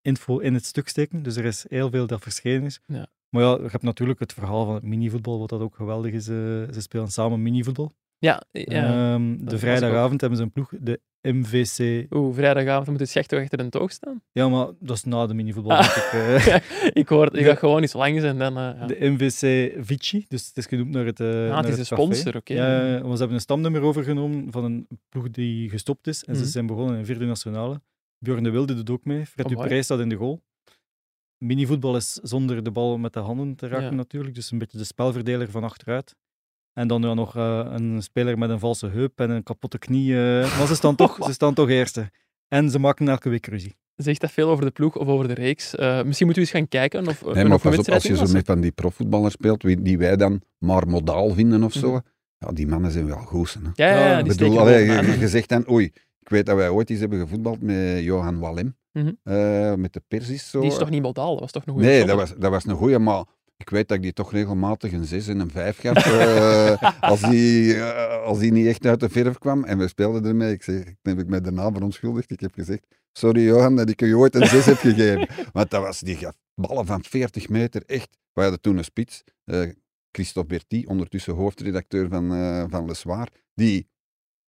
info 0.02 0.38
in 0.38 0.54
het 0.54 0.64
stuk 0.64 0.88
steken. 0.88 1.22
Dus 1.22 1.36
er 1.36 1.44
is 1.44 1.66
heel 1.68 1.90
veel 1.90 2.06
dat 2.06 2.22
verschenen 2.22 2.62
is. 2.62 2.80
Ja. 2.86 3.06
Maar 3.28 3.42
ja, 3.42 3.50
je 3.50 3.68
hebt 3.70 3.82
natuurlijk 3.82 4.20
het 4.20 4.32
verhaal 4.32 4.64
van 4.64 4.74
het 4.74 4.82
minivoetbal, 4.82 5.38
wat 5.38 5.48
dat 5.48 5.60
ook 5.60 5.74
geweldig 5.74 6.12
is. 6.12 6.24
ze 6.24 6.76
spelen 6.78 7.08
samen 7.08 7.42
minivoetbal. 7.42 7.92
Ja, 8.20 8.42
ja. 8.52 9.12
Ehm, 9.14 9.36
de 9.44 9.58
vrijdagavond 9.58 10.20
hebben 10.20 10.38
ze 10.38 10.44
een 10.44 10.52
ploeg, 10.52 10.72
de 10.80 11.00
MVC. 11.22 12.06
Oeh, 12.12 12.34
vrijdagavond 12.34 12.86
moet 12.88 13.00
het 13.00 13.08
Schecht 13.08 13.28
toch 13.28 13.40
achter 13.40 13.60
een 13.60 13.70
toog 13.70 13.92
staan? 13.92 14.22
Ja, 14.32 14.48
maar 14.48 14.66
dat 14.80 14.96
is 14.96 15.04
na 15.04 15.26
de 15.26 15.34
minivoetbal. 15.34 15.76
Ah. 15.76 15.96
ik, 15.96 16.12
eh. 16.12 16.56
ik 17.02 17.08
hoor, 17.08 17.36
ik 17.36 17.44
ga 17.46 17.54
gewoon 17.54 17.82
iets 17.82 17.92
langs 17.92 18.22
en 18.22 18.38
dan... 18.38 18.56
eh, 18.56 18.62
ja. 18.78 18.86
De 18.86 18.96
MVC 19.00 19.72
Vici, 19.84 20.24
dus 20.28 20.46
het 20.46 20.56
is 20.56 20.66
genoemd 20.66 20.90
naar 20.90 21.04
het. 21.06 21.18
naar 21.18 21.50
Ah, 21.50 21.56
het 21.56 21.68
is 21.68 21.78
een 21.90 21.96
café. 21.96 22.02
sponsor, 22.02 22.36
oké. 22.36 22.52
Ja, 22.54 22.90
want 23.00 23.12
ze 23.12 23.18
hebben 23.18 23.34
een 23.34 23.40
stamnummer 23.40 23.82
overgenomen 23.82 24.52
van 24.52 24.64
een 24.64 24.86
ploeg 25.08 25.30
die 25.30 25.70
gestopt 25.70 26.06
is. 26.06 26.24
En 26.24 26.32
Mhm. 26.34 26.42
ze 26.44 26.48
zijn 26.50 26.66
begonnen 26.66 26.98
in 26.98 27.04
vierde 27.04 27.24
nationale. 27.24 27.80
Bjorn 28.18 28.42
de 28.42 28.50
Wilde 28.50 28.74
doet 28.74 28.90
ook 28.90 29.04
mee. 29.04 29.26
Fred 29.26 29.46
Oh. 29.46 29.62
Dupré 29.62 29.82
staat 29.82 30.00
in 30.00 30.08
de 30.08 30.16
goal. 30.16 30.40
Minivoetbal 31.38 31.96
is 31.96 32.12
zonder 32.12 32.62
de 32.64 32.70
bal 32.70 32.98
met 32.98 33.12
de 33.12 33.20
handen 33.20 33.54
te 33.54 33.68
raken 33.68 33.96
natuurlijk. 33.96 34.34
Dus 34.34 34.50
een 34.50 34.58
beetje 34.58 34.78
de 34.78 34.84
spelverdeler 34.84 35.50
van 35.50 35.64
achteruit. 35.64 36.16
En 36.72 36.88
dan 36.88 37.02
ja, 37.02 37.14
nog 37.14 37.36
eh, 37.36 37.66
een 37.70 38.02
speler 38.02 38.38
met 38.38 38.50
een 38.50 38.58
valse 38.58 38.86
heup 38.88 39.20
en 39.20 39.30
een 39.30 39.42
kapotte 39.42 39.78
knie. 39.78 40.14
eh, 40.14 40.58
maar 40.58 40.66
ze 40.66 40.74
staan, 40.74 40.94
toch, 40.96 41.18
ze 41.24 41.32
staan 41.32 41.54
toch 41.54 41.68
eerste. 41.68 42.10
En 42.48 42.70
ze 42.70 42.78
maken 42.78 43.08
elke 43.08 43.28
week 43.28 43.46
ruzie. 43.46 43.76
Zegt 43.96 44.20
dat 44.20 44.30
veel 44.30 44.48
over 44.50 44.64
de 44.64 44.70
ploeg 44.70 44.96
of 44.96 45.06
over 45.08 45.28
de 45.28 45.34
reeks? 45.34 45.74
Eh, 45.74 46.02
misschien 46.02 46.26
moeten 46.26 46.44
we 46.44 46.48
eens 46.48 46.50
gaan 46.50 46.68
kijken 46.68 47.08
of 47.08 47.24
Nee, 47.34 47.44
maar 47.44 47.58
pas 47.58 47.78
op, 47.78 47.88
als 47.88 48.02
je 48.02 48.16
zo 48.16 48.26
met 48.32 48.46
van 48.46 48.60
die 48.60 48.70
profvoetballers 48.72 49.32
speelt, 49.34 49.62
wie- 49.62 49.82
die 49.82 49.98
wij 49.98 50.16
dan 50.16 50.40
maar 50.58 50.88
modaal 50.88 51.30
vinden 51.30 51.62
of 51.62 51.72
zo, 51.72 51.88
Mhm. 51.90 52.00
ja, 52.38 52.52
die 52.52 52.66
mannen 52.66 52.90
zijn 52.90 53.06
wel 53.06 53.16
goed. 53.16 53.56
Hè. 53.62 53.84
Ja, 53.84 53.94
ja, 53.94 54.00
ja, 54.00 54.08
Ja, 54.10 54.22
die 54.22 54.32
Ik 54.32 54.38
bedoel, 54.38 54.46
steken 54.52 54.60
allee, 54.60 55.12
je, 55.12 55.18
je 55.18 55.28
zegt 55.28 55.48
dan, 55.48 55.70
oei, 55.70 55.84
ik 56.20 56.28
weet 56.28 56.46
dat 56.46 56.56
wij 56.56 56.68
ooit 56.68 56.90
eens 56.90 57.00
hebben 57.00 57.18
gevoetbald 57.18 57.62
met 57.62 58.02
Johan 58.02 58.38
Wallem, 58.38 58.76
Mhm. 58.92 59.10
eh, 59.22 59.74
met 59.74 59.92
de 59.92 60.02
Persis. 60.08 60.50
Zo. 60.50 60.60
Die 60.60 60.70
is 60.70 60.76
toch 60.78 60.90
niet 60.90 61.02
modaal? 61.02 61.30
Dat 61.30 61.40
was 61.40 61.50
toch 61.52 61.66
een 61.66 61.72
goede 61.72 61.88
Nee, 61.88 62.04
dat 62.04 62.16
was, 62.16 62.34
dat 62.38 62.50
was 62.50 62.64
een 62.66 62.74
goeie, 62.76 62.98
maar 62.98 63.24
ik 63.60 63.70
weet 63.70 63.88
dat 63.88 63.96
ik 63.96 64.02
die 64.02 64.12
toch 64.12 64.32
regelmatig 64.32 64.92
een 64.92 65.04
6 65.04 65.28
en 65.28 65.40
een 65.40 65.50
5 65.50 65.78
gaf. 65.80 66.06
eh, 66.06 66.92
als, 67.10 67.20
die, 67.20 67.74
eh, 67.74 68.22
als 68.24 68.38
die 68.38 68.52
niet 68.52 68.66
echt 68.66 68.86
uit 68.86 69.00
de 69.00 69.08
verf 69.08 69.38
kwam. 69.38 69.64
En 69.64 69.78
we 69.78 69.88
speelden 69.88 70.24
ermee. 70.24 70.52
Ik, 70.52 70.62
zeg, 70.62 70.84
ik 70.84 70.96
heb 71.02 71.18
ik 71.18 71.26
mij 71.26 71.40
daarna 71.40 71.72
verontschuldigd. 71.72 72.30
Ik 72.30 72.40
heb 72.40 72.54
gezegd: 72.54 72.86
Sorry 73.12 73.44
Johan, 73.44 73.76
dat 73.76 73.88
ik 73.88 74.00
je 74.00 74.16
ooit 74.16 74.34
een 74.34 74.46
6 74.46 74.64
heb 74.64 74.76
gegeven. 74.76 75.28
Want 75.52 75.70
dat 75.70 75.82
was 75.82 76.00
die 76.00 76.16
gaf 76.16 76.34
ballen 76.54 76.86
van 76.86 77.04
40 77.04 77.48
meter. 77.48 77.82
Echt. 77.86 78.08
We 78.32 78.40
hadden 78.42 78.60
toen 78.60 78.76
een 78.76 78.84
spits. 78.84 79.22
eh, 79.44 79.68
Christophe 80.12 80.48
Berti, 80.54 80.86
ondertussen 80.86 81.34
hoofdredacteur 81.34 82.08
van, 82.08 82.32
eh 82.34 82.64
van 82.68 82.86
Le 82.86 82.94
Soir. 82.94 83.28
Die 83.54 83.88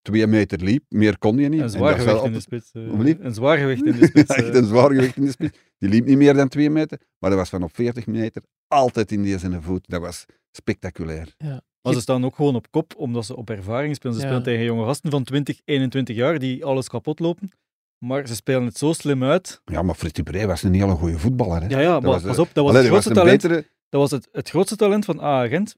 twee 0.03 0.27
meter 0.27 0.63
liep. 0.63 0.85
Meer 0.89 1.19
kon 1.19 1.37
je 1.39 1.49
niet. 1.49 1.59
Een 1.59 1.65
En 1.65 1.71
zwaar 1.71 1.97
dat 1.97 2.07
gewicht 2.07 2.25
in 2.25 2.33
de 2.33 2.41
spits. 2.41 2.71
eh, 2.73 2.83
een 3.27 3.35
zwaar 3.35 3.59
gewicht 3.59 3.85
in 3.85 3.93
de 3.99 4.07
spits. 4.13 4.35
Echt 4.35 4.49
eh. 4.49 4.55
een 4.55 4.67
zwaar 4.67 4.91
gewicht 4.91 5.17
in 5.17 5.25
de 5.25 5.31
spits. 5.31 5.59
Die 5.79 5.89
liep 5.89 6.07
niet 6.07 6.17
meer 6.17 6.35
dan 6.35 6.49
twee 6.49 6.71
meter, 6.71 6.99
maar 7.19 7.31
dat 7.31 7.39
was 7.39 7.49
van 7.49 7.63
op 7.63 7.75
40 7.75 8.07
meter 8.07 8.43
altijd 8.69 9.13
in 9.13 9.23
die 9.23 9.39
zijn 9.39 9.63
voet. 9.63 9.85
Dat 9.89 10.01
was 10.01 10.25
spectaculair. 10.67 11.35
Maar 11.83 11.93
ze 11.95 12.01
staan 12.01 12.25
ook 12.25 12.35
gewoon 12.35 12.55
op 12.55 12.71
kop, 12.71 12.95
omdat 12.97 13.27
ze 13.27 13.37
op 13.37 13.51
ervaring 13.51 13.95
spelen. 13.95 14.15
Ze 14.17 14.21
Ja. 14.23 14.27
spelen 14.27 14.45
tegen 14.45 14.65
jonge 14.65 14.85
gasten 14.85 15.11
van 15.11 15.25
20, 15.25 15.61
21 15.65 16.17
jaar 16.17 16.39
die 16.39 16.65
alles 16.65 16.89
kapot 16.89 17.21
lopen. 17.21 17.51
Maar 17.99 18.27
ze 18.27 18.35
spelen 18.35 18.65
het 18.65 18.79
zo 18.79 18.93
slim 18.93 19.25
uit. 19.25 19.61
Ja, 19.65 19.83
maar 19.83 19.95
Fritz 19.95 20.13
Dupré 20.13 20.47
was 20.47 20.63
een 20.63 20.75
hele 20.75 20.95
goede 20.95 21.19
voetballer. 21.19 21.61
Hè? 21.63 21.67
Ja, 21.69 21.81
ja, 21.81 22.01
maar 22.01 22.11
was, 22.11 22.23
pas 22.23 22.35
eh, 22.37 22.41
op, 22.43 22.49
dat 22.53 22.65
was 22.65 22.69
allee, 22.69 22.83
het 22.83 22.91
grootste 22.91 23.13
talent. 23.13 23.43
betere- 23.43 23.67
Dat 23.89 24.01
was 24.01 24.11
het, 24.11 24.29
het 24.33 24.49
grootste 24.51 24.77
talent 24.77 25.05
van 25.05 25.21
A 25.21 25.47
Gent. 25.49 25.77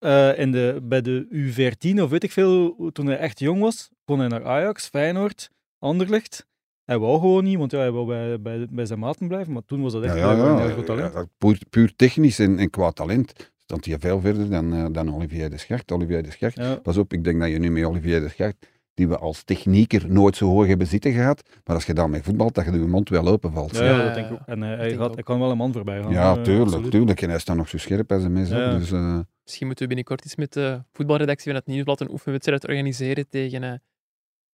Eh, 0.00 0.38
in 0.38 0.52
de, 0.52 0.80
bij 0.82 1.00
de 1.00 1.26
U14 1.30 2.02
of 2.02 2.10
weet 2.10 2.24
ik 2.24 2.32
veel, 2.32 2.76
toen 2.92 3.06
hij 3.06 3.16
echt 3.18 3.38
jong 3.38 3.60
was, 3.60 3.90
kon 4.04 4.18
hij 4.18 4.28
naar 4.28 4.44
Ajax, 4.44 4.86
Feyenoord, 4.88 5.50
Anderlecht. 5.78 6.46
Hij 6.84 6.98
wou 6.98 7.20
gewoon 7.20 7.44
niet, 7.44 7.58
want 7.58 7.70
ja, 7.70 7.78
hij 7.78 7.90
wou 7.90 8.06
bij, 8.06 8.40
bij, 8.40 8.66
bij 8.70 8.86
zijn 8.86 8.98
maten 8.98 9.28
blijven. 9.28 9.52
Maar 9.52 9.62
toen 9.66 9.82
was 9.82 9.92
dat 9.92 10.02
echt 10.02 10.14
Ja, 10.14 10.20
ja, 10.32 10.36
ja, 10.36 10.50
een 10.50 10.58
heel 10.60 10.68
groot 10.70 10.86
talent. 10.86 11.12
ja, 11.14 11.24
puur, 11.38 11.58
puur 11.70 11.92
technisch 11.96 12.38
en, 12.38 12.58
en 12.58 12.70
qua 12.70 12.90
talent 12.90 13.50
stond 13.56 13.84
hij 13.84 13.98
veel 13.98 14.20
verder 14.20 14.50
dan, 14.50 14.74
eh, 14.74 14.86
dan 14.92 15.14
Olivier 15.14 15.50
de 15.50 15.58
Schacht. 15.58 15.92
Olivier 15.92 16.22
de 16.22 16.30
Schacht, 16.30 16.56
Ja. 16.56 16.74
pas 16.76 16.96
op, 16.96 17.12
ik 17.12 17.24
denk 17.24 17.40
dat 17.40 17.50
je 17.50 17.58
nu 17.58 17.70
met 17.70 17.84
Olivier 17.84 18.20
de 18.20 18.28
Schacht, 18.28 18.56
die 18.94 19.08
we 19.08 19.18
als 19.18 19.42
technieker 19.42 20.04
nooit 20.12 20.36
zo 20.36 20.46
hoog 20.48 20.66
hebben 20.66 20.86
zitten 20.86 21.12
gehad, 21.12 21.42
maar 21.64 21.74
als 21.76 21.86
je 21.86 21.94
daarmee 21.94 22.22
voetbalt, 22.22 22.54
dat 22.54 22.64
je 22.64 22.70
je 22.72 22.78
mond 22.78 23.08
wel 23.08 23.28
open 23.28 23.52
valt. 23.52 23.76
Ja, 23.76 23.84
Ja, 23.84 23.90
ja, 23.96 24.04
dat 24.04 24.14
denk 24.14 24.26
ik 24.26 24.32
ook. 24.32 24.40
En 24.46 24.60
hij, 24.60 24.76
hij, 24.76 24.88
denk 24.88 24.98
gaat, 25.00 25.08
ook. 25.08 25.14
hij 25.14 25.22
kan 25.22 25.38
wel 25.40 25.50
een 25.50 25.56
man 25.56 25.72
voorbij 25.72 26.02
gaan. 26.02 26.12
eh, 26.14 26.42
tuurlijk, 26.42 26.90
tuurlijk. 26.90 27.22
En 27.22 27.28
hij 27.30 27.38
staat 27.38 27.56
nog 27.56 27.68
zo 27.68 27.78
scherp 27.78 28.12
als 28.12 28.22
een 28.22 28.32
mes. 28.32 28.48
Ja. 28.48 28.78
Dus, 28.78 28.92
eh, 28.92 29.18
Misschien 29.50 29.68
moeten 29.68 29.88
we 29.88 29.94
binnenkort 29.94 30.24
eens 30.24 30.36
met 30.36 30.52
de 30.52 30.82
voetbalredactie 30.92 31.46
van 31.46 31.54
het 31.54 31.66
Nieuwsblad 31.66 32.00
een 32.00 32.10
oefenwedstrijd 32.10 32.66
organiseren 32.66 33.28
tegen 33.28 33.62
eh 33.62 33.74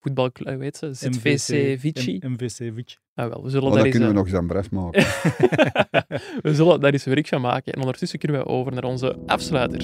voetbal, 0.00 0.30
heet 0.58 0.76
ze? 0.76 0.94
ZVC 0.94 1.80
Vici. 1.80 2.18
MVC 2.20 2.74
Vici. 2.74 2.96
Ah, 3.14 3.28
wel, 3.28 3.42
we 3.42 3.50
zullen 3.50 3.68
oh, 3.68 3.74
daar 3.74 3.84
dat 3.84 3.94
eens, 3.94 3.96
kunnen 3.96 4.08
we 4.08 4.14
eh, 4.14 4.20
nog 4.20 4.26
eens 4.26 4.36
aan 4.36 4.46
bref 4.46 4.70
maken. 4.70 5.02
we 6.50 6.54
zullen 6.54 6.80
daar 6.80 6.92
eens 6.92 7.04
werk 7.04 7.26
van 7.26 7.40
maken. 7.40 7.72
En 7.72 7.80
ondertussen 7.80 8.18
kunnen 8.18 8.40
we 8.40 8.46
over 8.46 8.72
naar 8.72 8.84
onze 8.84 9.18
afsluiter. 9.26 9.80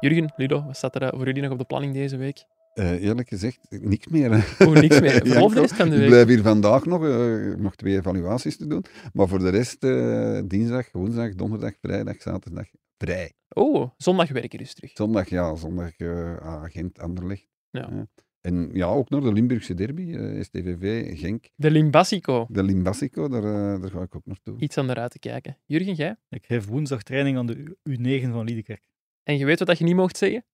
Jurgen, 0.00 0.32
Ludo, 0.36 0.64
wat 0.64 0.76
staat 0.76 0.94
er 0.94 1.02
eh, 1.02 1.08
voor 1.08 1.26
jullie 1.26 1.42
nog 1.42 1.52
op 1.52 1.58
de 1.58 1.64
planning 1.64 1.92
deze 1.92 2.16
week? 2.16 2.44
Eh, 2.74 3.02
eerlijk 3.02 3.28
gezegd, 3.28 3.58
niks 3.70 4.06
meer. 4.08 4.32
hè. 4.32 4.66
Oeh, 4.66 4.80
niks 4.80 5.00
meer. 5.00 5.12
Ja, 5.26 5.40
de 5.40 5.46
ik 5.46 5.52
rest 5.52 5.74
van 5.74 5.90
de 5.90 5.96
Ik 5.96 6.06
blijf 6.06 6.26
hier 6.28 6.42
vandaag 6.42 6.84
nog, 6.84 7.04
eh, 7.04 7.44
ik 7.44 7.50
heb 7.50 7.58
nog 7.60 7.74
twee 7.76 7.96
evaluaties 7.96 8.56
te 8.56 8.66
doen. 8.66 8.84
Maar 9.12 9.28
voor 9.28 9.38
de 9.38 9.48
rest, 9.48 9.84
eh, 9.84 10.40
dinsdag, 10.44 10.92
woensdag, 10.92 11.34
donderdag, 11.34 11.72
vrijdag, 11.80 12.22
zaterdag, 12.22 12.66
vrij. 12.98 13.32
Oh, 13.48 13.90
zondag 13.96 14.30
werken 14.30 14.58
dus 14.58 14.74
terug. 14.74 14.90
Zondag, 14.94 15.28
ja, 15.28 15.54
zondag 15.56 15.96
eh 15.96 16.36
agent 16.36 16.98
Anderlecht. 16.98 17.46
Ja. 17.70 17.88
Ja. 17.90 18.06
En 18.40 18.70
ja, 18.72 18.86
ook 18.86 19.10
naar 19.10 19.20
de 19.20 19.32
Limburgse 19.32 19.74
derby, 19.74 20.14
eh, 20.14 20.42
STVV, 20.42 21.18
Genk. 21.20 21.48
De 21.56 21.70
Limbasico. 21.70 22.46
De 22.50 22.62
Limbasico, 22.62 23.28
daar, 23.28 23.44
eh, 23.44 23.80
daar 23.80 23.90
ga 23.90 24.00
ik 24.02 24.14
ook 24.16 24.26
naartoe. 24.26 24.58
Iets 24.58 24.78
aan 24.78 24.90
eruit 24.90 25.10
te 25.10 25.18
kijken. 25.18 25.58
Jurgen, 25.66 25.94
jij? 25.94 26.16
Ik 26.28 26.44
geef 26.46 26.66
woensdag 26.66 27.02
training 27.02 27.36
aan 27.36 27.46
de 27.46 27.56
U- 27.56 27.76
U9 27.98 28.30
van 28.32 28.44
Liedekerk. 28.44 28.82
En 29.22 29.38
je 29.38 29.44
weet 29.44 29.58
wat 29.58 29.68
dat 29.68 29.78
je 29.78 29.84
niet 29.84 29.94
mocht 29.96 30.16
zeggen? 30.16 30.44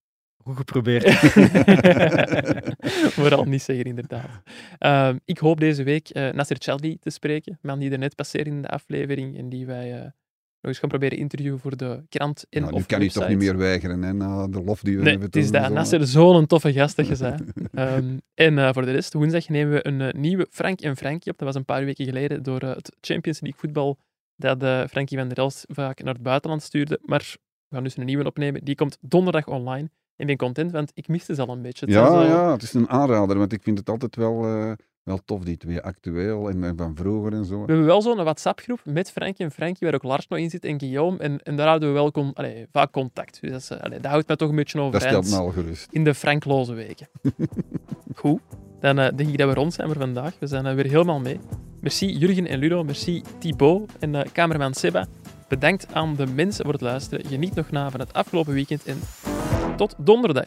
Goed 0.45 0.57
geprobeerd. 0.57 1.05
Vooral 3.19 3.45
niet 3.45 3.63
zeggen, 3.63 3.85
inderdaad. 3.85 4.43
Ehm, 4.79 5.17
ik 5.25 5.39
hoop 5.39 5.61
deze 5.61 5.83
week 5.83 6.09
eh 6.09 6.33
Nasser 6.33 6.57
Chaldi 6.59 6.99
te 6.99 7.11
spreken. 7.11 7.59
Man 7.63 7.79
die 7.79 7.91
er 7.91 7.99
net 7.99 8.15
passeerde 8.15 8.51
in 8.51 8.63
de 8.63 8.69
aflevering 8.69 9.39
en 9.39 9.49
die 9.49 9.67
wij 9.67 9.93
eh, 9.95 10.01
nog 10.01 10.13
eens 10.61 10.79
gaan 10.79 10.89
proberen 10.89 11.19
interviewen 11.19 11.59
voor 11.59 11.77
de 11.77 12.03
krant 12.09 12.47
en 12.51 12.61
Nou, 12.63 12.75
nu 12.75 12.83
kan 12.83 13.01
hij 13.01 13.09
toch 13.09 13.29
niet 13.29 13.39
meer 13.39 13.57
weigeren, 13.57 14.03
hè, 14.03 14.13
na 14.13 14.47
de 14.49 14.63
lof 14.63 14.81
die 14.81 14.97
we 14.97 15.03
Nee, 15.03 15.11
hebben 15.11 15.27
het 15.27 15.37
is 15.37 15.51
dat. 15.51 15.73
Nasser, 15.73 16.07
zo'n 16.07 16.47
toffe 16.47 16.73
gast 16.73 16.97
dat 16.97 17.07
je 17.09 17.15
zei. 17.15 17.35
Ehm, 17.73 18.19
en 18.35 18.59
eh, 18.59 18.73
voor 18.73 18.85
de 18.85 18.91
rest, 18.93 19.13
woensdag 19.13 19.49
nemen 19.49 19.73
we 19.73 19.87
een 19.87 20.21
nieuwe 20.21 20.47
Frank 20.51 20.81
en 20.81 20.97
Frankie 20.97 21.33
op. 21.33 21.39
Dat 21.39 21.47
was 21.47 21.57
een 21.57 21.65
paar 21.65 21.85
weken 21.85 22.05
geleden 22.05 22.43
door 22.43 22.61
het 22.61 22.97
Champions 23.01 23.41
League 23.41 23.61
voetbal 23.61 23.99
dat 24.37 24.63
eh, 24.63 24.85
Frankie 24.87 25.19
van 25.19 25.29
der 25.29 25.39
Elst 25.39 25.65
vaak 25.69 26.03
naar 26.03 26.15
het 26.15 26.23
buitenland 26.23 26.63
stuurde. 26.63 26.99
Maar 27.05 27.37
we 27.69 27.75
gaan 27.75 27.85
dus 27.85 27.97
een 27.97 28.05
nieuwe 28.07 28.25
opnemen. 28.25 28.65
Die 28.65 28.75
komt 28.75 28.99
donderdag 29.01 29.47
online. 29.47 29.91
En 30.19 30.29
ik 30.29 30.37
ben 30.37 30.37
content, 30.37 30.73
want 30.73 30.91
ik 30.95 31.09
miste 31.09 31.35
ze 31.35 31.43
al 31.47 31.49
een 31.49 31.63
beetje. 31.63 31.85
Het 31.87 31.95
Ja, 31.95 32.07
zo- 32.07 32.23
ja, 32.23 32.53
het 32.53 32.63
is 32.63 32.75
een 32.75 32.89
aanrader, 32.89 33.39
want 33.39 33.53
ik 33.53 33.63
vind 33.63 33.79
het 33.79 33.89
altijd 33.91 34.17
wel, 34.17 34.45
eh, 34.45 34.73
wel 35.03 35.21
tof, 35.25 35.45
die 35.45 35.57
twee, 35.57 35.81
actueel 35.81 36.49
en, 36.51 36.65
en 36.65 36.77
van 36.77 36.97
vroeger 36.97 37.33
en 37.33 37.45
zo. 37.45 37.55
We 37.61 37.67
hebben 37.67 37.87
wel 37.87 38.03
zo'n 38.03 38.17
WhatsApp-groep 38.17 38.81
met 38.85 39.11
Frankie 39.11 39.45
en 39.45 39.51
Frankie, 39.51 39.87
waar 39.87 39.95
ook 39.95 40.03
Lars 40.03 40.29
nog 40.29 40.39
in 40.39 40.51
zit 40.51 40.65
en 40.65 40.79
Guillaume. 40.79 41.19
En, 41.19 41.43
en 41.43 41.57
daar 41.57 41.67
houden 41.67 41.89
we 41.89 41.95
wel 41.95 42.11
con- 42.11 42.33
allee, 42.35 42.67
vaak 42.73 42.93
contact. 42.93 43.39
Dus 43.41 43.51
dat, 43.51 43.61
is, 43.61 43.71
eh, 43.71 43.81
allee, 43.81 44.01
dat 44.01 44.11
houdt 44.11 44.27
mij 44.27 44.37
toch 44.37 44.49
een 44.49 44.57
beetje 44.57 44.79
Dat 44.79 44.87
overeind. 44.87 45.27
stelt 45.27 45.41
me 45.41 45.47
al 45.47 45.53
gerust. 45.53 45.87
In 45.91 46.05
de 46.05 46.15
Frankloze 46.15 46.73
weken. 46.75 47.09
Goed, 48.15 48.41
dan 48.81 48.99
eh, 48.99 49.17
denk 49.17 49.31
ik 49.31 49.39
dat 49.39 49.49
we 49.49 49.55
rond 49.55 49.75
zijn 49.75 49.89
voor 49.89 49.97
vandaag. 50.01 50.35
We 50.39 50.47
zijn 50.47 50.65
er 50.67 50.75
weer 50.75 50.87
helemaal 50.87 51.21
mee. 51.21 51.41
Merci 51.81 52.17
Jurgen 52.19 52.47
en 52.47 52.59
Ludo. 52.59 52.85
Merci 52.85 53.23
Thibaut 53.39 53.91
en 54.01 54.33
cameraman 54.33 54.75
Seba. 54.75 55.07
Bedankt 55.49 55.95
aan 55.95 56.15
de 56.17 56.27
mensen 56.27 56.65
voor 56.65 56.73
het 56.73 56.83
luisteren. 56.83 57.27
Geniet 57.27 57.55
nog 57.55 57.71
na 57.71 57.91
van 57.91 58.01
het 58.01 58.13
afgelopen 58.13 58.53
weekend 58.55 58.85
en 58.85 58.99
tot 59.79 59.95
donderdag. 59.97 60.45